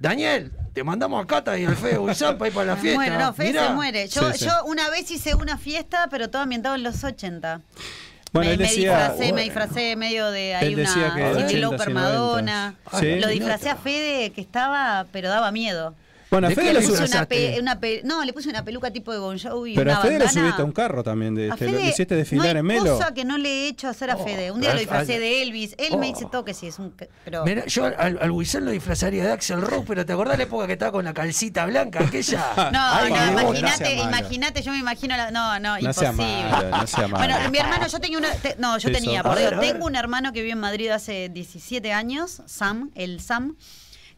Daniel, 0.00 0.50
te 0.72 0.84
mandamos 0.84 1.22
a 1.22 1.26
Cata 1.26 1.58
y 1.58 1.64
al 1.64 1.76
Fede 1.76 1.98
Guizán 1.98 2.38
para 2.38 2.48
ir 2.48 2.54
para 2.54 2.66
la 2.66 2.76
fiesta. 2.80 2.96
Bueno, 3.00 3.18
no, 3.18 3.32
Fede 3.34 3.48
Mirá. 3.48 3.66
se 3.68 3.72
muere. 3.74 4.08
Yo, 4.08 4.32
Sí, 4.32 4.38
sí. 4.38 4.44
yo 4.46 4.52
una 4.66 4.88
vez 4.90 5.10
hice 5.10 5.34
una 5.34 5.58
fiesta, 5.58 6.08
pero 6.10 6.30
todo 6.30 6.42
ambientado 6.42 6.74
en 6.74 6.82
los 6.82 7.02
80. 7.04 7.60
Bueno, 8.32 8.48
me, 8.48 8.54
él 8.54 8.60
me 8.60 8.72
disfracé, 8.72 9.18
me 9.18 9.30
bueno, 9.32 9.42
disfracé 9.44 9.96
medio 9.96 10.30
de 10.30 10.54
ahí 10.54 10.74
una 10.74 10.84
que 10.84 10.90
Cindy 10.90 11.20
80s 11.44 11.50
y 11.50 11.56
Lauper 11.56 11.90
Madonna. 11.90 12.74
90s. 12.92 13.00
Sí. 13.00 13.20
Lo 13.20 13.28
disfracé 13.28 13.70
a 13.70 13.76
Fede 13.76 14.30
que 14.30 14.40
estaba, 14.40 15.06
pero 15.12 15.28
daba 15.28 15.50
miedo. 15.50 15.94
Bueno, 16.30 16.46
a 16.46 16.50
¿De 16.50 16.54
Fede 16.54 16.72
lo 16.72 16.80
le 16.80 16.86
Le 16.86 16.92
puse 16.92 17.04
una 17.04 17.26
pe- 17.26 17.56
una 17.60 17.80
pe- 17.80 18.00
no, 18.04 18.24
le 18.24 18.32
puse 18.32 18.48
una 18.48 18.64
peluca 18.64 18.90
tipo 18.92 19.12
de 19.12 19.18
Bon 19.18 19.36
Jovi 19.38 19.72
y 19.72 19.74
Pero 19.74 19.90
una 19.90 19.98
a 19.98 20.02
Fede 20.02 20.12
lo 20.18 20.24
bandana. 20.26 20.40
subiste 20.42 20.62
a 20.62 20.64
un 20.64 20.72
carro 20.72 21.02
también. 21.02 21.34
De, 21.34 21.50
A 21.50 21.54
este, 21.54 21.66
lo 21.66 21.72
Fede 21.78 21.88
hiciste 21.88 22.14
no 22.14 22.18
desfilar 22.18 22.46
hay 22.56 22.60
en 22.60 22.66
Melo. 22.66 22.84
cosa 22.96 23.12
que 23.12 23.24
no 23.24 23.36
le 23.36 23.48
he 23.48 23.68
hecho 23.68 23.88
hacer 23.88 24.10
a 24.10 24.16
Fede. 24.16 24.52
Un 24.52 24.60
día 24.60 24.72
lo 24.72 24.78
disfracé 24.78 25.14
al- 25.14 25.20
de 25.20 25.42
Elvis. 25.42 25.74
Él 25.76 25.98
me 25.98 26.06
Oh. 26.08 26.12
dice 26.14 26.26
todo 26.30 26.44
que 26.44 26.54
sí, 26.54 26.68
es 26.68 26.78
un... 26.78 26.94
Pero... 27.24 27.44
Mirá, 27.44 27.66
yo 27.66 27.84
al, 27.86 28.18
al 28.20 28.30
Guizán 28.32 28.64
lo 28.64 28.70
disfrazaría 28.70 29.24
de 29.24 29.32
Axel 29.32 29.60
Rock, 29.60 29.84
pero 29.88 30.06
¿te 30.06 30.12
acordás 30.12 30.38
la 30.38 30.44
época 30.44 30.66
que 30.68 30.74
estaba 30.74 30.92
con 30.92 31.04
la 31.04 31.12
calcita 31.14 31.66
blanca 31.66 32.04
aquella? 32.04 32.46
No, 32.72 32.78
Ay, 32.80 33.10
no, 33.12 33.16
no 33.26 33.32
imagínate, 33.42 33.76
sea 33.84 34.04
malo. 34.04 34.16
imagínate, 34.18 34.62
yo 34.62 34.70
me 34.72 34.78
imagino 34.78 35.16
la, 35.16 35.30
no, 35.32 35.58
no, 35.58 35.78
No 35.80 35.92
sea 35.92 36.10
imposible. 36.10 36.44
malo, 36.50 36.70
no 36.70 36.86
sea 36.86 37.08
malo. 37.08 37.16
Bueno, 37.34 37.50
mi 37.50 37.58
hermano, 37.58 37.86
yo 37.88 37.98
tenía 37.98 38.18
una, 38.18 38.30
te- 38.34 38.54
no, 38.58 38.78
yo 38.78 38.92
tenía, 38.92 39.22
por 39.24 39.36
Dios, 39.36 39.52
tengo 39.60 39.84
un 39.86 39.96
hermano 39.96 40.32
que 40.32 40.40
vive 40.42 40.52
en 40.52 40.60
Madrid 40.60 40.90
hace 40.90 41.28
17 41.28 41.92
años, 41.92 42.42
Sam, 42.46 42.90
el 42.94 43.20
Sam, 43.20 43.56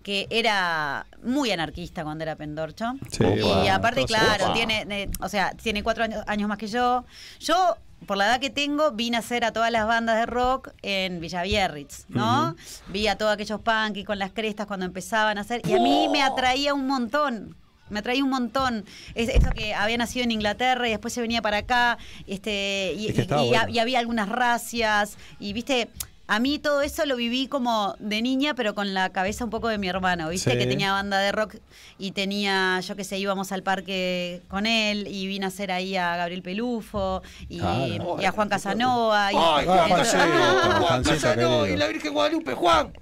que 0.03 0.27
era 0.31 1.07
muy 1.23 1.51
anarquista 1.51 2.03
cuando 2.05 2.25
era 2.25 2.37
pendorcho. 2.37 2.93
Sí, 3.11 3.25
y 3.65 3.69
aparte, 3.69 4.05
claro, 4.05 4.53
tiene, 4.53 4.87
eh, 4.91 5.11
o 5.21 5.29
sea, 5.29 5.53
tiene 5.53 5.83
cuatro 5.83 6.05
años, 6.05 6.23
años 6.27 6.49
más 6.49 6.59
que 6.59 6.67
yo. 6.67 7.05
Yo, 7.41 7.77
por 8.07 8.17
la 8.17 8.27
edad 8.27 8.41
que 8.41 8.51
tengo, 8.51 8.91
vine 8.93 9.17
a 9.17 9.21
hacer 9.21 9.45
a 9.45 9.53
todas 9.53 9.71
las 9.71 9.87
bandas 9.87 10.17
de 10.17 10.27
rock 10.27 10.71
en 10.83 11.21
Villa 11.21 11.43
Biarritz, 11.43 12.07
¿no? 12.09 12.57
Vi 12.89 13.07
a 13.07 13.17
todos 13.17 13.33
aquellos 13.33 13.61
punky 13.61 14.05
con 14.05 14.19
las 14.19 14.33
crestas 14.33 14.67
cuando 14.67 14.87
empezaban 14.87 15.39
a 15.39 15.43
hacer, 15.43 15.63
y 15.67 15.73
a 15.73 15.79
mí 15.79 16.09
me 16.11 16.23
atraía 16.23 16.75
un 16.75 16.87
montón. 16.87 17.57
Me 17.91 17.99
atraía 17.99 18.25
un 18.25 18.31
montón. 18.31 18.87
Es, 19.15 19.29
eso 19.29 19.51
que 19.51 19.75
había 19.75 19.99
nacido 19.99 20.25
en 20.25 20.31
Inglaterra 20.31 20.89
y 20.89 20.93
después 20.93 21.13
se 21.13 21.21
venía 21.21 21.43
para 21.43 21.59
acá. 21.59 21.99
Este, 22.27 22.95
y, 22.97 23.09
Es 23.09 23.13
que 23.13 23.19
y- 23.19 23.23
estaba 23.23 23.45
y- 23.45 23.49
bueno. 23.49 23.69
y 23.69 23.79
había 23.81 23.99
algunas 23.99 24.31
racias. 24.31 25.19
Y 25.39 25.53
viste, 25.53 25.91
a 26.29 26.39
mí 26.39 26.59
todo 26.59 26.81
eso 26.83 27.05
lo 27.05 27.17
viví 27.17 27.47
como 27.49 27.95
de 27.99 28.23
niña, 28.23 28.55
pero 28.55 28.75
con 28.75 28.95
la 28.95 29.11
cabeza 29.11 29.45
un 29.45 29.51
poco 29.51 29.69
de 29.69 29.77
mi 29.79 29.89
hermano. 29.89 30.29
Viste 30.31 30.53
Sí. 30.53 30.59
que 30.59 30.67
tenía 30.67 30.93
banda 30.93 31.19
de 31.19 31.33
rock 31.33 31.57
y 31.99 32.13
tenía, 32.13 32.81
yo 32.81 32.97
qué 32.97 33.05
sé, 33.05 33.19
íbamos 33.19 33.53
al 33.53 33.63
parque 33.63 34.41
con 34.49 34.67
él 34.67 35.07
y 35.09 35.27
vine 35.27 35.45
a 35.45 35.49
hacer 35.49 35.71
ahí 35.73 35.97
a 35.97 36.17
Gabriel 36.17 36.43
Pelufo 36.43 37.23
y, 37.49 37.59
Claro. 37.59 38.17
y 38.21 38.25
a 38.25 38.31
Juan 38.33 38.49
Casanova. 38.49 39.33
Y, 39.33 39.37
Ay, 39.37 39.67
Juan 39.67 39.79
entonces- 39.91 40.13
Casanova, 40.15 40.81
Juan 40.81 41.03
Casanova 41.03 41.69
y 41.69 41.77
la 41.77 41.87
Virgen 41.89 42.13
Guadalupe. 42.15 42.55
Juan, 42.55 42.93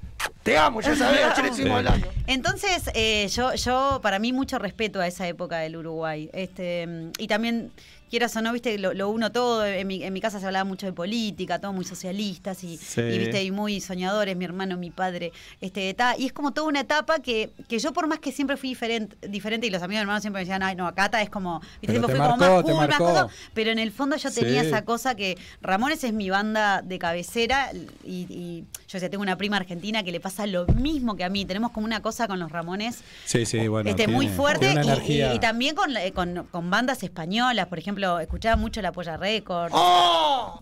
te 0.42 0.58
amo, 0.58 0.80
ya 0.80 0.96
sabes, 0.96 1.20
ayer 1.22 1.44
estuvimos 1.46 1.56
Sí. 1.56 1.70
hablando. 1.86 2.08
Entonces, 2.26 2.90
eh, 2.94 3.28
yo, 3.34 3.54
yo, 3.54 4.00
para 4.02 4.18
mí, 4.18 4.32
mucho 4.32 4.58
respeto 4.58 5.00
a 5.00 5.06
esa 5.06 5.28
época 5.28 5.58
del 5.58 5.76
Uruguay. 5.76 6.30
Este, 6.32 6.88
y 7.18 7.26
también, 7.28 7.70
quieras 8.10 8.34
o 8.36 8.42
no, 8.42 8.52
viste, 8.52 8.76
lo, 8.78 8.92
lo 8.92 9.08
uno 9.08 9.30
todo. 9.32 9.64
En 9.64 9.86
mi, 9.86 10.02
en 10.02 10.12
mi 10.12 10.20
casa 10.20 10.40
se 10.40 10.46
hablaba 10.46 10.64
mucho 10.64 10.86
de 10.86 10.92
política, 10.92 11.58
todos 11.60 11.74
muy 11.74 11.84
socialistas 11.84 12.64
y, 12.64 12.76
Sí. 12.76 13.00
y, 13.00 13.18
viste, 13.18 13.42
y 13.42 13.50
muy 13.50 13.80
soñadores, 13.80 14.36
mi 14.36 14.44
hermano, 14.44 14.76
mi 14.76 14.90
padre. 14.90 15.32
Este, 15.60 15.94
ta, 15.94 16.16
y 16.18 16.26
es 16.26 16.32
como 16.32 16.52
toda 16.52 16.66
una 16.68 16.80
etapa 16.80 17.20
que, 17.20 17.50
que 17.68 17.78
yo, 17.78 17.92
por 17.92 18.06
más 18.06 18.18
que 18.18 18.32
siempre 18.32 18.56
fui 18.56 18.70
diferente, 18.70 19.16
diferente 19.28 19.66
y 19.66 19.70
los 19.70 19.82
amigos 19.82 20.00
de 20.00 20.04
mi 20.04 20.08
hermano 20.08 20.20
siempre 20.20 20.40
me 20.40 20.44
decían, 20.44 20.62
ay, 20.62 20.74
no, 20.76 20.86
acá 20.86 21.08
ta 21.10 21.22
es 21.22 21.30
como, 21.30 21.60
viste, 21.80 21.92
siempre 21.92 22.10
fui 22.14 22.20
como 22.20 22.36
más 22.36 22.62
cool, 22.62 22.74
más 22.74 22.96
cosa, 22.98 23.28
pero 23.54 23.70
en 23.70 23.78
el 23.78 23.92
fondo 23.92 24.16
yo 24.16 24.30
tenía 24.30 24.60
Sí. 24.62 24.66
esa 24.68 24.84
cosa 24.84 25.14
que 25.14 25.38
Ramones 25.62 26.02
es 26.04 26.12
mi 26.12 26.28
banda 26.30 26.82
de 26.82 26.98
cabecera 26.98 27.70
y, 28.04 28.26
y 28.28 28.64
yo 28.88 28.98
sé, 28.98 29.08
tengo 29.08 29.22
una 29.22 29.36
prima 29.36 29.56
argentina 29.56 30.02
que 30.02 30.10
le 30.12 30.20
pasa 30.20 30.46
lo 30.46 30.66
mismo 30.66 31.16
que 31.16 31.24
a 31.24 31.28
mí. 31.28 31.44
Tenemos 31.44 31.70
como 31.70 31.86
una 31.86 32.02
cosa 32.02 32.26
con 32.26 32.38
los 32.40 32.50
Ramones 32.50 33.02
Sí, 33.24 33.46
sí, 33.46 33.68
bueno. 33.68 33.88
este, 33.88 34.04
tiene- 34.04 34.12
muy 34.14 34.28
fuerte 34.28 34.74
y- 35.06 35.12
y, 35.12 35.22
y 35.34 35.38
también 35.38 35.74
con, 35.74 35.92
la- 35.94 36.10
con, 36.12 36.46
con 36.50 36.70
bandas 36.70 37.02
españolas. 37.02 37.66
Por 37.68 37.78
ejemplo, 37.78 37.99
escuchaba 38.20 38.56
mucho 38.56 38.80
La 38.82 38.92
Polla 38.92 39.16
Records. 39.16 39.72
¡Oh! 39.76 40.60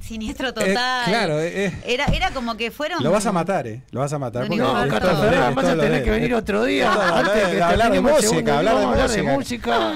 Siniestro 0.00 0.52
total. 0.52 1.04
claro, 1.04 1.40
eh, 1.40 1.66
eh. 1.66 1.72
Era, 1.86 2.06
era 2.06 2.30
como 2.30 2.56
que 2.56 2.70
fueron. 2.70 3.02
Lo 3.02 3.10
vas 3.10 3.24
a 3.26 3.32
matar, 3.32 3.66
¿eh? 3.66 3.82
Lo 3.90 4.00
vas 4.00 4.12
a 4.12 4.18
matar. 4.18 4.48
No, 4.50 4.84
es 4.84 4.90
vas 4.90 5.64
a 5.64 5.76
tener 5.76 6.02
que 6.04 6.10
venir 6.10 6.34
otro 6.34 6.64
día. 6.64 6.92
Hablar 6.92 7.92
de- 7.92 8.00
música, 8.00 8.58
hablar 8.58 9.08
de 9.08 9.22
música. 9.22 9.94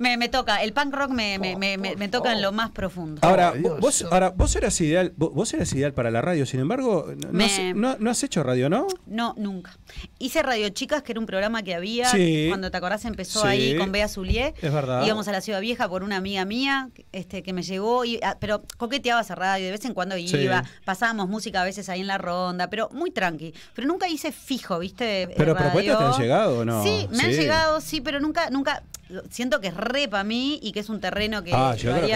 Me, 0.00 0.16
me 0.16 0.28
toca. 0.28 0.62
El 0.62 0.72
punk 0.72 0.92
rock 0.94 1.10
me, 1.10 1.38
me, 1.38 1.56
me, 1.56 1.78
me- 1.78 1.94
me 1.94 2.08
toca 2.08 2.32
en 2.32 2.42
lo 2.42 2.50
más 2.52 2.70
profundo. 2.70 3.20
Ahora, 3.22 3.50
Oh, 3.54 3.58
Dios. 3.58 3.80
vos, 3.80 4.06
ahora, 4.10 4.30
vos 4.30 4.56
eras 4.56 4.80
ideal, 4.80 5.12
vos, 5.16 5.32
vos 5.32 5.52
eras 5.54 5.72
ideal 5.72 5.92
para 5.92 6.10
la 6.10 6.20
radio, 6.22 6.46
sin 6.46 6.60
embargo, 6.60 7.06
no, 7.30 7.44
has, 7.44 7.60
no- 7.74 7.96
no 7.98 8.10
has 8.10 8.22
hecho 8.24 8.42
radio, 8.42 8.68
¿no? 8.68 8.86
No, 9.06 9.34
nunca. 9.36 9.76
hice 10.18 10.42
Radio 10.42 10.68
Chicas, 10.70 11.02
que 11.02 11.12
era 11.12 11.20
un 11.20 11.26
programa 11.26 11.62
que 11.62 11.74
había, 11.74 12.06
Sí. 12.10 12.46
cuando 12.48 12.70
te 12.70 12.76
acordás 12.76 13.04
empezó 13.04 13.42
Sí. 13.42 13.46
ahí 13.46 13.76
con 13.76 13.92
Bea 13.92 14.08
Zulié. 14.08 14.54
Es 14.60 14.72
verdad. 14.72 15.04
Íbamos 15.04 15.28
a 15.28 15.32
la 15.32 15.40
Ciudad 15.40 15.60
Vieja 15.60 15.88
por 15.88 16.02
una 16.02 16.16
amiga 16.16 16.44
mía 16.44 16.88
este, 17.12 17.42
que 17.42 17.52
me 17.52 17.62
llevó, 17.62 18.04
y, 18.04 18.18
ah, 18.22 18.36
pero 18.40 18.62
coqueteaba 18.78 19.20
esa 19.20 19.34
radio, 19.34 19.66
de 19.66 19.72
vez 19.72 19.84
en 19.84 19.92
cuando 19.94 20.16
Sí. 20.16 20.36
iba, 20.36 20.64
pasábamos 20.84 21.28
música 21.28 21.60
a 21.60 21.64
veces 21.64 21.88
ahí 21.88 22.00
en 22.00 22.06
la 22.06 22.18
ronda, 22.18 22.70
pero 22.70 22.88
muy 22.92 23.10
tranqui. 23.10 23.52
Pero 23.74 23.86
nunca 23.88 24.08
hice 24.08 24.32
fijo, 24.32 24.78
¿viste? 24.78 25.28
¿Pero 25.36 25.52
radio. 25.54 25.70
propuestas 25.72 25.98
te 25.98 26.04
han 26.04 26.20
llegado 26.22 26.58
o 26.60 26.64
no? 26.64 26.82
Sí, 26.82 27.06
me 27.10 27.22
han 27.24 27.30
llegado, 27.32 27.80
sí, 27.82 28.00
pero 28.00 28.20
nunca, 28.20 28.48
nunca, 28.50 28.82
siento 29.30 29.60
que 29.60 29.68
es 29.68 29.74
re 29.92 30.08
para 30.08 30.24
mí 30.24 30.58
y 30.62 30.72
que 30.72 30.80
es 30.80 30.88
un 30.88 31.00
terreno 31.00 31.42
que 31.42 31.52
Ah, 31.54 31.74
yo 31.76 31.92
creo 31.92 32.06
que-. 32.06 32.14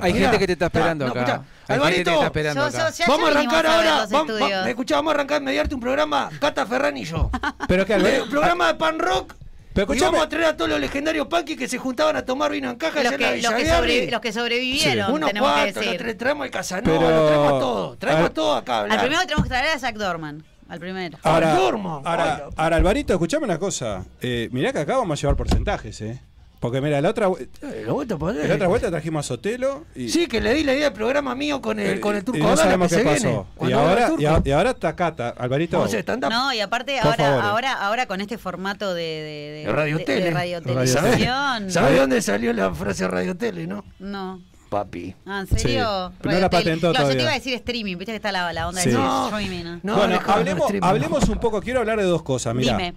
Hay, 0.00 0.12
gente 0.12 0.38
que 0.38 0.46
te 0.46 0.52
está 0.54 0.66
esperando 0.66 1.06
no, 1.06 1.10
acá. 1.12 1.20
escuchá, 1.20 1.34
Hay 1.34 1.40
gente 1.40 1.54
que 1.58 1.64
te 1.66 1.74
Alvarito, 1.74 2.10
está 2.12 2.26
esperando 2.26 2.60
yo- 2.60 2.66
acá. 2.66 2.90
yo- 2.90 2.96
ya- 2.96 3.04
vamos 3.08 3.28
a 3.28 3.30
arrancar 3.32 3.66
ahora. 3.66 4.06
Vamos, 4.10 4.42
va- 4.42 4.68
escuchá, 4.70 4.94
vamos 4.96 5.10
a 5.10 5.14
arrancar 5.14 5.42
mediante 5.42 5.74
un 5.74 5.80
programa 5.80 6.30
Cata 6.40 6.66
Ferran 6.66 6.96
y 6.96 7.04
yo. 7.04 7.30
Pero 7.68 7.86
que 7.86 7.94
Eh, 7.94 8.22
un 8.22 8.30
programa 8.30 8.68
de 8.68 8.74
pan 8.74 8.98
rock. 8.98 9.34
Pero 9.72 9.92
y 9.92 9.98
vamos 9.98 10.22
a 10.22 10.28
traer 10.28 10.44
a 10.46 10.56
todos 10.56 10.70
los 10.70 10.78
legendarios 10.78 11.26
punky 11.26 11.56
que 11.56 11.66
se 11.66 11.78
juntaban 11.78 12.14
a 12.14 12.24
tomar 12.24 12.52
vino 12.52 12.70
en 12.70 12.76
caja 12.76 13.02
Los 13.02 13.12
allá 13.12 13.14
en 13.16 13.20
la 13.22 13.28
que, 13.34 13.42
los, 13.42 13.54
que 13.54 13.66
sobre- 13.68 14.10
los 14.10 14.20
que 14.20 14.32
sobrevivieron, 14.32 15.12
Unos 15.12 15.28
tenemos 15.28 15.52
que 15.52 15.72
decir. 15.72 16.16
traemos 16.16 16.44
el 16.46 16.52
Casanova, 16.52 16.98
Pero- 16.98 17.10
lo 17.10 17.26
traemos 17.26 17.46
a 17.52 17.58
todo. 17.58 17.96
Traemos 17.96 18.22
a- 18.22 18.26
a 18.26 18.30
todo 18.30 18.54
acá. 18.54 18.80
Al 18.82 19.00
primero 19.00 19.20
que 19.22 19.26
tenemos 19.26 19.42
que 19.42 19.48
traer 19.48 19.68
a 19.70 19.76
Jack 19.78 19.96
Dorman. 19.96 20.44
Al 20.68 20.78
primero. 20.78 21.18
Ahora, 21.24 21.56
ahora, 21.56 22.46
ahora, 22.56 22.76
Alvarito, 22.76 23.12
escuchame 23.14 23.44
una 23.44 23.58
cosa. 23.58 24.04
Eh, 24.22 24.48
mirá 24.52 24.72
que 24.72 24.78
acá 24.78 24.96
vamos 24.96 25.18
a 25.18 25.20
llevar 25.20 25.36
porcentajes, 25.36 26.00
¿eh? 26.02 26.20
Porque 26.64 26.80
mira, 26.80 26.98
la 27.02 27.10
otra, 27.10 27.26
Eh, 27.28 27.82
la 27.86 27.92
vuelta 27.92 28.16
la 28.18 28.54
otra 28.54 28.68
vuelta 28.68 28.88
trajimos 28.90 29.26
a 29.26 29.28
Sotelo 29.28 29.84
y, 29.94 30.08
Sí, 30.08 30.26
que 30.26 30.40
le 30.40 30.54
di 30.54 30.64
la 30.64 30.72
idea 30.72 30.84
del 30.84 30.94
programa 30.94 31.34
mío 31.34 31.60
con 31.60 31.78
el, 31.78 32.00
con 32.00 32.16
el 32.16 32.22
y 32.22 32.24
turco 32.24 32.38
no 32.38 32.48
Dala 32.48 32.62
sabemos 32.62 32.88
que 32.88 32.96
qué 33.02 33.02
se 33.02 33.28
pasó. 33.28 33.46
Y 33.68 33.72
ahora, 33.72 34.12
y, 34.18 34.24
a- 34.24 34.40
y 34.42 34.50
ahora 34.50 34.70
está 34.70 34.96
Cata, 34.96 35.34
Alvarito. 35.36 35.86
No, 36.30 36.54
y 36.54 36.60
aparte 36.60 36.98
ahora, 37.00 37.50
ahora, 37.50 37.72
ahora 37.74 38.06
con 38.06 38.22
este 38.22 38.38
formato 38.38 38.94
de, 38.94 39.02
de, 39.02 39.62
de, 39.66 39.72
radio 39.72 39.98
de- 39.98 40.04
tele. 40.04 40.30
radio 40.30 40.62
televisión. 40.62 41.70
¿Sabes 41.70 41.92
de 41.92 41.98
dónde 42.00 42.22
salió 42.22 42.50
la 42.54 42.72
frase 42.74 43.06
radio 43.08 43.36
tele, 43.36 43.66
no? 43.66 43.84
No. 43.98 44.40
Papi. 44.70 45.14
Ah, 45.26 45.40
¿en 45.40 45.58
serio? 45.58 46.12
Sí, 46.22 46.28
no 46.30 46.38
la 46.38 46.48
patentó 46.48 46.92
Claro, 46.92 46.92
yo 46.92 46.92
todavía. 46.94 47.16
te 47.18 47.22
iba 47.24 47.30
a 47.30 47.34
decir 47.34 47.52
streaming, 47.54 47.96
viste 47.98 48.12
que 48.12 48.16
está 48.16 48.32
la, 48.32 48.50
la 48.54 48.68
onda 48.68 48.80
Sí. 48.80 48.88
de 48.88 48.94
No, 48.96 49.26
streaming. 49.28 49.64
¿no? 49.64 49.80
no, 49.82 49.96
bueno, 49.98 50.18
hablemos, 50.26 50.72
hablemos 50.80 51.28
un 51.28 51.38
poco, 51.40 51.60
quiero 51.60 51.80
hablar 51.80 51.98
de 51.98 52.04
dos 52.04 52.22
cosas, 52.22 52.54
mira. 52.54 52.78
Dime. 52.78 52.94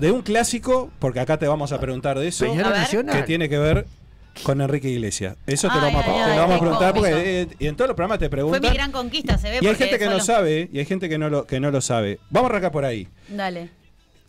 De 0.00 0.10
un 0.10 0.22
clásico, 0.22 0.90
porque 0.98 1.20
acá 1.20 1.38
te 1.38 1.46
vamos 1.46 1.72
a 1.72 1.80
preguntar 1.80 2.18
de 2.18 2.28
eso, 2.28 2.46
que 3.12 3.22
tiene 3.22 3.48
que 3.48 3.58
ver 3.58 3.86
con 4.42 4.60
Enrique 4.60 4.88
Iglesias. 4.88 5.36
Eso 5.46 5.68
te 5.68 5.74
lo 5.76 5.80
Ay, 5.86 5.94
vamos, 5.94 6.06
a- 6.06 6.10
ay, 6.10 6.14
te 6.14 6.26
lo 6.26 6.32
ay, 6.32 6.38
vamos 6.38 6.50
a 6.50 6.58
qué 6.58 6.60
preguntar 6.60 6.94
porque 6.94 7.40
eh, 7.42 7.48
y 7.58 7.66
en 7.68 7.76
todos 7.76 7.88
los 7.88 7.94
programas 7.94 8.18
te 8.18 8.24
Fue 8.26 8.30
preguntan. 8.30 8.62
mi 8.62 8.68
gran 8.76 8.90
conquista, 8.92 9.38
se 9.38 9.50
ve. 9.50 9.58
y 9.62 9.66
hay 9.66 9.74
gente 9.76 9.98
que 9.98 10.06
no 10.06 10.12
solo- 10.12 10.24
sabe, 10.24 10.68
y 10.72 10.78
hay 10.80 10.84
gente 10.84 11.08
que 11.08 11.18
no 11.18 11.30
lo, 11.30 11.46
que 11.46 11.60
no 11.60 11.70
lo 11.70 11.80
sabe. 11.80 12.18
Vamos 12.30 12.48
a 12.48 12.52
arrancar 12.52 12.72
por 12.72 12.84
ahí. 12.84 13.06
Dale. 13.28 13.70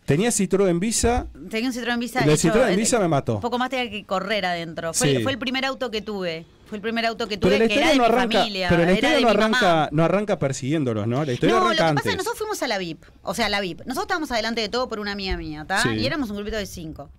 Tenía 0.06 0.30
Citroën 0.30 0.80
Visa, 0.80 1.26
Tenía 1.50 1.70
un 1.70 1.74
Citroën 1.76 1.98
Visa. 1.98 2.20
el 2.24 2.30
Citroën 2.38 2.70
eh, 2.72 2.76
Visa 2.76 3.00
me 3.00 3.08
mató. 3.08 3.36
Un 3.36 3.42
poco 3.42 3.58
más 3.58 3.72
tenía 3.72 3.90
que 3.90 4.06
correr 4.06 4.46
adentro. 4.46 4.94
Fue, 4.94 5.16
Sí. 5.16 5.24
fue 5.24 5.32
el 5.32 5.40
primer 5.40 5.66
auto 5.66 5.90
que 5.90 6.02
tuve. 6.04 6.46
Fue 6.66 6.78
el 6.78 6.82
primer 6.82 7.06
auto 7.06 7.28
que 7.28 7.38
Pero 7.38 7.50
tuve 7.56 7.60
la 7.60 7.68
que 7.68 7.74
era 7.76 7.86
historia 7.86 7.92
de 7.92 7.98
no 7.98 8.04
mi 8.04 8.10
arranca, 8.10 8.38
familia. 8.40 8.70
pero 8.70 8.78
la 8.82 8.84
era 8.86 8.94
historia 8.96 9.16
de 9.18 9.22
no 9.22 9.30
arranca, 9.30 9.90
no 9.92 10.04
arranca 10.04 10.40
persiguiéndolos, 10.40 11.08
¿no? 11.08 11.24
La 11.24 11.34
historia 11.34 11.56
No, 11.56 11.62
lo 11.62 11.70
que 11.76 11.76
arranca 11.82 11.96
pasa 11.96 12.00
es 12.00 12.04
que 12.04 12.10
antes. 12.10 12.18
nosotros 12.18 12.38
fuimos 12.40 12.62
a 12.64 12.68
la 12.68 12.78
VIP. 12.80 13.04
O 13.22 13.34
sea, 13.34 13.50
la 13.50 13.62
VIP. 13.62 13.80
Nosotros 13.82 14.04
estábamos 14.06 14.32
adelante 14.32 14.62
de 14.62 14.70
todo 14.70 14.90
por 14.90 15.00
una 15.00 15.12
amiga 15.12 15.38
mía, 15.38 15.62
¿está? 15.62 15.82
Sí. 15.84 15.90
Y 15.90 16.06
éramos 16.06 16.30
un 16.30 16.38
grupito 16.38 16.58
de 16.58 16.66
cinco. 16.66 17.10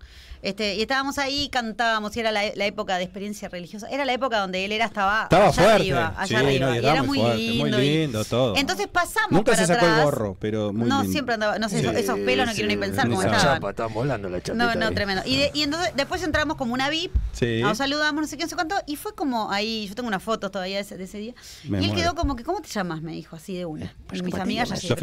Este, 0.47 0.77
y 0.77 0.83
estábamos 0.83 1.19
ahí, 1.19 1.49
cantábamos, 1.49 2.17
y 2.17 2.21
era 2.21 2.31
la, 2.31 2.43
la 2.55 2.67
época 2.67 2.97
de 2.99 3.03
experiencia 3.05 3.49
religiosa. 3.49 3.89
Era 3.91 4.05
la 4.05 4.13
época 4.13 4.39
donde 4.39 4.65
él 4.65 4.71
era, 4.71 4.85
estaba, 4.85 5.25
Estaba 5.25 5.47
allá 5.47 5.53
fuerte. 5.53 5.73
arriba, 5.75 6.15
allá 6.17 6.27
Sí, 6.27 6.35
arriba. 6.37 6.67
no, 6.69 6.75
y 6.75 6.79
y 6.79 6.87
era 6.87 7.03
muy 7.03 7.19
muy 7.19 7.19
fuerte, 7.19 7.53
muy 7.59 7.71
lindo. 7.73 8.21
y- 8.23 8.25
todo. 8.27 8.57
Entonces 8.57 8.87
pasamos 8.87 9.33
Nunca 9.33 9.53
para 9.53 9.67
se 9.67 9.67
sacó 9.67 9.85
atrás. 9.87 9.99
el 9.99 10.05
gorro, 10.05 10.37
pero 10.41 10.73
muy 10.73 10.89
No, 10.89 10.99
lindo. 11.01 11.13
siempre 11.13 11.35
andaba, 11.35 11.59
no 11.59 11.69
sé, 11.69 11.81
esos, 11.81 11.93
Sí, 11.95 12.01
esos 12.01 12.19
pelos 12.21 12.47
no 12.47 12.53
quiero 12.53 12.69
ni 12.69 12.77
pensar 12.77 13.09
cómo 13.09 13.23
estaban. 13.23 13.57
Chapa, 13.57 13.71
están 13.71 13.93
volando 13.93 14.29
la 14.29 14.41
chapita. 14.41 14.55
No, 14.55 14.75
no, 14.77 14.87
ahí. 14.87 14.95
tremendo. 14.95 15.23
Y, 15.27 15.37
de- 15.37 15.51
y 15.53 15.63
entonces 15.63 15.93
después 15.97 16.23
entramos 16.23 16.57
como 16.57 16.75
una 16.75 16.89
VIP, 16.91 17.13
Sí. 17.33 17.61
nos 17.63 17.79
saludamos, 17.79 18.21
no 18.23 18.29
sé 18.29 18.37
qué, 18.37 18.45
no 18.45 18.49
sé 18.49 18.55
cuánto, 18.55 18.77
y 18.87 18.95
fue 18.97 19.15
como 19.17 19.51
ahí, 19.51 19.87
yo 19.89 19.95
tengo 19.97 20.07
unas 20.07 20.23
fotos 20.23 20.51
todavía 20.53 20.77
de 20.77 20.83
ese, 20.83 20.97
de 20.97 21.05
ese 21.05 21.19
día. 21.19 21.35
Me 21.65 21.79
y 21.81 21.85
él 21.85 21.87
muero. 21.89 22.03
quedó 22.03 22.15
como 22.15 22.37
que, 22.37 22.45
¿cómo 22.45 22.61
te 22.61 22.69
llamas? 22.69 23.03
Me 23.03 23.13
dijo 23.13 23.35
así 23.35 23.57
de 23.57 23.65
una. 23.65 23.93
y 24.13 24.23
mis 24.23 24.23
¿cómo 24.23 24.37
te 24.37 24.43
amigas 24.43 24.69
ya. 24.81 24.95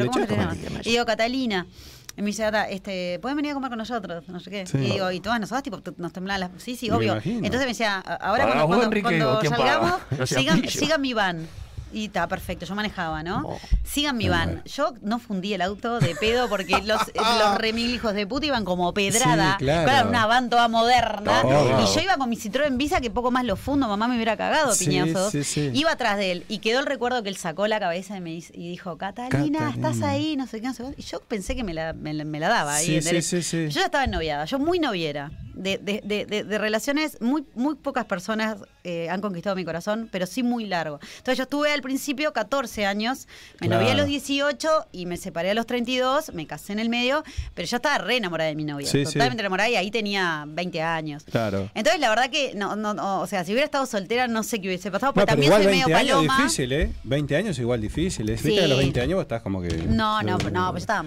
Y 0.86 0.90
digo, 0.92 1.06
Catalina. 1.06 1.68
Y 2.16 2.22
me 2.22 2.28
dice, 2.28 2.46
"Ata, 2.46 2.70
este, 2.70 3.18
¿pueden 3.22 3.36
venir 3.38 3.52
a 3.52 3.54
comer 3.56 3.70
con 3.70 3.78
nosotros? 3.80 4.28
No 4.28 4.40
sé 4.40 4.52
qué. 4.52 4.66
Sí. 4.68 4.78
Y 4.78 4.92
digo, 4.92 5.10
y 5.12 5.20
todas 5.20 5.40
nosotras, 5.40 5.64
tipo, 5.64 5.82
nos 5.98 6.14
temblaban 6.14 6.42
las. 6.42 6.52
Sí, 6.62 6.76
sí, 6.76 6.90
obvio. 6.92 7.16
Entonces 7.16 7.62
me 7.62 7.68
decía, 7.68 7.96
"A- 8.06 8.14
ahora 8.16 8.44
¿Pagás 8.44 8.66
cuando, 8.66 8.68
vos, 8.68 9.02
cuando, 9.02 9.40
Enrique, 9.42 9.50
salgamos, 9.50 10.02
sigan, 10.30 10.70
sigan 10.70 11.02
mi 11.02 11.14
van. 11.14 11.48
Y 11.94 12.06
está 12.06 12.28
perfecto, 12.28 12.66
yo 12.66 12.74
manejaba, 12.76 13.22
¿no? 13.24 13.58
Sigan 13.84 14.18
mi 14.18 14.28
van. 14.30 14.64
Yo 14.66 14.94
no 15.02 15.20
fundí 15.20 15.54
el 15.54 15.62
auto 15.62 16.00
de 16.00 16.16
pedo 16.16 16.50
porque 16.50 16.82
los, 16.84 17.00
los 17.16 17.58
remil 17.58 17.94
hijos 17.94 18.14
de 18.14 18.26
puta 18.26 18.48
iban 18.48 18.66
como 18.66 18.94
pedrada. 18.94 19.58
Sí, 19.60 19.66
claro. 19.66 20.10
Una 20.10 20.26
van 20.26 20.50
toda 20.50 20.68
moderna. 20.68 21.42
Todo. 21.44 21.82
Y 21.82 21.86
yo 21.96 22.02
iba 22.02 22.18
con 22.18 22.30
mi 22.30 22.36
Citroën 22.38 22.76
Visa 22.78 23.00
que 23.00 23.12
poco 23.12 23.30
más 23.32 23.46
lo 23.46 23.56
fundo, 23.56 23.88
mamá 23.88 24.08
me 24.08 24.16
hubiera 24.16 24.36
cagado, 24.36 24.74
Sí, 24.74 24.86
piñazos. 24.88 25.32
sí, 25.32 25.44
sí. 25.44 25.70
Iba 25.74 25.92
atrás 25.92 26.18
de 26.18 26.32
él 26.32 26.46
y 26.50 26.60
quedó 26.60 26.80
el 26.80 26.86
recuerdo 26.86 27.22
que 27.24 27.30
él 27.30 27.38
sacó 27.38 27.68
la 27.68 27.80
cabeza 27.80 28.18
y 28.18 28.22
me 28.22 28.32
y 28.34 28.42
dijo, 28.70 28.98
Catalina, 28.98 29.60
Catalina. 29.60 29.70
estás 29.90 30.02
ahí, 30.08 30.36
no 30.36 30.48
sé 30.48 30.62
qué, 30.62 30.68
no 30.68 30.74
sé 30.74 30.84
cuánto". 30.84 31.00
Y 31.00 31.04
yo 31.04 31.20
pensé 31.22 31.56
que 31.56 31.64
me 31.64 31.74
la, 31.74 31.94
me 31.94 32.14
me 32.26 32.40
la 32.40 32.50
daba 32.50 32.76
ahí. 32.76 32.86
Sí, 32.88 32.96
en 32.96 33.02
sí, 33.04 33.10
derecho. 33.10 33.28
sí, 33.28 33.44
sí. 33.44 33.64
Yo 33.70 33.80
ya 33.82 33.86
estaba 33.86 34.08
noviada, 34.08 34.46
yo 34.46 34.58
muy 34.60 34.80
noviera. 34.80 35.32
De, 35.54 35.78
de- 35.78 36.02
de- 36.04 36.26
de- 36.26 36.44
de 36.44 36.58
relaciones, 36.58 37.22
muy, 37.22 37.46
muy 37.54 37.76
pocas 37.76 38.06
personas 38.06 38.58
eh, 38.84 39.08
han 39.10 39.22
conquistado 39.22 39.56
mi 39.56 39.64
corazón, 39.64 40.10
pero 40.12 40.26
sí 40.26 40.42
muy 40.44 40.66
largo. 40.66 41.00
Entonces 41.18 41.38
yo 41.38 41.44
estuve 41.44 41.72
al 41.72 41.82
principio 41.82 42.34
14 42.34 42.86
años, 42.86 43.28
me 43.62 43.68
novié 43.68 43.84
a 43.84 43.94
Claro. 43.94 44.00
los 44.00 44.08
18 44.08 44.88
y 44.92 45.06
me 45.06 45.16
separé 45.18 45.52
a 45.52 45.54
los 45.54 45.66
32, 45.68 46.34
me 46.34 46.48
casé 46.48 46.74
en 46.74 46.80
el 46.80 46.90
medio, 46.90 47.24
pero 47.54 47.68
yo 47.68 47.78
estaba 47.78 47.98
re 48.00 48.18
enamorada 48.18 48.50
de 48.50 48.56
mi 48.56 48.64
novia, 48.66 48.88
Sí, 48.88 49.06
sí. 49.06 49.14
totalmente 49.14 49.42
enamorada 49.42 49.70
y 49.70 49.76
ahí 49.76 49.92
tenía 49.92 50.44
20 50.48 50.82
años. 50.82 51.24
Claro. 51.24 51.70
Entonces 51.76 52.02
la 52.02 52.10
verdad 52.10 52.30
que, 52.30 52.54
no, 52.56 52.76
no, 52.76 52.94
no, 52.94 53.22
o 53.22 53.28
sea, 53.28 53.44
si 53.46 53.52
hubiera 53.52 53.66
estado 53.66 53.86
soltera 53.86 54.28
no 54.28 54.44
sé 54.44 54.60
qué 54.60 54.68
hubiese 54.68 54.92
pasado, 54.92 55.12
No, 55.12 55.14
porque 55.14 55.26
pero 55.28 55.34
también 55.34 55.54
soy 55.54 55.66
20 55.68 55.86
medio 55.86 55.98
años 55.98 56.16
paloma. 56.18 56.38
difícil, 56.38 56.74
¿eh? 56.74 56.92
20 57.04 57.36
años 57.38 57.60
igual 57.60 57.80
difícil. 57.80 58.28
¿eh? 58.30 58.34
Viste 58.34 58.50
Sí. 58.50 58.56
que 58.56 58.64
a 58.64 58.68
los 58.68 58.78
20 58.80 59.02
años 59.02 59.22
estás 59.22 59.42
como 59.44 59.62
que... 59.62 59.70
No, 59.78 60.22
no, 60.24 60.38
no, 60.40 60.50
no, 60.50 60.72
pues 60.72 60.84
yo 60.84 60.94
estaba 60.94 61.06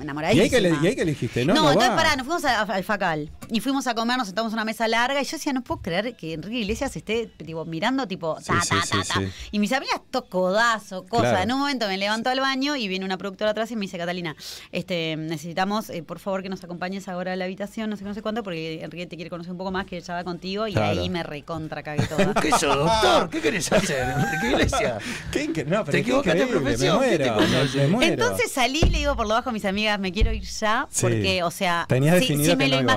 enamoradísima. 0.00 0.42
¿Y 0.42 0.44
ahí 0.44 0.50
que, 0.50 0.60
le- 0.60 0.76
y 0.82 0.86
ahí 0.86 0.96
que 0.96 1.02
elegiste? 1.02 1.44
No, 1.44 1.54
No, 1.54 1.62
no, 1.62 1.68
entonces 1.72 1.90
va. 1.92 1.96
pará, 1.96 2.16
nos 2.16 2.26
fuimos 2.26 2.44
a- 2.44 2.62
al 2.62 2.84
Facal 2.84 3.30
y 3.50 3.60
fuimos 3.60 3.73
a 3.86 3.94
comer, 3.94 4.16
nos 4.16 4.28
sentamos 4.28 4.52
en 4.52 4.54
una 4.54 4.64
mesa 4.64 4.86
larga 4.88 5.20
y 5.20 5.24
yo 5.24 5.32
decía, 5.36 5.52
no 5.52 5.62
puedo 5.62 5.82
creer 5.82 6.16
que 6.16 6.34
Enrique 6.34 6.58
Iglesias 6.60 6.96
esté 6.96 7.26
tipo, 7.26 7.64
mirando 7.64 8.06
tipo 8.08 8.36
ta, 8.36 8.60
Sí, 8.62 8.68
ta, 8.70 8.82
sí, 8.82 8.90
ta, 8.90 9.02
sí, 9.04 9.08
ta. 9.08 9.20
sí. 9.20 9.26
Y 9.52 9.58
mis 9.58 9.72
amigas, 9.72 10.00
to 10.10 10.26
codazo, 10.28 11.04
cosa. 11.06 11.22
Claro. 11.30 11.42
En 11.42 11.52
un 11.52 11.58
momento 11.60 11.86
me 11.88 11.98
levanto 11.98 12.30
al 12.30 12.40
baño 12.40 12.76
y 12.76 12.88
viene 12.88 13.04
una 13.04 13.18
productora 13.18 13.50
atrás 13.50 13.70
y 13.70 13.76
me 13.76 13.82
dice, 13.82 13.98
Catalina, 13.98 14.36
este, 14.72 15.16
necesitamos, 15.16 15.90
eh, 15.90 16.02
por 16.02 16.18
favor, 16.18 16.42
que 16.42 16.48
nos 16.48 16.62
acompañes 16.64 17.08
ahora 17.08 17.32
a 17.32 17.36
la 17.36 17.44
habitación, 17.44 17.90
no 17.90 17.96
sé 17.96 18.02
qué, 18.02 18.08
no 18.08 18.14
sé 18.14 18.22
cuánto, 18.22 18.42
porque 18.42 18.82
Enrique 18.82 19.06
te 19.06 19.16
quiere 19.16 19.30
conocer 19.30 19.52
un 19.52 19.58
poco 19.58 19.70
más, 19.70 19.86
que 19.86 20.00
ya 20.00 20.14
va 20.14 20.24
contigo 20.24 20.66
y 20.68 20.72
Claro. 20.72 21.00
ahí 21.00 21.08
me 21.10 21.22
recontra 21.22 21.82
cagué 21.82 22.06
toda. 22.06 22.34
¿Qué 22.42 22.50
sos, 22.50 22.76
doctor? 22.76 23.30
¿Qué 23.30 23.40
querés 23.40 23.70
hacer? 23.72 24.14
¿Qué 24.40 24.46
iglesia? 24.48 24.98
¿Qué 25.32 25.48
no, 25.64 25.84
pero 25.84 25.84
Te 25.84 25.98
equivocaste 25.98 26.46
profesión. 26.46 27.00
Me 27.00 27.10
¿Qué 27.10 27.18
te 27.18 27.30
muero, 27.30 27.66
me, 27.74 27.86
muero. 27.88 28.12
Entonces 28.12 28.50
salí 28.52 28.80
y 28.82 28.90
le 28.90 28.98
digo 28.98 29.16
por 29.16 29.26
lo 29.26 29.34
bajo 29.34 29.50
a 29.50 29.52
mis 29.52 29.64
amigas, 29.64 29.98
me 29.98 30.12
quiero 30.12 30.32
ir 30.32 30.42
ya, 30.44 30.86
Sí. 30.90 31.02
porque, 31.02 31.42
o 31.42 31.50
sea, 31.50 31.86
Tenías 31.88 32.14
si, 32.16 32.20
definido 32.20 32.50
si 32.52 32.56
me 32.56 32.64
que 32.64 32.70
lo 32.76 32.82
no 32.82 32.88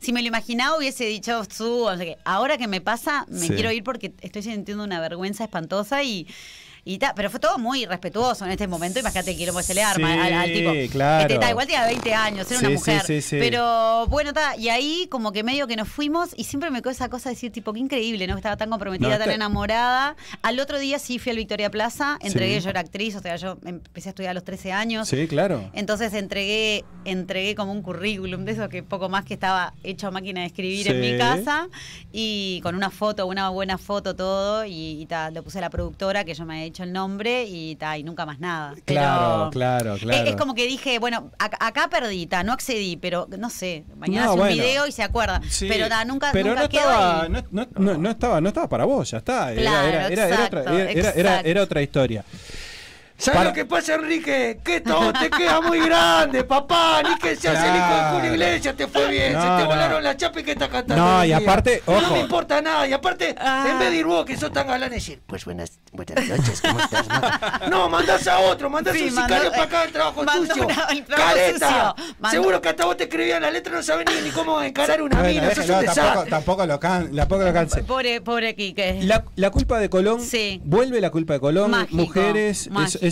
si 0.00 0.12
me 0.12 0.22
lo 0.22 0.28
imaginaba 0.28 0.76
hubiese 0.76 1.04
dicho, 1.04 1.42
su, 1.44 1.88
sé 1.96 2.04
qué. 2.04 2.16
Ahora 2.24 2.58
que 2.58 2.66
me 2.68 2.80
pasa, 2.80 3.24
me 3.28 3.38
Sí. 3.46 3.48
quiero 3.54 3.70
ir 3.72 3.82
porque 3.84 4.12
estoy 4.20 4.42
sintiendo 4.42 4.84
una 4.84 5.00
vergüenza 5.00 5.44
espantosa 5.44 6.02
y... 6.02 6.26
Y 6.84 6.98
ta, 6.98 7.12
pero 7.14 7.30
fue 7.30 7.38
todo 7.38 7.58
muy 7.58 7.86
respetuoso 7.86 8.44
en 8.44 8.50
este 8.50 8.66
momento. 8.66 8.98
Imagínate 8.98 9.36
que 9.36 9.52
se 9.62 9.74
le 9.74 9.82
arma 9.84 10.12
Sí, 10.14 10.18
al, 10.20 10.32
al 10.34 10.52
tipo. 10.52 10.72
claro. 10.90 11.22
Este, 11.32 11.38
ta, 11.38 11.50
igual 11.50 11.66
tenía 11.66 11.86
20 11.86 12.14
años, 12.14 12.50
era 12.50 12.58
Sí, 12.60 12.66
una 12.66 12.74
mujer. 12.74 13.02
sí, 13.06 13.22
sí. 13.22 13.36
Pero 13.38 14.06
bueno, 14.08 14.32
ta, 14.32 14.56
y 14.56 14.68
ahí 14.68 15.06
como 15.08 15.30
que 15.30 15.44
medio 15.44 15.68
que 15.68 15.76
nos 15.76 15.88
fuimos 15.88 16.30
y 16.36 16.42
siempre 16.44 16.70
me 16.72 16.80
quedó 16.82 16.90
esa 16.90 17.08
cosa 17.08 17.28
de 17.28 17.36
decir, 17.36 17.52
tipo, 17.52 17.72
qué 17.72 17.78
increíble, 17.78 18.26
¿no? 18.26 18.34
Que 18.34 18.40
estaba 18.40 18.56
tan 18.56 18.68
comprometida, 18.68 19.10
No, 19.10 19.14
tan 19.14 19.22
está- 19.22 19.34
enamorada. 19.34 20.16
Al 20.42 20.58
otro 20.58 20.80
día 20.80 20.98
sí 20.98 21.20
fui 21.20 21.30
al 21.30 21.36
Victoria 21.36 21.70
Plaza, 21.70 22.18
entregué, 22.20 22.60
yo 22.60 22.70
era 22.70 22.80
actriz, 22.80 23.14
o 23.14 23.20
sea, 23.20 23.36
yo 23.36 23.58
empecé 23.64 24.08
a 24.08 24.10
estudiar 24.10 24.30
a 24.32 24.34
los 24.34 24.42
13 24.44 24.72
años. 24.72 25.06
Sí, 25.08 25.28
claro. 25.28 25.70
Entonces 25.74 26.12
entregué, 26.14 26.84
entregué 27.04 27.54
como 27.54 27.70
un 27.70 27.82
currículum 27.82 28.44
de 28.44 28.52
eso 28.52 28.68
que 28.68 28.82
poco 28.82 29.08
más 29.08 29.24
que 29.24 29.34
estaba 29.34 29.72
hecho 29.84 30.08
a 30.08 30.10
máquina 30.10 30.40
de 30.40 30.46
escribir 30.48 30.88
en 30.90 31.00
mi 31.00 31.16
casa 31.16 31.68
y 32.10 32.60
con 32.64 32.74
una 32.74 32.90
foto, 32.90 33.26
una 33.26 33.50
buena 33.50 33.78
foto, 33.78 34.16
todo, 34.16 34.64
y, 34.64 35.00
y 35.00 35.06
ta, 35.06 35.30
le 35.30 35.42
puse 35.42 35.58
a 35.58 35.60
la 35.60 35.70
productora 35.70 36.24
que 36.24 36.34
yo 36.34 36.44
me 36.44 36.54
había 36.54 36.71
el 36.80 36.92
nombre 36.92 37.44
y 37.44 37.76
ta, 37.76 37.98
y 37.98 38.02
nunca 38.02 38.24
más 38.26 38.38
nada. 38.40 38.74
Pero 38.84 39.00
Claro, 39.00 39.50
claro, 39.50 39.94
es- 39.96 40.02
claro. 40.02 40.28
Es, 40.30 40.36
como 40.36 40.54
que 40.54 40.66
dije, 40.66 40.98
bueno, 40.98 41.30
ac- 41.38 41.56
acá 41.60 41.88
perdí, 41.88 42.26
ta, 42.26 42.42
no 42.42 42.52
accedí, 42.52 42.96
pero 42.96 43.28
no 43.38 43.50
sé, 43.50 43.84
mañana 43.96 44.26
No, 44.26 44.32
hace 44.32 44.40
un 44.42 44.48
video 44.48 44.86
y 44.86 44.92
se 44.92 45.02
acuerda. 45.02 45.40
Sí, 45.48 45.66
pero 45.68 45.88
ta, 45.88 46.04
nunca, 46.04 46.30
pero 46.32 46.48
nunca 46.50 46.62
no 46.62 46.68
quedó 46.68 46.80
estaba, 46.80 47.22
ahí. 47.22 47.28
no, 47.30 47.42
no- 47.50 47.66
no- 47.76 47.98
no 47.98 48.10
estaba, 48.10 48.40
no 48.40 48.48
estaba 48.48 48.68
para 48.68 48.84
vos, 48.84 49.10
ya 49.10 49.18
está. 49.18 49.52
Era, 49.52 49.60
Claro, 49.60 49.88
era, 49.88 50.06
era- 50.06 50.08
era 50.12 50.28
exacto, 50.28 50.58
otra, 50.60 50.72
era- 50.72 50.82
era- 50.90 50.90
era- 50.92 51.10
exacto. 51.10 51.48
era 51.48 51.62
otra 51.62 51.82
historia. 51.82 52.24
¿Sabes 53.22 53.38
Para- 53.38 53.50
lo 53.50 53.54
que 53.54 53.64
pasa, 53.64 53.94
Enrique? 53.94 54.58
Que 54.64 54.80
todo 54.80 55.12
te 55.12 55.30
queda 55.30 55.60
muy 55.60 55.78
grande, 55.78 56.42
papá. 56.42 57.02
Ni 57.08 57.14
que 57.20 57.36
seas 57.36 57.54
el 57.62 57.76
hijo 57.76 57.86
de 57.86 57.92
Claro. 57.92 58.16
Julio 58.16 58.32
Iglesias, 58.32 58.74
te 58.76 58.86
fue 58.88 59.08
bien. 59.08 59.32
No, 59.34 59.40
Se 59.42 59.46
te 59.46 59.62
no. 59.62 59.66
volaron 59.66 60.02
las 60.02 60.16
chapas 60.16 60.42
y 60.42 60.44
que 60.44 60.52
estás 60.52 60.68
cantando. 60.68 61.04
No, 61.04 61.22
y 61.22 61.28
día. 61.28 61.36
aparte, 61.36 61.82
No 61.86 62.10
me 62.10 62.18
importa 62.20 62.60
nada. 62.60 62.84
Y 62.88 62.92
aparte, 62.92 63.28
en 63.38 63.78
vez 63.78 63.90
de 63.90 63.96
ir 63.96 64.06
vos, 64.06 64.24
que 64.26 64.36
sos 64.36 64.52
tan 64.52 64.66
galán, 64.66 64.90
decir, 64.90 65.20
pues 65.24 65.44
buenas, 65.44 65.78
buenas 65.92 66.26
noches, 66.26 66.60
¿cómo 66.62 66.80
estás? 66.80 67.06
Maca?" 67.06 67.60
no, 67.70 67.88
mandás 67.88 68.26
a 68.26 68.40
otro, 68.40 68.68
mandás 68.68 68.96
Sí, 68.96 69.04
un 69.04 69.10
sicario 69.10 69.50
para 69.52 69.62
acá, 69.62 69.84
el 69.84 69.92
trabajo 69.92 70.24
sucio. 70.32 70.64
una- 70.66 70.84
el 70.90 71.04
trabajo 71.04 71.28
¡Careta! 71.36 71.94
sucio. 71.96 72.30
Seguro 72.30 72.60
que 72.60 72.68
hasta 72.70 72.84
vos 72.86 72.96
te 72.96 73.04
escribían 73.04 73.42
la 73.42 73.52
letra, 73.52 73.72
no 73.72 73.82
sabés 73.84 74.06
ni, 74.12 74.20
ni 74.22 74.30
cómo 74.30 74.60
encarar 74.62 75.00
una 75.00 75.20
Bueno, 75.20 75.28
mina. 75.32 75.48
Un 75.48 75.54
tampoco, 75.54 75.80
desastre. 75.80 76.30
tampoco 76.30 76.66
lo 76.66 76.80
can, 76.80 77.14
tampoco 77.14 77.42
lo 77.44 77.52
canse. 77.52 77.84
Pobre, 77.84 78.20
pobre 78.20 78.56
Quique. 78.56 78.98
La, 79.02 79.24
la 79.36 79.50
culpa 79.50 79.78
de 79.78 79.88
Colón, 79.88 80.20
Sí. 80.20 80.60
vuelve 80.64 81.00
la 81.00 81.10
culpa 81.10 81.34
de 81.34 81.40
Colón, 81.40 81.70
Mágico, 81.70 81.96
mujeres. 81.96 82.68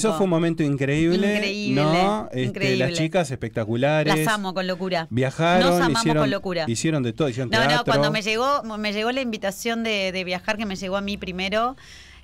Eso 0.09 0.17
fue 0.17 0.25
un 0.25 0.31
momento 0.31 0.63
increíble, 0.63 1.35
Increíble, 1.37 1.83
¿no? 1.83 2.27
Este, 2.27 2.43
increíble. 2.43 2.77
las 2.89 2.93
chicas 2.99 3.31
espectaculares, 3.31 4.15
Las 4.17 4.27
amo 4.29 4.53
con 4.55 4.67
locura. 4.67 5.07
viajaron, 5.11 5.69
Nos 5.71 5.77
amamos 5.81 6.01
hicieron, 6.01 6.23
con 6.23 6.31
locura. 6.31 6.65
hicieron 6.69 7.03
de 7.03 7.13
todo, 7.13 7.29
hicieron 7.29 7.51
No, 7.51 7.59
teatro. 7.59 7.77
no, 7.79 7.85
cuando 7.85 8.11
me 8.11 8.23
llegó, 8.23 8.63
me 8.79 8.93
llegó 8.93 9.13
la 9.13 9.21
invitación 9.21 9.83
de, 9.85 10.13
de 10.13 10.25
viajar, 10.25 10.57
que 10.57 10.67
me 10.67 10.77
llegó 10.77 10.97
a 10.97 11.01
mí 11.01 11.17
primero, 11.17 11.77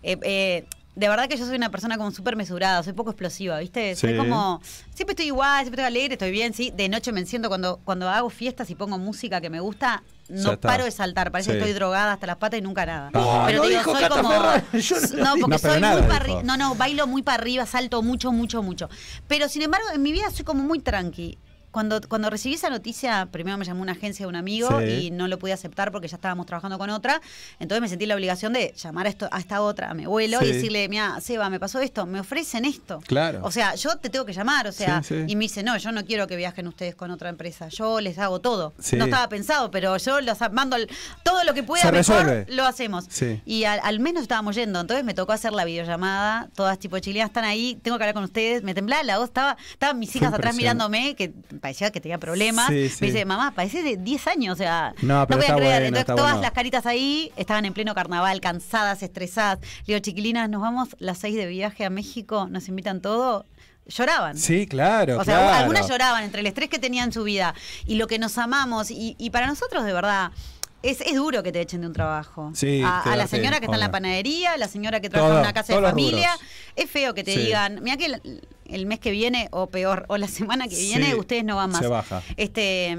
eh, 0.02 0.18
eh, 0.22 0.64
de 0.96 1.08
verdad 1.10 1.28
que 1.28 1.36
yo 1.36 1.44
soy 1.46 1.56
una 1.56 1.70
persona 1.70 1.98
como 1.98 2.10
súper 2.10 2.36
mesurada, 2.36 2.82
soy 2.82 2.94
poco 2.94 3.10
explosiva, 3.10 3.58
¿viste? 3.58 3.94
Soy 3.94 4.16
como, 4.16 4.60
siempre 4.94 5.12
estoy 5.12 5.26
igual, 5.26 5.62
siempre 5.64 5.82
estoy 5.82 5.84
alegre, 5.96 6.14
estoy 6.14 6.30
bien, 6.30 6.54
sí. 6.54 6.72
De 6.74 6.88
noche 6.88 7.12
me 7.12 7.20
enciendo 7.20 7.48
cuando, 7.48 7.78
cuando 7.84 8.08
hago 8.08 8.30
fiestas 8.30 8.70
y 8.70 8.74
pongo 8.74 8.96
música 8.98 9.40
que 9.42 9.50
me 9.50 9.60
gusta, 9.60 10.02
no 10.30 10.58
paro 10.58 10.84
de 10.84 10.90
saltar, 10.90 11.30
parece 11.30 11.50
Sí. 11.50 11.52
que 11.52 11.58
estoy 11.58 11.74
drogada 11.74 12.14
hasta 12.14 12.26
las 12.26 12.36
patas 12.38 12.58
y 12.58 12.62
nunca 12.62 12.86
nada. 12.86 13.10
Pero 13.12 13.58
No 13.58 13.62
te 13.62 13.68
digo, 13.68 13.82
soy 13.84 14.08
como. 14.08 14.30
Yo 14.72 14.96
no 15.18 15.34
porque 15.40 15.52
No, 15.52 15.58
soy 15.58 15.80
nada 15.80 15.98
muy 15.98 16.02
para 16.08 16.16
arriba. 16.16 16.42
No, 16.42 16.56
no, 16.56 16.74
bailo 16.74 17.06
muy 17.06 17.22
para 17.22 17.42
arriba, 17.42 17.66
salto 17.66 18.02
mucho, 18.02 18.32
mucho, 18.32 18.62
mucho. 18.62 18.88
Pero 19.28 19.48
sin 19.50 19.62
embargo, 19.62 19.86
en 19.94 20.02
mi 20.02 20.12
vida 20.12 20.30
soy 20.30 20.44
como 20.46 20.62
muy 20.64 20.80
tranqui. 20.80 21.38
Cuando, 21.76 22.00
cuando 22.08 22.30
recibí 22.30 22.54
esa 22.54 22.70
noticia, 22.70 23.28
primero 23.30 23.58
me 23.58 23.66
llamó 23.66 23.82
una 23.82 23.92
agencia 23.92 24.24
de 24.24 24.28
un 24.30 24.36
amigo 24.36 24.80
Sí. 24.80 25.08
y 25.08 25.10
no 25.10 25.28
lo 25.28 25.38
pude 25.38 25.52
aceptar 25.52 25.92
porque 25.92 26.08
ya 26.08 26.16
estábamos 26.16 26.46
trabajando 26.46 26.78
con 26.78 26.88
otra. 26.88 27.20
Entonces 27.60 27.82
me 27.82 27.88
sentí 27.90 28.06
la 28.06 28.14
obligación 28.14 28.54
de 28.54 28.72
llamar 28.82 29.04
a, 29.04 29.10
esto, 29.10 29.28
a 29.30 29.38
esta 29.38 29.60
otra, 29.60 29.90
a 29.90 29.94
mi 29.94 30.04
abuelo, 30.04 30.38
Sí. 30.40 30.46
y 30.46 30.52
decirle, 30.52 30.88
mira, 30.88 31.20
Seba, 31.20 31.50
me 31.50 31.60
pasó 31.60 31.78
esto, 31.80 32.06
me 32.06 32.18
ofrecen 32.20 32.64
esto. 32.64 33.00
Claro. 33.06 33.40
O 33.42 33.50
sea, 33.50 33.74
yo 33.74 33.94
te 33.98 34.08
tengo 34.08 34.24
que 34.24 34.32
llamar, 34.32 34.66
o 34.66 34.72
sea, 34.72 35.02
Sí, 35.02 35.16
y 35.28 35.36
me 35.36 35.42
dice, 35.44 35.62
no, 35.62 35.76
yo 35.76 35.92
no 35.92 36.02
quiero 36.06 36.26
que 36.26 36.36
viajen 36.36 36.66
ustedes 36.66 36.94
con 36.94 37.10
otra 37.10 37.28
empresa, 37.28 37.68
yo 37.68 38.00
les 38.00 38.18
hago 38.18 38.40
todo. 38.40 38.72
No 38.92 39.04
estaba 39.04 39.28
pensado, 39.28 39.70
pero 39.70 39.98
yo 39.98 40.22
los 40.22 40.38
mando 40.52 40.78
todo 41.24 41.44
lo 41.44 41.52
que 41.52 41.62
pueda 41.62 41.92
mejor, 41.92 42.46
lo 42.48 42.64
hacemos. 42.64 43.04
Y 43.44 43.64
al, 43.64 43.80
al 43.82 44.00
menos 44.00 44.22
estábamos 44.22 44.54
yendo, 44.56 44.80
entonces 44.80 45.04
me 45.04 45.12
tocó 45.12 45.32
hacer 45.32 45.52
la 45.52 45.66
videollamada, 45.66 46.48
todas 46.54 46.78
tipo 46.78 46.98
chilenas 47.00 47.28
están 47.28 47.44
ahí, 47.44 47.78
tengo 47.82 47.98
que 47.98 48.04
hablar 48.04 48.14
con 48.14 48.24
ustedes, 48.24 48.62
me 48.62 48.72
temblaba 48.72 49.02
la 49.02 49.18
voz, 49.18 49.28
estaba, 49.28 49.58
estaban 49.72 49.98
mis 49.98 50.16
hijas 50.16 50.32
atrás 50.32 50.56
mirándome, 50.56 51.14
que 51.16 51.34
parecía 51.66 51.90
que 51.90 52.00
tenía 52.00 52.18
problemas. 52.18 52.68
Sí, 52.68 52.88
sí. 52.88 52.98
Me 53.00 53.06
dice, 53.08 53.24
mamá, 53.24 53.52
parece 53.54 53.82
de 53.82 53.96
10 53.96 54.26
años, 54.28 54.52
o 54.54 54.56
sea, 54.56 54.94
No, 55.02 55.26
pero 55.26 55.38
podía 55.40 55.48
está 55.48 55.56
creer. 55.56 55.72
bueno, 55.82 55.86
Entonces 55.88 56.06
todas 56.06 56.32
bueno. 56.32 56.42
las 56.42 56.52
caritas 56.52 56.86
ahí 56.86 57.32
estaban 57.36 57.64
en 57.64 57.72
pleno 57.74 57.92
carnaval, 57.94 58.40
cansadas, 58.40 59.02
estresadas. 59.02 59.58
Le 59.80 59.94
digo, 59.94 59.98
chiquilinas, 59.98 60.48
nos 60.48 60.62
vamos 60.62 60.90
las 61.00 61.18
6 61.18 61.34
de 61.34 61.46
viaje 61.46 61.84
a 61.84 61.90
México, 61.90 62.46
nos 62.48 62.68
invitan 62.68 63.00
todo. 63.00 63.44
Lloraban. 63.88 64.36
Sí, 64.36 64.66
claro, 64.66 65.18
O 65.20 65.24
sea, 65.24 65.38
claro. 65.38 65.54
algunas 65.58 65.88
lloraban 65.88 66.24
entre 66.24 66.40
el 66.40 66.46
estrés 66.46 66.68
que 66.68 66.78
tenían 66.78 67.06
en 67.06 67.12
su 67.12 67.22
vida 67.24 67.54
y 67.86 67.96
lo 67.96 68.06
que 68.06 68.18
nos 68.18 68.36
amamos. 68.38 68.90
Y, 68.90 69.14
y 69.18 69.30
para 69.30 69.46
nosotros, 69.46 69.84
de 69.84 69.92
verdad, 69.92 70.30
es, 70.82 71.00
es 71.00 71.14
duro 71.14 71.42
que 71.42 71.50
te 71.52 71.60
echen 71.60 71.80
de 71.82 71.86
un 71.88 71.92
trabajo. 71.92 72.50
Sí, 72.54 72.82
a, 72.84 73.00
a 73.02 73.16
la 73.16 73.26
sí, 73.28 73.36
señora 73.36 73.58
que 73.60 73.66
está 73.66 73.76
en 73.76 73.80
la 73.80 73.90
panadería, 73.90 74.56
la 74.56 74.68
señora 74.68 75.00
que 75.00 75.08
trabaja 75.08 75.34
en 75.34 75.40
una 75.40 75.52
casa 75.52 75.74
de 75.74 75.82
familia. 75.82 76.32
rubros. 76.34 76.48
Es 76.76 76.90
feo 76.90 77.12
que 77.14 77.22
te 77.24 77.32
Sí. 77.34 77.38
digan, 77.46 77.80
mira 77.82 77.96
que 77.96 78.20
el, 78.70 78.86
mes 78.86 78.98
que 79.00 79.10
viene, 79.10 79.48
o 79.50 79.68
peor, 79.68 80.04
o 80.08 80.16
la 80.16 80.28
semana 80.28 80.68
que 80.68 80.76
viene, 80.76 81.06
Sí, 81.06 81.14
ustedes 81.14 81.44
no 81.44 81.56
van 81.56 81.70
más. 81.70 81.80
se 81.80 81.88
baja. 81.88 82.22
Este. 82.36 82.96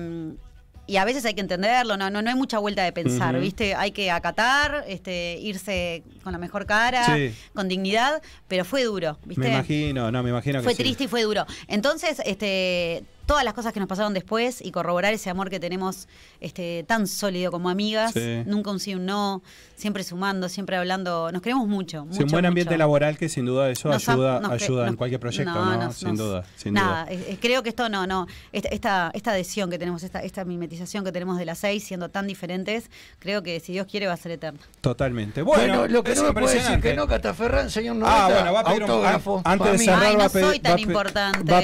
Y 0.89 0.95
a 0.95 1.03
veces 1.03 1.26
hay 1.26 1.34
que 1.34 1.41
entenderlo, 1.41 1.98
no, 1.98 2.10
no, 2.10 2.22
no 2.22 2.30
hay 2.30 2.35
mucha 2.38 2.60
vuelta 2.60 2.81
de 2.81 2.94
pensar. 2.94 3.38
¿viste? 3.41 3.76
Hay 3.76 3.91
que 3.91 4.10
acatar, 4.10 4.85
este, 4.88 5.38
irse 5.41 6.02
con 6.23 6.31
la 6.31 6.39
mejor 6.39 6.65
cara, 6.65 7.03
Sí. 7.14 7.34
con 7.53 7.68
dignidad, 7.68 8.22
pero 8.48 8.64
fue 8.64 8.85
duro, 8.85 9.19
¿viste? 9.26 9.41
Me 9.41 9.49
imagino, 9.49 10.10
no, 10.11 10.23
me 10.23 10.30
imagino 10.30 10.60
que 10.60 10.64
Fue 10.64 10.76
sí. 10.76 10.84
triste 10.84 11.03
y 11.03 11.07
fue 11.10 11.23
duro. 11.23 11.45
Entonces, 11.68 12.22
este, 12.26 13.03
todas 13.28 13.44
las 13.44 13.54
cosas 13.54 13.74
que 13.74 13.80
nos 13.80 13.88
pasaron 13.88 14.14
después 14.16 14.62
y 14.66 14.72
corroborar 14.72 15.14
ese 15.14 15.30
amor 15.30 15.49
que 15.52 15.60
tenemos 15.60 16.08
este, 16.41 16.84
tan 16.88 17.06
sólido 17.06 17.52
como 17.52 17.70
amigas, 17.70 18.14
Sí. 18.14 18.41
nunca 18.48 18.72
un 18.72 18.80
sí, 18.80 18.95
un 18.95 19.06
no, 19.06 19.44
siempre 19.76 20.04
sumando, 20.04 20.49
siempre 20.49 20.78
hablando, 20.78 21.32
nos 21.32 21.41
queremos 21.44 21.68
mucho. 21.68 22.08
Sí, 22.10 22.24
un 22.24 22.30
buen 22.30 22.45
ambiente 22.45 22.72
mucho. 22.74 22.80
laboral 22.80 23.18
que 23.18 23.30
sin 23.30 23.45
duda 23.45 23.70
eso 23.70 23.90
Nos 23.90 24.08
ayuda, 24.10 24.40
nos 24.40 24.52
ayuda 24.54 24.88
en 24.88 24.95
cualquier 24.95 25.20
proyecto, 25.20 25.54
¿no? 25.54 25.78
nos- 25.78 25.98
sin 25.98 26.08
nos- 26.10 26.18
duda, 26.18 26.45
sin 26.56 26.74
nada, 26.74 27.06
duda. 27.06 27.20
creo 27.40 27.62
que 27.64 27.70
esto 27.70 27.90
no, 27.90 28.08
no, 28.08 28.26
esta, 28.54 28.70
esta, 28.70 29.12
esta 29.14 29.32
adhesión 29.32 29.70
que 29.70 29.78
tenemos, 29.78 30.02
esta, 30.04 30.22
esta 30.24 30.45
mimetización 30.45 31.04
que 31.04 31.12
tenemos 31.12 31.38
de 31.38 31.45
las 31.45 31.60
seis, 31.60 31.84
siendo 31.84 32.10
tan 32.10 32.26
diferentes, 32.28 32.90
creo 33.20 33.44
que 33.44 33.60
si 33.60 33.74
Dios 33.74 33.86
quiere 33.88 34.08
va 34.08 34.14
a 34.14 34.18
ser 34.18 34.32
eterna. 34.32 34.60
Totalmente. 34.82 35.41
Bueno, 35.41 35.80
Bueno, 35.80 35.88
lo 35.94 36.04
que 36.04 36.14
es 36.14 36.22
no 36.22 36.32
me 36.32 36.40
puede 36.40 36.56
decir 36.56 36.80
que 36.80 36.94
no, 36.95 37.08
Cataferrán, 37.08 37.70
señor 37.70 37.98
Ah, 37.98 37.99
Noveta, 37.99 38.28
bueno, 38.40 38.54
va 38.54 38.60
a 38.62 38.64
pedir 38.64 38.84
un- 38.84 38.90
autógrafo. 38.90 39.41
an- 39.44 39.52
antes 39.62 39.72
de 39.74 39.78
cerrar 39.80 40.04
Ay, 40.04 40.16
va 40.16 40.20
no 40.20 40.24
a 40.24 40.30
pedir- 40.30 40.45
soy 40.48 40.60
tan 40.60 40.76
va 40.76 40.80
importante. 40.80 41.52
va 41.52 41.62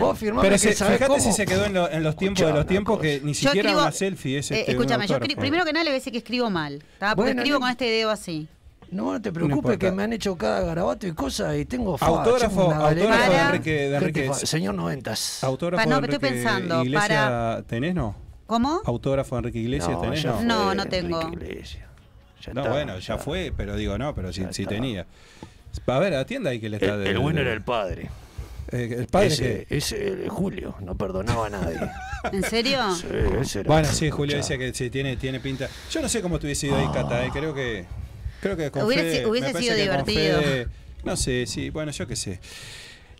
no, 0.00 0.06
Vos 0.06 0.18
firmame 0.18 0.42
pero 0.42 0.54
que 0.54 0.58
se- 0.58 0.72
sabés 0.74 0.85
fíjate 0.92 1.06
cómo. 1.06 1.20
si 1.20 1.32
se 1.32 1.46
quedó 1.46 1.64
en, 1.66 1.74
lo- 1.74 1.90
en 1.90 2.02
los 2.02 2.16
tiempos 2.16 2.46
de 2.46 2.52
los 2.52 2.66
tiempos 2.66 2.98
que 3.00 3.20
ni 3.22 3.34
siquiera 3.34 3.70
escribo- 3.70 3.82
una 3.82 3.92
selfie 3.92 4.38
es 4.38 4.50
eh, 4.50 4.60
este, 4.60 4.70
escúchame, 4.72 5.06
yo 5.06 5.18
escri- 5.18 5.36
primero 5.36 5.64
que 5.64 5.72
nada 5.72 5.84
le 5.84 5.90
voy 5.90 5.96
a 5.96 5.98
decir 5.98 6.12
que 6.12 6.18
escribo 6.18 6.50
mal, 6.50 6.82
¿tá? 6.98 7.14
porque 7.14 7.30
Bueno, 7.30 7.40
escribo 7.42 7.58
no- 7.58 7.60
con 7.64 7.70
este 7.70 7.84
dedo 7.86 8.10
así. 8.10 8.48
No, 8.90 9.12
no 9.12 9.20
te 9.20 9.32
preocupes 9.32 9.78
que 9.78 9.90
me 9.90 10.04
han 10.04 10.12
hecho 10.12 10.36
cada 10.36 10.60
garabato 10.60 11.08
y 11.08 11.12
cosas 11.12 11.56
y 11.58 11.64
tengo 11.64 11.98
fa, 11.98 12.06
Autógrafo, 12.06 12.68
de 12.94 13.04
Para- 13.04 13.46
Enrique, 13.48 13.72
de 13.88 13.96
Enrique 13.96 14.26
fa- 14.28 14.34
Señor 14.34 14.74
Noventas. 14.74 15.42
Autógrafo 15.42 15.82
Pa- 15.82 15.90
no, 15.90 15.96
de 15.96 16.02
pero 16.02 16.12
estoy 16.14 16.28
Enrique 16.28 16.44
pensando, 16.44 16.84
Iglesia, 16.84 17.08
para- 17.08 17.62
¿tenés 17.66 17.94
no? 17.96 18.14
¿Cómo? 18.46 18.80
Autógrafo 18.84 19.34
de 19.34 19.38
Enrique 19.40 19.58
Iglesias, 19.58 19.90
No, 19.90 20.00
¿tenés 20.02 20.24
no? 20.24 20.40
No, 20.42 20.64
no 20.74 20.82
Enrique 20.84 20.88
tengo. 20.88 21.20
Ya 21.20 22.52
No, 22.54 22.60
está, 22.60 22.72
bueno, 22.72 22.98
ya 23.00 23.18
fue, 23.18 23.52
pero 23.56 23.74
digo, 23.74 23.98
no, 23.98 24.14
pero 24.14 24.32
si, 24.32 24.44
si 24.52 24.66
tenía. 24.66 25.04
A 25.88 25.98
ver, 25.98 26.14
atienda 26.14 26.50
ahí 26.50 26.60
que 26.60 26.68
le 26.68 26.76
está... 26.76 26.94
El, 26.94 27.04
de- 27.04 27.10
el 27.10 27.18
bueno 27.18 27.40
era 27.40 27.52
el 27.52 27.62
padre. 27.62 28.08
Eh, 28.72 28.96
el 28.98 29.06
padre 29.06 29.26
ese, 29.28 29.66
que... 29.68 29.76
ese, 29.76 30.08
el 30.08 30.28
Julio, 30.28 30.74
no 30.80 30.94
perdonaba 30.96 31.46
a 31.46 31.50
nadie. 31.50 31.78
¿En 32.32 32.42
serio? 32.42 32.78
Sí, 32.94 33.06
ese 33.40 33.60
era- 33.60 33.68
Bueno, 33.68 33.88
sí, 33.88 34.10
Julio 34.10 34.36
dice 34.36 34.58
que 34.58 34.72
sí, 34.74 34.90
tiene, 34.90 35.16
tiene 35.16 35.40
pinta. 35.40 35.68
Yo 35.90 36.00
no 36.02 36.08
sé 36.08 36.20
cómo 36.22 36.38
te 36.38 36.46
hubiese 36.46 36.66
ido 36.68 36.76
ahí, 36.76 36.88
Cata, 36.92 37.24
eh, 37.24 37.30
creo 37.32 37.54
que... 37.54 37.84
Creo 38.40 38.56
que 38.56 38.70
con 38.70 38.88
Fede- 38.88 39.26
hubiese 39.26 39.48
sido 39.54 39.74
que 39.74 39.86
con 39.88 40.04
divertido. 40.04 40.40
Fede- 40.40 40.68
no 41.04 41.16
sé, 41.16 41.46
sí, 41.46 41.70
bueno, 41.70 41.92
yo 41.92 42.06
qué 42.06 42.16
sé. 42.16 42.40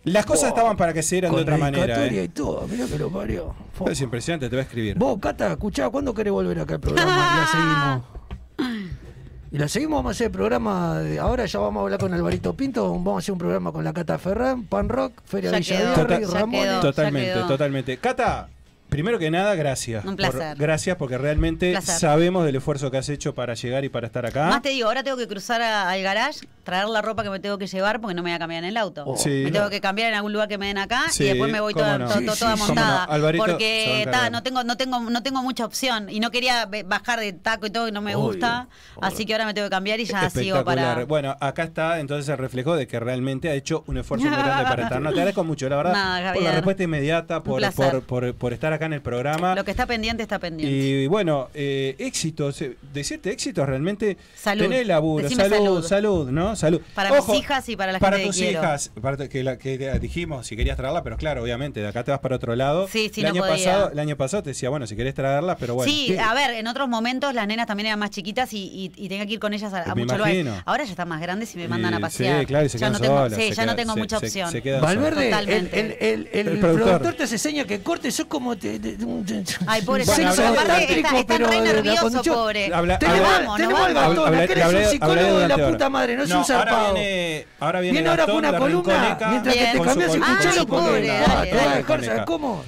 Las 0.03 0.25
cosas 0.25 0.49
estaban 0.49 0.77
para 0.77 0.93
que 0.93 1.03
se 1.03 1.15
dieran 1.15 1.33
de 1.35 1.41
otra 1.41 1.57
manera, 1.57 2.05
¿eh? 2.05 2.23
y 2.23 2.27
todo, 2.29 2.65
mirá 2.67 2.85
que 2.85 2.97
lo 2.97 3.09
parió. 3.09 3.53
Es 3.89 3.99
impresionante, 3.99 4.47
te 4.49 4.55
voy 4.55 4.59
a 4.59 4.63
escribir. 4.63 4.97
Vos, 4.97 5.17
Cata, 5.19 5.51
escuchá, 5.51 5.89
¿cuándo 5.89 6.13
querés 6.13 6.31
volver 6.31 6.59
acá 6.59 6.75
al 6.75 6.79
programa? 6.79 7.11
Y 7.33 7.37
la 7.39 7.47
seguimos. 7.47 8.26
Y 9.51 9.57
la 9.57 9.67
seguimos, 9.69 9.99
vamos 9.99 10.09
a 10.09 10.11
hacer 10.11 10.25
el 10.27 10.31
programa. 10.31 10.99
de- 10.99 11.19
ahora 11.19 11.45
ya 11.45 11.59
vamos 11.59 11.79
a 11.79 11.83
hablar 11.83 11.99
con 11.99 12.13
Alvarito 12.13 12.53
Pinto. 12.53 12.89
Vamos 12.91 13.15
a 13.15 13.17
hacer 13.19 13.31
un 13.31 13.37
programa 13.39 13.71
con 13.71 13.83
la 13.83 13.93
Cata 13.93 14.17
Ferrán, 14.17 14.63
Pan 14.65 14.89
Rock, 14.89 15.13
Feria 15.25 15.51
Ya 15.51 15.57
Villa 15.59 15.93
quedó, 15.95 16.33
Ramón. 16.33 16.61
quedó. 16.61 16.79
Totalmente, 16.81 17.33
totalmente. 17.47 17.97
Cata, 17.97 18.49
primero 18.89 19.19
que 19.19 19.29
nada, 19.31 19.55
gracias. 19.55 20.03
Un 20.05 20.15
Por- 20.15 20.31
placer. 20.31 20.57
gracias 20.57 20.95
porque 20.97 21.17
realmente 21.17 21.71
Placer. 21.71 21.99
sabemos 21.99 22.45
del 22.45 22.55
esfuerzo 22.55 22.89
que 22.91 22.97
has 22.97 23.09
hecho 23.09 23.33
para 23.35 23.53
llegar 23.53 23.83
y 23.85 23.89
para 23.89 24.07
estar 24.07 24.25
acá. 24.25 24.47
Más 24.47 24.61
te 24.61 24.69
digo, 24.69 24.87
ahora 24.87 25.03
tengo 25.03 25.17
que 25.17 25.27
cruzar 25.27 25.61
a- 25.61 25.89
al 25.89 26.01
garage, 26.01 26.47
traer 26.63 26.87
la 26.89 27.01
ropa 27.01 27.23
que 27.23 27.29
me 27.29 27.39
tengo 27.39 27.57
que 27.57 27.67
llevar 27.67 27.99
porque 28.01 28.13
no 28.15 28.23
me 28.23 28.29
voy 28.31 28.35
a 28.35 28.39
cambiar 28.39 28.63
en 28.63 28.69
el 28.69 28.77
auto. 28.77 29.03
Oh. 29.05 29.17
Sí. 29.17 29.41
Me 29.45 29.51
tengo 29.51 29.69
que 29.69 29.79
cambiar 29.81 30.09
en 30.09 30.15
algún 30.15 30.33
lugar 30.33 30.47
que 30.47 30.57
me 30.57 30.67
den 30.67 30.77
acá 30.77 31.03
Sí, 31.09 31.23
y 31.23 31.27
después 31.27 31.51
me 31.51 31.59
voy 31.59 31.73
toda, 31.73 31.97
no. 31.97 32.07
to- 32.07 32.19
Sí, 32.19 32.25
to- 32.25 32.33
sí, 32.33 32.39
toda 32.39 32.55
sí. 32.57 32.63
montada. 32.63 33.05
No. 33.07 33.13
Alvarito 33.13 33.45
porque 33.45 34.07
ta, 34.11 34.29
no 34.29 34.43
tengo, 34.43 34.63
no 34.63 34.77
tengo, 34.77 34.99
no 34.99 35.23
tengo 35.23 35.41
mucha 35.43 35.65
opción 35.65 36.09
y 36.09 36.19
no 36.19 36.31
quería 36.31 36.67
bajar 36.85 37.19
de 37.19 37.33
taco 37.33 37.67
y 37.67 37.69
todo 37.69 37.87
y 37.87 37.91
no 37.91 38.01
me 38.01 38.15
Obvio, 38.15 38.25
gusta. 38.27 38.67
Así 39.01 39.25
que 39.25 39.33
ahora 39.33 39.45
me 39.45 39.53
tengo 39.53 39.67
que 39.67 39.71
cambiar 39.71 39.99
y 39.99 40.05
ya 40.05 40.29
sigo 40.29 40.63
para. 40.63 41.05
Bueno, 41.05 41.35
acá 41.39 41.63
está 41.63 41.99
entonces 41.99 42.27
el 42.29 42.37
reflejo 42.37 42.75
de 42.75 42.87
que 42.87 42.99
realmente 42.99 43.49
ha 43.49 43.53
hecho 43.53 43.83
un 43.87 43.97
esfuerzo 43.97 44.27
muy 44.27 44.35
grande 44.37 44.63
para 44.63 44.83
estar. 44.83 45.01
No, 45.01 45.09
te 45.09 45.15
agradezco 45.19 45.43
mucho, 45.43 45.67
la 45.69 45.77
verdad, 45.77 45.93
Nada, 45.93 46.33
por 46.33 46.43
la 46.43 46.51
respuesta 46.51 46.83
inmediata, 46.83 47.43
por, 47.43 47.61
por, 47.73 48.01
por, 48.03 48.33
por 48.35 48.53
estar 48.53 48.73
acá 48.73 48.76
en 48.85 48.93
el 48.93 49.01
programa. 49.01 49.55
Lo 49.55 49.65
que 49.65 49.71
está 49.71 49.85
pendiente 49.85 50.23
está 50.23 50.39
pendiente. 50.39 50.73
Y 50.75 51.07
bueno, 51.07 51.49
eh, 51.53 51.95
éxitos, 51.99 52.61
eh, 52.61 52.77
decirte 52.93 53.31
éxitos 53.31 53.67
realmente. 53.67 54.17
Salud. 54.35 54.63
Tener 54.63 54.85
laburo, 54.87 55.29
salud, 55.29 55.41
salud. 55.49 55.83
salud, 55.83 56.29
¿no? 56.31 56.55
Salud. 56.55 56.81
Para 56.93 57.11
Ojo, 57.13 57.31
mis 57.33 57.41
hijas 57.41 57.67
y 57.69 57.75
para 57.75 57.91
la 57.91 57.99
para 57.99 58.17
gente 58.17 58.29
tus 58.29 58.37
que 58.37 58.43
quiero. 58.49 58.59
hijas, 58.61 58.91
para 59.01 59.27
que, 59.29 59.43
la, 59.43 59.57
que 59.57 59.77
dijimos 59.99 60.47
si 60.47 60.55
querías 60.55 60.77
traerlas, 60.77 61.01
pero 61.03 61.17
claro, 61.17 61.43
obviamente, 61.43 61.79
de 61.81 61.87
acá 61.87 62.03
te 62.03 62.11
vas 62.11 62.19
para 62.19 62.35
otro 62.35 62.55
lado. 62.55 62.87
Sí, 62.87 63.09
sí, 63.13 63.21
el 63.21 63.27
no 63.27 63.31
año 63.33 63.41
podía. 63.41 63.55
pasado, 63.65 63.91
el 63.91 63.99
año 63.99 64.15
pasado 64.17 64.43
te 64.43 64.49
decía, 64.51 64.69
bueno, 64.69 64.87
si 64.87 64.95
querés 64.95 65.13
traerlas, 65.15 65.57
pero 65.59 65.75
bueno. 65.75 65.91
sí, 65.91 66.15
a 66.17 66.33
ver, 66.33 66.51
en 66.51 66.67
otros 66.67 66.87
momentos 66.87 67.33
las 67.33 67.47
nenas 67.47 67.67
también 67.67 67.87
eran 67.87 67.99
más 67.99 68.09
chiquitas 68.11 68.53
y, 68.53 68.57
y, 68.57 68.91
y 68.95 69.09
tenía 69.09 69.25
que 69.25 69.33
ir 69.33 69.39
con 69.39 69.53
ellas 69.53 69.73
a, 69.73 69.83
a 69.91 69.95
muchos 69.95 70.17
lugares. 70.17 70.47
Ahora 70.65 70.83
ya 70.83 70.91
están 70.91 71.07
más 71.07 71.21
grandes 71.21 71.53
y 71.55 71.57
me 71.57 71.67
mandan 71.67 71.93
a 71.93 71.99
pasear. 71.99 72.39
Sí, 72.41 72.45
claro, 72.45 72.65
y 72.65 72.69
se 72.69 72.77
ya 72.77 72.87
quedan 72.87 72.93
no 72.93 72.99
tengo, 72.99 73.17
solas, 73.17 73.33
sí, 73.39 73.49
se 73.49 73.55
ya 73.55 73.65
no 73.65 73.75
tengo 73.75 73.93
se- 73.93 73.99
mucha 73.99 74.19
se- 74.19 74.25
opción. 74.27 74.51
se 74.51 74.79
Valverde, 74.79 75.29
el, 75.29 75.49
el, 75.49 75.67
el, 75.99 76.29
el 76.33 76.47
El 76.47 76.59
productor. 76.59 77.13
te 77.13 77.23
hace 77.23 77.37
seña 77.37 77.65
que 77.65 77.81
corte, 77.81 78.11
sos 78.11 78.25
como 78.27 78.57
te 78.57 78.66
de- 78.67 78.79
de- 78.79 78.97
de 78.97 79.05
un- 79.05 79.25
de- 79.25 79.43
Ay, 79.65 79.81
pobre 79.81 80.05
sexo 80.05 80.47
aparte 80.47 80.67
tántrico, 80.67 81.07
está- 81.17 81.19
está 81.19 81.37
re 81.49 81.61
nervioso, 81.61 82.21
pobre. 82.23 82.73
Habla- 82.73 82.99
tenemos 82.99 83.29
habla- 83.29 83.55
tenemos 83.55 83.79
nos 83.79 83.87
al 83.87 83.93
vamos. 83.93 84.15
Gastón, 84.15 84.27
Hablé- 84.33 84.43
aquel 84.43 84.57
es 84.57 84.65
hablé- 84.65 84.85
un 84.85 84.91
psicólogo 84.91 85.39
de 85.39 85.47
la 85.47 85.55
puta 85.55 85.65
ahora. 85.67 85.89
madre, 85.89 86.15
no 86.17 86.23
es 86.23 86.31
un 86.31 86.45
zarpado. 86.45 86.77
Ahora 86.87 86.93
viene, 86.93 87.47
ahora 87.59 87.79
viene, 87.79 87.93
Viene 87.93 88.09
ahora 88.09 88.25
Gastón 88.25 88.35
con 88.41 88.49
una 88.49 88.59
columna, 88.59 89.17
mientras 89.29 89.55
que 89.55 89.65
te 89.65 89.81
cambias 89.81 90.13
el 90.13 90.19
columna. 90.21 90.37
cuchillo 90.43 90.67
pobre, 90.67 91.07
no, 91.07 91.13
dale, 91.13 91.49
te 91.49 91.55
vas 91.55 91.63
a 91.63 91.65
dale. 91.67 91.77
dejar, 91.77 92.05
¿sabes 92.05 92.23
cómo? 92.25 92.63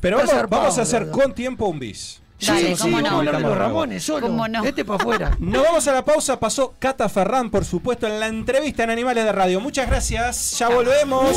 Pero 0.00 0.18
vamos, 0.48 0.78
a 0.78 0.82
hacer 0.82 1.10
con 1.10 1.34
tiempo 1.34 1.66
un 1.66 1.78
bis. 1.78 2.20
Sí, 2.38 2.48
Dale, 2.48 2.76
sí, 2.76 2.82
cómo 2.82 3.00
no. 3.00 3.06
a 3.06 3.10
hablar 3.12 3.36
de 3.36 3.40
los 3.40 3.50
Estamos 3.52 3.58
Ramones 3.58 4.02
solo. 4.04 4.26
¿Cómo 4.26 4.46
no? 4.46 4.62
Este 4.62 4.84
para 4.84 4.96
afuera. 5.02 5.30
Nos 5.40 5.62
vamos 5.62 5.88
a 5.88 5.92
la 5.94 6.04
pausa. 6.04 6.38
Pasó 6.38 6.74
Cata 6.78 7.08
Ferrán, 7.08 7.48
por 7.50 7.64
supuesto, 7.64 8.06
en 8.06 8.20
la 8.20 8.26
entrevista 8.26 8.84
en 8.84 8.90
Animales 8.90 9.24
de 9.24 9.32
Radio. 9.32 9.58
Muchas 9.58 9.86
gracias. 9.88 10.58
Ya 10.58 10.68
volvemos. 10.68 11.34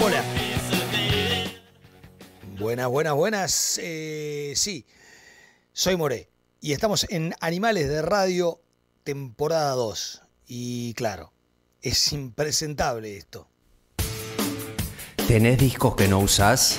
Hola. 0.00 0.22
Buenas, 2.60 2.88
buenas, 2.88 3.14
buenas. 3.14 3.80
Eh, 3.82 4.52
sí, 4.54 4.84
soy 5.72 5.96
Moré 5.96 6.28
y 6.60 6.72
estamos 6.72 7.06
en 7.08 7.34
Animales 7.40 7.88
de 7.88 8.02
Radio, 8.02 8.60
temporada 9.02 9.72
2. 9.72 10.20
Y 10.46 10.92
claro, 10.92 11.32
es 11.80 12.12
impresentable 12.12 13.16
esto. 13.16 13.48
¿Tenés 15.26 15.58
discos 15.58 15.96
que 15.96 16.06
no 16.06 16.18
usás? 16.18 16.76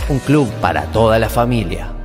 un 0.09 0.19
club 0.20 0.49
para 0.61 0.86
toda 0.86 1.19
la 1.19 1.28
familia. 1.28 1.97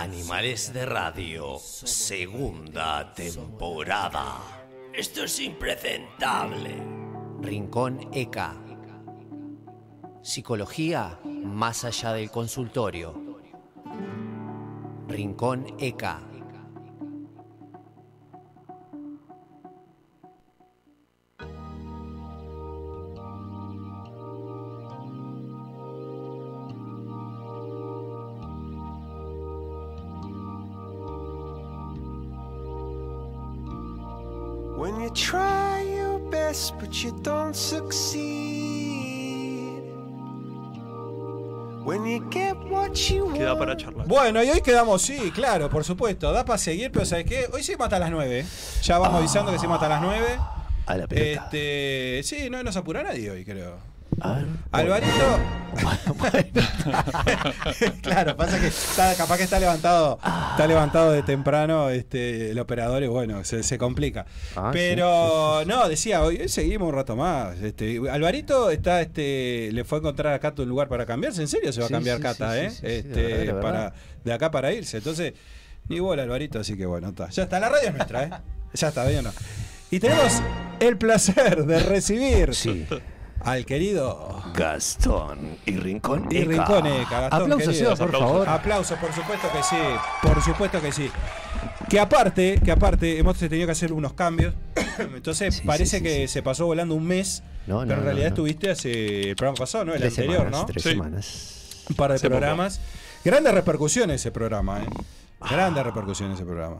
Animales 0.00 0.72
de 0.72 0.86
Radio, 0.86 1.58
segunda 1.58 3.12
temporada. 3.14 4.36
Esto 4.94 5.24
es 5.24 5.40
impresentable. 5.40 6.80
Rincón 7.40 8.08
ECA. 8.12 8.54
Psicología 10.22 11.18
más 11.24 11.84
allá 11.84 12.12
del 12.12 12.30
consultorio. 12.30 13.40
Rincón 15.08 15.66
ECA. 15.80 16.20
When 34.88 35.02
you 35.02 35.10
try 35.10 35.82
your 35.82 36.18
best 36.30 36.72
but 36.80 37.04
you 37.04 37.12
don't 37.22 37.54
succeed. 37.54 38.22
When 41.84 42.06
you 42.06 42.26
get 42.30 42.56
what 42.70 42.96
you 43.10 43.26
want. 43.26 43.36
Queda 43.36 43.58
para 43.58 43.76
charlar. 43.76 44.06
Bueno, 44.06 44.42
y 44.42 44.48
hoy 44.48 44.62
quedamos, 44.62 45.02
sí, 45.02 45.30
claro, 45.34 45.68
por 45.68 45.84
supuesto. 45.84 46.32
Da 46.32 46.46
para 46.46 46.56
seguir, 46.56 46.90
pero 46.90 47.04
¿sabes 47.04 47.26
qué? 47.26 47.50
Hoy 47.52 47.62
seguimos 47.62 47.84
hasta 47.84 47.98
las 47.98 48.10
9. 48.10 48.46
Ya 48.82 48.98
vamos 48.98 49.18
avisando 49.18 49.52
que 49.52 49.58
seguimos 49.58 49.76
hasta 49.76 49.90
las 49.90 50.00
9. 50.00 50.26
A 50.86 50.96
la 50.96 51.06
pelota. 51.06 51.44
Este, 51.44 52.22
sí, 52.24 52.48
no 52.48 52.62
nos 52.62 52.76
apura 52.76 53.02
nadie 53.02 53.30
hoy, 53.30 53.44
creo. 53.44 53.76
Alvarito. 54.72 55.38
claro, 58.02 58.36
pasa 58.36 58.58
que 58.58 58.66
está, 58.66 59.14
capaz 59.14 59.36
que 59.36 59.44
está 59.44 59.60
levantado, 59.60 60.18
está 60.50 60.66
levantado 60.66 61.12
de 61.12 61.22
temprano 61.22 61.90
este, 61.90 62.50
el 62.50 62.58
operador 62.58 63.02
y 63.02 63.06
bueno, 63.06 63.44
se, 63.44 63.62
se 63.62 63.78
complica. 63.78 64.26
Ah, 64.56 64.70
Pero 64.72 65.62
no, 65.66 65.88
decía, 65.88 66.22
hoy 66.22 66.48
seguimos 66.48 66.88
un 66.88 66.94
rato 66.94 67.16
más. 67.16 67.58
Este, 67.60 68.00
Alvarito 68.10 68.70
está, 68.70 69.00
este, 69.02 69.70
le 69.72 69.84
fue 69.84 69.98
a 69.98 70.00
encontrar 70.00 70.34
a 70.34 70.38
Cata 70.40 70.62
un 70.62 70.68
lugar 70.68 70.88
para 70.88 71.06
cambiarse. 71.06 71.42
¿En 71.42 71.48
serio 71.48 71.72
se 71.72 71.80
va 71.80 71.86
a 71.86 71.88
Sí, 71.88 71.94
cambiar 71.94 72.16
sí, 72.16 72.22
Cata, 72.22 72.52
sí, 72.54 72.58
eh? 72.58 72.70
sí, 72.70 72.76
sí, 72.80 72.86
este, 72.86 73.08
de 73.08 73.22
verdad, 73.22 73.38
de 73.38 73.44
verdad. 73.52 73.62
para, 73.62 73.92
de 74.24 74.32
acá 74.32 74.50
para 74.50 74.72
irse. 74.72 74.96
Entonces, 74.96 75.34
ni 75.88 76.00
bola 76.00 76.24
Alvarito, 76.24 76.58
así 76.58 76.76
que 76.76 76.86
bueno, 76.86 77.10
está. 77.10 77.28
Ya 77.30 77.44
está, 77.44 77.60
la 77.60 77.68
radio 77.68 77.88
es 77.88 77.94
nuestra, 77.94 78.24
¿eh? 78.24 78.30
Ya 78.74 78.88
está, 78.88 79.06
¿bien 79.06 79.20
o 79.20 79.22
no? 79.22 79.32
Y 79.90 80.00
tenemos 80.00 80.42
el 80.80 80.98
placer 80.98 81.64
de 81.64 81.80
recibir 81.80 82.50
al 83.44 83.64
querido 83.64 84.42
Gastón 84.54 85.58
y 85.66 85.76
Rincón. 85.76 86.26
y 86.30 86.44
Rinconeca. 86.44 87.20
Gastón, 87.28 87.42
Aplausos, 87.52 87.74
querido. 87.74 87.96
Por 87.96 88.12
favor. 88.12 88.48
Aplausos, 88.48 88.98
por 88.98 89.12
supuesto 89.12 89.48
que 89.52 89.62
sí. 89.62 89.76
Por 90.22 90.42
supuesto 90.42 90.80
que 90.80 90.92
sí. 90.92 91.10
Que 91.88 92.00
aparte, 92.00 92.60
que 92.64 92.70
aparte 92.72 93.18
hemos 93.18 93.38
tenido 93.38 93.66
que 93.66 93.72
hacer 93.72 93.92
unos 93.92 94.12
cambios. 94.12 94.54
Entonces 94.98 95.62
parece 95.64 96.02
que 96.02 96.28
se 96.28 96.42
pasó 96.42 96.66
volando 96.66 96.94
un 96.94 97.06
mes. 97.06 97.42
No, 97.66 97.80
no, 97.82 97.88
pero 97.88 97.98
en 98.00 98.04
realidad 98.04 98.26
no. 98.26 98.34
estuviste 98.34 98.70
hace 98.70 99.30
el 99.30 99.36
programa 99.36 99.56
pasado, 99.58 99.84
¿no? 99.84 99.92
El 99.94 100.00
Tres 100.00 100.12
anterior, 100.18 100.38
semanas, 100.38 100.60
¿no? 100.60 100.66
tres 100.66 100.82
Sí. 100.82 100.88
semanas. 100.90 101.84
Un 101.90 101.96
par 101.96 102.12
de 102.12 102.20
programas. 102.28 102.80
Grandes 103.24 103.52
repercusiones 103.54 104.20
ese 104.20 104.30
programa, 104.30 104.80
¿eh? 104.80 104.86
Grandes 105.50 105.84
repercusiones 105.84 106.36
ese 106.36 106.44
programa. 106.46 106.78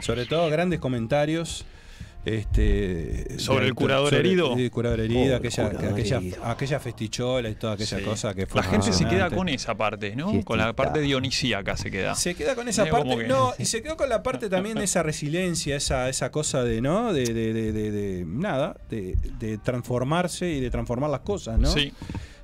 Sobre 0.00 0.26
todo 0.26 0.48
grandes 0.50 0.80
comentarios. 0.80 1.64
Este, 2.24 3.38
Sobre 3.38 3.62
de- 3.64 3.68
el 3.68 3.74
curador 3.74 4.08
sobre 4.10 4.20
herido. 4.20 4.56
El 4.56 4.70
curador 4.70 5.00
herido, 5.00 5.34
Oh, 5.34 5.36
aquella, 5.36 5.68
curador 5.70 5.92
aquella, 5.92 6.16
herido. 6.18 6.44
aquella 6.44 6.80
festichola 6.80 7.48
y 7.50 7.54
toda 7.54 7.74
aquella 7.74 7.98
Sí. 7.98 8.04
cosa 8.04 8.34
que 8.34 8.46
fue 8.46 8.60
La 8.62 8.66
gente 8.68 8.92
se 8.92 9.04
queda 9.06 9.30
con 9.30 9.48
esa 9.48 9.74
parte, 9.76 10.14
¿no? 10.16 10.42
Con 10.44 10.58
la 10.58 10.72
parte 10.74 11.00
dionisíaca 11.00 11.76
se 11.76 11.90
queda. 11.90 12.14
Se 12.14 12.34
queda 12.34 12.54
con 12.54 12.68
esa 12.68 12.86
parte, 12.86 13.16
que- 13.16 13.28
no, 13.28 13.52
y 13.58 13.64
se 13.66 13.82
quedó 13.82 13.96
con 13.96 14.08
la 14.08 14.22
parte 14.22 14.48
también 14.48 14.76
de 14.78 14.84
esa 14.84 15.02
resiliencia, 15.02 15.76
esa, 15.76 16.08
esa 16.08 16.30
cosa 16.30 16.62
de, 16.64 16.80
¿no? 16.80 17.12
De, 17.12 17.24
de, 17.32 17.52
de, 17.52 17.72
de- 17.72 17.90
de- 17.90 18.24
nada, 18.26 18.76
de, 18.90 19.16
de 19.38 19.58
transformarse 19.58 20.48
y 20.50 20.60
de 20.60 20.70
transformar 20.70 21.10
las 21.10 21.20
cosas, 21.20 21.58
¿no? 21.58 21.68
Sí. 21.70 21.92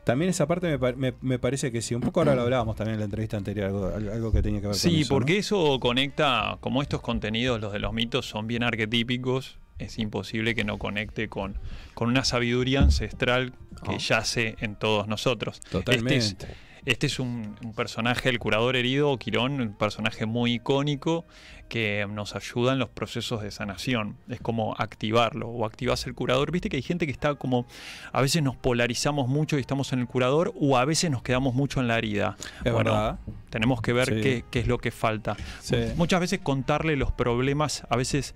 También 0.05 0.31
esa 0.31 0.47
parte 0.47 0.77
me, 0.79 0.93
me- 0.95 1.15
me 1.21 1.39
parece 1.39 1.71
que 1.71 1.83
sí. 1.83 1.95
Un 1.95 2.01
poco 2.01 2.21
ahora 2.21 2.35
lo 2.35 2.43
hablábamos 2.43 2.75
también 2.75 2.95
en 2.95 3.01
la 3.01 3.05
entrevista 3.05 3.37
anterior, 3.37 3.67
algo, 3.67 3.93
algo 4.13 4.33
que 4.33 4.43
tenía 4.43 4.61
que 4.61 4.67
ver 4.67 4.75
con 4.75 4.81
Sí, 4.81 5.03
eso. 5.03 5.15
porque 5.15 5.39
eso 5.39 5.79
conecta, 5.79 6.57
como 6.61 6.83
estos 6.83 7.01
contenidos, 7.01 7.61
los 7.61 7.73
de 7.73 7.79
los 7.81 7.93
mitos, 7.93 8.27
son 8.27 8.47
bien 8.47 8.63
arquetípicos, 8.63 9.59
es 9.81 9.99
imposible 9.99 10.55
que 10.55 10.65
no 10.65 10.79
conecte 10.79 11.29
con, 11.29 11.59
con 11.95 12.09
una 12.09 12.25
sabiduría 12.25 12.81
ancestral 12.81 13.55
que 13.89 13.99
yace 13.99 14.57
en 14.61 14.77
todos 14.77 15.09
nosotros. 15.09 15.61
Totalmente. 15.71 16.17
Este 16.17 16.47
es, 16.47 16.53
este 16.87 17.07
es 17.09 17.19
un, 17.19 17.57
un 17.63 17.75
personaje, 17.75 18.29
el 18.31 18.39
curador 18.39 18.75
herido, 18.77 19.17
Quirón, 19.19 19.61
un 19.61 19.75
personaje 19.75 20.25
muy 20.27 20.55
icónico 20.55 21.27
que 21.69 22.05
nos 22.11 22.35
ayuda 22.35 22.73
en 22.73 22.79
los 22.81 22.89
procesos 22.89 23.43
de 23.43 23.51
sanación. 23.53 24.17
Es 24.29 24.41
como 24.41 24.75
activarlo 24.77 25.49
o 25.49 25.65
activas 25.67 26.05
el 26.07 26.15
curador. 26.15 26.51
Viste 26.51 26.69
que 26.69 26.77
hay 26.77 26.83
gente 26.83 27.07
que 27.07 27.13
está 27.13 27.35
como, 27.37 27.67
a 28.13 28.21
veces 28.21 28.43
nos 28.43 28.57
polarizamos 28.57 29.29
mucho 29.29 29.57
y 29.57 29.61
estamos 29.61 29.93
en 29.93 30.01
el 30.01 30.07
curador 30.07 30.53
o 30.59 30.77
a 30.79 30.85
veces 30.85 31.11
nos 31.11 31.23
quedamos 31.23 31.55
mucho 31.55 31.81
en 31.81 31.87
la 31.87 31.97
herida. 31.99 32.37
Es 32.65 32.75
verdad. 32.75 33.21
Tenemos 33.51 33.83
que 33.83 33.93
ver 33.93 34.09
Sí. 34.09 34.21
qué, 34.21 34.45
qué 34.51 34.59
es 34.61 34.67
lo 34.67 34.79
que 34.79 34.91
falta. 34.91 35.37
Sí. 35.61 35.77
Muchas 35.97 36.19
veces 36.21 36.41
contarle 36.41 36.97
los 36.97 37.13
problemas, 37.13 37.85
a 37.89 37.97
veces 37.97 38.35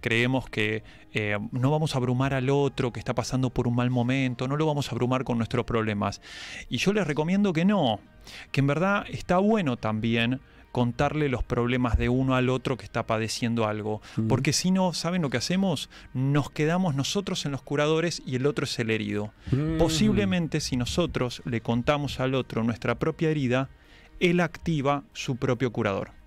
creemos 0.00 0.48
que 0.48 0.82
eh, 1.12 1.38
no 1.52 1.70
vamos 1.70 1.94
a 1.94 1.98
abrumar 1.98 2.34
al 2.34 2.50
otro 2.50 2.92
que 2.92 3.00
está 3.00 3.14
pasando 3.14 3.50
por 3.50 3.68
un 3.68 3.74
mal 3.74 3.90
momento, 3.90 4.48
no 4.48 4.56
lo 4.56 4.66
vamos 4.66 4.88
a 4.88 4.92
abrumar 4.92 5.24
con 5.24 5.38
nuestros 5.38 5.64
problemas. 5.64 6.20
Y 6.68 6.78
yo 6.78 6.92
les 6.92 7.06
recomiendo 7.06 7.52
que 7.52 7.64
no, 7.64 8.00
que 8.52 8.60
en 8.60 8.66
verdad 8.66 9.04
está 9.08 9.38
bueno 9.38 9.76
también 9.76 10.40
contarle 10.72 11.28
los 11.28 11.42
problemas 11.42 11.98
de 11.98 12.08
uno 12.08 12.34
al 12.34 12.48
otro 12.48 12.76
que 12.76 12.84
está 12.84 13.06
padeciendo 13.06 13.66
algo. 13.66 14.00
Porque 14.28 14.52
si 14.52 14.70
no, 14.70 14.92
¿saben 14.92 15.22
lo 15.22 15.30
que 15.30 15.36
hacemos? 15.36 15.90
Nos 16.14 16.50
quedamos 16.50 16.94
nosotros 16.94 17.44
en 17.44 17.52
los 17.52 17.62
curadores 17.62 18.22
y 18.24 18.36
el 18.36 18.46
otro 18.46 18.64
es 18.64 18.78
el 18.78 18.90
herido. 18.90 19.32
Mm. 19.50 19.78
Posiblemente 19.78 20.60
si 20.60 20.76
nosotros 20.76 21.42
le 21.44 21.60
contamos 21.60 22.20
al 22.20 22.34
otro 22.34 22.62
nuestra 22.62 22.98
propia 22.98 23.30
herida, 23.30 23.68
él 24.20 24.40
activa 24.40 25.02
su 25.12 25.36
propio 25.36 25.72
curador. 25.72 26.19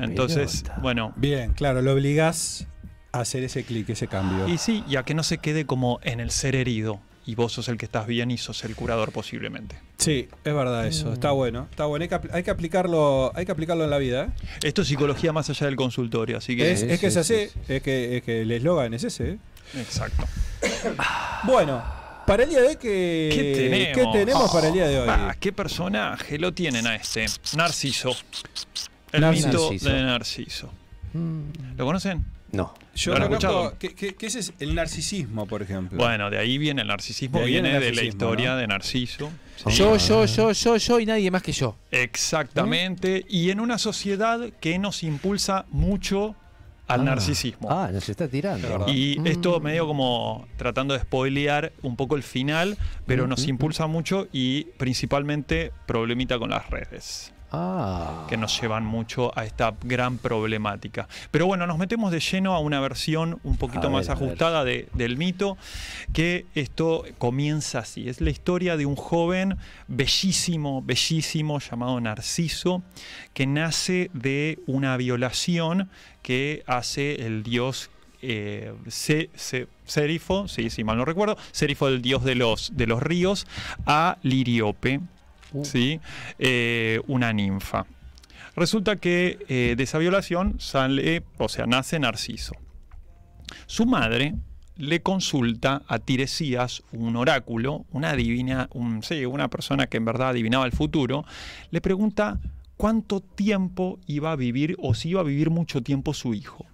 Entonces, 0.00 0.64
bueno. 0.82 1.12
Bien, 1.16 1.52
claro, 1.52 1.82
lo 1.82 1.92
obligás 1.92 2.66
a 3.12 3.20
hacer 3.20 3.42
ese 3.44 3.64
clic, 3.64 3.88
ese 3.90 4.06
cambio. 4.06 4.48
Y 4.48 4.58
sí, 4.58 4.84
y 4.88 4.96
a 4.96 5.02
que 5.02 5.14
no 5.14 5.22
se 5.22 5.38
quede 5.38 5.66
como 5.66 6.00
en 6.02 6.20
el 6.20 6.30
ser 6.30 6.56
herido. 6.56 7.00
Y 7.26 7.34
vos 7.34 7.52
sos 7.52 7.68
el 7.68 7.76
que 7.76 7.84
estás 7.84 8.06
bien 8.06 8.30
y 8.30 8.38
sos 8.38 8.64
el 8.64 8.74
curador 8.74 9.12
posiblemente. 9.12 9.76
Sí, 9.98 10.28
es 10.42 10.54
verdad 10.54 10.86
eso. 10.86 11.12
Está 11.12 11.32
bueno. 11.32 11.68
Está 11.70 11.84
bueno. 11.84 12.02
Hay 12.02 12.08
que, 12.08 12.18
hay 12.32 12.42
que 12.42 12.50
aplicarlo, 12.50 13.30
hay 13.36 13.44
que 13.44 13.52
aplicarlo 13.52 13.84
en 13.84 13.90
la 13.90 13.98
vida. 13.98 14.24
¿eh? 14.24 14.28
Esto 14.62 14.82
es 14.82 14.88
psicología 14.88 15.32
más 15.32 15.48
allá 15.50 15.66
del 15.66 15.76
consultorio, 15.76 16.38
así 16.38 16.56
que. 16.56 16.72
es, 16.72 16.82
es 16.82 16.98
que 16.98 17.06
es 17.06 17.16
así. 17.16 17.48
Es 17.68 17.82
que, 17.82 18.16
es 18.16 18.22
que 18.22 18.42
el 18.42 18.50
eslogan 18.50 18.94
es 18.94 19.04
ese. 19.04 19.32
¿eh? 19.32 19.38
Exacto. 19.76 20.26
Bueno, 21.44 21.82
para 22.26 22.44
el 22.44 22.50
día 22.50 22.60
de 22.60 22.68
hoy, 22.68 22.76
¿qué, 22.76 23.30
¿Qué 23.32 23.52
tenemos? 23.54 24.12
¿qué 24.12 24.18
tenemos 24.18 24.52
para 24.52 24.68
el 24.68 24.74
día 24.74 24.86
de 24.86 25.00
hoy? 25.00 25.08
Ah, 25.10 25.34
¿Qué 25.40 25.52
personaje 25.52 26.38
lo 26.38 26.52
tienen 26.52 26.86
a 26.86 26.94
este? 26.94 27.26
Narciso. 27.56 28.14
El 29.12 29.20
Narciso. 29.22 29.70
mito 29.72 29.88
de 29.90 30.02
Narciso. 30.02 30.72
¿Lo 31.76 31.84
conocen? 31.84 32.24
No. 32.52 32.74
Yo 32.96 33.14
¿Lo 33.16 33.24
escuchado? 33.24 33.78
que, 33.78 33.94
que- 33.94 34.14
que 34.16 34.26
ese 34.26 34.40
es 34.40 34.52
el 34.58 34.74
narcisismo, 34.74 35.46
por 35.46 35.62
ejemplo. 35.62 35.96
Bueno, 35.98 36.30
de 36.30 36.38
ahí 36.38 36.58
viene 36.58 36.82
el 36.82 36.88
narcisismo, 36.88 37.38
De 37.40 37.46
viene 37.46 37.78
de 37.78 37.92
la 37.92 38.02
historia 38.02 38.50
¿no? 38.50 38.56
de 38.56 38.66
Narciso. 38.66 39.30
Yo, 39.66 39.96
yo, 39.96 40.24
yo, 40.26 40.50
yo, 40.52 40.76
yo 40.76 41.00
y 41.00 41.06
nadie 41.06 41.30
más 41.30 41.42
que 41.42 41.52
yo. 41.52 41.76
Exactamente. 41.90 43.24
Y 43.28 43.50
en 43.50 43.60
una 43.60 43.78
sociedad 43.78 44.40
que 44.60 44.78
nos 44.78 45.02
impulsa 45.02 45.64
mucho 45.70 46.34
al 46.88 47.02
Ah. 47.02 47.04
narcisismo. 47.04 47.68
Ah, 47.70 47.90
nos 47.92 48.08
está 48.08 48.26
tirando. 48.26 48.86
Y 48.88 49.16
esto 49.28 49.60
medio 49.60 49.86
como 49.86 50.46
tratando 50.56 50.94
de 50.94 51.00
spoilear 51.00 51.72
un 51.82 51.94
poco 51.96 52.16
el 52.16 52.24
final, 52.24 52.76
pero 53.06 53.26
nos 53.28 53.46
impulsa 53.46 53.86
mucho 53.86 54.26
y 54.32 54.64
principalmente 54.76 55.72
problemita 55.86 56.36
con 56.38 56.50
las 56.50 56.68
redes. 56.68 57.32
Ah. 57.52 58.26
que 58.28 58.36
nos 58.36 58.60
llevan 58.60 58.84
mucho 58.84 59.36
a 59.36 59.44
esta 59.44 59.74
gran 59.82 60.18
problemática. 60.18 61.08
Pero 61.30 61.46
bueno, 61.46 61.66
nos 61.66 61.78
metemos 61.78 62.12
de 62.12 62.20
lleno 62.20 62.54
a 62.54 62.60
una 62.60 62.80
versión 62.80 63.40
un 63.42 63.56
poquito 63.56 63.88
A 63.88 63.90
más 63.90 64.06
ver, 64.08 64.16
ajustada 64.16 64.64
de- 64.64 64.88
del 64.94 65.16
mito, 65.16 65.56
que 66.12 66.46
esto 66.54 67.04
comienza 67.18 67.80
así. 67.80 68.08
Es 68.08 68.20
la 68.20 68.30
historia 68.30 68.76
de 68.76 68.86
un 68.86 68.96
joven 68.96 69.56
bellísimo, 69.88 70.82
bellísimo, 70.82 71.58
llamado 71.60 72.00
Narciso, 72.00 72.82
que 73.34 73.46
nace 73.46 74.10
de 74.14 74.58
una 74.66 74.96
violación 74.96 75.88
que 76.22 76.62
hace 76.66 77.26
el 77.26 77.42
dios 77.42 77.90
eh, 78.22 78.74
Se- 78.88 79.30
Se- 79.34 79.66
Serifo, 79.86 80.46
sí, 80.46 80.68
sí, 80.68 80.84
mal 80.84 80.98
no 80.98 81.06
recuerdo, 81.06 81.38
Serifo, 81.52 81.88
el 81.88 82.02
dios 82.02 82.22
de 82.22 82.34
los, 82.34 82.76
de 82.76 82.86
los 82.86 83.02
ríos, 83.02 83.46
a 83.86 84.18
Liriope, 84.22 85.00
¿sí? 85.62 86.00
Eh, 86.38 87.00
una 87.06 87.32
ninfa. 87.32 87.86
Resulta 88.56 88.96
que 88.96 89.38
eh, 89.48 89.74
de 89.76 89.82
esa 89.82 89.98
violación 89.98 90.56
sale, 90.58 91.22
o 91.38 91.48
sea, 91.48 91.66
nace 91.66 91.98
Narciso. 91.98 92.54
Su 93.66 93.86
madre 93.86 94.34
le 94.76 95.02
consulta 95.02 95.82
a 95.86 95.98
Tiresías, 95.98 96.82
un 96.92 97.16
oráculo, 97.16 97.84
una 97.90 98.14
divina, 98.14 98.68
un, 98.72 99.02
una 99.28 99.48
persona 99.48 99.86
que 99.86 99.98
en 99.98 100.04
verdad 100.04 100.30
adivinaba 100.30 100.64
el 100.64 100.72
futuro, 100.72 101.24
le 101.70 101.80
pregunta 101.80 102.40
cuánto 102.76 103.20
tiempo 103.20 103.98
iba 104.06 104.32
a 104.32 104.36
vivir 104.36 104.76
o 104.80 104.94
si 104.94 105.10
iba 105.10 105.20
a 105.20 105.24
vivir 105.24 105.50
mucho 105.50 105.82
tiempo 105.82 106.14
su 106.14 106.34
hijo. 106.34 106.64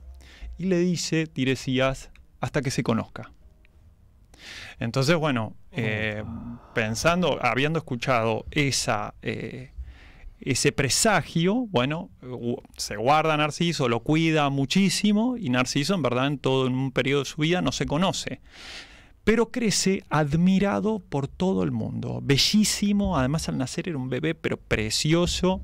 Y 0.56 0.66
le 0.66 0.78
dice 0.78 1.26
Tiresías 1.26 2.10
hasta 2.40 2.62
que 2.62 2.70
se 2.70 2.82
conozca. 2.82 3.32
Entonces, 4.78 5.16
bueno, 5.16 5.56
eh, 5.76 6.24
pensando, 6.74 7.38
habiendo 7.40 7.78
escuchado 7.78 8.44
esa, 8.50 9.14
eh, 9.22 9.72
ese 10.40 10.72
presagio, 10.72 11.66
bueno, 11.68 12.10
se 12.76 12.96
guarda 12.96 13.36
Narciso, 13.36 13.88
lo 13.88 14.00
cuida 14.00 14.50
muchísimo 14.50 15.36
y 15.36 15.50
Narciso 15.50 15.94
en 15.94 16.02
verdad 16.02 16.26
en 16.26 16.38
todo 16.38 16.66
un 16.66 16.92
periodo 16.92 17.20
de 17.20 17.26
su 17.26 17.42
vida 17.42 17.62
no 17.62 17.72
se 17.72 17.86
conoce. 17.86 18.40
Pero 19.26 19.50
crece 19.50 20.04
admirado 20.08 21.00
por 21.00 21.26
todo 21.26 21.64
el 21.64 21.72
mundo, 21.72 22.20
bellísimo, 22.22 23.18
además 23.18 23.48
al 23.48 23.58
nacer 23.58 23.88
era 23.88 23.98
un 23.98 24.08
bebé 24.08 24.36
pero 24.36 24.56
precioso 24.56 25.60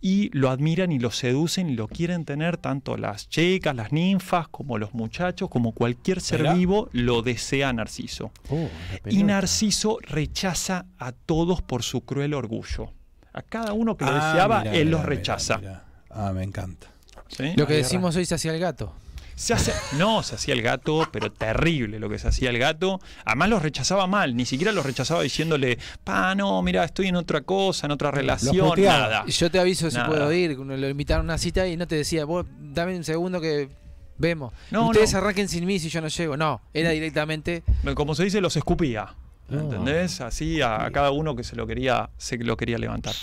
y 0.00 0.28
lo 0.36 0.50
admiran 0.50 0.90
y 0.90 0.98
lo 0.98 1.12
seducen 1.12 1.70
y 1.70 1.76
lo 1.76 1.86
quieren 1.86 2.24
tener 2.24 2.56
tanto 2.56 2.96
las 2.96 3.28
chicas, 3.28 3.76
las 3.76 3.92
ninfas, 3.92 4.48
como 4.48 4.76
los 4.76 4.92
muchachos, 4.92 5.48
como 5.48 5.70
cualquier 5.70 6.20
ser 6.20 6.52
vivo 6.54 6.88
lo 6.90 7.22
desea 7.22 7.72
Narciso. 7.72 8.32
Oh, 8.50 8.68
Y 9.08 9.22
Narciso 9.22 9.98
rechaza 10.02 10.86
a 10.98 11.12
todos 11.12 11.62
por 11.62 11.84
su 11.84 12.00
cruel 12.00 12.34
orgullo. 12.34 12.92
A 13.32 13.42
cada 13.42 13.72
uno 13.72 13.96
que 13.96 14.04
lo 14.04 14.10
Ah, 14.10 14.14
deseaba, 14.32 14.58
mirá, 14.62 14.74
él 14.74 14.86
mirá, 14.86 14.96
los 14.96 15.06
rechaza. 15.06 15.58
mirá. 15.58 15.84
Ah, 16.10 16.32
me 16.34 16.42
encanta. 16.42 16.88
¿Sí? 17.28 17.52
Lo 17.54 17.68
que 17.68 17.74
decimos 17.74 18.16
hoy 18.16 18.24
se 18.24 18.34
hacía 18.34 18.52
el 18.52 18.58
gato. 18.58 18.92
Se 19.36 19.52
hace, 19.52 19.74
no, 19.98 20.22
se 20.22 20.34
hacía 20.34 20.54
el 20.54 20.62
gato, 20.62 21.06
pero 21.12 21.30
terrible 21.30 22.00
lo 22.00 22.08
que 22.08 22.18
se 22.18 22.26
hacía 22.26 22.48
el 22.48 22.58
gato. 22.58 23.00
Además 23.26 23.50
los 23.50 23.62
rechazaba 23.62 24.06
mal, 24.06 24.34
ni 24.34 24.46
siquiera 24.46 24.72
los 24.72 24.86
rechazaba 24.86 25.22
diciéndole, 25.22 25.78
pa, 26.02 26.34
no, 26.34 26.62
mira, 26.62 26.82
estoy 26.84 27.08
en 27.08 27.16
otra 27.16 27.42
cosa, 27.42 27.86
en 27.86 27.92
otra 27.92 28.10
relación, 28.10 28.72
nada. 28.82 29.26
Yo 29.26 29.50
te 29.50 29.60
aviso 29.60 29.90
si 29.90 29.98
puedo 30.00 30.32
ir. 30.32 30.56
Lo 30.58 30.88
invitaron 30.88 31.26
a 31.26 31.34
una 31.34 31.38
cita 31.38 31.68
y 31.68 31.76
no 31.76 31.86
te 31.86 31.96
decía, 31.96 32.24
vos 32.24 32.46
dame 32.58 32.96
un 32.96 33.04
segundo 33.04 33.38
que 33.38 33.68
vemos. 34.16 34.54
No, 34.70 34.86
Ustedes 34.88 35.12
no. 35.12 35.18
arranquen 35.18 35.48
sin 35.48 35.66
mí 35.66 35.78
si 35.78 35.90
yo 35.90 36.00
no 36.00 36.08
llego. 36.08 36.38
No, 36.38 36.62
era 36.72 36.90
directamente. 36.90 37.62
Como 37.94 38.14
se 38.14 38.24
dice, 38.24 38.40
los 38.40 38.56
escupía. 38.56 39.14
¿Entendés? 39.48 40.20
Así 40.20 40.60
a, 40.60 40.84
a 40.84 40.90
cada 40.90 41.12
uno 41.12 41.36
que 41.36 41.44
se 41.44 41.54
lo 41.54 41.66
quería, 41.66 42.10
se 42.16 42.36
lo 42.38 42.56
quería 42.56 42.78
levantar. 42.78 43.14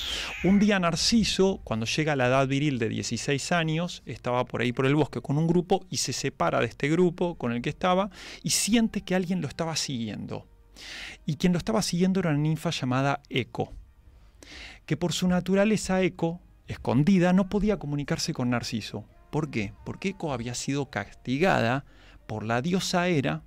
Un 0.44 0.60
día 0.60 0.80
Narciso, 0.80 1.60
cuando 1.64 1.86
llega 1.86 2.14
a 2.14 2.16
la 2.16 2.28
edad 2.28 2.48
viril 2.48 2.80
de 2.80 2.88
16 2.88 3.52
años, 3.52 4.04
estaba 4.06 4.46
por 4.46 4.62
ahí 4.62 4.72
por 4.72 4.86
el 4.86 4.96
bosque 4.96 5.22
con 5.22 5.38
un 5.38 5.48
grupo 5.48 5.86
y 5.90 5.98
se 5.98 6.14
separa 6.14 6.60
de 6.60 6.68
este 6.68 6.90
grupo 6.90 7.36
con 7.36 7.52
el 7.52 7.62
que 7.62 7.70
estaba 7.70 8.10
y 8.42 8.52
siente 8.52 9.02
que 9.02 9.16
alguien 9.16 9.42
lo 9.42 9.48
estaba 9.48 9.76
siguiendo. 9.76 10.48
Y 11.26 11.36
quien 11.36 11.52
lo 11.52 11.58
estaba 11.58 11.82
siguiendo 11.82 12.22
era 12.22 12.30
una 12.30 12.40
ninfa 12.40 12.70
llamada 12.70 13.22
Eco, 13.30 13.74
que 14.86 14.98
por 14.98 15.14
su 15.14 15.28
naturaleza 15.28 16.02
Eco, 16.02 16.42
escondida, 16.68 17.34
no 17.34 17.50
podía 17.50 17.78
comunicarse 17.78 18.34
con 18.34 18.50
Narciso. 18.50 19.06
¿Por 19.30 19.50
qué? 19.50 19.74
Porque 19.86 20.10
Eco 20.10 20.32
había 20.32 20.54
sido 20.54 20.90
castigada 20.90 21.86
por 22.28 22.44
la 22.44 22.62
diosa 22.62 23.08
Hera 23.10 23.44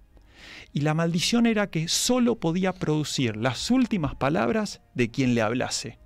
y 0.76 0.82
la 0.82 0.92
maldición 0.92 1.46
era 1.46 1.68
que 1.68 1.88
solo 1.88 2.36
podía 2.36 2.74
producir 2.74 3.38
las 3.38 3.70
últimas 3.70 4.14
palabras 4.14 4.82
de 4.92 5.10
quien 5.10 5.34
le 5.34 5.40
hablase. 5.40 5.98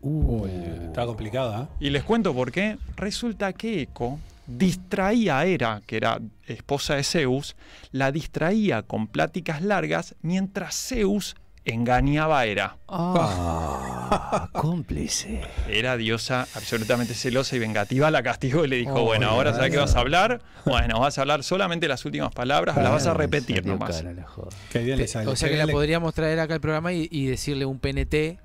Uy, 0.00 0.52
está 0.84 1.04
complicada. 1.04 1.68
Y 1.80 1.90
les 1.90 2.04
cuento 2.04 2.32
por 2.32 2.52
qué. 2.52 2.78
Resulta 2.94 3.52
que 3.52 3.82
Eco 3.82 4.20
distraía 4.46 5.40
a 5.40 5.46
Hera, 5.46 5.82
que 5.84 5.96
era 5.96 6.20
esposa 6.46 6.94
de 6.94 7.02
Zeus, 7.02 7.56
la 7.90 8.12
distraía 8.12 8.84
con 8.84 9.08
pláticas 9.08 9.62
largas 9.62 10.14
mientras 10.22 10.76
Zeus 10.76 11.34
engañaba 11.64 12.40
a 12.40 12.46
Hera. 12.46 12.76
Ah, 12.88 14.48
cómplice. 14.52 15.40
Era 15.68 15.96
diosa 15.96 16.46
absolutamente 16.54 17.14
celosa 17.14 17.56
y 17.56 17.58
vengativa, 17.58 18.10
la 18.10 18.22
castigó 18.22 18.64
y 18.64 18.68
le 18.68 18.76
dijo, 18.76 18.94
Oh, 18.94 19.04
bueno, 19.04 19.28
ahora 19.28 19.52
¿sabes 19.54 19.70
qué 19.70 19.76
vas 19.76 19.94
a 19.96 20.00
hablar? 20.00 20.40
Bueno, 20.64 21.00
vas 21.00 21.18
a 21.18 21.22
hablar 21.22 21.42
solamente 21.44 21.88
las 21.88 22.04
últimas 22.04 22.32
palabras, 22.32 22.76
las 22.76 22.90
vas 22.90 23.06
a 23.06 23.14
repetir 23.14 23.64
nomás. 23.66 24.00
cara. 24.02 24.26
Qué 24.70 24.78
bien 24.80 24.98
le 24.98 25.06
sale. 25.08 25.26
O 25.30 25.36
sea 25.36 25.48
que 25.48 25.56
la 25.56 25.66
le- 25.66 25.72
podríamos 25.72 26.14
traer 26.14 26.40
acá 26.40 26.54
al 26.54 26.60
programa 26.60 26.92
y, 26.92 27.08
y 27.10 27.26
decirle 27.26 27.64
un 27.66 27.78
PNT 27.78 28.38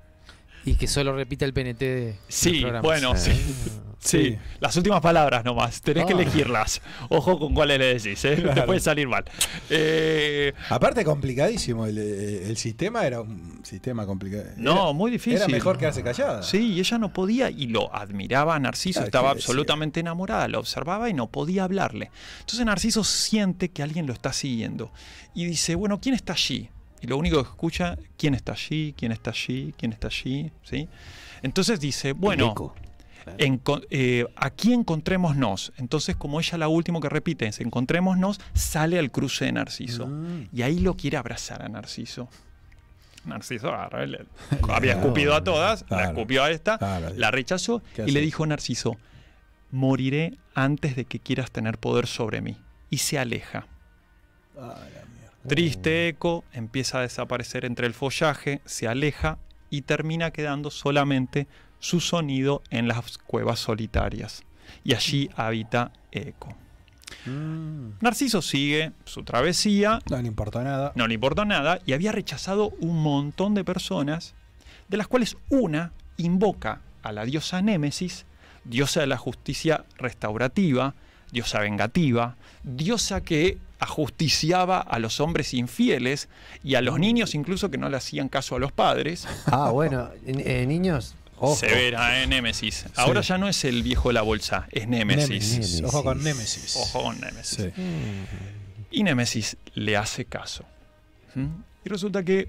y 0.66 0.74
que 0.76 0.86
solo 0.86 1.14
repita 1.14 1.44
el 1.44 1.52
PNT 1.52 1.78
de, 1.80 2.16
Sí, 2.28 2.64
bueno, 2.82 3.16
sí. 3.16 3.32
Sí, 4.04 4.36
las 4.60 4.76
últimas 4.76 5.00
palabras 5.00 5.46
nomás, 5.46 5.80
tenés 5.80 6.04
que 6.04 6.12
Ah. 6.12 6.16
elegirlas. 6.20 6.82
Ojo 7.08 7.38
con 7.38 7.54
cuáles 7.54 7.78
le 7.78 7.94
decís, 7.94 8.22
¿eh? 8.26 8.36
Te 8.36 8.42
Claro. 8.42 8.66
puede 8.66 8.80
salir 8.80 9.08
mal. 9.08 9.24
Eh, 9.70 10.52
Aparte 10.68 11.02
complicadísimo, 11.06 11.86
el, 11.86 11.96
el 11.96 12.56
sistema 12.58 13.06
era 13.06 13.22
un 13.22 13.60
sistema 13.64 14.04
complicado. 14.04 14.44
no, 14.58 14.72
Era- 14.72 14.92
muy 14.92 15.10
difícil. 15.10 15.36
Era 15.38 15.48
mejor 15.48 15.78
quedarse 15.78 16.02
callada. 16.02 16.42
Sí, 16.42 16.74
y 16.74 16.80
ella 16.80 16.98
no 16.98 17.14
podía, 17.14 17.48
y 17.48 17.66
lo 17.68 17.94
admiraba 17.94 18.54
a 18.54 18.58
Narciso, 18.58 18.98
Claro, 18.98 19.06
estaba 19.06 19.30
absolutamente 19.30 20.00
enamorada, 20.00 20.48
lo 20.48 20.58
observaba 20.58 21.08
y 21.08 21.14
no 21.14 21.28
podía 21.28 21.64
hablarle. 21.64 22.10
Entonces 22.40 22.66
Narciso 22.66 23.04
siente 23.04 23.70
que 23.70 23.82
alguien 23.82 24.06
lo 24.06 24.12
está 24.12 24.34
siguiendo 24.34 24.92
y 25.34 25.46
dice, 25.46 25.76
bueno, 25.76 25.98
¿quién 26.00 26.14
está 26.14 26.34
allí? 26.34 26.68
Y 27.00 27.06
lo 27.06 27.16
único 27.16 27.42
que 27.42 27.48
escucha, 27.48 27.96
¿quién 28.18 28.34
está 28.34 28.52
allí? 28.52 28.94
¿Quién 28.98 29.12
está 29.12 29.30
allí? 29.30 29.74
¿Quién 29.78 29.92
está 29.92 30.08
allí? 30.08 30.52
¿Sí? 30.62 30.88
Entonces 31.42 31.80
dice, 31.80 32.12
bueno, 32.12 32.54
eh, 33.90 34.26
aquí 34.36 34.72
encontrémonos. 34.72 35.72
Entonces, 35.76 36.16
como 36.16 36.40
ella 36.40 36.58
la 36.58 36.68
última 36.68 37.00
que 37.00 37.08
repite 37.08 37.46
es 37.46 37.60
encontrémonos, 37.60 38.40
sale 38.52 38.98
al 38.98 39.10
cruce 39.10 39.46
de 39.46 39.52
Narciso. 39.52 40.06
Mm. 40.06 40.48
Y 40.52 40.62
ahí 40.62 40.80
lo 40.80 40.94
quiere 40.96 41.16
abrazar 41.16 41.62
a 41.62 41.68
Narciso. 41.68 42.28
Narciso 43.24 43.68
agarra, 43.68 44.04
le- 44.06 44.26
había 44.68 44.92
escupido 44.92 45.34
a 45.34 45.42
todas, 45.42 45.84
la 45.88 46.04
escupió 46.04 46.42
a 46.44 46.50
esta, 46.50 46.78
la 47.16 47.30
rechazó 47.30 47.82
¿Qué 47.94 48.04
y 48.06 48.10
le 48.10 48.20
dijo 48.20 48.44
Narciso, 48.46 48.96
moriré 49.70 50.36
antes 50.54 50.94
de 50.94 51.04
que 51.06 51.18
quieras 51.20 51.50
tener 51.50 51.78
poder 51.78 52.06
sobre 52.06 52.40
mí. 52.40 52.56
Y 52.90 52.98
se 52.98 53.18
aleja. 53.18 53.66
Ah, 54.58 54.74
la. 54.94 55.48
Triste 55.48 56.08
eco, 56.08 56.44
empieza 56.52 56.98
a 56.98 57.02
desaparecer 57.02 57.64
entre 57.64 57.86
el 57.86 57.92
follaje, 57.94 58.60
se 58.64 58.88
aleja 58.88 59.38
y 59.68 59.82
termina 59.82 60.30
quedando 60.30 60.70
solamente 60.70 61.46
su 61.84 62.00
sonido 62.00 62.62
en 62.70 62.88
las 62.88 63.18
cuevas 63.18 63.58
solitarias. 63.58 64.42
Y 64.84 64.94
allí 64.94 65.28
habita 65.36 65.92
Eco. 66.12 66.54
Mm. 67.26 67.98
Narciso 68.00 68.40
sigue 68.40 68.92
su 69.04 69.22
travesía, 69.22 69.98
No 70.08 70.16
le 70.16 70.26
importa 70.26 70.62
nada. 70.64 70.92
no 70.94 71.06
le 71.06 71.12
importó 71.14 71.44
nada 71.44 71.80
y 71.84 71.92
había 71.92 72.10
rechazado 72.10 72.70
un 72.80 73.02
montón 73.02 73.52
de 73.54 73.64
personas, 73.64 74.34
de 74.88 74.96
las 74.96 75.08
cuales 75.08 75.36
una 75.50 75.92
invoca 76.16 76.80
a 77.02 77.12
la 77.12 77.26
diosa 77.26 77.60
Némesis, 77.60 78.24
diosa 78.64 79.00
de 79.00 79.06
la 79.06 79.18
justicia 79.18 79.84
restaurativa, 79.98 80.94
diosa 81.32 81.60
vengativa, 81.60 82.36
diosa 82.62 83.20
que 83.20 83.58
ajusticiaba 83.78 84.78
a 84.80 84.98
los 84.98 85.20
hombres 85.20 85.52
infieles 85.52 86.30
y 86.62 86.76
a 86.76 86.80
los 86.80 86.98
niños 86.98 87.34
incluso 87.34 87.70
que 87.70 87.76
no 87.76 87.90
le 87.90 87.98
hacían 87.98 88.30
caso 88.30 88.56
a 88.56 88.58
los 88.58 88.72
padres. 88.72 89.28
Ah, 89.46 89.68
bueno, 89.70 90.08
eh, 90.26 90.64
niños, 90.66 91.14
ojo. 91.38 91.56
Severa, 91.56 92.22
¿eh? 92.22 92.26
Némesis. 92.26 92.86
Ahora 92.96 93.20
ya 93.20 93.38
no 93.38 93.48
es 93.48 93.64
el 93.64 93.82
viejo 93.82 94.08
de 94.08 94.14
la 94.14 94.22
bolsa, 94.22 94.66
es 94.70 94.88
Némesis. 94.88 95.28
Némesis. 95.28 95.82
Ojo 95.82 96.04
con 96.04 96.22
Némesis. 96.22 96.76
Ojo 96.76 97.02
con 97.02 97.20
Némesis. 97.20 97.72
Sí. 97.74 97.82
Y 98.90 99.02
Némesis 99.02 99.56
le 99.74 99.96
hace 99.96 100.24
caso. 100.24 100.64
¿Mm? 101.34 101.46
Y 101.84 101.88
resulta 101.88 102.22
que 102.22 102.48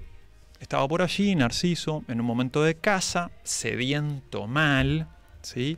estaba 0.60 0.86
por 0.88 1.02
allí 1.02 1.34
Narciso 1.34 2.04
en 2.08 2.20
un 2.20 2.26
momento 2.26 2.62
de 2.62 2.76
caza, 2.76 3.30
sediento 3.42 4.46
mal, 4.46 5.08
¿sí? 5.42 5.76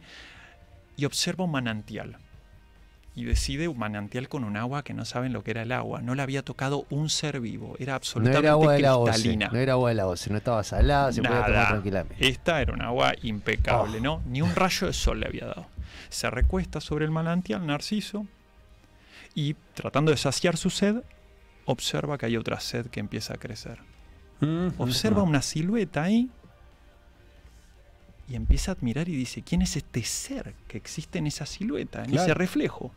Y 0.96 1.04
observa 1.04 1.44
un 1.44 1.52
manantial. 1.52 2.18
Y 3.18 3.24
decide 3.24 3.66
un 3.66 3.76
manantial 3.76 4.28
con 4.28 4.44
un 4.44 4.56
agua 4.56 4.84
que 4.84 4.94
no 4.94 5.04
saben 5.04 5.32
lo 5.32 5.42
que 5.42 5.50
era 5.50 5.62
el 5.62 5.72
agua. 5.72 6.00
No 6.02 6.14
le 6.14 6.22
había 6.22 6.44
tocado 6.44 6.86
un 6.88 7.08
ser 7.10 7.40
vivo. 7.40 7.74
Era 7.80 7.94
No 7.94 7.96
absolutamente 7.96 8.38
era 8.46 8.50
agua 8.52 8.72
de 8.74 8.78
la 8.80 8.96
OCE, 8.96 9.10
cristalina. 9.12 9.48
no 9.52 9.58
era 9.58 9.72
agua 9.72 9.88
de 9.88 9.94
la 9.96 10.06
OCE, 10.06 10.30
no 10.30 10.36
estaba 10.36 10.62
salada, 10.62 11.12
se 11.12 11.20
podía 11.20 11.36
tomar 11.38 11.50
Nada. 11.50 11.68
tranquilamente. 11.70 12.28
Esta 12.28 12.62
era 12.62 12.72
un 12.74 12.80
agua 12.82 13.14
impecable, 13.22 13.98
Oh. 13.98 14.02
¿no? 14.02 14.22
Ni 14.26 14.40
un 14.40 14.54
rayo 14.54 14.86
de 14.86 14.92
sol 14.92 15.18
le 15.18 15.26
había 15.26 15.46
dado. 15.46 15.66
Se 16.10 16.30
recuesta 16.30 16.80
sobre 16.80 17.06
el 17.06 17.10
manantial 17.10 17.66
Narciso 17.66 18.24
y 19.34 19.54
tratando 19.74 20.12
de 20.12 20.16
saciar 20.16 20.56
su 20.56 20.70
sed, 20.70 21.02
observa 21.64 22.18
que 22.18 22.26
hay 22.26 22.36
otra 22.36 22.60
sed 22.60 22.86
que 22.86 23.00
empieza 23.00 23.34
a 23.34 23.38
crecer. 23.38 23.78
Mm, 24.40 24.68
Observa 24.78 25.24
una 25.24 25.42
silueta 25.42 26.04
ahí 26.04 26.30
y 28.28 28.36
empieza 28.36 28.70
a 28.70 28.74
admirar 28.74 29.08
y 29.08 29.16
dice, 29.16 29.42
¿quién 29.42 29.62
es 29.62 29.76
este 29.76 30.04
ser 30.04 30.54
que 30.68 30.76
existe 30.78 31.18
en 31.18 31.26
esa 31.26 31.46
silueta, 31.46 32.04
en 32.04 32.14
ese 32.14 32.32
reflejo? 32.34 32.92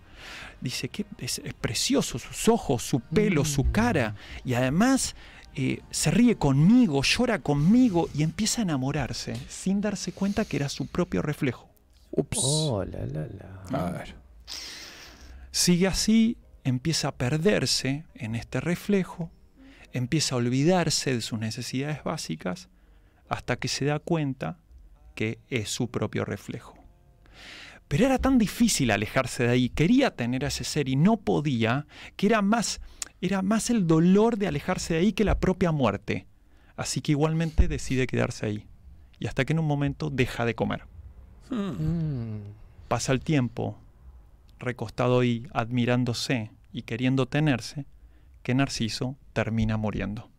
Dice 0.59 0.89
que 0.89 1.05
es, 1.17 1.39
es 1.39 1.53
precioso, 1.53 2.19
sus 2.19 2.47
ojos, 2.47 2.83
su 2.83 2.99
pelo, 2.99 3.45
su 3.45 3.71
cara, 3.71 4.15
y 4.43 4.53
además 4.53 5.15
eh, 5.53 5.81
se 5.91 6.11
ríe 6.11 6.35
conmigo, 6.37 7.01
llora 7.03 7.39
conmigo 7.39 8.09
y 8.13 8.23
empieza 8.23 8.61
a 8.61 8.63
enamorarse 8.63 9.35
sin 9.49 9.81
darse 9.81 10.13
cuenta 10.13 10.45
que 10.45 10.57
era 10.57 10.69
su 10.69 10.87
propio 10.87 11.21
reflejo. 11.21 11.69
Ups. 12.11 12.39
Oh, 12.41 12.83
la, 12.85 13.05
la, 13.05 13.27
la. 13.27 13.87
A 13.87 13.91
ver. 13.91 14.15
Sigue 15.51 15.87
así, 15.87 16.37
empieza 16.63 17.09
a 17.09 17.15
perderse 17.15 18.05
en 18.15 18.35
este 18.35 18.61
reflejo, 18.61 19.29
empieza 19.91 20.35
a 20.35 20.37
olvidarse 20.37 21.13
de 21.13 21.21
sus 21.21 21.39
necesidades 21.39 22.03
básicas, 22.03 22.69
hasta 23.27 23.57
que 23.57 23.67
se 23.67 23.85
da 23.85 23.99
cuenta 23.99 24.57
que 25.15 25.39
es 25.49 25.69
su 25.69 25.89
propio 25.89 26.23
reflejo. 26.23 26.80
Pero 27.91 28.05
era 28.05 28.19
tan 28.19 28.37
difícil 28.37 28.89
alejarse 28.89 29.43
de 29.43 29.49
ahí, 29.49 29.67
quería 29.67 30.15
tener 30.15 30.45
a 30.45 30.47
ese 30.47 30.63
ser 30.63 30.87
y 30.87 30.95
no 30.95 31.17
podía, 31.17 31.87
que 32.15 32.27
era 32.27 32.41
más, 32.41 32.79
era 33.19 33.41
más 33.41 33.69
el 33.69 33.85
dolor 33.85 34.37
de 34.37 34.47
alejarse 34.47 34.93
de 34.93 35.01
ahí 35.01 35.11
que 35.11 35.25
la 35.25 35.41
propia 35.41 35.73
muerte. 35.73 36.25
Así 36.77 37.01
que 37.01 37.11
igualmente 37.11 37.67
decide 37.67 38.07
quedarse 38.07 38.45
ahí. 38.45 38.67
Y 39.19 39.27
hasta 39.27 39.43
que 39.43 39.51
en 39.51 39.59
un 39.59 39.65
momento 39.65 40.09
deja 40.09 40.45
de 40.45 40.55
comer. 40.55 40.85
Mm. 41.49 42.37
Pasa 42.87 43.11
el 43.11 43.19
tiempo, 43.19 43.77
recostado 44.57 45.19
ahí, 45.19 45.45
admirándose 45.51 46.49
y 46.71 46.83
queriendo 46.83 47.25
tenerse, 47.25 47.87
que 48.41 48.55
Narciso 48.55 49.17
termina 49.33 49.75
muriendo. 49.75 50.29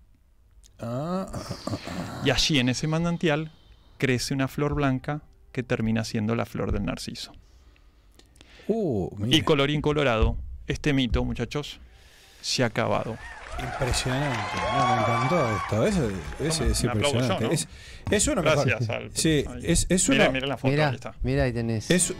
Ah, 0.78 1.26
ah, 1.30 1.42
ah, 1.66 1.78
ah. 1.86 2.22
Y 2.24 2.30
allí 2.30 2.60
en 2.60 2.70
ese 2.70 2.86
manantial 2.86 3.52
crece 3.98 4.32
una 4.32 4.48
flor 4.48 4.74
blanca 4.74 5.20
que 5.52 5.62
termina 5.62 6.04
siendo 6.04 6.34
la 6.34 6.46
flor 6.46 6.72
del 6.72 6.84
narciso. 6.84 7.32
Uh, 8.68 9.10
mira. 9.18 9.36
Y 9.36 9.42
colorín 9.42 9.80
colorado, 9.82 10.36
este 10.66 10.92
mito, 10.92 11.24
muchachos, 11.24 11.80
se 12.40 12.62
ha 12.62 12.66
acabado. 12.66 13.16
Impresionante. 13.58 14.38
No, 14.74 14.86
me 14.96 15.02
encantó 15.02 15.56
esto. 15.56 15.86
Eso, 15.86 16.10
es, 16.40 16.60
es 16.60 16.82
yo, 16.82 16.88
impresionante. 16.92 17.44
¿no? 17.44 17.50
Es, 17.50 17.68
es 18.10 18.26
uno 18.28 18.40
Gracias 18.42 18.80
mejor. 18.80 18.96
al- 18.96 19.10
Sí, 19.14 19.44
ahí. 19.46 19.60
es, 19.64 19.86
es 19.90 20.08
uno. 20.08 20.32
mirá 20.32 20.46
la 20.46 20.56
foto, 20.56 20.68
ahí 20.68 20.72
Mira, 20.72 20.90
está. 20.90 21.14
mira 21.22 21.42
ahí 21.44 21.52
tenés. 21.52 21.90
Es, 21.90 22.14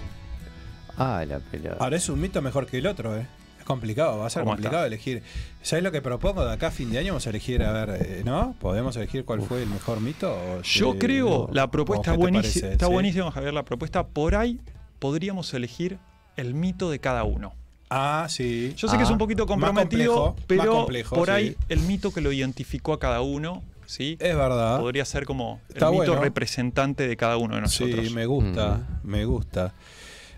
Ah, 0.98 1.24
la 1.26 1.38
pelota. 1.38 1.76
ahora 1.82 1.96
es 1.96 2.06
un 2.10 2.20
mito 2.20 2.42
mejor 2.42 2.66
que 2.66 2.76
el 2.78 2.86
otro, 2.86 3.16
¿eh? 3.16 3.26
Complicado, 3.72 4.18
va 4.18 4.26
a 4.26 4.30
ser 4.30 4.42
¿Cómo 4.42 4.52
complicado 4.52 4.84
está? 4.84 4.86
elegir. 4.86 5.22
¿Sabes 5.62 5.82
lo 5.82 5.90
que 5.92 6.00
propongo? 6.02 6.44
De 6.44 6.52
acá 6.52 6.68
a 6.68 6.70
fin 6.70 6.90
de 6.90 6.98
año 6.98 7.08
vamos 7.12 7.26
a 7.26 7.30
elegir, 7.30 7.62
a 7.62 7.72
ver, 7.72 8.02
eh, 8.02 8.22
¿no? 8.24 8.54
¿Podemos 8.60 8.96
elegir 8.96 9.24
cuál 9.24 9.42
fue 9.42 9.62
el 9.62 9.68
mejor 9.68 10.00
mito? 10.00 10.32
o 10.32 10.62
Yo 10.62 10.92
te- 10.92 10.98
creo, 10.98 11.28
o- 11.44 11.50
la 11.52 11.70
propuesta 11.70 12.12
te 12.12 12.16
buenísima, 12.18 12.68
está 12.68 12.86
Sí. 12.86 12.92
buenísima, 12.92 13.30
Javier, 13.30 13.52
la 13.54 13.64
propuesta. 13.64 14.06
Por 14.06 14.34
ahí 14.34 14.60
podríamos 14.98 15.52
elegir 15.54 15.98
el 16.36 16.54
mito 16.54 16.90
de 16.90 16.98
cada 16.98 17.24
uno. 17.24 17.52
Ah, 17.90 18.26
sí. 18.30 18.72
Yo 18.76 18.88
sé 18.88 18.96
que 18.96 19.02
es 19.02 19.10
un 19.10 19.18
poquito 19.18 19.46
comprometido, 19.46 20.14
complejo, 20.34 20.46
pero 20.46 20.72
complejo, 20.72 21.14
por 21.16 21.26
sí. 21.28 21.32
ahí 21.34 21.56
el 21.68 21.80
mito 21.80 22.10
que 22.12 22.22
lo 22.22 22.32
identificó 22.32 22.94
a 22.94 22.98
cada 22.98 23.20
uno, 23.20 23.62
¿sí? 23.84 24.16
Es 24.18 24.34
verdad. 24.34 24.78
Podría 24.80 25.04
ser 25.04 25.26
como 25.26 25.60
el 25.68 25.74
Está 25.74 25.90
mito 25.90 26.04
bueno. 26.06 26.22
representante 26.22 27.06
de 27.06 27.16
cada 27.18 27.36
uno 27.36 27.56
de 27.56 27.60
nosotros. 27.60 28.06
Sí, 28.08 28.14
me 28.14 28.24
gusta, 28.24 28.80
me 29.02 29.26
gusta. 29.26 29.74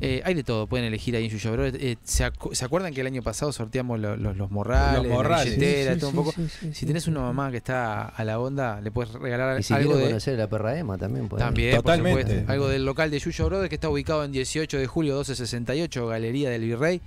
Eh, 0.00 0.22
hay 0.24 0.34
de 0.34 0.42
todo, 0.42 0.66
pueden 0.66 0.86
elegir 0.86 1.14
ahí 1.14 1.24
en 1.26 1.30
Yuyo 1.30 1.52
Brothers. 1.52 1.78
Eh, 1.84 1.96
¿se, 2.02 2.24
acu- 2.24 2.54
se 2.54 2.64
acuerdan 2.64 2.92
que 2.94 3.00
el 3.02 3.06
año 3.06 3.22
pasado 3.22 3.52
sorteamos 3.52 4.00
lo- 4.00 4.16
lo- 4.16 4.32
los 4.34 4.50
morrales, 4.50 5.02
Los 5.02 5.12
morrales. 5.12 5.50
la 5.50 5.54
billetera, 5.54 5.92
Sí, 5.92 5.94
sí, 5.94 6.00
todo 6.00 6.10
un 6.10 6.12
sí, 6.12 6.16
poco? 6.16 6.32
sí, 6.32 6.48
sí, 6.60 6.74
si 6.74 6.86
tenés 6.86 7.06
una 7.06 7.20
mamá 7.20 7.50
que 7.50 7.58
está 7.58 8.04
a 8.08 8.24
la 8.24 8.40
onda, 8.40 8.80
le 8.80 8.90
puedes 8.90 9.12
regalar 9.12 9.60
Y 9.60 9.62
si 9.62 9.74
algo 9.74 9.96
de... 9.96 10.06
conocer 10.06 10.34
a 10.34 10.38
la 10.38 10.48
perra 10.48 10.78
Emma 10.78 10.98
también. 10.98 11.28
puede. 11.28 11.42
También, 11.44 11.76
Totalmente. 11.76 12.20
por 12.22 12.30
supuesto. 12.30 12.52
Algo 12.52 12.68
del 12.68 12.84
local 12.84 13.10
de 13.10 13.18
Yuyo 13.18 13.46
Brothers 13.46 13.68
que 13.68 13.74
está 13.76 13.88
ubicado 13.90 14.24
en 14.24 14.32
18 14.32 14.78
de 14.78 14.86
julio 14.86 15.12
1268, 15.14 16.06
Galería 16.08 16.50
del 16.50 16.62
Virrey, 16.62 17.00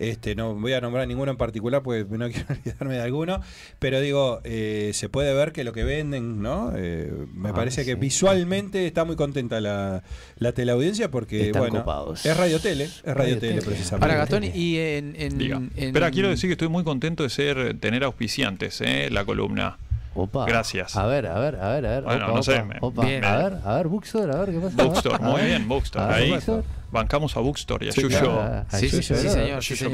Este, 0.01 0.35
no 0.35 0.55
voy 0.55 0.73
a 0.73 0.81
nombrar 0.81 1.07
ninguno 1.07 1.31
en 1.31 1.37
particular 1.37 1.83
porque 1.83 2.05
no 2.09 2.29
quiero 2.31 2.47
olvidarme 2.51 2.95
de 2.95 3.03
alguno, 3.03 3.41
pero 3.79 4.01
digo, 4.01 4.41
eh, 4.45 4.91
se 4.95 5.09
puede 5.09 5.33
ver 5.35 5.53
que 5.53 5.63
lo 5.63 5.73
que 5.73 5.85
venden, 5.85 6.41
¿no? 6.43 6.73
Eh, 6.75 7.13
me 7.35 7.51
Ah, 7.51 7.55
parece 7.55 7.85
que 7.85 7.95
visualmente 7.97 8.87
está 8.87 9.05
muy 9.05 9.15
contenta 9.17 9.61
la, 9.61 10.03
la 10.39 10.53
teleaudiencia 10.53 11.11
porque, 11.11 11.49
Están 11.49 11.61
bueno, 11.63 11.81
copados. 11.81 12.25
es 12.25 12.37
radio 12.37 12.59
tele, 12.61 12.85
es 12.85 13.03
radio, 13.05 13.15
Radio 13.15 13.39
tele, 13.39 13.53
tele. 13.57 13.63
precisamente. 13.67 14.05
Ahora, 14.07 14.19
Gastón, 14.19 14.45
y 14.45 14.79
en... 14.79 15.15
en- 15.19 15.71
Espera, 15.77 16.11
quiero 16.11 16.31
decir 16.31 16.49
que 16.49 16.53
estoy 16.53 16.69
muy 16.69 16.83
contento 16.83 17.23
de 17.23 17.29
ser 17.29 17.79
tener 17.79 18.03
auspiciantes, 18.05 18.81
¿eh? 18.81 19.09
La 19.11 19.25
columna. 19.27 19.77
Opa. 20.15 20.45
Gracias. 20.45 20.97
A 20.97 21.07
ver, 21.07 21.27
a 21.27 21.39
ver, 21.39 21.57
a 21.57 21.69
ver, 21.69 21.87
a 21.87 21.91
ver. 21.91 22.03
Bueno, 22.03 22.25
opa, 22.27 22.35
no 22.35 22.43
sé, 22.43 22.55
opa, 22.57 22.65
me- 22.65 22.77
opa. 22.81 23.05
Bien. 23.07 23.25
A 23.25 23.37
ver, 23.37 23.59
a 23.65 23.75
ver, 23.77 23.87
Bookstore, 23.89 24.33
a 24.33 24.37
ver 24.39 24.51
qué 24.51 24.59
pasa. 24.61 24.85
Bookstore, 24.85 25.15
A 25.17 25.19
muy 25.21 25.41
bien, 25.43 25.69
Bookstore. 25.69 26.05
Ver, 26.07 26.15
Ahí 26.15 26.31
Bookstore. 26.31 26.63
bancamos 26.91 27.37
a 27.37 27.41
Bookstore 27.41 27.87
y 27.87 27.89
a 27.91 27.93
Sí, 27.93 28.03
Yuyo. 28.03 28.19
claro. 28.21 28.65
Sí, 28.71 28.89
sí, 28.89 29.03
sí, 29.03 29.15
señor, 29.15 29.63
sí. 29.63 29.85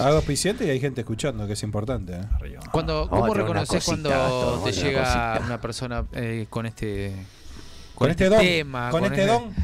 Hago 0.00 0.16
auspiciante 0.16 0.66
y 0.66 0.70
hay 0.70 0.78
gente 0.80 1.00
escuchando, 1.00 1.46
que 1.46 1.54
es 1.54 1.62
importante. 1.62 2.12
¿eh? 2.14 2.56
Cuando, 2.70 3.08
¿Cómo 3.08 3.32
reconoces 3.32 3.82
cuando 3.84 4.60
te 4.64 4.72
llega 4.72 5.00
cosita. 5.04 5.40
una 5.46 5.60
persona 5.60 6.04
eh, 6.12 6.46
con 6.50 6.66
este 6.66 7.14
Con 7.94 8.10
este 8.10 8.28
don, 8.28 8.38
tema, 8.40 8.90
con 8.90 9.04
este 9.04 9.26
don. 9.26 9.54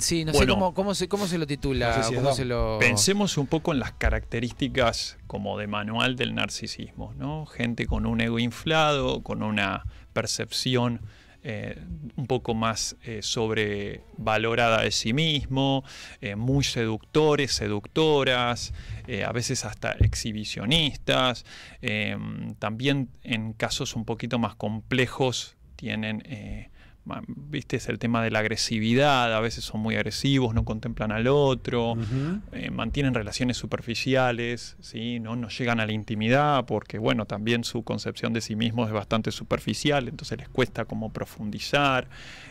Sí, 0.00 0.24
no 0.24 0.32
sé 0.32 0.38
Bueno. 0.38 0.54
cómo, 0.54 0.74
cómo, 0.74 0.94
se, 0.94 1.08
cómo 1.08 1.26
se 1.26 1.38
lo 1.38 1.46
titula, 1.46 1.88
No 1.88 1.94
sé 1.94 2.02
si 2.02 2.14
es 2.14 2.16
cómo 2.16 2.28
don. 2.28 2.36
se 2.36 2.44
lo... 2.44 2.78
Pensemos 2.80 3.36
un 3.38 3.46
poco 3.46 3.72
en 3.72 3.78
las 3.78 3.92
características 3.92 5.18
como 5.26 5.58
de 5.58 5.66
manual 5.66 6.16
del 6.16 6.34
narcisismo, 6.34 7.14
¿no? 7.16 7.46
Gente 7.46 7.86
con 7.86 8.06
un 8.06 8.20
ego 8.20 8.38
inflado, 8.38 9.22
con 9.22 9.42
una 9.42 9.84
percepción 10.12 11.00
eh, 11.48 11.80
un 12.16 12.26
poco 12.26 12.54
más 12.54 12.96
eh, 13.04 13.20
sobrevalorada 13.22 14.82
de 14.82 14.90
sí 14.90 15.12
mismo, 15.12 15.84
eh, 16.20 16.34
muy 16.34 16.64
seductores, 16.64 17.52
seductoras, 17.52 18.74
a 19.24 19.30
veces 19.30 19.64
hasta 19.64 19.92
exhibicionistas. 19.92 21.44
también 22.58 23.10
en 23.22 23.52
casos 23.52 23.94
un 23.94 24.04
poquito 24.04 24.40
más 24.40 24.56
complejos 24.56 25.54
tienen... 25.76 26.24
Viste, 27.26 27.76
es 27.76 27.88
el 27.88 28.00
tema 28.00 28.22
de 28.22 28.30
la 28.32 28.40
agresividad, 28.40 29.32
a 29.32 29.38
veces 29.38 29.64
son 29.64 29.80
muy 29.80 29.94
agresivos, 29.94 30.54
no 30.54 30.64
contemplan 30.64 31.12
al 31.12 31.28
otro, 31.28 31.96
eh, 32.52 32.70
mantienen 32.70 33.14
relaciones 33.14 33.56
superficiales, 33.56 34.76
¿sí? 34.80 35.20
¿no? 35.20 35.36
no 35.36 35.48
llegan 35.48 35.78
a 35.78 35.86
la 35.86 35.92
intimidad 35.92 36.64
porque, 36.66 36.98
bueno, 36.98 37.24
también 37.24 37.62
su 37.62 37.84
concepción 37.84 38.32
de 38.32 38.40
sí 38.40 38.56
mismos 38.56 38.88
es 38.88 38.92
bastante 38.92 39.30
superficial, 39.30 40.08
entonces 40.08 40.38
les 40.38 40.48
cuesta 40.48 40.84
como 40.84 41.12
profundizar, 41.12 42.08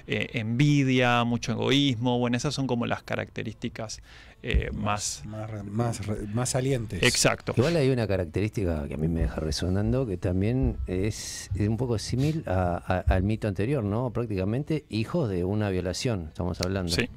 eh, 0.07 0.30
envidia, 0.34 1.26
mucho 1.26 1.52
egoísmo, 1.52 2.18
bueno, 2.18 2.38
esas 2.38 2.53
son 2.53 2.65
como 2.65 2.86
las 2.86 3.03
características 3.03 4.02
eh, 4.44 4.70
más... 4.74 5.24
Más, 5.26 5.99
más, 6.34 6.49
salientes. 6.49 7.02
Exacto. 7.02 7.53
Igual 7.57 7.76
hay 7.78 7.90
una 7.90 8.06
característica 8.07 8.88
que 8.88 8.94
a 8.94 8.98
mí 8.98 9.07
me 9.07 9.22
deja 9.22 9.40
resonando 9.41 10.06
que 10.06 10.18
también 10.18 10.78
es, 10.88 11.49
es 11.56 11.68
un 11.68 11.78
poco 11.78 11.98
similar 11.98 12.44
a- 12.48 12.84
a- 13.07 13.14
al 13.16 13.24
mito 13.24 13.48
anterior, 13.48 13.84
¿no? 13.84 14.12
Prácticamente 14.12 14.86
hijos 14.90 15.30
de 15.30 15.44
una 15.44 15.70
violación, 15.70 16.26
estamos 16.28 16.62
hablando. 16.62 16.91
Sí, 16.91 17.10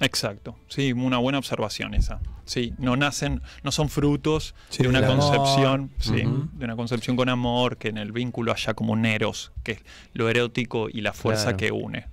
exacto. 0.00 0.56
Sí, 0.68 0.92
una 0.92 1.18
buena 1.18 1.38
observación 1.38 1.94
esa. 1.94 2.20
Sí, 2.44 2.74
no 2.78 2.94
nacen, 2.96 3.40
no 3.62 3.72
son 3.72 3.88
frutos 3.88 4.54
Sí, 4.68 4.82
de 4.82 4.88
una 4.90 5.06
concepción, 5.06 5.90
sí, 5.98 6.22
de 6.52 6.64
una 6.66 6.76
concepción 6.76 7.16
con 7.16 7.30
amor, 7.30 7.78
que 7.78 7.88
en 7.88 7.96
el 7.96 8.12
vínculo 8.12 8.52
haya 8.52 8.74
como 8.74 8.92
un 8.92 9.06
eros, 9.06 9.52
que 9.62 9.72
es 9.72 9.78
lo 10.12 10.28
erótico 10.28 10.88
y 10.90 11.00
la 11.00 11.14
fuerza 11.14 11.44
Claro. 11.44 11.56
que 11.56 11.72
une. 11.72 12.06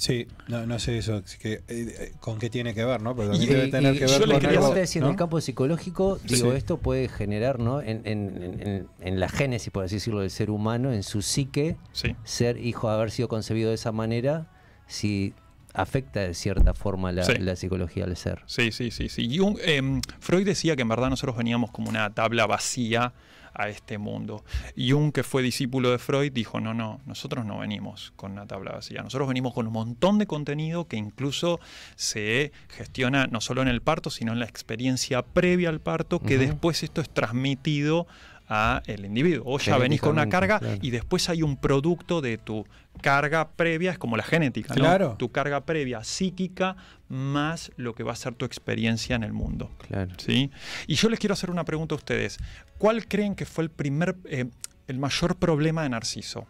Sí, 0.00 0.28
no, 0.46 0.64
no 0.64 0.78
sé 0.78 0.96
eso, 0.96 1.24
que, 1.42 1.54
eh, 1.54 1.62
eh, 1.68 2.12
con 2.20 2.38
qué 2.38 2.48
tiene 2.50 2.72
que 2.72 2.84
ver, 2.84 3.02
¿no? 3.02 3.16
Pero 3.16 3.30
también 3.32 3.50
Y- 3.50 3.52
debe 3.54 3.68
tener 3.68 3.96
y- 3.96 3.98
que 3.98 4.04
y 4.04 4.08
ver 4.08 4.20
yo 4.20 4.26
le 4.26 4.32
con 4.34 4.40
quería 4.42 4.58
algo, 4.58 4.60
preguntar 4.70 4.86
si 4.86 4.98
en 5.00 5.04
¿no? 5.04 5.10
el 5.10 5.16
campo 5.16 5.40
psicológico, 5.40 6.20
digo, 6.22 6.52
Sí. 6.52 6.56
esto 6.56 6.76
puede 6.78 7.08
generar, 7.08 7.58
¿no? 7.58 7.80
En, 7.80 8.02
en- 8.04 8.60
en- 8.62 8.86
en- 9.00 9.18
la 9.20 9.28
génesis, 9.28 9.72
por 9.72 9.82
así 9.84 9.96
decirlo, 9.96 10.20
del 10.20 10.30
ser 10.30 10.50
humano, 10.50 10.92
en 10.92 11.02
su 11.02 11.20
psique, 11.20 11.76
Sí. 11.90 12.14
ser 12.22 12.58
hijo, 12.64 12.88
haber 12.88 13.10
sido 13.10 13.26
concebido 13.26 13.70
de 13.70 13.74
esa 13.74 13.90
manera, 13.90 14.46
si 14.86 15.34
afecta 15.74 16.20
de 16.20 16.32
cierta 16.34 16.74
forma 16.74 17.10
la, 17.10 17.24
Sí. 17.24 17.34
la 17.38 17.56
psicología 17.56 18.04
al 18.04 18.16
ser. 18.16 18.42
Sí, 18.46 18.70
sí, 18.70 18.92
sí, 18.92 19.08
sí. 19.08 19.28
Jung- 19.36 19.58
em, 19.64 20.00
Freud 20.20 20.46
decía 20.46 20.76
que 20.76 20.82
en 20.82 20.88
verdad 20.88 21.10
nosotros 21.10 21.36
veníamos 21.36 21.72
como 21.72 21.88
una 21.90 22.14
tabla 22.14 22.46
vacía 22.46 23.12
a 23.58 23.68
este 23.68 23.98
mundo. 23.98 24.44
Jung, 24.76 25.12
que 25.12 25.22
fue 25.22 25.42
discípulo 25.42 25.90
de 25.90 25.98
Freud, 25.98 26.32
dijo, 26.32 26.60
no, 26.60 26.72
no, 26.72 27.00
nosotros 27.04 27.44
no 27.44 27.58
venimos 27.58 28.12
con 28.16 28.32
una 28.32 28.46
tabla 28.46 28.72
vacía, 28.72 29.02
nosotros 29.02 29.28
venimos 29.28 29.52
con 29.52 29.66
un 29.66 29.72
montón 29.72 30.18
de 30.18 30.26
contenido 30.26 30.86
que 30.86 30.96
incluso 30.96 31.60
se 31.96 32.52
gestiona 32.68 33.26
no 33.26 33.40
solo 33.40 33.60
en 33.60 33.68
el 33.68 33.82
parto, 33.82 34.10
sino 34.10 34.32
en 34.32 34.38
la 34.38 34.46
experiencia 34.46 35.22
previa 35.22 35.68
al 35.68 35.80
parto, 35.80 36.20
que 36.20 36.38
después 36.38 36.82
esto 36.82 37.00
es 37.00 37.10
transmitido 37.10 38.06
a 38.48 38.82
el 38.86 39.04
individuo. 39.04 39.44
Vos 39.44 39.64
ya 39.64 39.76
venís 39.76 40.00
con 40.00 40.12
una 40.12 40.28
carga 40.28 40.58
claro. 40.58 40.78
y 40.80 40.90
después 40.90 41.28
hay 41.28 41.42
un 41.42 41.56
producto 41.56 42.20
de 42.20 42.38
tu 42.38 42.66
carga 43.02 43.48
previa, 43.50 43.92
es 43.92 43.98
como 43.98 44.16
la 44.16 44.22
genética, 44.22 44.74
¿no? 44.74 44.80
Claro. 44.80 45.16
Tu 45.18 45.30
carga 45.30 45.60
previa 45.64 46.02
psíquica 46.02 46.76
más 47.08 47.70
lo 47.76 47.94
que 47.94 48.02
va 48.02 48.12
a 48.12 48.16
ser 48.16 48.34
tu 48.34 48.44
experiencia 48.44 49.16
en 49.16 49.22
el 49.22 49.32
mundo. 49.32 49.70
Claro. 49.86 50.12
¿sí? 50.18 50.50
Y 50.86 50.94
yo 50.94 51.08
les 51.08 51.18
quiero 51.18 51.34
hacer 51.34 51.50
una 51.50 51.64
pregunta 51.64 51.94
a 51.94 51.98
ustedes. 51.98 52.38
¿Cuál 52.78 53.06
creen 53.06 53.34
que 53.34 53.44
fue 53.44 53.64
el 53.64 53.70
primer, 53.70 54.16
eh, 54.24 54.46
el 54.86 54.98
mayor 54.98 55.36
problema 55.36 55.82
de 55.82 55.90
Narciso? 55.90 56.46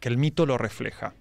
Que 0.00 0.08
el 0.08 0.18
mito 0.18 0.46
lo 0.46 0.58
refleja 0.58 1.14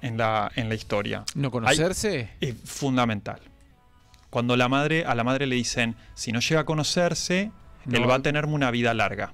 en 0.00 0.16
la, 0.16 0.50
en 0.56 0.68
la 0.68 0.74
historia. 0.74 1.24
¿No 1.34 1.50
conocerse? 1.50 2.30
Hay- 2.40 2.48
es 2.48 2.56
fundamental. 2.64 3.40
Cuando 4.30 4.56
la 4.56 4.68
madre, 4.68 5.04
a 5.04 5.14
la 5.14 5.24
madre 5.24 5.46
le 5.46 5.56
dicen, 5.56 5.96
si 6.14 6.32
no 6.32 6.40
llega 6.40 6.60
a 6.62 6.64
conocerse, 6.64 7.50
No. 7.86 7.98
él 7.98 8.10
va 8.10 8.16
a 8.16 8.22
tener 8.22 8.44
una 8.46 8.70
vida 8.70 8.92
larga. 8.94 9.32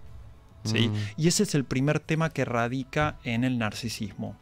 ¿sí? 0.65 0.89
Mm. 0.89 0.95
Y 1.19 1.29
ese 1.29 1.43
es 1.43 1.55
el 1.55 1.65
primer 1.65 2.01
tema 2.01 2.31
que 2.31 2.45
radica 2.47 3.19
en 3.23 3.45
el 3.45 3.59
narcisismo. 3.59 4.39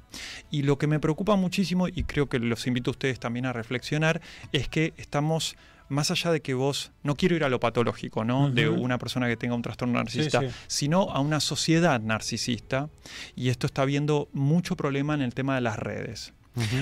Y 0.53 0.63
lo 0.63 0.79
que 0.79 0.87
me 0.87 1.01
preocupa 1.01 1.35
muchísimo, 1.35 1.89
y 1.89 2.05
creo 2.05 2.29
que 2.29 2.39
los 2.39 2.67
invito 2.69 2.91
a 2.91 2.93
ustedes 2.93 3.19
también 3.19 3.45
a 3.47 3.53
reflexionar, 3.53 4.21
es 4.53 4.69
que 4.69 4.93
estamos, 4.99 5.57
más 5.89 6.13
allá 6.13 6.31
de 6.31 6.41
que 6.41 6.55
vos, 6.55 6.93
no 7.03 7.17
quiero 7.17 7.35
ir 7.35 7.43
a 7.43 7.49
lo 7.49 7.59
patológico, 7.59 8.25
¿no? 8.25 8.51
De 8.51 8.69
una 8.69 8.99
persona 8.99 9.27
que 9.27 9.37
tenga 9.37 9.57
un 9.57 9.63
trastorno 9.63 9.95
narcisista, 9.99 10.41
Sí, 10.43 10.47
sí. 10.49 10.55
sino 10.69 11.11
a 11.11 11.19
una 11.19 11.41
sociedad 11.41 12.01
narcisista. 12.01 12.89
Y 13.35 13.49
esto 13.49 13.67
está 13.67 13.85
viendo 13.85 14.29
mucho 14.33 14.77
problema 14.77 15.15
en 15.15 15.23
el 15.23 15.35
tema 15.35 15.57
de 15.57 15.63
las 15.63 15.77
redes. 15.79 16.35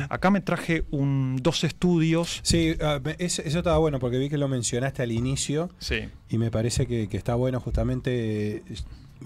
Acá 0.08 0.30
me 0.30 0.40
traje 0.40 0.84
un, 0.90 1.38
dos 1.42 1.62
estudios. 1.64 2.40
Sí, 2.42 2.74
ah, 2.80 3.00
eso 3.18 3.42
estaba 3.42 3.78
bueno 3.78 3.98
porque 4.00 4.18
vi 4.18 4.28
que 4.28 4.38
lo 4.38 4.48
mencionaste 4.48 5.02
al 5.02 5.12
inicio. 5.12 5.70
Sí. 5.78 6.08
Y 6.28 6.38
me 6.38 6.50
parece 6.50 6.86
que, 6.86 7.08
que 7.08 7.16
está 7.16 7.34
bueno 7.36 7.60
justamente 7.60 8.62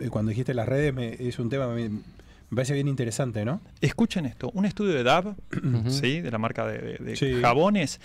eh, 0.01 0.09
cuando 0.11 0.31
dijiste 0.31 0.53
las 0.55 0.69
redes, 0.69 0.93
me- 0.93 1.15
es 1.19 1.39
un 1.39 1.49
tema 1.49 1.69
me, 1.69 1.89
me 1.89 2.01
parece 2.55 2.75
bien 2.75 2.89
interesante, 2.89 3.45
¿no? 3.45 3.61
Escuchen 3.81 4.27
esto, 4.27 4.51
un 4.55 4.65
estudio 4.66 4.93
de 4.95 5.03
DAB, 5.03 5.35
¿sí? 5.89 6.21
de 6.21 6.31
la 6.31 6.39
marca 6.39 6.66
de, 6.66 6.79
de- 6.79 6.99
de 6.99 7.16
Sí. 7.16 7.41
jabones, 7.41 8.01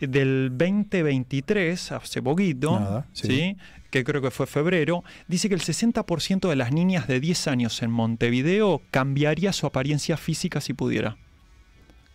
del 0.00 0.50
2023, 0.56 1.92
hace 1.92 2.22
poquito, 2.22 2.78
Nada, 2.78 3.06
sí. 3.12 3.26
¿sí? 3.28 3.56
que 3.90 4.04
creo 4.04 4.20
que 4.20 4.30
fue 4.30 4.46
febrero, 4.46 5.02
dice 5.28 5.48
que 5.48 5.54
el 5.54 5.62
60% 5.62 6.48
de 6.50 6.56
las 6.56 6.72
niñas 6.72 7.08
de 7.08 7.20
10 7.20 7.48
años 7.48 7.82
en 7.82 7.90
Montevideo 7.90 8.82
cambiaría 8.90 9.52
su 9.54 9.66
apariencia 9.66 10.16
física 10.18 10.60
si 10.60 10.74
pudiera. 10.74 11.16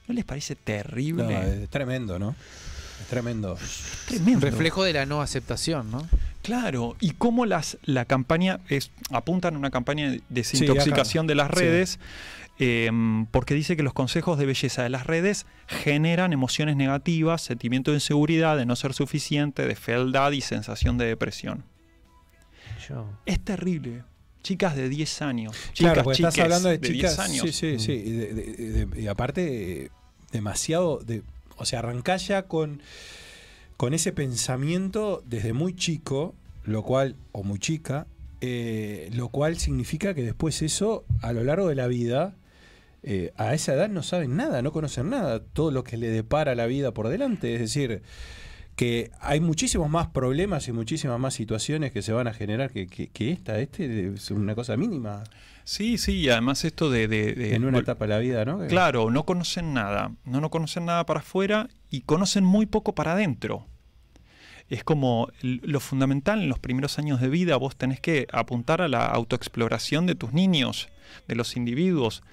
¿No 0.07 0.13
les 0.13 0.25
parece 0.25 0.55
terrible? 0.55 1.23
No, 1.23 1.29
es 1.41 1.69
tremendo, 1.69 2.19
¿no? 2.19 2.35
Es 3.01 3.07
tremendo. 3.07 3.57
Tremendo. 4.07 4.39
Reflejo 4.41 4.83
de 4.83 4.93
la 4.93 5.05
no 5.05 5.21
aceptación, 5.21 5.91
¿no? 5.91 6.07
Claro, 6.41 6.95
y 6.99 7.11
cómo 7.11 7.45
las, 7.45 7.77
la 7.83 8.05
campaña 8.05 8.59
es, 8.69 8.91
apuntan 9.11 9.55
a 9.55 9.57
una 9.57 9.71
campaña 9.71 10.09
de 10.11 10.21
desintoxicación 10.29 11.25
de 11.25 11.35
las 11.35 11.47
Sí. 11.47 11.53
redes, 11.55 11.99
eh, 12.59 12.91
porque 13.31 13.53
dice 13.53 13.77
que 13.77 13.83
los 13.83 13.93
consejos 13.93 14.37
de 14.37 14.45
belleza 14.45 14.83
de 14.83 14.89
las 14.89 15.07
redes 15.07 15.45
generan 15.67 16.33
emociones 16.33 16.75
negativas, 16.75 17.41
sentimiento 17.41 17.91
de 17.91 17.97
inseguridad, 17.97 18.57
de 18.57 18.65
no 18.65 18.75
ser 18.75 18.93
suficiente, 18.93 19.65
de 19.65 19.75
fealdad 19.75 20.31
y 20.33 20.41
sensación 20.41 20.97
de 20.97 21.05
depresión. 21.05 21.63
Es 23.25 23.39
terrible. 23.39 24.03
Chicas 24.43 24.75
de 24.75 24.89
10 24.89 25.21
años. 25.23 25.55
Chicas, 25.73 25.93
Claro, 25.93 26.11
estás 26.11 26.37
hablando 26.37 26.69
de, 26.69 26.77
10 26.77 26.93
chicas. 26.93 27.19
años. 27.19 27.41
Sí, 27.43 27.51
sí, 27.53 27.79
sí. 27.79 27.91
Y, 27.93 28.11
de- 28.11 28.33
de- 28.33 28.85
de- 28.85 29.01
y 29.01 29.07
aparte, 29.07 29.89
demasiado. 30.31 30.99
De, 30.99 31.23
o 31.57 31.65
sea, 31.65 31.79
arrancás 31.79 32.27
ya 32.27 32.43
con, 32.43 32.81
con 33.77 33.93
ese 33.93 34.11
pensamiento 34.11 35.23
desde 35.25 35.53
muy 35.53 35.73
chico, 35.75 36.35
lo 36.65 36.83
cual, 36.83 37.15
o 37.31 37.43
muy 37.43 37.57
chica, 37.59 38.05
eh, 38.41 39.09
lo 39.13 39.29
cual 39.29 39.57
significa 39.57 40.13
que 40.13 40.23
después 40.23 40.61
eso, 40.61 41.05
a 41.21 41.31
lo 41.31 41.43
largo 41.45 41.69
de 41.69 41.75
la 41.75 41.87
vida, 41.87 42.35
eh, 43.03 43.31
a 43.37 43.53
esa 43.53 43.73
edad 43.73 43.87
no 43.89 44.03
saben 44.03 44.35
nada, 44.35 44.61
no 44.61 44.71
conocen 44.73 45.09
nada, 45.09 45.41
todo 45.41 45.71
lo 45.71 45.83
que 45.85 45.95
le 45.97 46.07
depara 46.09 46.53
la 46.55 46.65
vida 46.65 46.93
por 46.93 47.07
delante. 47.07 47.53
Es 47.53 47.61
decir, 47.61 48.01
que 48.75 49.11
hay 49.21 49.39
muchísimos 49.39 49.89
más 49.89 50.07
problemas 50.07 50.67
y 50.67 50.71
muchísimas 50.71 51.19
más 51.19 51.33
situaciones 51.33 51.91
que 51.91 52.01
se 52.01 52.11
van 52.13 52.27
a 52.27 52.33
generar 52.33 52.71
que, 52.71 52.87
que- 52.87 53.07
que 53.09 53.31
esta. 53.31 53.59
Este 53.59 54.13
es 54.13 54.31
una 54.31 54.55
cosa 54.55 54.75
mínima. 54.77 55.23
Sí, 55.63 55.97
sí, 55.97 56.13
y 56.21 56.29
además 56.29 56.65
esto 56.65 56.89
de... 56.89 57.07
de- 57.07 57.33
de- 57.33 57.55
En 57.55 57.65
una 57.65 57.77
etapa 57.79 58.05
de 58.05 58.09
la 58.09 58.19
vida, 58.19 58.43
¿no? 58.45 58.65
Claro, 58.67 59.09
no 59.11 59.25
conocen 59.25 59.73
nada, 59.73 60.11
no, 60.25 60.41
no 60.41 60.49
conocen 60.49 60.85
nada 60.85 61.05
para 61.05 61.19
afuera 61.21 61.69
y 61.89 62.01
conocen 62.01 62.43
muy 62.43 62.65
poco 62.65 62.95
para 62.95 63.13
adentro. 63.13 63.65
Es 64.69 64.83
como 64.83 65.27
lo 65.41 65.79
fundamental 65.79 66.41
en 66.41 66.49
los 66.49 66.57
primeros 66.57 66.97
años 66.97 67.21
de 67.21 67.29
vida, 67.29 67.57
vos 67.57 67.75
tenés 67.75 67.99
que 67.99 68.27
apuntar 68.31 68.81
a 68.81 68.87
la 68.87 69.05
autoexploración 69.05 70.05
de 70.07 70.15
tus 70.15 70.33
niños, 70.33 70.89
de 71.27 71.35
los 71.35 71.55
individuos, 71.57 72.23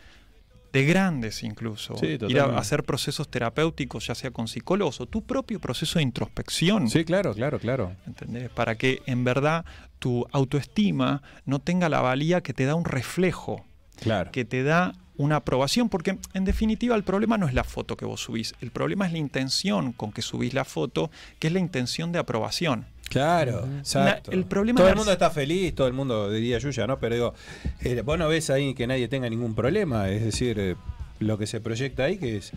de 0.73 0.85
grandes 0.85 1.43
incluso. 1.43 1.97
Sí, 1.97 2.19
Ir 2.29 2.41
a 2.41 2.59
hacer 2.59 2.85
procesos 2.85 3.29
terapéuticos, 3.29 4.07
ya 4.07 4.15
sea 4.15 4.31
con 4.31 4.47
psicólogos 4.49 5.01
o 5.01 5.07
tu 5.07 5.23
propio 5.23 5.59
proceso 5.61 5.99
de 5.99 6.05
introspección. 6.05 6.89
Sí, 6.89 7.05
claro, 7.05 7.35
claro, 7.35 7.59
claro. 7.59 7.93
¿entendés? 8.07 8.51
Para 8.51 8.77
que 8.77 9.03
en 9.07 9.25
verdad 9.25 9.65
tu 9.99 10.27
autoestima 10.33 11.23
no 11.45 11.59
tenga 11.59 11.89
la 11.89 12.01
valía 12.01 12.41
que 12.43 12.55
te 12.55 12.65
da 12.65 12.75
un 12.75 12.85
reflejo, 12.85 13.65
Claro. 14.01 14.31
que 14.33 14.45
te 14.45 14.63
da 14.63 14.95
una 15.17 15.37
aprobación, 15.37 15.91
porque 15.91 16.17
en 16.33 16.45
definitiva 16.47 16.97
el 16.97 17.03
problema 17.05 17.37
no 17.37 17.47
es 17.47 17.53
la 17.53 17.65
foto 17.65 17.97
que 17.97 18.07
vos 18.07 18.23
subís, 18.23 18.55
el 18.63 18.71
problema 18.71 19.05
es 19.07 19.13
la 19.13 19.19
intención 19.19 19.93
con 19.93 20.13
que 20.13 20.23
subís 20.23 20.55
la 20.55 20.65
foto, 20.65 21.11
que 21.39 21.49
es 21.49 21.53
la 21.53 21.59
intención 21.61 22.11
de 22.11 22.19
aprobación. 22.19 22.87
Claro, 23.11 23.67
exacto. 23.79 24.31
el 24.31 24.45
problema 24.45 24.79
todo 24.79 24.89
el 24.89 24.95
mundo 24.95 25.11
está 25.13 25.31
feliz, 25.31 25.75
todo 25.75 25.89
el 25.89 25.93
mundo 25.93 26.31
diría 26.31 26.59
Yuya, 26.59 26.87
¿no? 26.87 27.01
Pero 27.01 27.15
digo, 27.17 27.35
eh, 27.81 28.03
vos 28.03 28.17
no 28.17 28.29
ves 28.29 28.51
ahí 28.51 28.73
que 28.73 28.87
nadie 28.87 29.09
tenga 29.09 29.29
ningún 29.29 29.57
problema, 29.57 30.09
es 30.09 30.25
decir, 30.25 30.59
eh, 30.61 30.77
lo 31.19 31.37
que 31.37 31.49
se 31.49 31.61
proyecta 31.61 32.05
ahí 32.05 32.19
que 32.19 32.37
es 32.37 32.53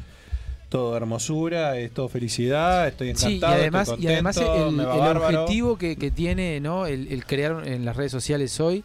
todo 0.69 0.95
hermosura, 0.95 1.80
es 1.80 1.91
todo 1.91 2.07
felicidad, 2.07 2.88
estoy 2.88 3.09
encantado, 3.09 3.53
Sí, 3.53 3.59
y 3.59 3.61
además, 3.61 3.89
estoy 3.89 4.03
y 4.03 4.07
además 4.07 4.38
el, 4.38 4.71
me 4.73 4.85
va 4.85 5.11
el 5.11 5.17
objetivo 5.17 5.77
que, 5.77 5.95
que 5.95 6.11
tiene 6.11 6.59
¿no? 6.59 6.85
el, 6.85 7.07
el 7.11 7.25
crear 7.25 7.67
en 7.67 7.84
las 7.84 7.95
redes 7.95 8.11
sociales 8.11 8.59
hoy, 8.59 8.84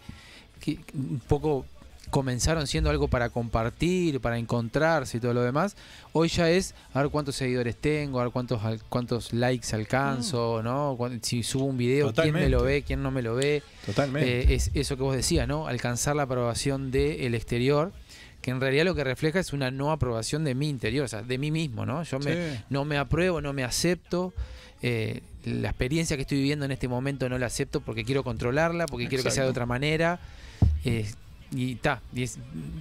que 0.60 0.78
un 0.94 1.20
poco 1.28 1.66
comenzaron 2.10 2.66
siendo 2.66 2.90
algo 2.90 3.08
para 3.08 3.30
compartir, 3.30 4.20
para 4.20 4.38
encontrarse 4.38 5.16
y 5.16 5.20
todo 5.20 5.34
lo 5.34 5.42
demás, 5.42 5.76
hoy 6.12 6.28
ya 6.28 6.50
es 6.50 6.74
a 6.94 7.02
ver 7.02 7.10
cuántos 7.10 7.36
seguidores 7.36 7.76
tengo, 7.76 8.20
a 8.20 8.24
ver 8.24 8.32
cuántos 8.32 8.62
al- 8.64 8.82
cuántos 8.88 9.32
likes 9.32 9.74
alcanzo, 9.74 10.62
¿no? 10.62 10.94
Cuán- 10.96 11.22
Si 11.22 11.42
subo 11.42 11.64
un 11.64 11.76
video, 11.78 12.06
quién 12.12 12.34
me 12.44 12.48
lo 12.50 12.62
ve, 12.62 12.82
quién 12.82 13.02
no 13.02 13.10
me 13.10 13.22
lo 13.22 13.34
ve. 13.34 13.62
Totalmente. 13.86 14.52
Eh, 14.52 14.54
es 14.54 14.70
eso 14.74 14.96
que 14.96 15.02
vos 15.02 15.14
decías, 15.16 15.46
¿no? 15.48 15.66
Alcanzar 15.66 16.16
la 16.16 16.22
aprobación 16.24 16.90
del 16.90 17.34
exterior, 17.34 17.92
que 18.42 18.50
en 18.52 18.60
realidad 18.60 18.84
lo 18.84 18.94
que 18.94 19.04
refleja 19.04 19.40
es 19.40 19.52
una 19.52 19.70
no 19.70 19.90
aprobación 19.90 20.44
de 20.44 20.54
mi 20.54 20.68
interior, 20.68 21.04
o 21.04 21.08
sea, 21.08 21.22
de 21.22 21.38
mí 21.38 21.50
mismo, 21.50 21.84
¿no? 21.86 22.02
Yo 22.04 22.18
me, 22.20 22.34
no 22.70 22.84
me 22.84 22.96
apruebo, 22.98 23.40
no 23.40 23.52
me 23.52 23.64
acepto. 23.64 24.32
eh, 24.80 25.22
la 25.44 25.70
experiencia 25.70 26.14
que 26.16 26.22
estoy 26.22 26.38
viviendo 26.38 26.64
en 26.64 26.70
este 26.70 26.86
momento 26.86 27.28
no 27.28 27.36
la 27.36 27.46
acepto 27.46 27.80
porque 27.80 28.04
quiero 28.04 28.22
controlarla, 28.22 28.86
porque 28.86 29.08
quiero 29.08 29.24
que 29.24 29.30
sea 29.32 29.42
de 29.44 29.50
otra 29.50 29.66
manera. 29.66 30.20
eh, 30.84 31.10
y 31.52 31.76
ta, 31.76 32.00
y 32.14 32.22
es- 32.24 32.38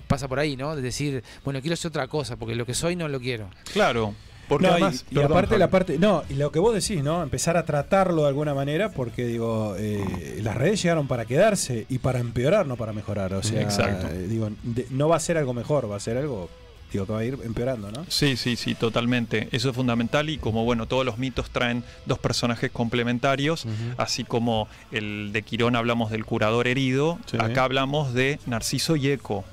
pasa 0.08 0.28
por 0.28 0.40
ahí, 0.40 0.56
¿no? 0.58 0.76
De 0.76 0.82
decir, 0.82 1.24
bueno, 1.44 1.62
quiero 1.62 1.76
ser 1.76 1.90
otra 1.90 2.08
cosa, 2.08 2.36
porque 2.36 2.56
lo 2.56 2.66
que 2.66 2.74
soy 2.74 2.96
no 2.96 3.08
lo 3.08 3.20
quiero. 3.20 3.50
Claro, 3.74 4.14
porque 4.50 4.68
No, 4.68 4.72
y- 4.74 4.82
además... 4.82 5.06
y, 5.10 5.16
perdón, 5.16 5.32
aparte 5.32 5.50
Javi. 5.50 5.60
la 5.60 5.70
parte, 5.70 6.00
no, 6.00 6.24
y 6.30 6.34
lo 6.36 6.52
que 6.52 6.60
vos 6.60 6.74
decís, 6.74 7.04
¿no? 7.04 7.22
Empezar 7.22 7.58
a 7.58 7.66
tratarlo 7.66 8.22
de 8.24 8.28
alguna 8.30 8.54
manera, 8.54 8.90
porque 8.92 9.26
digo, 9.26 9.76
eh, 9.78 10.40
las 10.42 10.56
redes 10.56 10.82
llegaron 10.82 11.08
para 11.08 11.26
quedarse 11.26 11.86
y 11.90 11.98
para 12.00 12.20
empeorar, 12.20 12.66
no 12.66 12.78
para 12.78 12.94
mejorar. 12.94 13.34
O 13.34 13.44
sea, 13.44 13.62
Exacto. 13.62 14.08
eh, 14.08 14.28
digo, 14.28 14.50
de- 14.64 14.88
no 14.90 15.10
va 15.10 15.18
a 15.18 15.20
ser 15.20 15.38
algo 15.38 15.54
mejor, 15.54 15.90
va 15.92 15.98
a 15.98 16.00
ser 16.00 16.18
algo, 16.18 16.50
digo, 16.92 17.06
que 17.06 17.12
va 17.14 17.20
a 17.20 17.24
ir 17.26 17.38
empeorando, 17.44 17.92
¿no? 17.92 18.06
Sí, 18.08 18.38
sí, 18.38 18.56
sí, 18.56 18.76
totalmente. 18.76 19.50
Eso 19.52 19.70
es 19.70 19.76
fundamental 19.76 20.30
y 20.30 20.38
como 20.38 20.64
bueno, 20.64 20.86
todos 20.88 21.06
los 21.06 21.18
mitos 21.18 21.50
traen 21.50 21.84
dos 22.06 22.20
personajes 22.20 22.72
complementarios, 22.72 23.66
así 23.98 24.24
como 24.24 24.68
el 24.92 25.32
de 25.34 25.42
Quirón 25.44 25.76
hablamos 25.76 26.12
del 26.12 26.26
curador 26.26 26.68
herido, 26.68 27.20
Sí. 27.30 27.38
acá 27.40 27.64
hablamos 27.66 28.14
de 28.14 28.40
Narciso 28.46 28.96
y 28.96 29.10
Eco. 29.10 29.44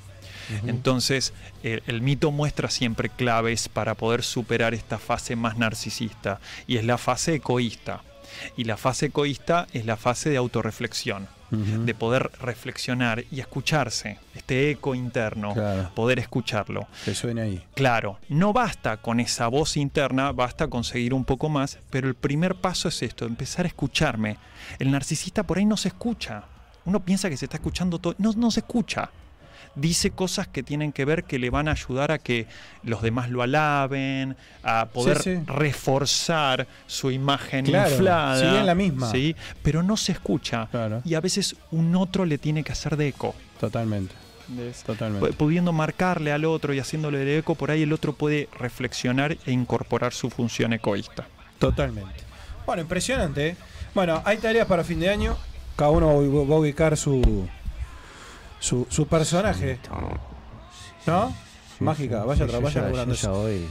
Entonces, 0.67 1.33
el, 1.63 1.83
el 1.87 2.03
mito 2.03 2.31
muestra 2.31 2.69
siempre 2.69 3.09
claves 3.09 3.69
para 3.69 3.95
poder 3.95 4.23
superar 4.23 4.75
esta 4.75 4.99
fase 4.99 5.37
más 5.37 5.57
narcisista 5.57 6.39
y 6.67 6.77
es 6.77 6.85
la 6.85 6.99
fase 6.99 7.37
egoísta. 7.37 8.03
Y 8.57 8.65
la 8.65 8.77
fase 8.77 9.07
egoísta 9.07 9.67
es 9.73 9.87
la 9.87 9.97
fase 9.97 10.31
de 10.31 10.37
autorreflexión, 10.37 11.29
de 11.51 11.95
poder 11.95 12.31
reflexionar 12.41 13.25
y 13.31 13.39
escucharse, 13.39 14.19
este 14.35 14.71
eco 14.73 14.95
interno, 14.97 15.53
Claro. 15.55 15.91
poder 15.95 16.19
escucharlo. 16.19 16.89
Que 17.05 17.15
suene 17.15 17.43
ahí. 17.43 17.65
Claro, 17.75 18.19
no 18.29 18.53
basta 18.53 18.97
con 18.97 19.21
esa 19.21 19.47
voz 19.47 19.77
interna, 19.77 20.33
basta 20.33 20.67
conseguir 20.67 21.15
un 21.15 21.25
poco 21.25 21.49
más, 21.49 21.79
pero 21.91 22.09
el 22.09 22.15
primer 22.17 22.57
paso 22.57 22.89
es 22.89 23.03
esto, 23.03 23.25
empezar 23.25 23.67
a 23.67 23.69
escucharme. 23.69 24.37
El 24.81 24.91
narcisista 24.91 25.45
por 25.45 25.59
ahí 25.59 25.65
no 25.65 25.77
se 25.77 25.89
escucha. 25.89 26.43
Uno 26.87 27.01
piensa 27.05 27.31
que 27.31 27.37
se 27.37 27.45
está 27.47 27.59
escuchando 27.59 27.99
todo, 28.01 28.15
no, 28.19 28.33
no 28.33 28.51
se 28.51 28.61
escucha. 28.61 29.11
Dice 29.75 30.11
cosas 30.11 30.47
que 30.49 30.63
tienen 30.63 30.93
que 30.93 31.05
ver 31.05 31.25
que 31.25 31.39
le 31.39 31.51
van 31.51 31.69
a 31.69 31.73
ayudar 31.73 32.13
a 32.13 32.19
que 32.19 32.47
los 32.83 33.03
demás 33.03 33.31
lo 33.31 33.43
alaben, 33.43 34.37
a 34.63 34.87
poder 34.87 35.19
Sí, 35.23 35.37
sí. 35.37 35.43
reforzar 35.47 36.67
su 36.87 37.11
imagen 37.11 37.65
Claro, 37.67 37.91
inflada. 37.91 38.39
sigue 38.41 38.61
en 38.61 38.67
la 38.67 38.75
misma. 38.75 39.11
¿sí? 39.11 39.35
Pero 39.63 39.83
no 39.83 39.97
se 39.97 40.13
escucha. 40.13 40.69
Y 41.05 41.15
a 41.15 41.21
veces 41.21 41.57
un 41.71 41.95
otro 41.97 42.25
le 42.25 42.39
tiene 42.39 42.63
que 42.65 42.73
hacer 42.73 42.97
de 42.97 43.09
eco. 43.09 43.35
Totalmente. 43.61 44.15
Totalmente. 44.85 45.27
Pu- 45.31 45.35
Pudiendo 45.35 45.73
marcarle 45.73 46.31
al 46.33 46.45
otro 46.45 46.75
y 46.75 46.79
haciéndole 46.79 47.19
de 47.19 47.39
eco, 47.39 47.55
por 47.55 47.71
ahí 47.71 47.83
el 47.83 47.93
otro 47.93 48.13
puede 48.13 48.49
reflexionar 48.59 49.37
e 49.47 49.53
incorporar 49.53 50.13
su 50.13 50.29
función 50.31 50.73
egoísta. 50.75 51.27
Totalmente. 51.59 52.13
Bueno, 52.67 52.83
impresionante. 52.83 53.49
¿eh? 53.49 53.57
Bueno, 53.95 54.21
hay 54.25 54.37
tareas 54.39 54.67
para 54.67 54.85
fin 54.85 55.01
de 55.01 55.09
año. 55.09 55.37
Cada 55.77 55.91
uno 55.91 56.09
va 56.09 56.55
a 56.57 56.59
ubicar 56.59 56.97
su, 56.97 57.49
su, 58.65 58.87
su 58.89 59.07
personaje. 59.07 59.79
¿No? 61.07 61.35
Mágica, 61.81 62.25
vaya, 62.25 62.47
Sí, 62.47 62.53
tra- 62.53 62.63
vaya 62.63 62.75
ya- 62.77 62.83
laburando 62.83 63.15
eso. 63.15 63.31
voy. 63.33 63.67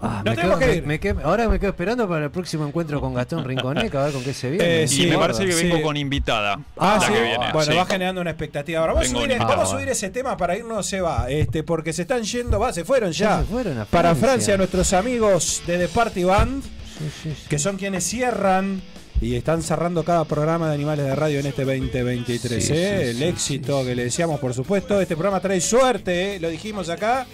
Ah, 0.00 0.22
Nos 0.24 0.24
me 0.26 0.36
tenemos 0.36 0.58
quedo- 0.58 0.58
que 0.58 0.66
me- 0.66 0.76
ir. 0.76 0.86
me 0.86 1.00
quedo- 1.00 1.20
ahora 1.24 1.48
me 1.48 1.58
quedo 1.58 1.70
esperando 1.70 2.06
para 2.08 2.26
el 2.26 2.30
próximo 2.30 2.66
encuentro 2.66 3.00
con 3.00 3.14
Gastón 3.14 3.44
Rinconeca, 3.44 4.00
a 4.00 4.04
ver 4.04 4.12
con 4.12 4.22
qué 4.22 4.32
se 4.34 4.50
viene. 4.50 4.82
Eh, 4.84 4.88
sí, 4.88 5.06
y 5.06 5.10
me 5.10 5.18
parece 5.18 5.44
que 5.46 5.52
sí. 5.52 5.64
vengo 5.66 5.82
con 5.82 5.96
invitada. 5.96 6.60
Ah, 6.76 6.98
la 7.00 7.06
sí. 7.06 7.12
que 7.14 7.20
viene, 7.22 7.52
bueno, 7.52 7.72
sí. 7.72 7.76
va 7.78 7.86
generando 7.86 8.20
una 8.20 8.30
expectativa. 8.30 8.80
Ahora, 8.80 8.92
vamos, 8.92 9.08
a 9.08 9.10
subir, 9.10 9.38
vamos 9.38 9.58
a 9.58 9.66
subir 9.66 9.88
ese 9.88 10.10
tema 10.10 10.36
para 10.36 10.56
irnos, 10.56 10.86
se 10.86 11.00
va. 11.00 11.28
Este, 11.30 11.62
porque 11.64 11.92
se 11.92 12.02
están 12.02 12.22
yendo, 12.22 12.60
va, 12.60 12.72
se 12.72 12.84
fueron 12.84 13.10
ya. 13.10 13.28
Ya 13.30 13.38
se 13.40 13.44
fueron 13.46 13.78
a 13.78 13.84
para 13.86 14.10
Francia. 14.10 14.28
Francia, 14.28 14.56
nuestros 14.58 14.92
amigos 14.92 15.62
de 15.66 15.78
The 15.78 15.88
Party 15.88 16.24
Band, 16.24 16.62
que 17.48 17.58
son 17.58 17.76
quienes 17.76 18.04
cierran 18.04 18.80
y 19.20 19.34
están 19.34 19.62
cerrando 19.62 20.04
cada 20.04 20.24
programa 20.24 20.68
de 20.68 20.74
Animales 20.74 21.04
de 21.04 21.14
Radio 21.14 21.40
en 21.40 21.46
este 21.46 21.64
2023. 21.64 22.64
Sí, 22.64 22.72
¿eh? 22.72 23.00
sí, 23.02 23.08
El 23.10 23.16
sí, 23.16 23.24
éxito 23.24 23.84
que 23.84 23.94
le 23.94 24.04
deseamos, 24.04 24.38
por 24.38 24.54
supuesto. 24.54 25.00
Este 25.00 25.16
programa 25.16 25.40
trae 25.40 25.60
suerte, 25.60 26.36
¿eh? 26.36 26.40
lo 26.40 26.48
dijimos 26.48 26.88
acá. 26.88 27.26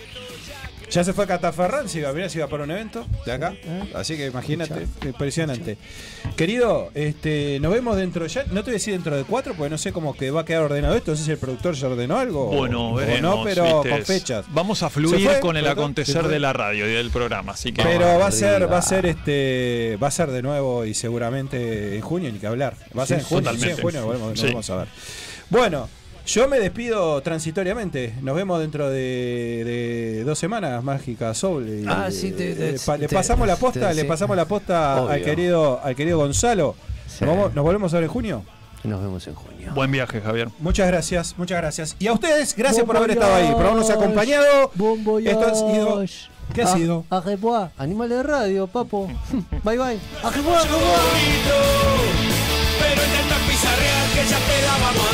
Ya 0.90 1.02
se 1.02 1.12
fue 1.12 1.26
Cata 1.26 1.52
Ferran, 1.52 1.88
se 1.88 1.98
iba, 2.00 2.12
mirá, 2.12 2.28
se 2.28 2.38
iba 2.38 2.46
para 2.46 2.62
un 2.64 2.70
evento 2.70 3.06
de 3.26 3.32
acá. 3.32 3.54
Así 3.94 4.16
que 4.16 4.26
imagínate, 4.26 4.86
impresionante. 5.04 5.76
Querido, 6.36 6.90
este, 6.94 7.58
nos 7.60 7.72
vemos 7.72 7.96
dentro 7.96 8.26
ya. 8.26 8.44
No 8.44 8.56
te 8.62 8.66
voy 8.66 8.70
a 8.70 8.72
decir 8.74 8.92
dentro 8.94 9.16
de 9.16 9.24
cuatro, 9.24 9.54
porque 9.56 9.70
no 9.70 9.78
sé 9.78 9.92
cómo 9.92 10.14
que 10.14 10.30
va 10.30 10.42
a 10.42 10.44
quedar 10.44 10.62
ordenado 10.62 10.94
esto. 10.94 11.10
No 11.12 11.16
sé 11.16 11.24
si 11.24 11.30
el 11.32 11.38
productor 11.38 11.74
ya 11.74 11.88
ordenó 11.88 12.18
algo. 12.18 12.50
o- 12.50 12.56
Bueno, 12.56 12.92
o 12.92 12.94
veremos, 12.94 13.38
no, 13.38 13.44
pero 13.44 13.64
¿viste? 13.82 13.90
con 13.90 14.04
fechas. 14.04 14.44
Vamos 14.50 14.82
a 14.82 14.88
¿Se 14.88 14.94
fluir 14.94 15.26
fue, 15.26 15.40
con 15.40 15.56
el 15.56 15.66
acontecer 15.66 16.28
de 16.28 16.38
la 16.38 16.52
radio 16.52 16.88
y 16.88 16.92
del 16.92 17.10
programa, 17.10 17.52
así 17.52 17.72
que 17.72 17.82
Pero 17.82 18.18
va 18.18 18.26
a 18.28 18.30
ser, 18.30 18.70
va 18.70 18.78
a 18.78 18.82
ser 18.82 19.06
este, 19.06 19.98
va 20.02 20.08
a 20.08 20.12
ser 20.12 20.30
de 20.30 20.42
nuevo 20.42 20.84
y 20.84 20.94
seguramente 20.94 21.96
en 21.96 22.00
junio 22.02 22.30
ni 22.32 22.38
que 22.38 22.46
hablar. 22.46 22.76
Va 22.96 23.02
a 23.04 23.06
ser 23.06 23.18
en 23.18 23.24
Sí, 23.24 23.28
junio, 23.34 23.50
sí, 23.50 23.56
totalmente. 23.56 23.80
en 23.80 24.02
junio 24.04 24.18
nos 24.34 24.42
vamos 24.42 24.70
a 24.70 24.76
ver. 24.76 24.88
Bueno, 25.50 25.88
yo 26.26 26.48
me 26.48 26.58
despido 26.58 27.20
transitoriamente. 27.22 28.14
Nos 28.22 28.34
vemos 28.36 28.58
dentro 28.60 28.88
de, 28.90 29.62
de 29.64 30.24
dos 30.24 30.38
semanas, 30.38 30.82
Mágica 30.82 31.34
Soul. 31.34 31.84
Ah, 31.88 32.08
sí, 32.10 32.32
te- 32.32 32.54
te- 32.54 32.70
eh, 32.70 32.76
pa- 32.84 32.96
le 32.96 33.08
te- 33.08 33.14
pasamos 33.14 33.46
la 33.46 33.56
posta, 33.56 33.88
te- 33.90 33.94
le 33.94 34.04
pasamos 34.04 34.36
la 34.36 34.44
posta 34.46 34.96
al 35.10 35.22
querido, 35.22 35.80
al 35.82 35.94
querido 35.94 36.18
Gonzalo. 36.18 36.74
Sí. 37.06 37.24
Nos, 37.24 37.36
vamos- 37.36 37.54
nos 37.54 37.64
volvemos 37.64 37.92
a 37.92 37.96
ver 37.96 38.04
en 38.04 38.10
junio. 38.10 38.44
Nos 38.84 39.00
vemos 39.00 39.26
en 39.26 39.34
junio. 39.34 39.72
buen 39.74 39.90
viaje, 39.90 40.20
Javier. 40.20 40.48
Muchas 40.58 40.86
gracias, 40.88 41.34
muchas 41.38 41.56
gracias. 41.58 41.96
Y 41.98 42.06
a 42.06 42.12
ustedes, 42.12 42.54
gracias 42.54 42.80
Bon 42.82 42.88
por 42.88 42.96
haber 42.98 43.12
estado 43.12 43.34
ahí, 43.34 43.50
por 43.52 43.62
habernos 43.64 43.88
acompañado. 43.88 44.70
Bon. 44.74 44.98
Esto 45.26 45.46
ha 45.46 45.54
sido. 45.54 46.04
¿Qué 46.52 46.60
ha 46.62 46.66
sido? 46.66 47.06
A 47.08 47.20
revoir. 47.20 47.70
Animales 47.78 48.18
de 48.18 48.22
radio, 48.24 48.66
papo. 48.66 49.06
bye 49.64 49.78
bye. 49.78 49.98
A 50.22 50.28
revoir, 50.30 50.58
a 50.58 50.64
revoir. 50.64 51.00
Pero 52.78 53.02
intenta 53.04 53.36
pizarrear 53.48 54.08
que 54.12 54.28
ya 54.30 54.38
te 54.38 54.62
la 54.66 54.72
vamos 54.84 55.13